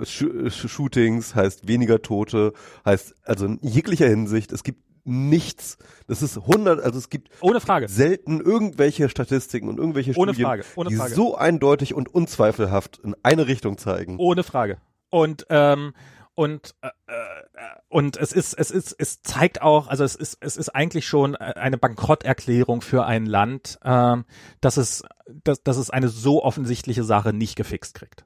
[0.04, 2.54] Sh Sh Shootings heißt weniger Tote,
[2.86, 5.78] heißt also in jeglicher Hinsicht, es gibt nichts.
[6.08, 7.88] Das ist 100, also es gibt Ohne Frage.
[7.88, 11.14] selten irgendwelche Statistiken und irgendwelche Ohne Studien, Frage, ohne die Frage.
[11.14, 14.18] so eindeutig und unzweifelhaft in eine Richtung zeigen.
[14.18, 14.78] Ohne Frage.
[15.10, 15.94] Und, ähm,
[16.36, 17.48] und äh, äh,
[17.90, 21.36] und es ist es ist es zeigt auch also es ist es ist eigentlich schon
[21.36, 24.18] eine Bankrotterklärung für ein Land äh,
[24.62, 25.04] dass es
[25.44, 28.26] dass, dass es eine so offensichtliche Sache nicht gefixt kriegt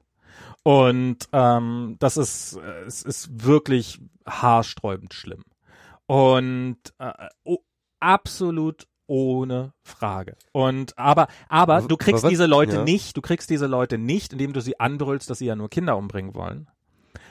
[0.62, 5.44] und ähm, das ist es ist wirklich haarsträubend schlimm
[6.06, 7.12] und äh,
[7.44, 7.58] oh,
[8.00, 10.36] absolut ohne Frage.
[10.52, 12.84] Und aber, aber du kriegst diese Leute ja.
[12.84, 15.96] nicht, du kriegst diese Leute nicht, indem du sie anbrüllst, dass sie ja nur Kinder
[15.96, 16.68] umbringen wollen.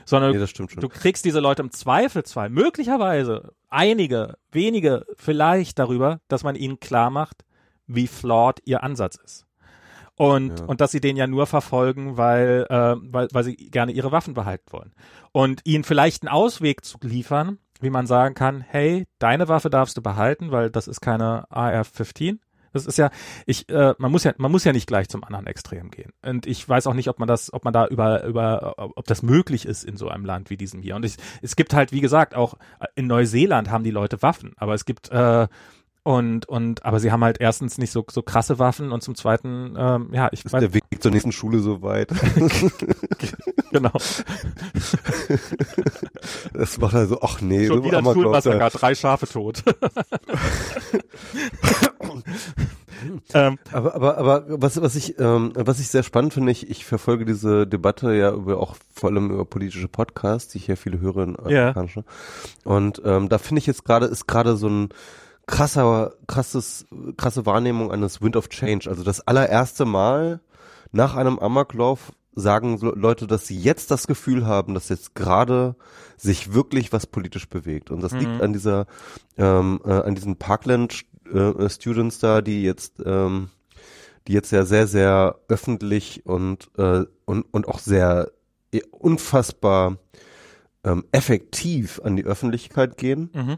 [0.05, 0.45] Sondern nee,
[0.79, 7.11] du kriegst diese Leute im Zweifelsfall, möglicherweise einige, wenige vielleicht darüber, dass man ihnen klar
[7.11, 7.45] macht,
[7.85, 9.45] wie flawed ihr Ansatz ist.
[10.21, 10.65] Und, ja.
[10.67, 14.35] und dass sie den ja nur verfolgen, weil, äh, weil, weil sie gerne ihre Waffen
[14.35, 14.93] behalten wollen.
[15.31, 19.97] Und ihnen vielleicht einen Ausweg zu liefern, wie man sagen kann, hey, deine Waffe darfst
[19.97, 22.37] du behalten, weil das ist keine AR-15.
[22.71, 23.09] Das ist ja,
[23.47, 26.11] ich, äh, man muss ja, man muss ja nicht gleich zum anderen Extrem gehen.
[26.23, 29.23] Und ich weiß auch nicht, ob man das, ob man da über, über, ob das
[29.23, 30.95] möglich ist in so einem Land wie diesem hier.
[30.95, 32.53] Und ich, es gibt halt, wie gesagt, auch
[32.93, 35.47] in Neuseeland haben die Leute Waffen, aber es gibt äh,
[36.03, 39.75] und, und, aber sie haben halt erstens nicht so, so krasse Waffen und zum zweiten,
[39.77, 40.59] ähm, ja, ich weiß.
[40.59, 42.09] der Weg zur nächsten Schule so weit.
[43.71, 43.91] genau.
[46.53, 49.63] das macht also, ach nee, Schon so wieder ein Schulmassaker, drei Schafe tot.
[53.35, 56.83] ähm, aber, aber, aber was, was ich, ähm, was ich sehr spannend finde, ich, ich
[56.83, 60.99] verfolge diese Debatte ja über auch vor allem über politische Podcasts, die ich ja viele
[60.99, 61.99] höre in amerikanische.
[61.99, 62.75] Yeah.
[62.75, 64.89] Und ähm, da finde ich jetzt gerade, ist gerade so ein
[65.51, 66.87] krasser, krasses,
[67.17, 68.89] krasse Wahrnehmung eines Wind of Change.
[68.89, 70.39] Also das allererste Mal
[70.91, 75.75] nach einem Amoklauf sagen Leute, dass sie jetzt das Gefühl haben, dass jetzt gerade
[76.15, 77.91] sich wirklich was politisch bewegt.
[77.91, 78.19] Und das mhm.
[78.19, 78.87] liegt an dieser,
[79.37, 83.49] ähm, äh, an diesen Parkland-Students äh, da, die jetzt, ähm,
[84.27, 88.31] die jetzt ja sehr, sehr öffentlich und, äh, und, und auch sehr
[88.71, 89.97] äh, unfassbar
[90.85, 93.29] ähm, effektiv an die Öffentlichkeit gehen.
[93.33, 93.57] Mhm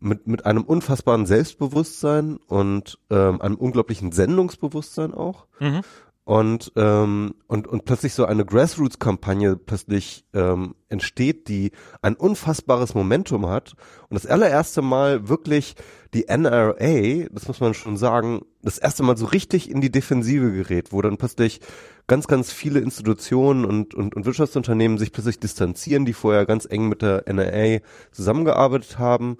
[0.00, 5.46] mit, mit einem unfassbaren Selbstbewusstsein und ähm, einem unglaublichen Sendungsbewusstsein auch.
[5.60, 5.82] Mhm.
[6.24, 11.72] Und, ähm, und, und plötzlich so eine Grassroots-Kampagne plötzlich ähm, entsteht, die
[12.02, 13.72] ein unfassbares Momentum hat.
[14.08, 15.74] Und das allererste Mal wirklich
[16.14, 20.52] die NRA, das muss man schon sagen, das erste Mal so richtig in die Defensive
[20.52, 21.60] gerät, wo dann plötzlich
[22.06, 26.88] ganz, ganz viele Institutionen und, und, und Wirtschaftsunternehmen sich plötzlich distanzieren, die vorher ganz eng
[26.88, 27.80] mit der NRA
[28.12, 29.36] zusammengearbeitet haben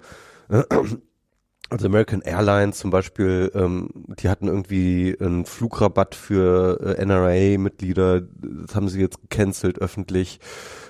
[1.69, 8.75] also American Airlines zum Beispiel, ähm, die hatten irgendwie einen Flugrabatt für äh, NRA-Mitglieder, das
[8.75, 10.39] haben sie jetzt gecancelt öffentlich.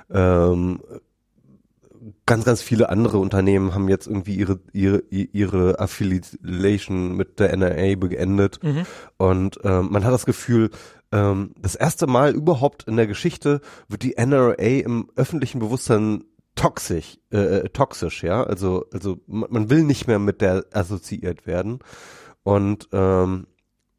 [0.09, 0.81] Ähm,
[2.25, 7.95] ganz, ganz viele andere Unternehmen haben jetzt irgendwie ihre, ihre, ihre Affiliation mit der NRA
[7.95, 8.59] beendet.
[8.63, 8.85] Mhm.
[9.17, 10.71] Und ähm, man hat das Gefühl,
[11.11, 16.23] ähm, das erste Mal überhaupt in der Geschichte wird die NRA im öffentlichen Bewusstsein
[16.61, 18.43] toxisch, äh, äh, toxisch, ja.
[18.43, 21.79] Also, also man, will nicht mehr mit der assoziiert werden.
[22.43, 23.47] Und, ähm,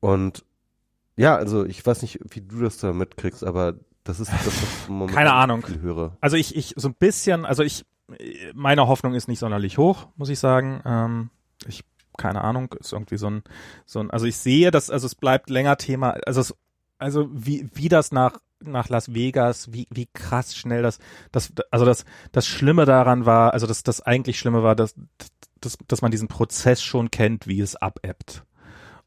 [0.01, 0.45] und
[1.17, 3.75] ja, also ich weiß nicht, wie du das da mitkriegst, aber
[4.05, 5.65] das ist das, was ich Keine Ahnung.
[5.67, 6.17] höre.
[6.21, 7.85] Also ich, ich so ein bisschen, also ich,
[8.55, 10.83] meine Hoffnung ist nicht sonderlich hoch, muss ich sagen.
[10.85, 11.31] Ähm,
[11.67, 11.85] ich,
[12.17, 13.43] keine Ahnung, ist irgendwie so ein,
[13.87, 16.55] so ein, also ich sehe, dass, also es bleibt länger Thema, also es,
[16.99, 20.99] also wie, wie das nach nach Las Vegas, wie, wie krass schnell das,
[21.31, 24.95] das, also das, das Schlimme daran war, also das, das eigentlich Schlimme war, dass,
[25.61, 28.45] dass, dass man diesen Prozess schon kennt, wie es abebbt.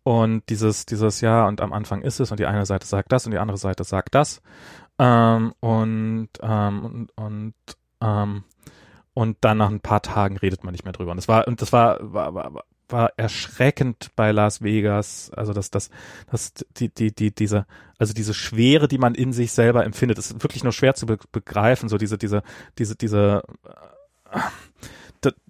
[0.03, 3.25] Und dieses, dieses, ja, und am Anfang ist es und die eine Seite sagt das
[3.25, 4.41] und die andere Seite sagt das.
[4.99, 7.53] Ähm, und, ähm, und, und,
[8.01, 8.43] ähm,
[9.15, 11.11] und dann nach ein paar Tagen redet man nicht mehr drüber.
[11.11, 15.31] Und das war, und das war, war, war, war erschreckend bei Las Vegas.
[15.35, 15.89] Also das, das,
[16.29, 17.65] das, die, die, die, diese,
[17.97, 21.17] also diese Schwere, die man in sich selber empfindet, ist wirklich nur schwer zu be
[21.31, 21.89] begreifen.
[21.89, 22.43] So diese, diese,
[22.77, 23.43] diese, diese,
[24.31, 24.39] äh,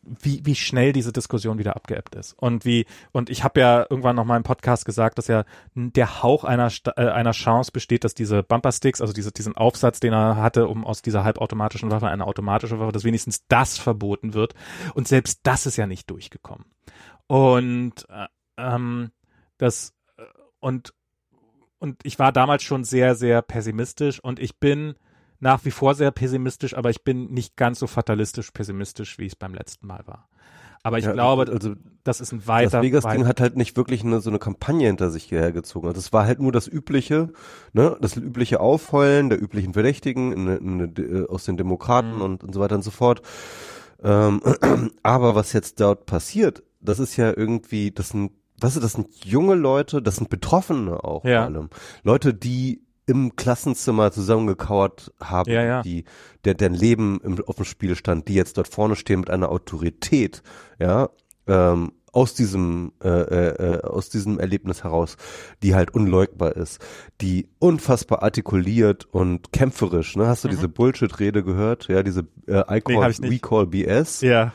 [0.06, 2.34] wie, wie schnell diese Diskussion wieder abgeebbt ist.
[2.34, 6.22] Und wie, und ich habe ja irgendwann noch mal im Podcast gesagt, dass ja der
[6.22, 10.38] Hauch einer, äh, einer Chance besteht, dass diese Bumpersticks, also diese, diesen Aufsatz, den er
[10.38, 14.54] hatte, um aus dieser halbautomatischen Waffe eine automatische Waffe, dass wenigstens das verboten wird.
[14.94, 16.66] Und selbst das ist ja nicht durchgekommen.
[17.28, 18.28] Und äh,
[18.58, 19.12] ähm,
[19.58, 20.24] das äh,
[20.60, 20.94] und
[21.80, 24.96] und ich war damals schon sehr sehr pessimistisch und ich bin
[25.40, 29.36] nach wie vor sehr pessimistisch, aber ich bin nicht ganz so fatalistisch pessimistisch, wie es
[29.36, 30.30] beim letzten Mal war.
[30.86, 31.74] Aber ich ja, glaube, also,
[32.04, 32.78] das ist ein weiter.
[32.78, 35.88] Das Vegas-Ding hat halt nicht wirklich eine, so eine Kampagne hinter sich hergezogen.
[35.90, 37.30] Also es war halt nur das übliche,
[37.74, 42.22] ne, das übliche Aufheulen der üblichen Verdächtigen in, in, in, äh, aus den Demokraten mhm.
[42.22, 43.24] und, und so weiter und so fort.
[44.04, 44.42] Ähm,
[45.04, 48.32] aber was jetzt dort passiert, das ist ja irgendwie, das sind,
[48.62, 51.46] weißt du, das sind junge Leute, das sind Betroffene auch ja.
[51.46, 51.70] vor allem.
[52.04, 55.82] Leute, die im Klassenzimmer zusammengekauert haben, Ja, ja.
[55.84, 56.06] die,
[56.44, 59.50] der, deren Leben im, auf dem Spiel stand, die jetzt dort vorne stehen mit einer
[59.50, 60.42] Autorität,
[60.80, 61.10] ja,
[61.48, 65.18] ähm, aus diesem äh, äh, äh, aus diesem Erlebnis heraus,
[65.62, 66.80] die halt unleugbar ist,
[67.20, 70.16] die unfassbar artikuliert und kämpferisch.
[70.16, 70.26] Ne?
[70.26, 70.52] Hast du Mhm.
[70.52, 71.90] diese Bullshit-Rede gehört?
[71.90, 73.32] Ja, diese äh, I Nee, call, hab ich nicht.
[73.34, 74.22] we call BS.
[74.22, 74.54] Ja.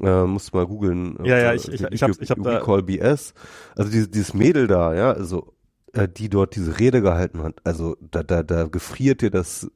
[0.00, 1.16] Äh, musst mal googeln.
[1.24, 3.32] Ja, ja, äh, ich- ich- we- ich hab's- ich hab da- call BS.
[3.76, 5.54] Also dieses, dieses Mädel da, ja, also
[5.94, 7.54] äh, die dort diese Rede gehalten hat.
[7.64, 9.70] Also da da da gefriert dir das.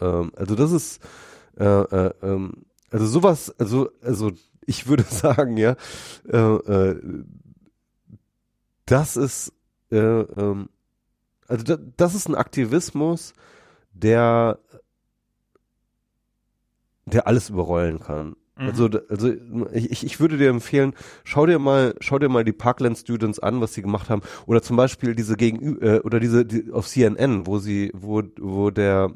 [0.00, 1.00] Ähm, also das ist
[1.58, 3.52] äh, äh, ähm, also sowas.
[3.58, 4.30] Also also
[4.66, 5.74] ich würde sagen, ja,
[6.28, 7.24] äh, äh,
[8.86, 9.52] das ist
[9.90, 10.68] äh, ähm,
[11.48, 13.34] also da, das ist ein Aktivismus,
[13.92, 14.58] der
[17.06, 18.34] der alles überrollen kann.
[18.56, 18.68] Mhm.
[18.68, 19.32] Also, also
[19.72, 20.94] ich, ich- würde dir empfehlen,
[21.24, 24.62] schau dir mal, schau dir mal die Parkland Students an, was sie gemacht haben, oder
[24.62, 29.10] zum Beispiel diese gegen äh, oder diese die, auf CNN, wo sie, wo wo der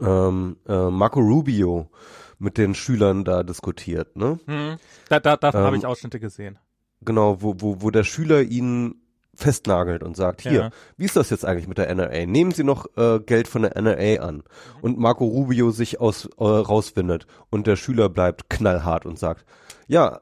[0.00, 1.90] ähm, äh, Marco Rubio
[2.38, 4.38] mit den Schülern da diskutiert, ne?
[4.46, 4.76] Hm.
[5.08, 6.58] Da, da, davon Ähm, habe ich Ausschnitte gesehen.
[7.02, 8.94] Genau, wo wo wo der Schüler ihn
[9.36, 10.70] festnagelt und sagt, hier, Ja.
[10.96, 12.26] wie ist das jetzt eigentlich mit der NRA?
[12.26, 14.42] Nehmen Sie noch äh, Geld von der NRA an?
[14.82, 19.44] Und Marco Rubio sich aus äh, rauswindet und der Schüler bleibt knallhart und sagt,
[19.86, 20.20] ja,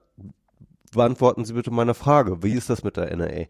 [0.92, 3.46] beantworten Sie bitte meine Frage, wie ist das mit der NRA?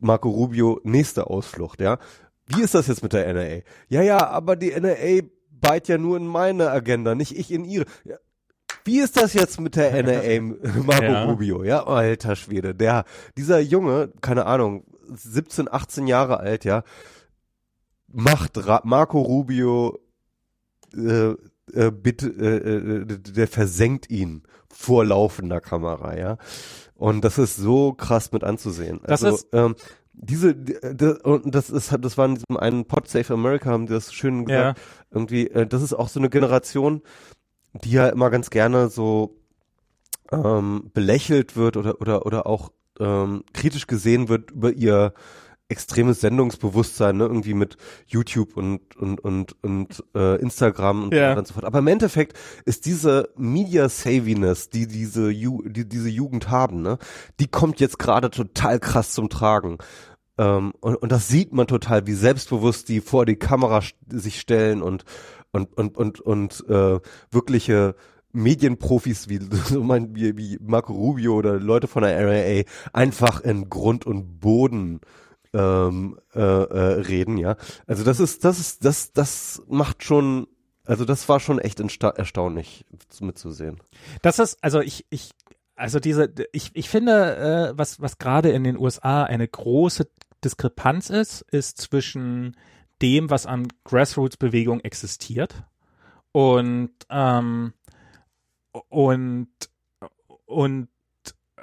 [0.00, 1.98] Marco Rubio, nächste Ausflucht, ja.
[2.46, 3.62] Wie ist das jetzt mit der NRA?
[3.88, 7.86] Ja, ja, aber die NRA beißt ja nur in meine Agenda, nicht ich in ihre.
[8.04, 8.16] Ja.
[8.84, 10.40] Wie ist das jetzt mit der NRA,
[10.84, 11.24] Marco Ja.
[11.24, 11.64] Rubio?
[11.64, 13.04] Ja, alter Schwede, der,
[13.36, 16.82] dieser Junge, keine Ahnung, 17, 18 Jahre alt, ja,
[18.08, 19.98] macht Ra Marco Rubio,
[20.94, 21.30] äh,
[21.72, 26.36] äh, bitte, äh, äh, der versenkt ihn vor laufender Kamera, ja.
[26.94, 29.00] Und das ist so krass mit anzusehen.
[29.04, 29.74] Das also, ist- ähm,
[30.12, 33.86] diese, die- das, und das ist, das war in diesem einen Pod Safe America, haben
[33.86, 34.80] die das schön gesagt.
[35.10, 37.02] Irgendwie, äh, das ist auch so eine Generation,
[37.82, 39.36] die ja immer ganz gerne so
[40.32, 42.70] ähm, belächelt wird oder oder oder auch
[43.00, 45.12] ähm, kritisch gesehen wird über ihr
[45.68, 47.76] extremes Sendungsbewusstsein, ne, irgendwie mit
[48.06, 51.30] YouTube und und und und äh, Instagram und so Ja.
[51.30, 51.64] weiter und so fort.
[51.64, 56.98] Aber im Endeffekt ist diese Media Saviness, die diese Ju die diese Jugend haben, ne,
[57.40, 59.78] die kommt jetzt gerade total krass zum Tragen.
[60.36, 64.82] Ähm, und, und das sieht man total, wie selbstbewusst die vor die Kamera sich stellen
[64.82, 65.04] und
[65.54, 67.00] und und und und äh,
[67.30, 67.94] wirkliche
[68.32, 74.40] Medienprofis wie wie, wie Marco Rubio oder Leute von der RAA einfach in Grund und
[74.40, 75.00] Boden
[75.54, 77.56] ähm, äh, äh, reden, ja.
[77.86, 80.48] Also das ist, das ist, das, das macht schon,
[80.84, 82.84] also das war schon echt erstaunlich
[83.20, 83.78] mitzusehen.
[84.22, 85.30] Das ist, also ich, ich,
[85.76, 87.36] also diese, ich, ich finde,
[87.72, 90.08] äh, was, was gerade in den USA eine große
[90.44, 92.56] Diskrepanz ist, ist zwischen
[93.02, 95.64] dem, was an Grassroots-Bewegung existiert.
[96.32, 97.72] Und, ähm,
[98.88, 99.48] und,
[100.46, 100.88] und,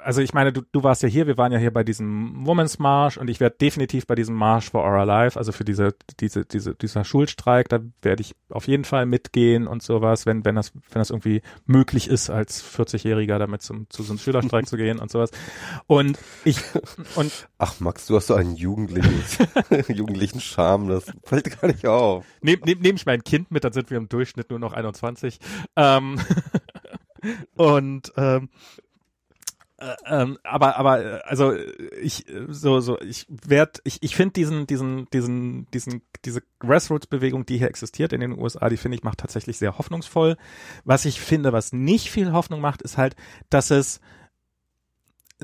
[0.04, 2.78] also ich meine, du, du warst ja hier, wir waren ja hier bei diesem Women's
[2.78, 6.44] March und ich werde definitiv bei diesem March for Our Life, also für diese, diese,
[6.44, 10.72] diese, dieser Schulstreik, da werde ich auf jeden Fall mitgehen und sowas, wenn, wenn das,
[10.74, 14.98] wenn das irgendwie möglich ist, als 40-Jähriger damit zum, zu so einem Schülerstreik zu gehen
[14.98, 15.30] und sowas.
[15.86, 16.58] Und ich,
[17.16, 19.22] und Ach Max, du hast so einen jugendlichen,
[19.88, 22.24] jugendlichen Charme, das fällt gar nicht auf.
[22.40, 25.38] nehme nehm, nehm ich mein Kind mit, dann sind wir im Durchschnitt nur noch 21.
[25.76, 26.20] Ähm,
[27.56, 28.91] und ähm, äh,
[30.06, 34.32] ähm, aber aber äh, also äh, ich äh, so so ich werd ich ich finde
[34.34, 38.96] diesen diesen diesen diesen diese Grassroots Bewegung die hier existiert in den USA die finde
[38.96, 40.36] ich macht tatsächlich sehr hoffnungsvoll.
[40.84, 43.16] Was ich finde was nicht viel Hoffnung macht ist halt
[43.50, 44.00] dass es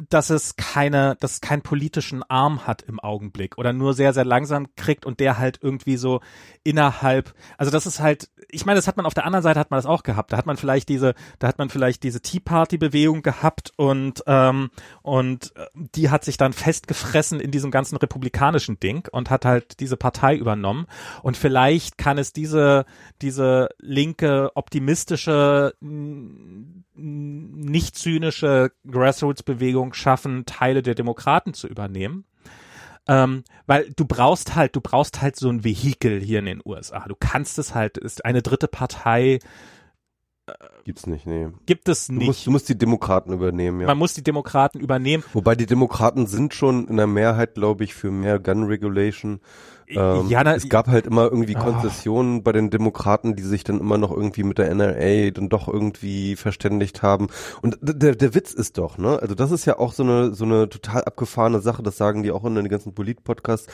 [0.09, 4.25] dass es keine, dass es keinen politischen Arm hat im Augenblick oder nur sehr, sehr
[4.25, 6.21] langsam kriegt und der halt irgendwie so
[6.63, 9.71] innerhalb, also das ist halt, ich meine, das hat man auf der anderen Seite hat
[9.71, 10.33] man das auch gehabt.
[10.33, 14.23] Da hat man vielleicht diese, da hat man vielleicht diese Tea Party Bewegung gehabt und
[14.27, 14.71] ähm,
[15.03, 19.81] und äh, die hat sich dann festgefressen in diesem ganzen republikanischen Ding und hat halt
[19.81, 20.87] diese Partei übernommen
[21.23, 22.85] und vielleicht kann es diese
[23.23, 25.75] diese linke optimistische
[26.99, 32.25] nicht zynische Grassroots-Bewegung schaffen, Teile der Demokraten zu übernehmen.
[33.07, 37.07] Ähm, weil du brauchst halt, du brauchst halt so ein Vehikel hier in den USA.
[37.09, 39.39] Du kannst es halt, ist eine dritte Partei
[40.85, 41.49] Gibt's nicht, nee.
[41.67, 42.27] gibt es Du nicht.
[42.27, 43.87] musst, du musst die Demokraten übernehmen, ja.
[43.87, 45.23] Man muss die Demokraten übernehmen.
[45.33, 49.41] Wobei die Demokraten sind schon in der Mehrheit, glaube ich, für mehr Gun Regulation.
[49.91, 51.63] Ähm, ja, na, es gab halt immer irgendwie Ah.
[51.65, 55.69] Konzessionen bei den Demokraten, die sich dann immer noch irgendwie mit der NRA dann doch
[55.69, 57.29] irgendwie verständigt haben.
[57.63, 59.19] Und der, der Witz ist doch, ne?
[59.21, 61.83] Also das ist ja auch so eine so eine total abgefahrene Sache.
[61.83, 63.67] Das sagen die auch in den ganzen Polit-Podcasts.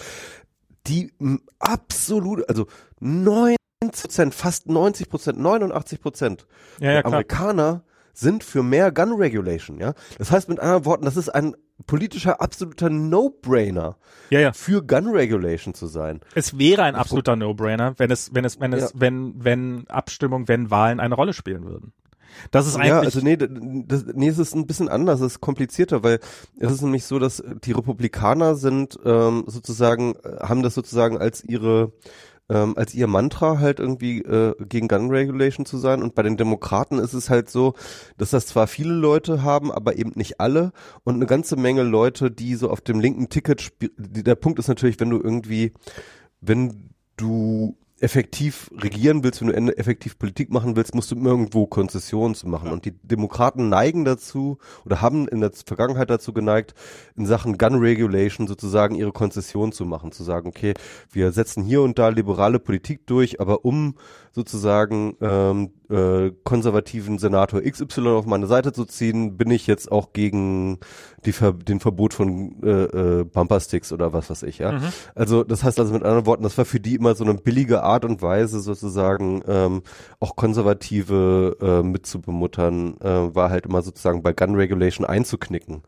[0.86, 1.12] die
[1.58, 2.66] absolut, also
[3.00, 6.46] 90 Prozent, fast 90 Prozent, 89 Prozent
[6.80, 7.06] ja, ja, der.
[7.06, 9.94] Amerikaner sind für mehr Gun Regulation, ja.
[10.18, 11.54] Das heißt mit anderen Worten, das ist ein
[11.86, 13.96] politischer absoluter No-Brainer
[14.30, 14.52] ja, ja.
[14.52, 16.20] für Gun Regulation zu sein.
[16.34, 19.00] Es wäre ein absoluter No-Brainer, wenn es, wenn es, wenn es, Ja.
[19.00, 21.92] wenn, wenn Abstimmung, wenn Wahlen eine Rolle spielen würden.
[22.50, 22.88] Das ist eigentlich.
[22.88, 26.18] Ja, also nee, das, nee, es ist ein bisschen anders, es ist komplizierter, weil
[26.58, 31.44] es ist nämlich so, dass die Republikaner sind ähm, sozusagen, äh, haben das sozusagen als
[31.44, 31.92] ihre
[32.48, 36.02] ähm, als ihr Mantra halt irgendwie äh, gegen Gun Regulation zu sein.
[36.02, 37.74] Und bei den Demokraten ist es halt so,
[38.18, 40.72] dass das zwar viele Leute haben, aber eben nicht alle
[41.04, 44.68] und eine ganze Menge Leute, die so auf dem linken Ticket spi- Der Punkt ist
[44.68, 45.72] natürlich, wenn du irgendwie,
[46.40, 52.34] wenn du effektiv regieren willst, wenn du effektiv Politik machen willst, musst du irgendwo Konzessionen
[52.34, 52.70] zu machen.
[52.70, 56.74] Und die Demokraten neigen dazu oder haben in der Vergangenheit dazu geneigt,
[57.16, 60.74] in Sachen Gun Regulation sozusagen ihre Konzession zu machen, zu sagen, okay,
[61.10, 63.94] wir setzen hier und da liberale Politik durch, aber um
[64.32, 70.12] sozusagen ähm, äh, konservativen Senator XY auf meine Seite zu ziehen, bin ich jetzt auch
[70.12, 70.78] gegen
[71.24, 74.72] die Ver den Verbot von äh, äh, Bumpersticks oder was weiß ich, ja.
[74.72, 74.82] Mhm.
[75.14, 77.82] Also das heißt also mit anderen Worten, das war für die immer so eine billige
[77.82, 79.82] Art und Weise sozusagen ähm,
[80.20, 85.82] auch Konservative äh, mitzubemuttern, äh, war halt immer sozusagen bei Gun Regulation einzuknicken.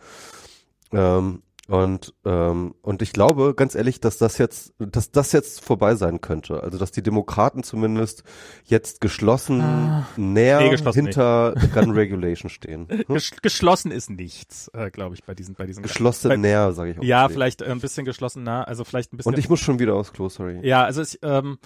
[0.92, 5.96] Ähm, und ähm, und ich glaube ganz ehrlich, dass das jetzt, dass das jetzt vorbei
[5.96, 6.62] sein könnte.
[6.62, 8.22] Also dass die Demokraten zumindest
[8.64, 10.06] jetzt geschlossen Ah.
[10.16, 12.86] näher Nee, geschlossen hinter Gun Regulation stehen.
[13.06, 13.14] Hm?
[13.14, 15.82] Ges geschlossen ist nichts, äh, glaube ich, bei diesen, bei diesen.
[15.82, 17.02] Geschlossen bei, näher, sage ich auch.
[17.02, 19.32] Ja, vielleicht äh, ein bisschen geschlossen nah, also vielleicht ein bisschen.
[19.32, 20.60] Und ich muss schon wieder aufs Klo, sorry.
[20.62, 21.58] Ja, also ich, ähm,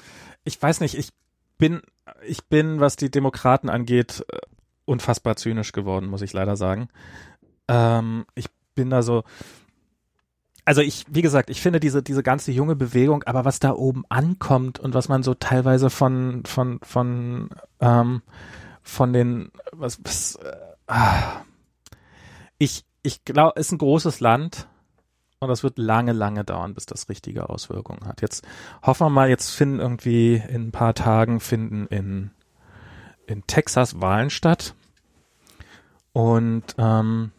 [0.45, 1.11] ich weiß nicht, ich
[1.59, 1.83] bin,
[2.27, 4.39] ich bin, was die Demokraten angeht, äh,
[4.87, 6.89] unfassbar zynisch geworden, muss ich leider sagen.
[7.69, 9.25] Ähm, ich bin da so,
[10.65, 14.05] also ich, wie gesagt, ich finde diese, diese ganze junge Bewegung, aber was da oben
[14.09, 18.23] ankommt und was man so teilweise von, von, von, ähm,
[18.83, 20.57] von den, was, was, äh,
[20.87, 21.43] ah,
[22.59, 24.69] ich, ich glaube, ist ein großes Land
[25.41, 28.21] und das wird lange, lange dauern, bis das richtige Auswirkungen hat.
[28.21, 28.47] Jetzt
[28.83, 32.31] hoffen wir mal, jetzt finden irgendwie in ein paar Tagen finden in,
[33.27, 34.75] in Texas Wahlen statt.
[36.13, 37.33] Und ähm,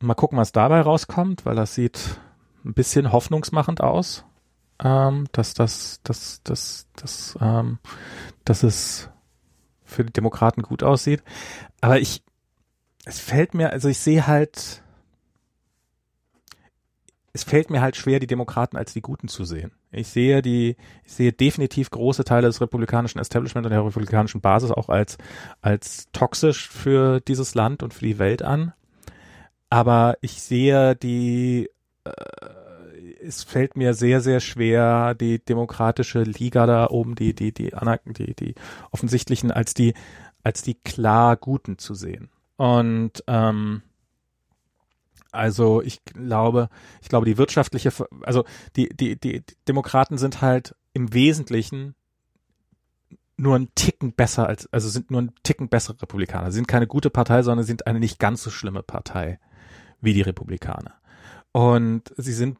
[0.00, 2.20] mal gucken, was dabei rauskommt, weil das sieht
[2.64, 4.24] ein bisschen hoffnungsmachend aus,
[4.82, 7.78] ähm, dass das, dass, dass, dass, ähm,
[8.44, 9.08] dass es
[9.84, 11.22] für die Demokraten gut aussieht.
[11.80, 12.22] Aber ich,
[13.04, 14.82] es fällt mir, also ich sehe halt,
[17.32, 19.72] es fällt mir halt schwer, die Demokraten als die Guten zu sehen.
[19.92, 24.70] Ich sehe die, ich sehe definitiv große Teile des republikanischen Establishment und der republikanischen Basis
[24.70, 25.16] auch als,
[25.60, 28.72] als toxisch für dieses Land und für die Welt an.
[29.68, 31.68] Aber ich sehe die,
[32.04, 32.10] äh,
[33.20, 37.72] es fällt mir sehr, sehr schwer, die demokratische Liga da oben, die, die, die,
[38.16, 38.54] die, die
[38.92, 39.94] offensichtlichen als die,
[40.42, 42.30] als die klar Guten zu sehen.
[42.56, 43.82] Und, ähm,
[45.32, 46.70] also ich glaube,
[47.02, 48.44] ich glaube, die wirtschaftliche, also
[48.76, 51.94] die, die, die, Demokraten sind halt im Wesentlichen
[53.36, 56.50] nur ein Ticken besser als, also sind nur ein Ticken bessere Republikaner.
[56.50, 59.38] Sie sind keine gute Partei, sondern sind eine nicht ganz so schlimme Partei
[60.00, 60.94] wie die Republikaner.
[61.52, 62.58] Und sie sind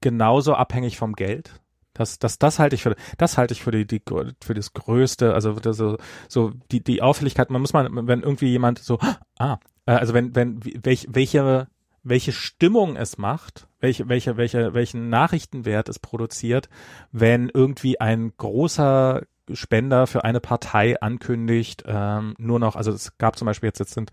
[0.00, 1.60] genauso abhängig vom Geld.
[1.94, 4.00] Das, das, das halte ich für, das halte ich für die, die,
[4.42, 7.50] für das Größte, also so, so die, die Auffälligkeit.
[7.50, 8.98] Man muss mal, wenn irgendwie jemand so,
[9.38, 11.68] ah, äh, also wenn, wenn, welch, welche,
[12.02, 16.68] welche Stimmung es macht, welche, welche, welche, welchen Nachrichtenwert es produziert,
[17.10, 19.22] wenn irgendwie ein großer
[19.54, 23.94] Spender für eine Partei ankündigt, ähm, nur noch, also es gab zum Beispiel jetzt, jetzt
[23.94, 24.10] sind,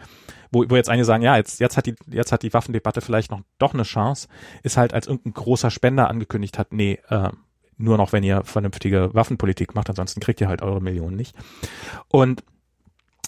[0.52, 3.32] wo, wo jetzt einige sagen, ja, jetzt, jetzt hat die, jetzt hat die Waffendebatte vielleicht
[3.32, 4.28] noch doch eine Chance,
[4.64, 7.30] ist halt, als irgendein großer Spender angekündigt hat, nee, äh,
[7.78, 11.36] nur noch, wenn ihr vernünftige Waffenpolitik macht, ansonsten kriegt ihr halt eure Millionen nicht.
[12.10, 12.44] Und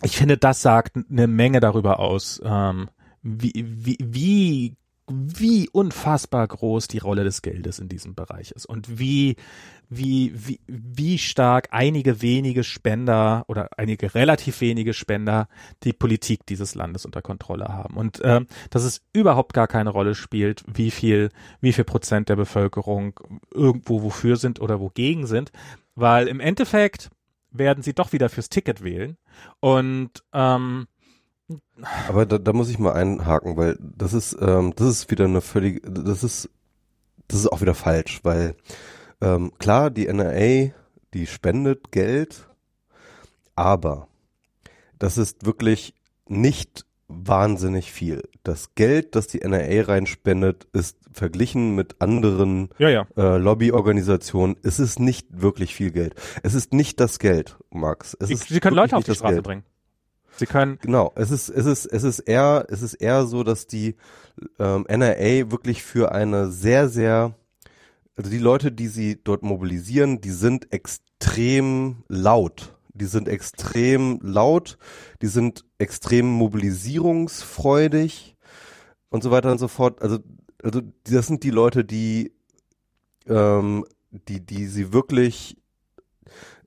[0.04, 2.90] ich finde, das sagt eine Menge darüber aus, ähm,
[3.22, 4.76] wie, wie, wie,
[5.14, 9.36] wie unfassbar groß die Rolle des Geldes in diesem Bereich ist und wie,
[9.90, 15.48] wie, wie, wie stark einige wenige Spender oder einige relativ wenige Spender
[15.84, 17.98] die Politik dieses Landes unter Kontrolle haben.
[17.98, 22.36] Und ähm, dass es überhaupt gar keine Rolle spielt, wie viel, wie viel Prozent der
[22.36, 23.20] Bevölkerung
[23.54, 25.52] irgendwo wofür sind oder wogegen sind,
[25.96, 27.10] weil im Endeffekt
[27.52, 29.18] werden sie doch wieder fürs Ticket wählen.
[29.60, 30.88] Und ähm,
[32.08, 35.42] Aber da, da muss ich mal einhaken, weil das ist, ähm, das ist wieder eine
[35.42, 36.50] völlig, das ist,
[37.28, 38.56] das ist auch wieder falsch, weil
[39.22, 40.72] ähm, klar, die NRA,
[41.14, 42.48] die spendet Geld,
[43.56, 44.08] aber
[45.00, 45.94] das ist wirklich
[46.28, 48.24] nicht wahnsinnig viel.
[48.44, 53.08] Das Geld, das die NRA reinspendet, ist verglichen mit anderen Ja, ja.
[53.18, 56.16] äh, Lobbyorganisationen, es ist nicht wirklich viel Geld.
[56.44, 58.16] Es ist nicht das Geld, Max.
[58.20, 59.64] Es Sie, ist Sie können Leute auf die Straße bringen.
[60.38, 63.68] Sie können, Genau, es ist, es ist, es ist eher, es ist eher so, dass
[63.68, 63.96] die
[64.60, 67.36] ähm, NRA wirklich für eine sehr, sehr,
[68.16, 72.76] also die Leute, die sie dort mobilisieren, die sind extrem laut.
[72.94, 74.78] Die sind extrem laut,
[75.22, 78.36] die sind extrem mobilisierungsfreudig
[79.10, 80.02] und so weiter und so fort.
[80.02, 80.20] Also,
[80.62, 82.34] also das sind die Leute, die,
[83.28, 85.56] ähm, die, die sie wirklich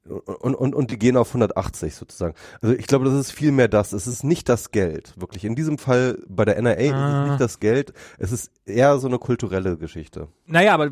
[0.08, 2.34] und, und, und die gehen auf 180 sozusagen.
[2.60, 3.92] Also ich glaube, das ist viel mehr das.
[3.92, 5.44] Es ist nicht das Geld, wirklich.
[5.44, 7.22] In diesem Fall bei der NRA ist Ah.
[7.24, 10.28] es nicht das Geld, es ist eher so eine kulturelle Geschichte.
[10.46, 10.90] naja, aber, äh,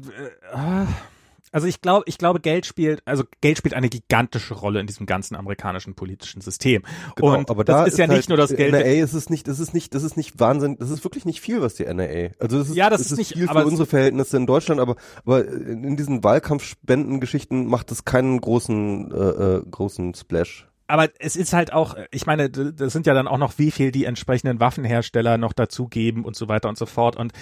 [1.52, 5.06] also ich glaube, ich glaube, Geld spielt, also Geld spielt eine gigantische Rolle in diesem
[5.06, 6.82] ganzen amerikanischen politischen System.
[7.16, 8.72] Genau, und aber das da ist ja halt, nicht nur das Geld.
[8.72, 11.40] NRA ist es nicht, das ist nicht, das ist nicht Wahnsinn, das ist wirklich nicht
[11.40, 12.31] viel, was die NRA.
[12.40, 14.97] Also das ist, Ja, das es ist nicht- viel für unsere Verhältnisse in Deutschland, aber
[15.24, 20.68] aber in diesen Wahlkampfspendengeschichten macht es keinen großen äh, äh, großen Splash.
[20.89, 23.92] aber es ist halt auch, ich meine, das sind ja dann auch noch, wie viel
[23.92, 27.16] die entsprechenden Waffenhersteller noch dazugeben und so weiter und so fort.
[27.16, 27.32] Und,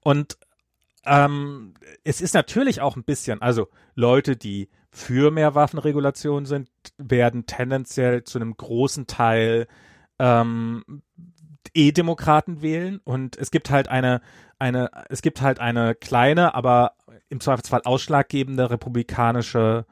[0.00, 0.36] und
[1.04, 7.46] ähm, es ist natürlich auch ein bisschen, also Leute, die für mehr Waffenregulation sind, werden
[7.46, 9.66] tendenziell zu einem großen Teil
[10.18, 11.02] ähm,
[11.74, 13.00] E-Demokraten wählen.
[13.04, 14.20] Und es gibt halt eine,
[14.58, 16.94] eine, es gibt halt eine kleine, aber
[17.28, 19.86] im Zweifelsfall ausschlaggebende republikanische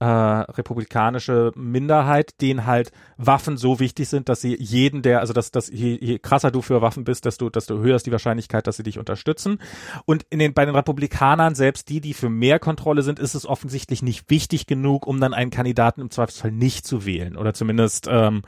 [0.00, 5.50] äh, republikanische Minderheit, denen halt Waffen so wichtig sind, dass sie jeden, der, also dass,
[5.50, 8.78] dass je, je krasser du für Waffen bist, desto, desto höher ist die Wahrscheinlichkeit, dass
[8.78, 9.58] sie dich unterstützen.
[10.06, 13.44] Und in den, bei den Republikanern, selbst die, die für mehr Kontrolle sind, ist es
[13.44, 17.36] offensichtlich nicht wichtig genug, um dann einen Kandidaten im Zweifelsfall nicht zu wählen.
[17.36, 18.40] Oder zumindest ähm,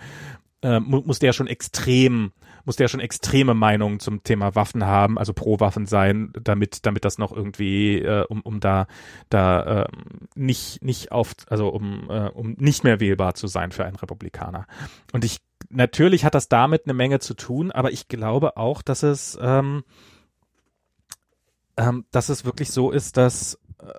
[0.63, 2.33] äh, mu muss der schon extrem,
[2.65, 7.05] muss der schon extreme Meinungen zum Thema Waffen haben, also pro Waffen sein, damit, damit
[7.05, 8.87] das noch irgendwie, äh, um, um da,
[9.29, 9.89] da äh,
[10.35, 14.67] nicht, nicht auf, also um, äh, um nicht mehr wählbar zu sein für einen Republikaner.
[15.13, 15.39] Und ich,
[15.71, 19.85] natürlich hat das damit eine Menge zu tun, aber ich glaube auch, dass es, ähm,
[21.77, 23.93] ähm, dass es wirklich so ist, dass, äh,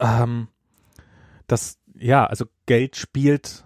[0.00, 0.48] ähm,
[1.46, 3.65] dass, ja, also Geld spielt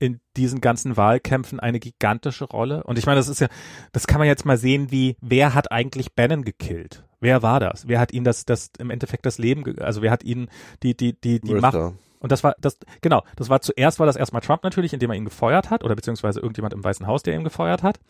[0.00, 2.82] in diesen ganzen Wahlkämpfen eine gigantische Rolle.
[2.84, 3.48] Und ich meine, das ist ja,
[3.92, 7.04] das kann man jetzt mal sehen, wie, wer hat eigentlich Bannon gekillt?
[7.20, 7.86] Wer war das?
[7.86, 10.48] Wer hat ihm das, das im Endeffekt das Leben, also wer hat ihn
[10.82, 11.76] die, die, die, die Macht,
[12.20, 15.16] und das war, das, genau, das war zuerst war das erstmal Trump natürlich, indem er
[15.16, 18.00] ihn gefeuert hat, oder beziehungsweise irgendjemand im Weißen Haus, der ihn gefeuert hat.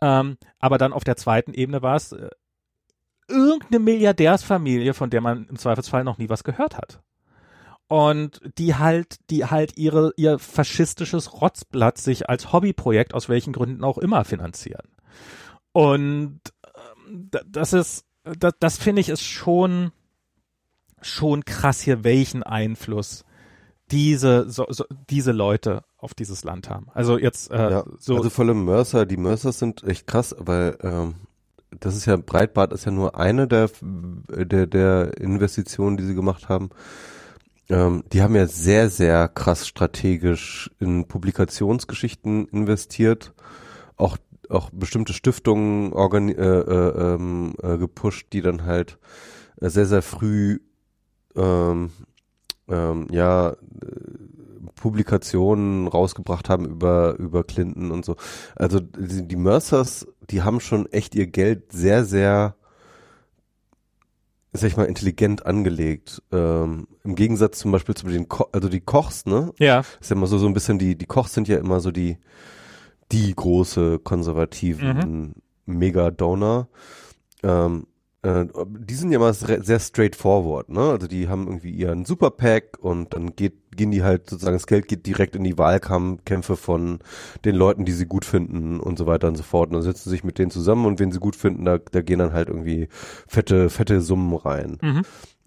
[0.00, 2.28] Ähm, aber dann auf der zweiten Ebene war es äh,
[3.28, 7.00] irgendeine Milliardärsfamilie, von der man im Zweifelsfall noch nie was gehört hat.
[7.86, 13.84] Und die halt, die halt ihre, ihr faschistisches Rotzblatt sich als Hobbyprojekt aus welchen Gründen
[13.84, 14.88] auch immer finanzieren.
[15.72, 16.40] Und
[17.06, 18.06] ähm, da- das ist,
[18.38, 19.92] das, das finde ich ist schon,
[21.02, 23.24] schon krass hier, welchen Einfluss
[23.90, 26.86] diese, so, so, diese Leute auf dieses Land haben.
[26.94, 28.16] Also jetzt äh, Ja, so.
[28.16, 31.14] also vor allem Mercer, die Mercers sind echt krass, weil ähm,
[31.80, 36.48] das ist ja, Breitbart ist ja nur eine der, der, der Investitionen, die sie gemacht
[36.48, 36.70] haben.
[37.70, 43.32] Ähm, die haben ja sehr, sehr krass strategisch in Publikationsgeschichten investiert,
[43.96, 44.16] auch,
[44.50, 48.98] auch bestimmte Stiftungen äh, äh, ähm, äh, gepusht, die dann halt
[49.60, 50.60] äh, sehr, sehr früh
[51.36, 51.90] ähm,
[52.68, 53.56] ähm, ja, äh,
[54.74, 58.16] Publikationen rausgebracht haben über, über Clinton und so.
[58.56, 62.56] Also die, die Mercers, die haben schon echt ihr Geld sehr, sehr,
[64.54, 66.22] sag ich mal, intelligent angelegt.
[66.32, 69.52] Ähm, Im Gegensatz zum Beispiel zu den, Ko also die Kochs, ne?
[69.58, 71.90] ja, Ist ja immer so, so ein bisschen die, die Kochs sind ja immer so
[71.90, 72.18] die,
[73.12, 75.34] die große konservativen
[75.66, 76.68] Mega-Donor.
[77.42, 77.86] Ähm,
[78.22, 80.90] äh, die sind ja immer sehr sehr straightforward, ne?
[80.90, 84.88] Also die haben irgendwie ihren Superpack und dann geht, gehen die halt sozusagen, das Geld
[84.88, 87.00] geht direkt in die Wahlkämpfe von
[87.44, 89.68] den Leuten, die sie gut finden und so weiter und so fort.
[89.68, 92.02] Und dann setzen sie sich mit denen zusammen und wen sie gut finden, da, da
[92.02, 92.88] gehen dann halt irgendwie
[93.26, 94.78] fette, fette Summen rein.
[94.80, 95.02] mhm.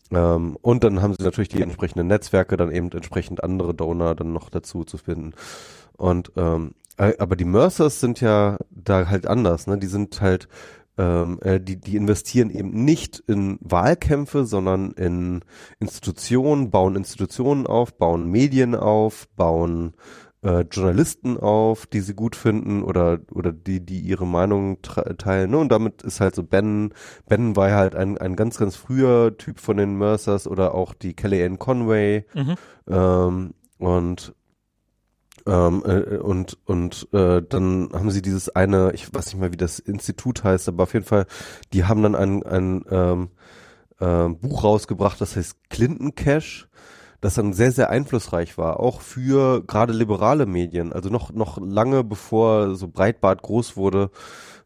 [0.10, 4.32] Ähm, und dann haben sie natürlich die entsprechenden Netzwerke, dann eben entsprechend andere Donor dann
[4.32, 5.34] noch dazu zu finden.
[5.98, 9.78] Und ähm, äh, aber die Mercers sind ja da halt anders, ne?
[9.78, 10.48] Die sind halt,
[10.98, 15.42] ähm, äh, die, die investieren eben nicht in Wahlkämpfe, sondern in
[15.80, 19.94] Institutionen, bauen Institutionen auf, bauen Medien auf, bauen
[20.44, 25.52] äh, Journalisten auf, die sie gut finden oder oder die die ihre Meinung teilen.
[25.52, 25.58] Ne?
[25.58, 26.94] Und damit ist halt so Ben
[27.28, 31.16] Ben war halt ein ein ganz ganz früher Typ von den Mercers oder auch die
[31.16, 32.56] Kellyanne Conway Mhm.
[32.88, 34.34] ähm, und
[35.48, 39.58] Ähm, äh, und und äh, dann haben sie dieses eine, ich weiß nicht mal, wie
[39.58, 41.26] das Institut heißt, aber auf jeden Fall,
[41.72, 43.30] die haben dann ein, ein ähm,
[44.00, 46.68] äh, Buch rausgebracht, das heißt Clinton Cash,
[47.22, 50.92] das dann sehr, sehr einflussreich war, auch für gerade liberale Medien.
[50.92, 54.12] Also noch, noch lange bevor so Breitbart groß wurde,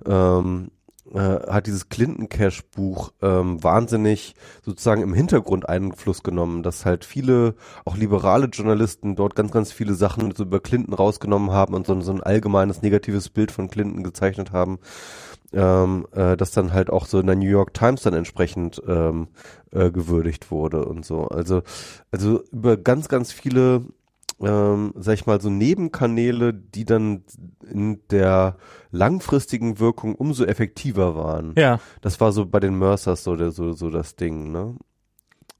[0.05, 0.71] ähm,
[1.13, 7.05] äh, hat dieses Clinton Cash Buch ähm, wahnsinnig sozusagen im Hintergrund Einfluss genommen, dass halt
[7.05, 7.55] viele,
[7.85, 11.99] auch liberale Journalisten dort ganz, ganz viele Sachen so über Clinton rausgenommen haben und so,
[12.01, 14.79] so ein allgemeines negatives Bild von Clinton gezeichnet haben
[15.53, 19.27] ähm, äh, das dann halt auch so in der New York Times dann entsprechend ähm,
[19.71, 21.27] äh, gewürdigt wurde und so.
[21.27, 21.63] Also,
[22.11, 23.83] also über ganz, ganz viele,
[24.43, 27.23] ähm, sag ich mal, so Nebenkanäle, die dann
[27.69, 28.57] in der
[28.91, 31.53] langfristigen Wirkung umso effektiver waren.
[31.57, 31.79] Ja.
[32.01, 34.75] Das war so bei den Mercers so, der, so, so das Ding, ne?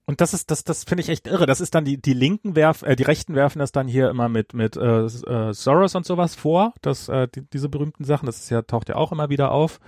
[0.06, 1.46] Und das ist, das, das finde ich echt irre.
[1.46, 4.28] Das ist dann die, die Linken werfen, äh, die Rechten werfen das dann hier immer
[4.28, 8.40] mit, mit äh, äh, Soros und sowas vor, das, äh, die, diese berühmten Sachen, das
[8.40, 9.80] ist ja, taucht ja auch immer wieder auf.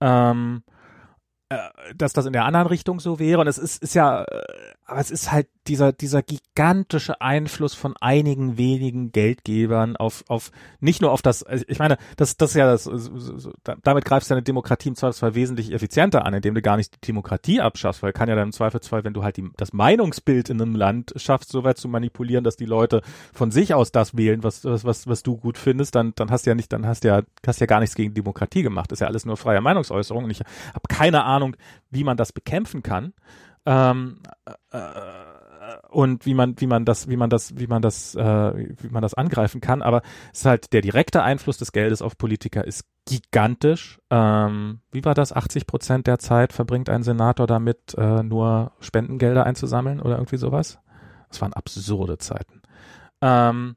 [0.00, 0.64] Ähm,
[1.52, 3.40] äh, dass das in der anderen Richtung so wäre.
[3.40, 4.42] Und es ist, ist ja, äh,
[4.92, 11.00] aber es ist halt dieser, dieser gigantische Einfluss von einigen wenigen Geldgebern auf, auf, nicht
[11.00, 12.90] nur auf das, also ich meine, das, das ist ja das,
[13.82, 17.06] damit greifst du deine Demokratie im Zweifelsfall wesentlich effizienter an, indem du gar nicht die
[17.06, 20.60] Demokratie abschaffst, weil kann ja dann im Zweifelsfall, wenn du halt die, das Meinungsbild in
[20.60, 23.00] einem Land schaffst, so weit zu manipulieren, dass die Leute
[23.32, 26.44] von sich aus das wählen, was, was, was, was du gut findest, dann, dann hast
[26.44, 28.92] du ja nicht, dann hast du ja, hast ja gar nichts gegen Demokratie gemacht.
[28.92, 31.56] Das ist ja alles nur freie Meinungsäußerung und ich habe keine Ahnung,
[31.90, 33.14] wie man das bekämpfen kann.
[33.64, 34.18] Ähm,
[34.70, 34.78] äh,
[35.90, 39.02] und wie man wie man das wie man das wie man das äh, wie man
[39.02, 39.82] das angreifen kann.
[39.82, 43.98] Aber es ist halt der direkte Einfluss des Geldes auf Politiker ist gigantisch.
[44.10, 45.32] Ähm, wie war das?
[45.32, 50.78] 80 Prozent der Zeit verbringt ein Senator damit äh, nur Spendengelder einzusammeln oder irgendwie sowas?
[51.28, 52.62] Das waren absurde Zeiten.
[53.20, 53.76] Ähm,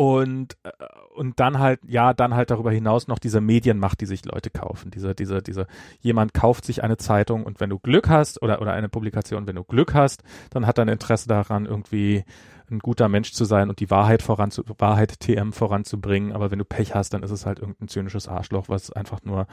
[0.00, 0.70] und äh,
[1.14, 4.90] und dann halt ja dann halt darüber hinaus noch diese Medienmacht, die sich Leute kaufen.
[4.90, 5.66] Diese diese diese
[6.00, 9.56] jemand kauft sich eine Zeitung und wenn du Glück hast oder oder eine Publikation, wenn
[9.56, 12.24] du Glück hast, dann hat er ein Interesse daran irgendwie
[12.70, 16.32] ein guter Mensch zu sein und die Wahrheit voranzu Wahrheit TM voranzubringen.
[16.32, 19.48] Aber wenn du Pech hast, dann ist es halt irgendein zynisches Arschloch, was einfach nur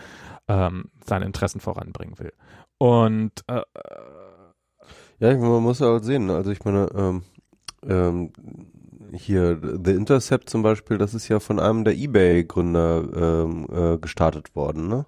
[0.48, 2.32] ähm, seine Interessen voranbringen will.
[2.78, 3.64] Und äh,
[5.20, 6.30] ja, man muss ja halt sehen.
[6.30, 7.24] Also ich meine ähm,
[7.86, 8.32] ähm,
[9.14, 14.56] hier The Intercept zum Beispiel, das ist ja von einem der eBay-Gründer ähm, äh, gestartet
[14.56, 15.06] worden, ne?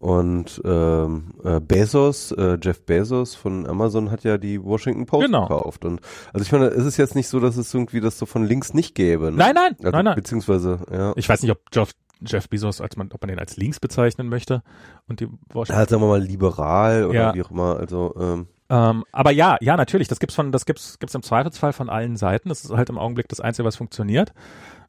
[0.00, 5.42] Und ähm, äh, Bezos, äh, Jeff Bezos von Amazon hat ja die Washington Post genau.
[5.42, 5.84] gekauft.
[5.84, 6.00] Und
[6.32, 8.72] also ich meine, es ist jetzt nicht so, dass es irgendwie das so von links
[8.72, 9.30] nicht gäbe.
[9.30, 9.36] Ne?
[9.36, 10.14] Nein, nein, also, nein, nein.
[10.14, 11.12] Beziehungsweise, ja.
[11.16, 11.90] Ich weiß nicht, ob Jeff,
[12.24, 14.62] Jeff Bezos, als man, ob man den als links bezeichnen möchte.
[15.06, 15.76] Und die Washington.
[15.78, 17.34] Halt, sagen wir mal liberal oder ja.
[17.34, 17.76] wie auch immer.
[17.76, 21.72] Also ähm, ähm, aber ja, ja, natürlich, das gibt's von, das gibt's, gibt's im Zweifelsfall
[21.72, 22.48] von allen Seiten.
[22.48, 24.32] Das ist halt im Augenblick das Einzige, was funktioniert.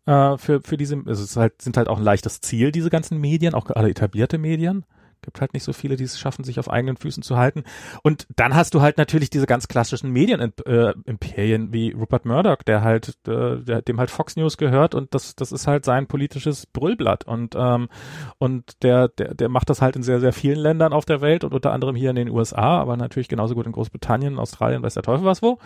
[0.06, 3.20] Äh, für, für diese, es ist halt, sind halt auch ein leichtes Ziel, diese ganzen
[3.20, 4.86] Medien, auch alle etablierte Medien.
[5.22, 7.64] Gibt halt nicht so viele, die es schaffen, sich auf eigenen Füßen zu halten.
[8.04, 12.82] Und dann hast du halt natürlich diese ganz klassischen Medien-Imperien äh, wie Rupert Murdoch, der
[12.82, 16.66] halt, äh, der, dem halt Fox News gehört und das, das ist halt sein politisches
[16.66, 17.26] Brüllblatt.
[17.26, 17.90] Und, ähm,
[18.38, 21.44] und der, der, der macht das halt in sehr, sehr vielen Ländern auf der Welt
[21.44, 24.96] und unter anderem hier in den USA, aber natürlich genauso gut in Großbritannien, Australien, weiß
[24.96, 25.60] der Teufel was wo.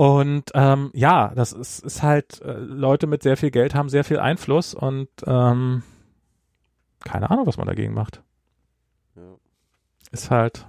[0.00, 4.02] Und ähm, ja, das ist, ist halt, äh, Leute mit sehr viel Geld haben sehr
[4.02, 5.82] viel Einfluss und ähm,
[7.04, 8.22] keine Ahnung, was man dagegen macht.
[10.12, 10.66] Ist halt.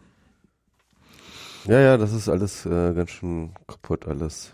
[1.66, 4.54] Ja, ja, das ist alles äh, ganz schön kaputt, alles.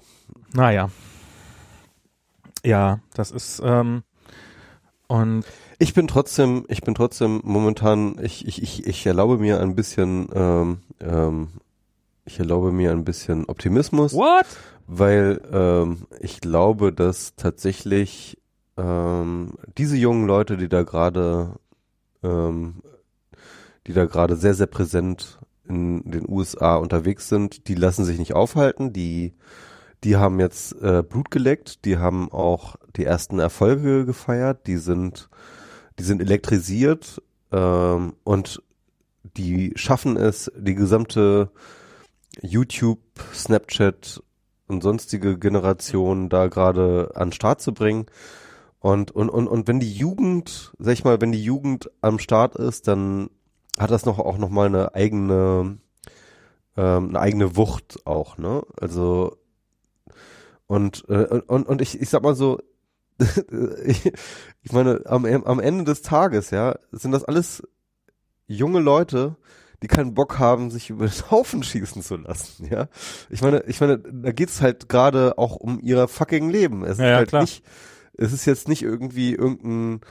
[0.54, 0.90] Naja.
[2.64, 4.04] Ja, das ist, ähm,
[5.08, 5.46] und
[5.80, 10.28] ich bin trotzdem, ich bin trotzdem momentan, ich, ich, ich, ich erlaube mir ein bisschen,
[10.34, 11.48] ähm, ähm,
[12.26, 14.14] ich erlaube mir ein bisschen Optimismus.
[14.14, 14.46] What?
[14.88, 18.38] Weil ähm, ich glaube, dass tatsächlich
[18.76, 21.56] ähm, diese jungen Leute, die da gerade
[22.24, 22.82] ähm,
[23.88, 28.34] die da gerade sehr, sehr präsent in den USA unterwegs sind, die lassen sich nicht
[28.34, 29.34] aufhalten, die,
[30.04, 35.30] die haben jetzt äh, Blut geleckt, die haben auch die ersten Erfolge gefeiert, die sind,
[36.00, 38.62] die sind elektrisiert ähm, und
[39.24, 41.52] die schaffen es, die gesamte
[42.42, 43.00] YouTube,
[43.34, 44.22] Snapchat
[44.68, 48.06] und sonstige Generation da gerade an den Start zu bringen.
[48.80, 52.56] Und, und, und, und wenn die Jugend, sag ich mal, wenn die Jugend am Start
[52.56, 53.30] ist, dann
[53.78, 55.78] hat das noch auch noch mal eine eigene
[56.76, 58.64] ähm, eine eigene Wucht auch, ne?
[58.80, 59.38] Also
[60.68, 62.60] und äh, und und ich ich sag mal so
[63.86, 64.12] ich,
[64.62, 67.64] ich meine am am Ende des Tages, ja, sind das alles
[68.48, 69.36] junge Leute,
[69.82, 72.90] die keinen Bock haben, sich über den Haufen schießen zu lassen, ja.
[73.30, 76.84] Ich meine, ich meine, da geht's halt gerade auch um ihr fucking Leben.
[76.84, 77.42] Es Ja, ist ja, halt klar.
[77.42, 77.64] nicht,
[78.18, 80.02] es ist jetzt nicht irgendwie irgendein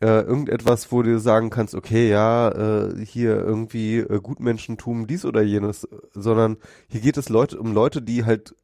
[0.00, 5.42] äh, irgendetwas, wo du sagen kannst, okay, ja, äh, hier irgendwie äh, Gutmenschentum, dies oder
[5.42, 6.58] jenes, sondern
[6.88, 8.54] hier geht es Leute um Leute, die halt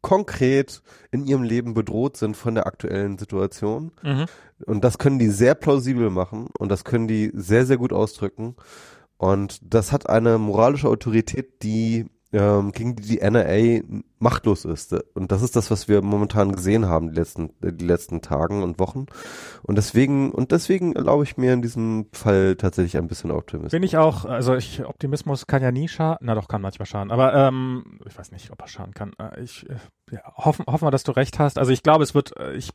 [0.00, 3.92] konkret in ihrem Leben bedroht sind von der aktuellen Situation.
[4.02, 4.26] Mhm.
[4.66, 8.54] Und das können die sehr plausibel machen und das können die sehr, sehr gut ausdrücken.
[9.16, 13.80] Und das hat eine moralische Autorität, die ähm, gegen die die NRA
[14.18, 14.94] machtlos ist.
[15.14, 18.62] Und das ist das, was wir momentan gesehen haben die letzten, äh, die letzten Tagen
[18.62, 19.06] und Wochen.
[19.62, 23.70] Und deswegen, und deswegen erlaube ich mir in diesem Fall tatsächlich ein bisschen Optimismus.
[23.72, 27.10] Bin ich auch, also ich, Optimismus kann ja nie schaden, na doch, kann manchmal schaden,
[27.10, 29.12] aber ähm, ich weiß nicht, ob er schaden kann.
[29.18, 29.76] Äh, Ich äh,
[30.10, 31.58] ja, hoffen, hoffen wir, dass du recht hast.
[31.58, 32.70] Also ich glaube, es wird, ich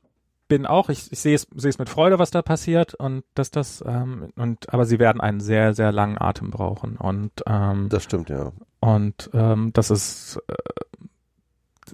[0.47, 3.49] bin auch, ich, ich sehe es, sehe es mit Freude, was da passiert und dass
[3.49, 8.03] das, ähm, und aber sie werden einen sehr, sehr langen Atem brauchen und ähm, Das
[8.03, 8.51] stimmt, ja.
[8.83, 10.53] Und ähm, das ist, äh,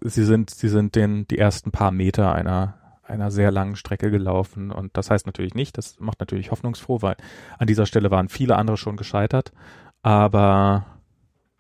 [0.10, 4.72] sie sind, sie sind den die ersten paar Meter einer einer sehr langen Strecke gelaufen
[4.72, 7.16] und das heißt natürlich nicht, das macht natürlich hoffnungsfroh, weil
[7.58, 9.52] an dieser Stelle waren viele andere schon gescheitert,
[10.04, 10.86] aber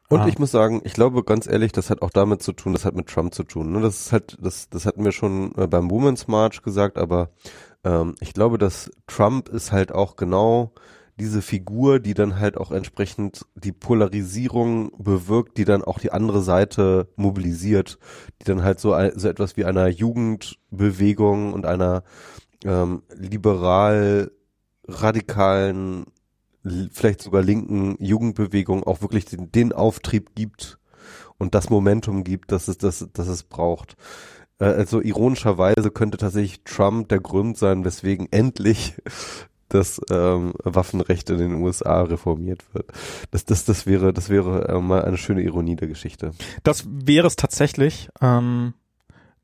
[0.09, 0.27] Und Ah.
[0.27, 2.95] ich muss sagen, ich glaube ganz ehrlich, das hat auch damit zu tun, das hat
[2.95, 3.71] mit Trump zu tun.
[3.71, 3.81] Ne?
[3.81, 7.29] Das ist halt, das, das hatten wir schon äh, beim Women's March gesagt, aber
[7.83, 10.71] ähm, ich glaube, dass Trump ist halt auch genau
[11.19, 16.41] diese Figur, die dann halt auch entsprechend die Polarisierung bewirkt, die dann auch die andere
[16.41, 17.99] Seite mobilisiert,
[18.41, 22.03] die dann halt so, so etwas wie einer Jugendbewegung und einer
[22.65, 24.31] ähm, liberal
[24.87, 26.05] radikalen
[26.91, 30.79] vielleicht sogar linken Jugendbewegung auch wirklich den, den Auftrieb gibt
[31.37, 33.95] und das Momentum gibt, dass es, das, dass es braucht.
[34.59, 38.95] Äh, Also ironischerweise könnte tatsächlich Trump der Grund sein, weswegen endlich
[39.69, 42.91] das ähm, Waffenrecht in den USA reformiert wird.
[43.31, 46.31] Das, das, das wäre, das wäre äh, mal eine schöne Ironie der Geschichte.
[46.63, 48.09] das wäre es tatsächlich.
[48.21, 48.73] Ähm,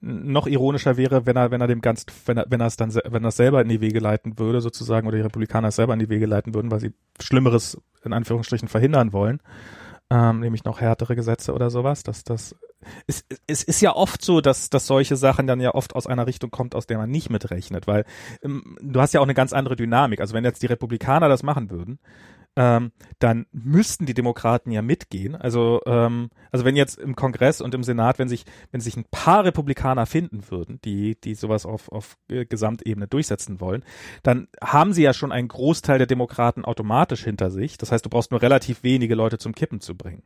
[0.02, 2.94] noch ironischer wäre, wenn er, wenn er dem ganz, wenn er, wenn er es dann,
[2.94, 5.94] wenn er es selber in die Wege leiten würde, sozusagen, oder die Republikaner es selber
[5.94, 9.42] in die Wege leiten würden, weil sie Schlimmeres in Anführungsstrichen verhindern wollen,
[10.10, 12.04] ähm, nämlich noch härtere Gesetze oder sowas.
[12.04, 12.56] Das, das,
[13.08, 16.28] es, es ist ja oft so, dass, dass solche Sachen dann ja oft aus einer
[16.28, 18.06] Richtung kommt, aus der man nicht mitrechnet, weil
[18.44, 20.22] ähm, du hast ja auch eine ganz andere Dynamik.
[20.22, 22.00] Also wenn jetzt die Republikaner das machen würden,
[22.56, 25.36] ähm, dann müssten die Demokraten ja mitgehen.
[25.36, 29.06] Also, ähm, also wenn jetzt im Kongress und im Senat, wenn sich, wenn sich ein
[29.12, 33.84] paar Republikaner finden würden, die, die sowas auf, auf äh, Gesamtebene durchsetzen wollen,
[34.24, 37.78] dann haben sie ja schon einen Großteil der Demokraten automatisch hinter sich.
[37.78, 40.24] Das heißt, du brauchst nur relativ wenige Leute zum Kippen zu bringen.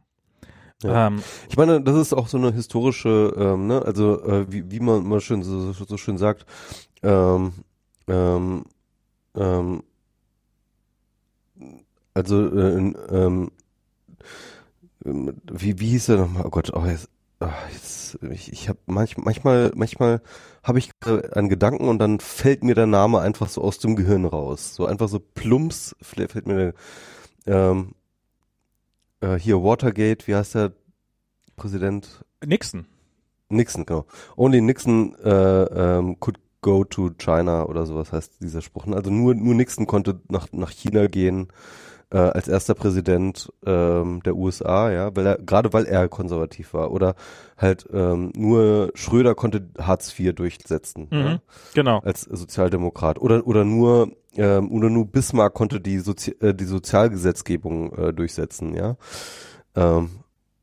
[0.84, 1.08] Ja.
[1.08, 4.80] Ähm, Ich meine, das ist auch so eine historische, ähm, ne, also äh, wie, wie
[4.80, 6.46] man mal schön so, so so schön sagt,
[7.04, 7.52] ähm,
[8.08, 8.64] ähm,
[9.36, 9.84] ähm,
[12.20, 13.52] also äh, ähm,
[15.06, 16.46] wie, wie hieß er nochmal?
[16.46, 20.22] Oh Gott, oh jetzt, ah, jetzt ich, ich habe manch, manchmal, manchmal
[20.62, 20.92] habe ich
[21.34, 24.76] einen Gedanken und dann fällt mir der Name einfach so aus dem Gehirn raus.
[24.76, 26.74] So einfach so plumps fällt fällt mir
[27.46, 27.96] der, ähm,
[29.22, 30.74] äh, hier Watergate, wie heißt der
[31.56, 32.26] Präsident?
[32.46, 32.86] Nixon.
[33.48, 34.06] Nixon, genau.
[34.36, 38.86] Only Nixon äh, ähm, could go to China oder sowas heißt dieser Spruch.
[38.86, 38.98] ne?
[38.98, 41.48] Also nur nur Nixon konnte nach nach China gehen
[42.12, 46.92] äh, als erster Präsident ähm, der USA, ja, weil er gerade weil er konservativ war
[46.92, 47.16] oder
[47.58, 51.18] halt ähm, nur Schröder konnte Hartz IV durchsetzen, Mhm.
[51.20, 51.40] ja,
[51.76, 52.00] Genau.
[52.00, 57.94] als Sozialdemokrat oder oder nur ähm, oder nur Bismarck konnte die Sozi äh, die Sozialgesetzgebung
[57.94, 58.96] äh, durchsetzen, ja,
[59.76, 60.10] ähm,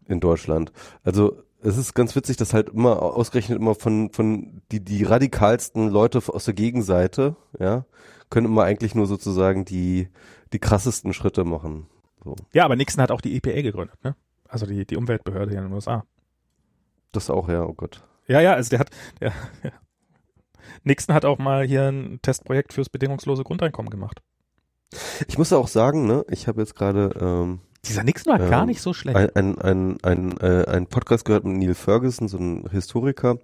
[0.07, 0.73] in Deutschland.
[1.05, 5.89] Also es ist ganz witzig, dass halt immer ausgerechnet immer von von die die radikalsten
[5.89, 7.85] Leute aus der Gegenseite, ja,
[8.31, 10.09] können immer eigentlich nur sozusagen die
[10.53, 11.87] die krassesten Schritte machen.
[12.25, 14.15] So, Ja, aber Nixon hat auch die EPA gegründet, ne?
[14.49, 16.05] Also die, die Umweltbehörde hier in den USA.
[17.13, 18.03] das auch ja, oh Gott.
[18.29, 19.71] Ja, ja, also der hat, der, ja.
[20.85, 24.21] Nixon hat auch mal hier ein Testprojekt fürs bedingungslose Grundeinkommen gemacht.
[25.27, 28.67] Ich muss auch sagen, ne, ich habe jetzt gerade ähm, Dieser Nixon war Ähm, gar
[28.67, 29.17] nicht so schlecht.
[29.17, 33.39] ein, ein, ein, ein, äh, ein Podcast gehört mit Neil Ferguson, so ein Historiker.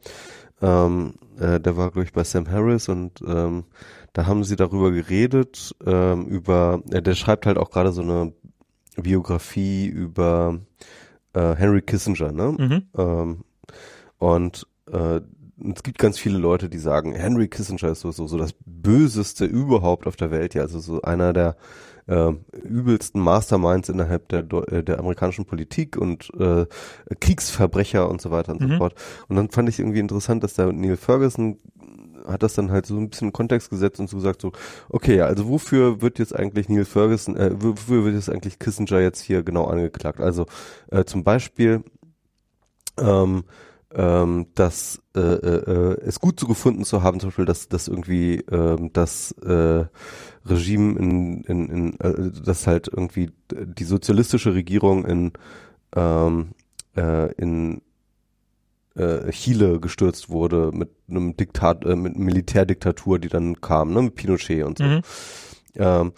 [0.60, 3.64] Ähm, äh, der war, glaube ich, bei Sam Harris und ähm,
[4.12, 8.32] da haben sie darüber geredet, ähm, über, äh, der schreibt halt auch gerade so eine
[8.96, 10.58] Biografie über
[11.32, 12.54] äh, Henry Kissinger, ne?
[12.58, 12.82] mhm.
[12.96, 13.44] Ähm,
[14.18, 15.20] und äh,
[15.74, 19.44] es gibt ganz viele Leute, die sagen, Henry Kissinger ist so, so, so das Böseste
[19.44, 21.56] überhaupt auf der Welt, ja, also so einer der
[22.06, 22.32] äh,
[22.64, 26.66] übelsten Masterminds innerhalb der, äh, der amerikanischen Politik und äh,
[27.20, 28.70] Kriegsverbrecher und so weiter und Mhm.
[28.70, 28.94] so fort.
[29.28, 31.58] Und dann fand ich irgendwie interessant, dass der Neil Ferguson
[32.26, 34.52] hat das dann halt so ein bisschen Kontext gesetzt und so gesagt so,
[34.88, 39.20] okay, also wofür wird jetzt eigentlich Neil Ferguson, äh, wofür wird jetzt eigentlich Kissinger jetzt
[39.20, 40.20] hier genau angeklagt?
[40.20, 40.46] Also
[40.90, 41.82] äh, zum Beispiel
[42.98, 43.44] ähm,
[43.94, 48.36] ähm, dass äh, äh, es gut so gefunden zu haben, zum Beispiel, dass, dass irgendwie
[48.50, 49.84] ähm, das äh,
[50.46, 55.32] Regime in, in, in äh, dass halt irgendwie die sozialistische Regierung in
[55.94, 56.52] ähm,
[56.96, 57.82] äh, in
[58.94, 64.14] äh, Chile gestürzt wurde mit einem Diktat, äh, mit Militärdiktatur, die dann kam, ne, mit
[64.14, 64.84] Pinochet und so.
[64.84, 65.00] Mhm.
[65.76, 66.12] Ähm,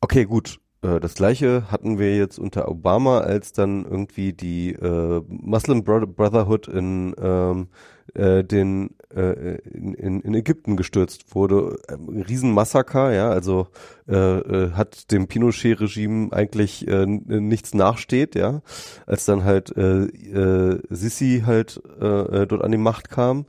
[0.00, 0.60] okay, gut.
[0.82, 6.68] Äh, das gleiche hatten wir jetzt unter Obama, als dann irgendwie die äh, Muslim Brotherhood
[6.68, 7.68] in ähm,
[8.14, 11.78] äh, den äh, in, in, Ägypten gestürzt wurde.
[11.88, 13.68] Ein Riesenmassaker, ja, also
[14.08, 18.62] äh, äh, hat dem Pinochet-Regime eigentlich äh, nichts nachsteht, ja,
[19.06, 23.46] als dann halt äh, äh, Sisi halt äh, äh dort an die Macht kam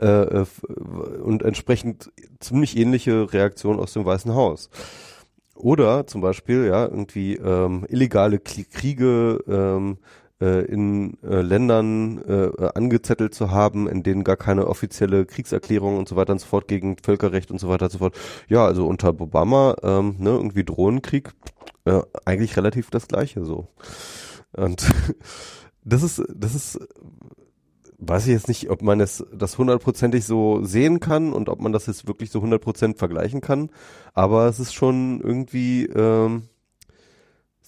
[0.00, 0.46] äh, äh
[1.22, 4.70] und entsprechend ziemlich ähnliche Reaktion aus dem Weißen Haus.
[5.54, 9.98] Oder zum Beispiel, ja, irgendwie ähm, illegale Kriege ähm,
[10.40, 16.08] äh, in äh, Ländern äh, angezettelt zu haben, in denen gar keine offizielle Kriegserklärung und
[16.08, 18.18] so weiter und so fort gegen Völkerrecht und so weiter und so fort.
[18.48, 21.32] Ja, also unter Obama, ähm, ne, irgendwie Drohnenkrieg,
[21.84, 23.68] äh, eigentlich relativ das gleiche so.
[24.52, 24.86] Und
[25.84, 26.80] das ist, das ist
[28.00, 31.72] weiß ich jetzt nicht, ob man es das hundertprozentig so sehen kann und ob man
[31.72, 33.70] das jetzt wirklich so hundertprozentig vergleichen kann.
[34.14, 36.44] Aber es ist schon irgendwie ähm,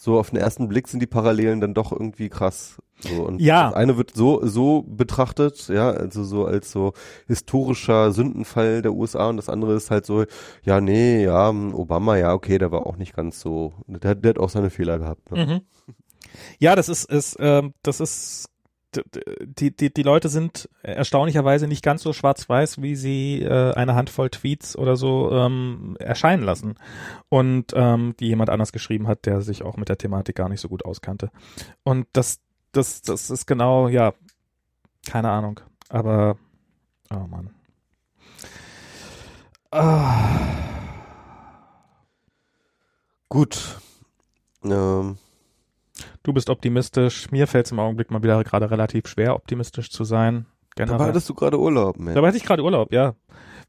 [0.02, 2.82] so auf den ersten Blick sind die Parallelen dann doch irgendwie krass.
[2.98, 3.68] So, und ja.
[3.68, 6.92] das eine wird so so betrachtet, ja, also so als so
[7.28, 10.24] historischer Sündenfall der USA und das andere ist halt so,
[10.64, 14.38] ja, nee, ja, Obama, ja, okay, der war auch nicht ganz so, der, der hat
[14.40, 15.30] auch seine Fehler gehabt.
[15.30, 15.46] Ne?
[15.46, 15.60] Mhm.
[16.58, 18.48] Ja, das ist, ist ähm, das ist
[18.96, 24.30] die, die, die Leute sind erstaunlicherweise nicht ganz so schwarz-weiß, wie sie äh, eine Handvoll
[24.30, 26.74] Tweets oder so ähm, erscheinen lassen.
[27.28, 30.60] Und ähm, die jemand anders geschrieben hat, der sich auch mit der Thematik gar nicht
[30.60, 31.30] so gut auskannte.
[31.82, 32.40] Und das,
[32.72, 34.14] das, das ist genau, ja,
[35.06, 35.60] keine Ahnung.
[35.88, 36.36] Aber,
[37.10, 37.50] oh Mann.
[39.70, 40.28] Ah.
[43.28, 43.80] Gut.
[44.64, 45.16] Ähm.
[46.22, 47.30] Du bist optimistisch.
[47.30, 50.46] Mir fällt es im Augenblick mal wieder gerade relativ schwer, optimistisch zu sein.
[50.74, 50.98] Generell.
[50.98, 52.14] Dabei hattest du gerade Urlaub, man.
[52.14, 53.14] Dabei hatte ich gerade Urlaub, ja.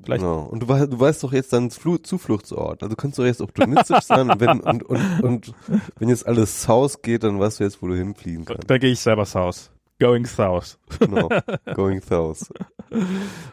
[0.03, 0.21] Vielleicht.
[0.21, 0.43] Genau.
[0.43, 2.83] Und du, du weißt doch jetzt deinen Flu Zufluchtsort.
[2.83, 5.53] Also kannst du jetzt optimistisch sein und wenn, und, und, und
[5.99, 8.69] wenn jetzt alles south geht, dann weißt du jetzt, wo du hinfliegen kannst.
[8.69, 9.71] Da gehe ich selber south.
[9.99, 10.77] Going south.
[10.99, 11.29] Genau.
[11.73, 12.51] Going south.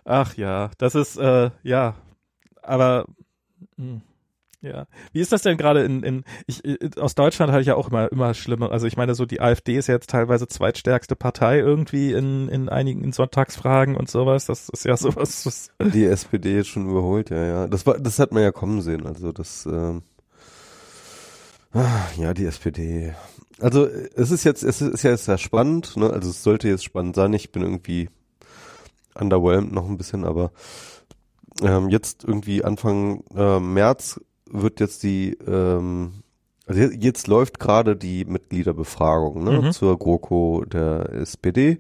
[0.05, 1.95] Ach ja, das ist, äh, ja.
[2.63, 3.07] Aber,
[3.77, 4.01] mh.
[4.63, 4.87] Ja.
[5.13, 6.63] Wie ist das denn gerade in, in ich,
[6.99, 8.71] aus Deutschland hatte ich ja auch immer, immer schlimmer.
[8.71, 12.69] Also ich meine, so die AfD ist ja jetzt teilweise zweitstärkste Partei irgendwie in, in
[12.69, 14.45] einigen in Sonntagsfragen und sowas.
[14.45, 15.47] Das ist ja sowas.
[15.47, 17.67] Was die SPD ist schon überholt, ja, ja.
[17.69, 19.07] Das war, das hat man ja kommen sehen.
[19.07, 20.03] Also das, ähm,
[21.73, 23.15] ah, ja, die SPD.
[23.61, 26.11] Also es ist jetzt, es ist ja sehr spannend, ne?
[26.11, 27.33] Also es sollte jetzt spannend sein.
[27.33, 28.11] Ich bin irgendwie
[29.15, 30.53] underwhelmed noch ein bisschen, aber
[31.63, 34.21] ähm, jetzt irgendwie Anfang äh, März
[34.53, 36.23] wird jetzt die, ähm,
[36.67, 39.73] also jetzt läuft gerade die Mitgliederbefragung ne, mhm.
[39.73, 41.79] zur GroKo der SPD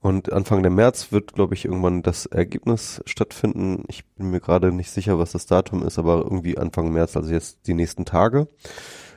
[0.00, 3.84] und Anfang der März wird, glaube ich, irgendwann das Ergebnis stattfinden.
[3.88, 7.30] Ich bin mir gerade nicht sicher, was das Datum ist, aber irgendwie Anfang März, also
[7.30, 8.48] jetzt die nächsten Tage,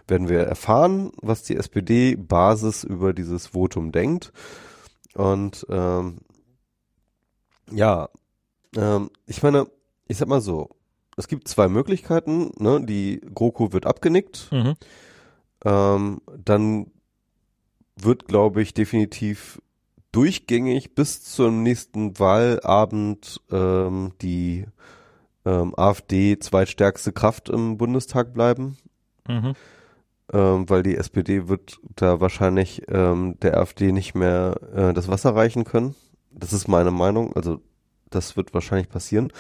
[0.07, 4.33] werden wir erfahren, was die SPD-Basis über dieses Votum denkt.
[5.15, 6.17] Und ähm,
[7.72, 8.09] ja,
[8.75, 9.67] ähm, ich meine,
[10.07, 10.69] ich sag mal so,
[11.17, 12.51] es gibt zwei Möglichkeiten.
[12.58, 12.83] Ne?
[12.85, 14.50] Die GroKo wird abgenickt.
[14.51, 14.75] Mhm.
[15.66, 16.88] Ähm, dann
[17.95, 19.61] wird, glaube ich, definitiv
[20.11, 24.66] durchgängig bis zum nächsten Wahlabend ähm, die
[25.45, 28.77] ähm, AfD zweitstärkste Kraft im Bundestag bleiben.
[29.27, 29.53] Mhm.
[30.32, 35.35] Ähm, weil die SPD wird da wahrscheinlich ähm, der AfD nicht mehr äh, das Wasser
[35.35, 35.95] reichen können.
[36.32, 37.35] Das ist meine Meinung.
[37.35, 37.59] Also
[38.16, 39.32] das wird wahrscheinlich passieren.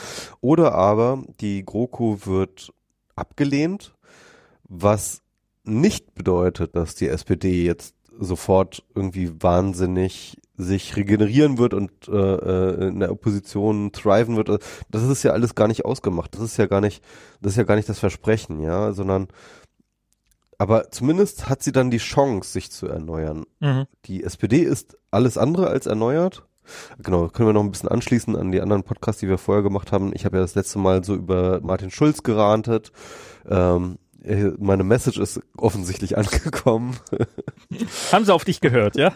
[0.41, 2.73] Oder aber die GroKo wird
[3.15, 3.93] abgelehnt,
[4.63, 5.21] was
[5.63, 12.87] nicht bedeutet, dass die SPD jetzt sofort irgendwie wahnsinnig sich regenerieren wird und äh, äh,
[12.89, 14.49] in der Opposition thriven wird.
[14.89, 16.35] Das ist ja alles gar nicht ausgemacht.
[16.35, 17.03] Das ist ja gar nicht,
[17.41, 19.29] das ist ja gar nicht das Versprechen, ja, sondern
[20.59, 23.45] aber zumindest hat sie dann die Chance, sich zu erneuern.
[23.59, 23.85] Mhm.
[24.05, 26.45] Die SPD ist alles andere als erneuert.
[26.99, 29.91] Genau, können wir noch ein bisschen anschließen an die anderen Podcasts, die wir vorher gemacht
[29.91, 30.11] haben.
[30.13, 32.91] Ich habe ja das letzte Mal so über Martin Schulz gerantet.
[33.49, 36.97] Ähm, äh, meine Message ist offensichtlich angekommen.
[38.11, 39.13] Haben sie auf dich gehört, ja?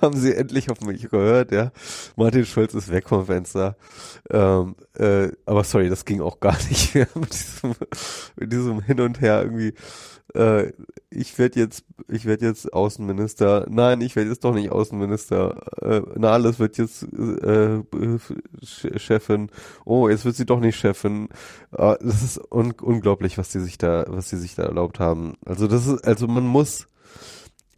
[0.00, 1.72] haben sie endlich auf mich gehört, ja.
[2.16, 3.76] Martin Schulz ist weg vom Fenster.
[4.30, 7.74] Ähm, äh, aber sorry, das ging auch gar nicht mehr mit diesem,
[8.36, 9.74] mit diesem Hin und Her irgendwie.
[10.34, 10.72] Äh,
[11.10, 13.66] ich werde jetzt, ich werde jetzt Außenminister.
[13.68, 15.62] Nein, ich werde jetzt doch nicht Außenminister.
[15.82, 17.82] Äh, na, alles wird jetzt äh,
[18.96, 19.50] Chefin.
[19.84, 21.28] Oh, jetzt wird sie doch nicht Chefin.
[21.72, 25.34] Äh, das ist un unglaublich, was die sich da, was die sich da erlaubt haben.
[25.44, 26.86] Also das ist, also man muss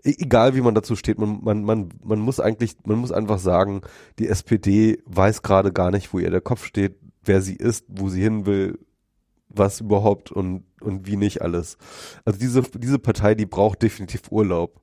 [0.05, 3.39] E-, egal wie man dazu steht, man, man, man, man muss eigentlich, man muss einfach
[3.39, 3.83] sagen,
[4.18, 8.08] die SPD weiß gerade gar nicht, wo ihr der Kopf steht, wer sie ist, wo
[8.08, 8.78] sie hin will,
[9.48, 11.78] was überhaupt und, und wie nicht alles.
[12.24, 14.81] Also diese, diese Partei, die braucht definitiv Urlaub.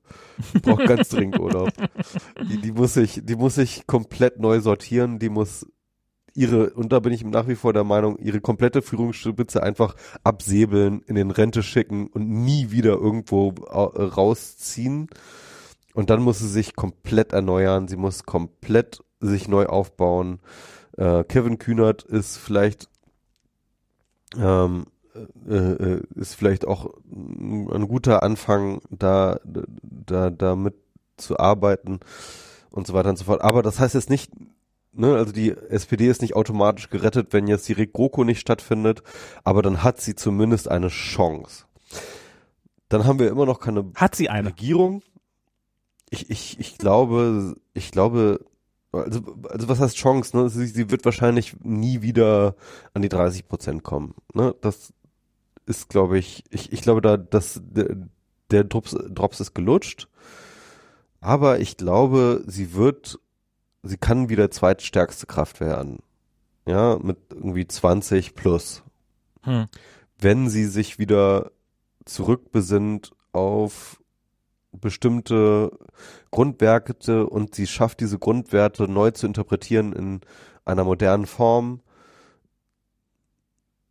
[0.62, 1.70] braucht ganz dringend Urlaub.
[2.48, 5.66] Die, die muss sich, die muss sich komplett neu sortieren, die muss
[6.34, 11.02] ihre, und da bin ich nach wie vor der Meinung, ihre komplette Führungsspitze einfach absäbeln,
[11.06, 15.08] in den Rente schicken und nie wieder irgendwo rausziehen.
[15.94, 20.40] Und dann muss sie sich komplett erneuern, sie muss komplett sich neu aufbauen.
[20.96, 22.88] Äh, Kevin Kühnert ist vielleicht
[24.38, 24.86] ähm,
[25.48, 30.74] äh, äh ist vielleicht auch ein guter Anfang, da da damit
[31.16, 32.00] zu arbeiten
[32.70, 33.42] und so weiter und so fort.
[33.42, 34.32] Aber das heißt jetzt nicht,
[34.92, 39.02] ne, also die SPD ist nicht automatisch gerettet, wenn jetzt die GroKo nicht stattfindet,
[39.44, 41.64] aber dann hat sie zumindest eine Chance.
[42.88, 45.02] Dann haben wir immer noch keine hat sie eine Regierung.
[46.10, 48.44] Ich, ich, ich glaube, ich glaube,
[48.92, 50.48] also, also was heißt Chance, ne?
[50.48, 52.54] Sie, sie wird wahrscheinlich nie wieder
[52.94, 54.14] an die 30 Prozent kommen.
[54.34, 54.54] Ne?
[54.60, 54.92] Das
[55.66, 57.96] ist, glaube ich, ich, ich glaube da, dass der,
[58.50, 60.08] der Drops, Drops ist gelutscht.
[61.20, 63.20] Aber ich glaube, sie wird
[63.82, 65.98] sie kann wieder zweitstärkste Kraft werden.
[66.66, 68.82] Ja, mit irgendwie 20 plus.
[69.42, 69.66] Hm.
[70.18, 71.50] Wenn sie sich wieder
[72.04, 74.00] zurückbesinnt auf
[74.72, 75.70] bestimmte
[76.30, 80.20] Grundwerte und sie schafft diese Grundwerte neu zu interpretieren in
[80.64, 81.80] einer modernen Form.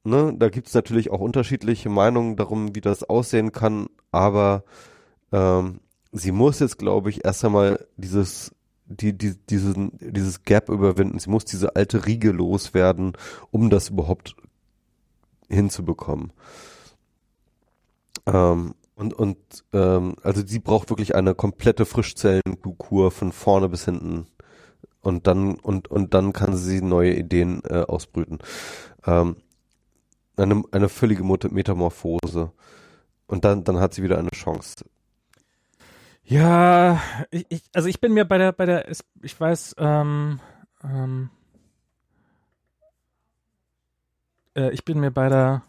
[0.04, 4.64] Ne, da gibt es natürlich auch unterschiedliche Meinungen darum, wie das aussehen kann, aber
[5.32, 5.80] ähm,
[6.12, 8.52] sie muss jetzt, glaube ich, erst einmal dieses
[8.86, 11.20] die, die, diesen, dieses Gap überwinden.
[11.20, 13.14] Sie muss diese alte Riege loswerden,
[13.50, 14.36] um das überhaupt
[15.50, 16.34] hinzubekommen.
[18.26, 19.38] Ähm, und und
[19.74, 24.28] ähm, also sie braucht wirklich eine komplette Frischzellenkur von vorne bis hinten.
[25.02, 28.38] Und dann und und dann kann sie neue Ideen äh, ausbrüten.
[29.06, 29.38] Ähm,
[30.38, 32.52] eine, eine völlige Metamorphose.
[33.26, 34.86] Und dann, dann hat sie wieder eine Chance.
[36.24, 38.88] Ja, ich, ich, also ich bin mir bei der, bei der,
[39.22, 40.40] ich weiß, ähm,
[40.84, 41.30] ähm,
[44.56, 45.64] äh, ich bin mir bei der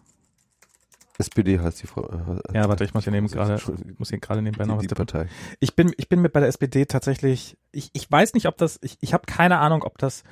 [1.19, 2.09] SPD heißt die Frau.
[2.09, 3.61] Äh, ja, warte, ich muss hier neben gerade,
[3.99, 5.27] muss hier gerade nebenbei noch was die Partei.
[5.61, 8.79] Ich bin, ich bin mir bei der SPD tatsächlich, ich, ich weiß nicht, ob das,
[8.83, 10.25] ich, ich habe keine Ahnung, ob das,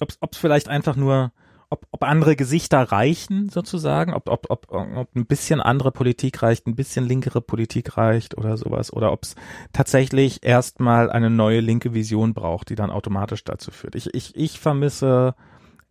[0.00, 1.32] ob es vielleicht einfach nur
[1.68, 6.66] ob, ob andere Gesichter reichen, sozusagen, ob, ob, ob, ob ein bisschen andere Politik reicht,
[6.66, 9.34] ein bisschen linkere Politik reicht oder sowas, oder ob es
[9.72, 13.96] tatsächlich erstmal eine neue linke Vision braucht, die dann automatisch dazu führt.
[13.96, 15.34] Ich, ich, ich vermisse,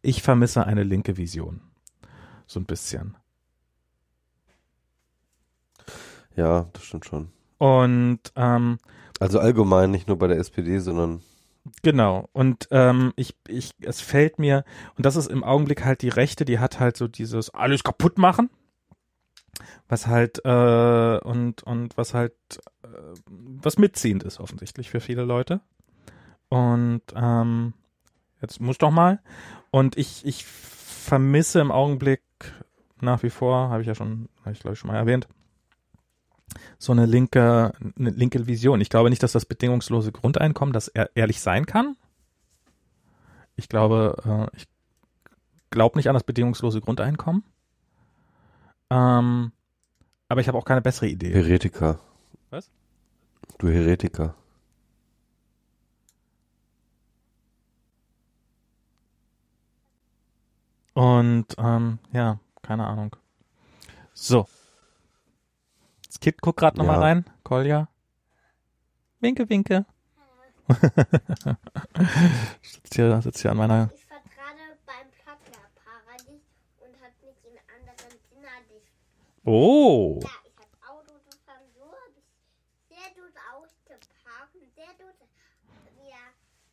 [0.01, 1.61] ich vermisse eine linke Vision.
[2.47, 3.17] So ein bisschen.
[6.35, 7.29] Ja, das stimmt schon.
[7.57, 8.77] Und ähm,
[9.19, 11.21] also allgemein, nicht nur bei der SPD, sondern
[11.81, 12.29] Genau.
[12.31, 14.63] Und ähm, ich, ich, es fällt mir,
[14.97, 18.17] und das ist im Augenblick halt die Rechte, die hat halt so dieses alles kaputt
[18.17, 18.49] machen.
[19.87, 22.33] Was halt, äh, und, und was halt,
[22.83, 22.87] äh,
[23.25, 25.61] was mitziehend ist offensichtlich für viele Leute.
[26.49, 27.73] Und ähm,
[28.41, 29.21] jetzt muss doch mal.
[29.71, 32.21] Und ich, ich vermisse im Augenblick
[33.01, 35.27] nach wie vor, habe ich ja schon, habe ich glaube ich schon mal erwähnt,
[36.77, 38.81] so eine linke, eine linke Vision.
[38.81, 41.95] Ich glaube nicht, dass das bedingungslose Grundeinkommen das ehrlich sein kann.
[43.55, 44.67] Ich glaube, äh, ich
[45.69, 47.43] glaube nicht an das bedingungslose Grundeinkommen.
[48.89, 49.51] Ähm,
[50.27, 51.31] aber ich habe auch keine bessere Idee.
[51.31, 51.99] Heretiker.
[52.49, 52.69] Was?
[53.57, 54.35] Du Heretiker.
[60.93, 63.15] Und ähm, ja, keine Ahnung.
[64.13, 64.47] So.
[66.15, 67.01] Das Kind guckt gerade nochmal ja.
[67.01, 67.25] rein.
[67.43, 67.89] Kolja.
[69.19, 69.85] Winke, winke.
[72.61, 73.89] sitzt, hier, sitzt hier an meiner.
[73.93, 76.47] Ich war gerade beim Plattlerparadies
[76.79, 78.47] und hat mich in anderen Zimmer
[79.43, 80.21] Oh.
[80.23, 82.23] Ja, ich habe Auto gefahren, so habe ich
[82.87, 85.19] sehr gut ausgeparkt und sehr gut
[85.99, 86.31] wieder,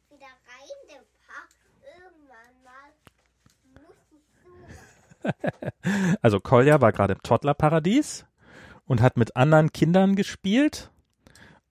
[0.09, 1.59] wieder reingeparkt.
[1.83, 2.95] Irgendwann mal
[3.75, 4.55] muss ich so.
[6.23, 8.25] also Kolja war gerade im Toddlerparadies
[8.93, 10.91] und hat mit anderen Kindern gespielt.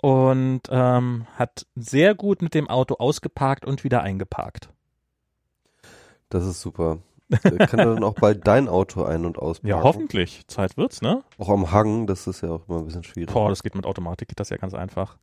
[0.01, 4.69] und ähm, hat sehr gut mit dem Auto ausgeparkt und wieder eingeparkt.
[6.29, 6.97] Das ist super.
[7.29, 9.69] Äh, Kann er dann auch bald dein Auto ein- und ausparken?
[9.69, 10.41] Ja, hoffentlich.
[10.47, 11.23] Zeit wird's, ne?
[11.37, 13.31] Auch am Hang, das ist ja auch immer ein bisschen schwierig.
[13.31, 15.17] Boah, das geht mit Automatik, geht das ja ganz einfach.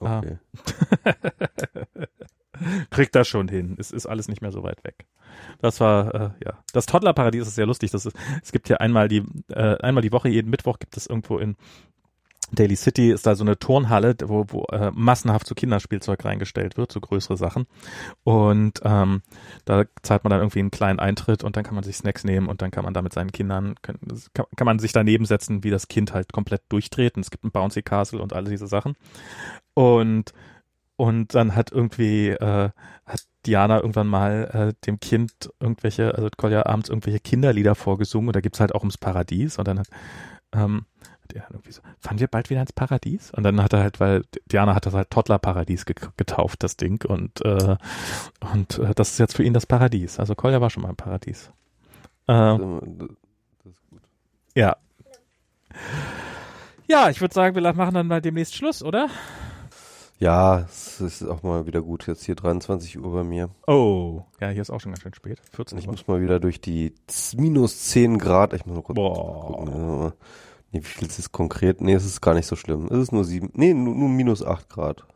[0.00, 0.38] Okay.
[2.90, 3.76] Kriegt das schon hin.
[3.78, 5.06] Es ist alles nicht mehr so weit weg.
[5.60, 6.62] Das war, äh, ja.
[6.72, 7.90] Das Toddlerparadies ist sehr lustig.
[7.90, 11.06] Das ist, es gibt hier einmal die, äh, einmal die Woche, jeden Mittwoch gibt es
[11.06, 11.56] irgendwo in
[12.54, 16.92] Daily City ist da so eine Turnhalle, wo, wo äh, massenhaft so Kinderspielzeug reingestellt wird,
[16.92, 17.66] so größere Sachen.
[18.22, 19.22] Und ähm,
[19.64, 22.48] da zahlt man dann irgendwie einen kleinen Eintritt und dann kann man sich Snacks nehmen
[22.48, 23.98] und dann kann man da mit seinen Kindern, kann,
[24.34, 27.20] kann, man sich daneben setzen, wie das Kind halt komplett durchtreten.
[27.20, 28.96] es gibt ein Bouncy Castle und all diese Sachen.
[29.74, 30.32] Und
[30.96, 32.70] und dann hat irgendwie, äh,
[33.06, 38.36] hat Diana irgendwann mal äh, dem Kind irgendwelche, also Kolja abends irgendwelche Kinderlieder vorgesungen und
[38.36, 39.88] da gibt's halt auch ums Paradies und dann hat,
[40.52, 40.86] ähm,
[41.34, 43.30] der irgendwie so, fahren wir bald wieder ins Paradies?
[43.32, 47.04] Und dann hat er halt, weil Diana hat das halt Toddler-Paradies ge getauft, das Ding.
[47.06, 47.76] Und, äh,
[48.52, 50.18] und äh, das ist jetzt für ihn das Paradies.
[50.18, 51.50] Also Kolja war schon mal im Paradies.
[52.26, 52.58] Äh, Das
[53.72, 54.00] ist gut.
[54.54, 54.76] ja.
[56.86, 59.08] Ja, ich würde sagen, wir machen dann mal demnächst Schluss, oder?
[60.18, 62.06] Ja, es ist auch mal wieder gut.
[62.06, 63.50] Jetzt hier 23 Uhr bei mir.
[63.66, 64.22] Oh.
[64.40, 65.40] Ja, hier ist auch schon ganz schön spät.
[65.52, 65.92] 14 Ich Uhr.
[65.92, 66.94] muss mal wieder durch die
[67.36, 68.52] minus 10 Grad.
[68.52, 69.46] Ich muss mal kurz Boah.
[69.46, 70.12] gucken.
[70.74, 71.80] Nee, wie viel ist es konkret?
[71.80, 72.88] Nee, es ist gar nicht so schlimm.
[72.90, 75.06] Es ist nur sieben, nee, nur, nur minus 8 Grad.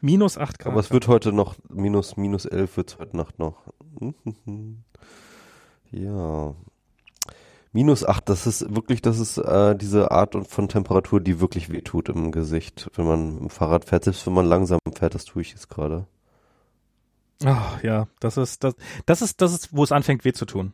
[0.00, 0.72] Minus 8 Grad.
[0.72, 3.62] Aber es wird heute noch minus, minus 11 wird es heute Nacht noch.
[5.92, 6.54] Ja.
[7.72, 12.08] Minus 8, das ist wirklich, das ist äh, diese Art von Temperatur, die wirklich wehtut
[12.08, 15.52] im Gesicht, wenn man im Fahrrad fährt, selbst wenn man langsam fährt, das tue ich
[15.52, 16.06] jetzt gerade.
[17.44, 18.74] Ach, ja, das ist, das,
[19.06, 20.72] das ist, das ist, wo es anfängt weh zu tun.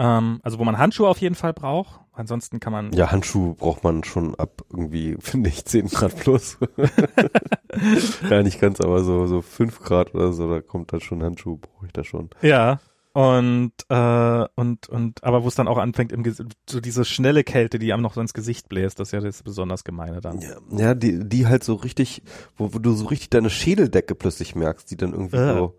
[0.00, 2.00] Ähm, also wo man Handschuhe auf jeden Fall braucht.
[2.12, 2.90] Ansonsten kann man.
[2.92, 6.56] Ja, Handschuhe braucht man schon ab irgendwie, finde ich, 10 Grad plus.
[8.30, 11.58] ja, nicht ganz, aber so, so 5 Grad oder so, da kommt dann schon Handschuhe,
[11.58, 12.30] brauche ich da schon.
[12.40, 12.80] Ja.
[13.12, 17.42] Und, äh, und, und, aber wo es dann auch anfängt, im Ges so diese schnelle
[17.42, 20.40] Kälte, die einem noch so ins Gesicht bläst, das ist ja das besonders Gemeine dann.
[20.40, 22.22] Ja, ja die, die halt so richtig,
[22.56, 25.54] wo, wo du so richtig deine Schädeldecke plötzlich merkst, die dann irgendwie Äh.
[25.54, 25.74] so,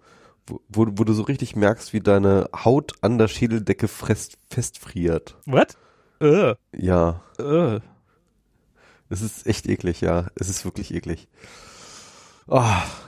[0.51, 5.37] wo, wo, wo du so richtig merkst, wie deine Haut an der Schädeldecke fest, festfriert.
[5.45, 5.77] What?
[6.19, 7.79] Äh, Ja, äh.
[9.09, 10.27] es ist echt eklig, ja.
[10.35, 11.27] Es ist wirklich eklig.
[12.47, 12.63] Oh,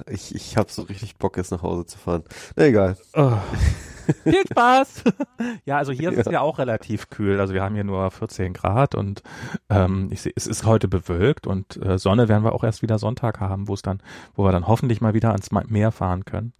[0.07, 2.23] ich, ich hab so richtig Bock, jetzt nach Hause zu fahren.
[2.55, 2.97] Na egal.
[3.13, 3.33] Oh.
[4.23, 5.03] Viel Spaß!
[5.65, 6.33] ja, also hier ist es Ja.
[6.33, 7.39] ja auch relativ kühl.
[7.39, 9.23] Also wir haben hier nur 14 Grad und
[9.69, 12.99] ähm, ich sehe, es ist heute bewölkt und äh, Sonne werden wir auch erst wieder
[12.99, 14.01] Sonntag haben, wo es dann,
[14.35, 16.53] wo wir dann hoffentlich mal wieder ans Meer fahren können.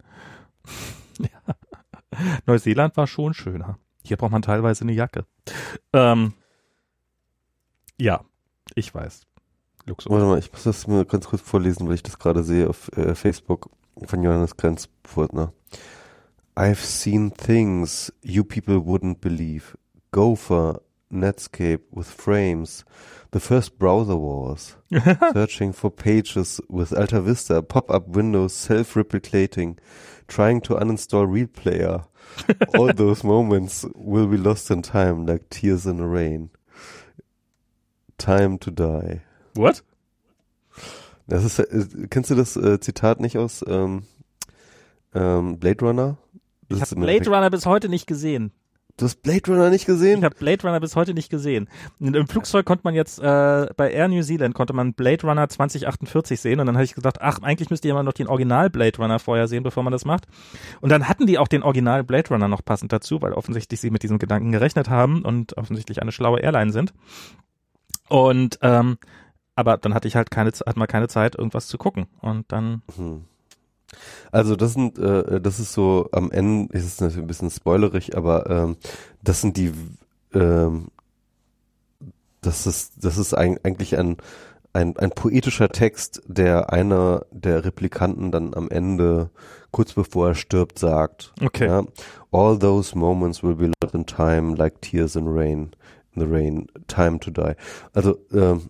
[1.18, 1.54] ja.
[2.46, 3.78] Neuseeland war schon schöner.
[4.04, 5.26] Hier braucht man teilweise eine Jacke.
[5.92, 6.34] Ähm,
[7.98, 8.24] ja,
[8.74, 9.22] ich weiß.
[9.86, 10.10] Luxus.
[10.10, 12.90] Warte mal, ich muss das mal ganz kurz vorlesen, weil ich das gerade sehe auf
[12.96, 13.70] äh, Facebook
[14.06, 15.52] von Johannes Grenzfurtner.
[16.56, 19.76] I've seen things you people wouldn't believe.
[20.12, 20.80] Gopher,
[21.14, 22.84] Netscape with frames,
[23.30, 24.76] the first browser wars,
[25.32, 29.78] searching for pages with Alta Vista, pop-up windows self-replicating,
[30.28, 32.04] trying to uninstall Real Player.
[32.78, 36.50] All those moments will be lost in time like tears in the rain.
[38.18, 39.22] Time to die.
[39.54, 39.82] What?
[41.26, 44.02] Das ist, äh, kennst du das äh, Zitat nicht aus ähm,
[45.14, 46.18] ähm, Blade Runner?
[46.68, 48.52] Das Ich habe Blade Runner bis heute nicht gesehen.
[48.96, 50.18] Du hast Blade Runner nicht gesehen?
[50.20, 51.68] Ich habe Blade Runner bis heute nicht gesehen.
[51.98, 56.40] Im Flugzeug konnte man jetzt, äh, bei Air New Zealand konnte man Blade Runner 2048
[56.40, 59.18] sehen und dann habe ich gedacht, ach, eigentlich müsste jemand noch den Original Blade Runner
[59.18, 60.26] vorher sehen, bevor man das macht.
[60.80, 63.90] Und dann hatten die auch den Original Blade Runner noch passend dazu, weil offensichtlich sie
[63.90, 66.94] mit diesem Gedanken gerechnet haben und offensichtlich eine schlaue Airline sind.
[68.08, 68.98] Und ähm,
[69.56, 72.06] aber dann hatte ich halt keine, hat mal keine Zeit, irgendwas zu gucken.
[72.20, 73.24] Und dann, Hm.
[74.32, 78.16] Also das sind, äh, das ist so am Ende, ist es natürlich ein bisschen spoilerig,
[78.16, 78.76] aber ähm,
[79.22, 79.72] das sind die,
[80.32, 80.88] ähm,
[82.40, 84.16] das ist, das ist ein, eigentlich ein,
[84.72, 89.30] ein, ein poetischer Text, der einer der Replikanten dann am Ende,
[89.70, 91.32] kurz bevor er stirbt, sagt.
[91.40, 91.66] okay.
[91.66, 91.84] Ja?
[92.32, 95.70] All those moments will be lost in time, like tears in rain,
[96.14, 97.54] in the rain, time to die.
[97.92, 98.68] Also ähm,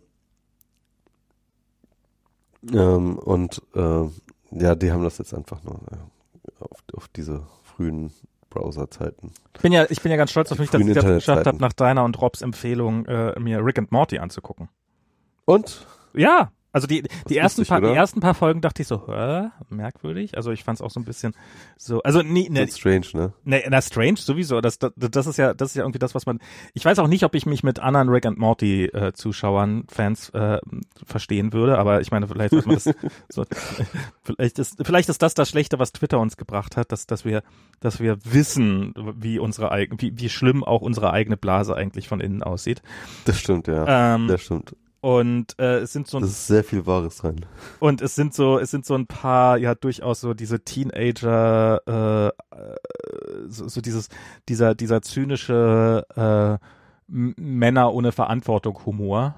[2.72, 4.12] ähm, und ähm,
[4.54, 8.12] ja, die haben das jetzt einfach nur äh, auf, auf diese frühen
[8.50, 9.32] Browserzeiten.
[9.56, 11.58] Ich bin ja, ich bin ja ganz stolz auf mich, dass ich das geschafft habe,
[11.58, 14.68] nach deiner und Robs Empfehlung äh, mir Rick and Morty anzugucken.
[15.44, 19.06] Und Ja, Also die, die ersten lustig, paar, die ersten paar Folgen dachte ich so,
[19.06, 20.36] hä, merkwürdig.
[20.36, 21.32] Also ich fand es auch so ein bisschen
[21.76, 23.32] so, also nee, ne, strange, ne?
[23.44, 24.60] Ne, na strange sowieso.
[24.60, 26.40] Das, das, das ist ja, das ist ja irgendwie das, was man.
[26.72, 30.30] Ich weiß auch nicht, ob ich mich mit anderen Rick and Morty äh, Zuschauern, Fans
[30.30, 30.58] äh,
[31.06, 32.90] verstehen würde, aber ich meine, vielleicht man das,
[33.28, 33.44] so,
[34.24, 37.44] vielleicht ist, vielleicht ist das das Schlechte, was Twitter uns gebracht hat, dass, dass wir,
[37.78, 42.18] dass wir wissen, wie unsere eigene, wie, wie schlimm auch unsere eigene Blase eigentlich von
[42.18, 42.82] innen aussieht.
[43.26, 44.16] Das stimmt, ja.
[44.16, 44.74] Ähm, das stimmt.
[45.04, 47.44] Und äh, es sind so ein, Das ist sehr viel Wahres dran.
[47.78, 52.28] Und es sind so, es sind so ein paar, ja, durchaus so diese Teenager, äh,
[52.28, 52.76] äh
[53.46, 54.08] so, so dieses,
[54.48, 56.66] dieser, dieser zynische äh,
[57.06, 59.34] Männer ohne Verantwortung Humor.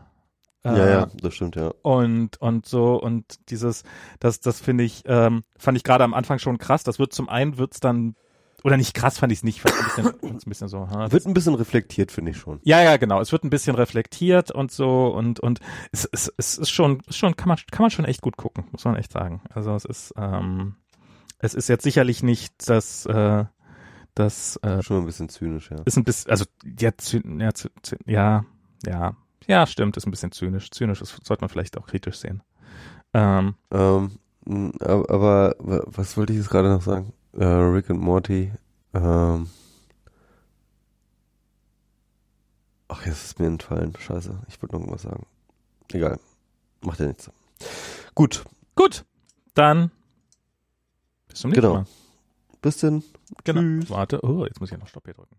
[0.63, 1.73] Äh, ja, ja, das stimmt, ja.
[1.83, 3.83] Und, und so, und dieses,
[4.21, 6.85] das, das finde ich, ähm, fand ich gerade am Anfang schon krass.
[6.85, 8.15] Das wird zum einen wird's dann
[8.67, 10.91] oder nicht krass fand ich es nicht, fand ein bisschen, ein bisschen so.
[10.91, 12.59] Ha, wird ein bisschen reflektiert, finde ich schon.
[12.65, 13.21] Ja, ja, genau.
[13.21, 15.61] Es wird ein bisschen reflektiert und so und und
[15.93, 18.85] es, es, es ist schon, schon kann man kann man schon echt gut gucken, muss
[18.85, 19.41] man echt sagen.
[19.55, 20.75] Also es ist ähm,
[21.39, 23.45] es ist jetzt sicherlich nicht das äh,
[24.15, 25.77] das äh, schon ein bisschen zynisch, ja.
[25.85, 27.51] Ist ein bisschen, also ja, ja,
[28.07, 28.45] ja,
[28.85, 30.73] ja, ja, stimmt, ist ein bisschen zynisch.
[30.73, 32.43] Zynisch ist, sollte man vielleicht auch kritisch sehen.
[33.15, 34.11] Ähm, ähm,
[34.81, 37.13] aber was wollte ich jetzt gerade noch sagen?
[37.37, 38.53] Äh, Rick und Morty.
[38.95, 39.49] Ähm,
[42.89, 43.95] ach, jetzt ist mir entfallen.
[43.99, 45.27] Scheiße, ich wollte noch irgendwas sagen.
[45.93, 46.19] Egal.
[46.83, 47.31] Macht ja nichts.
[48.15, 48.45] Gut.
[48.75, 49.05] Gut.
[49.55, 49.91] Dann
[51.29, 51.75] bis zum nächsten genau.
[51.75, 51.87] Mal.
[52.63, 53.03] Bis denn.
[53.45, 53.61] Genau.
[53.61, 53.91] Tschüss.
[53.91, 54.25] Warte.
[54.25, 55.37] Oh, jetzt muss ich ja noch Stopp hier drücken.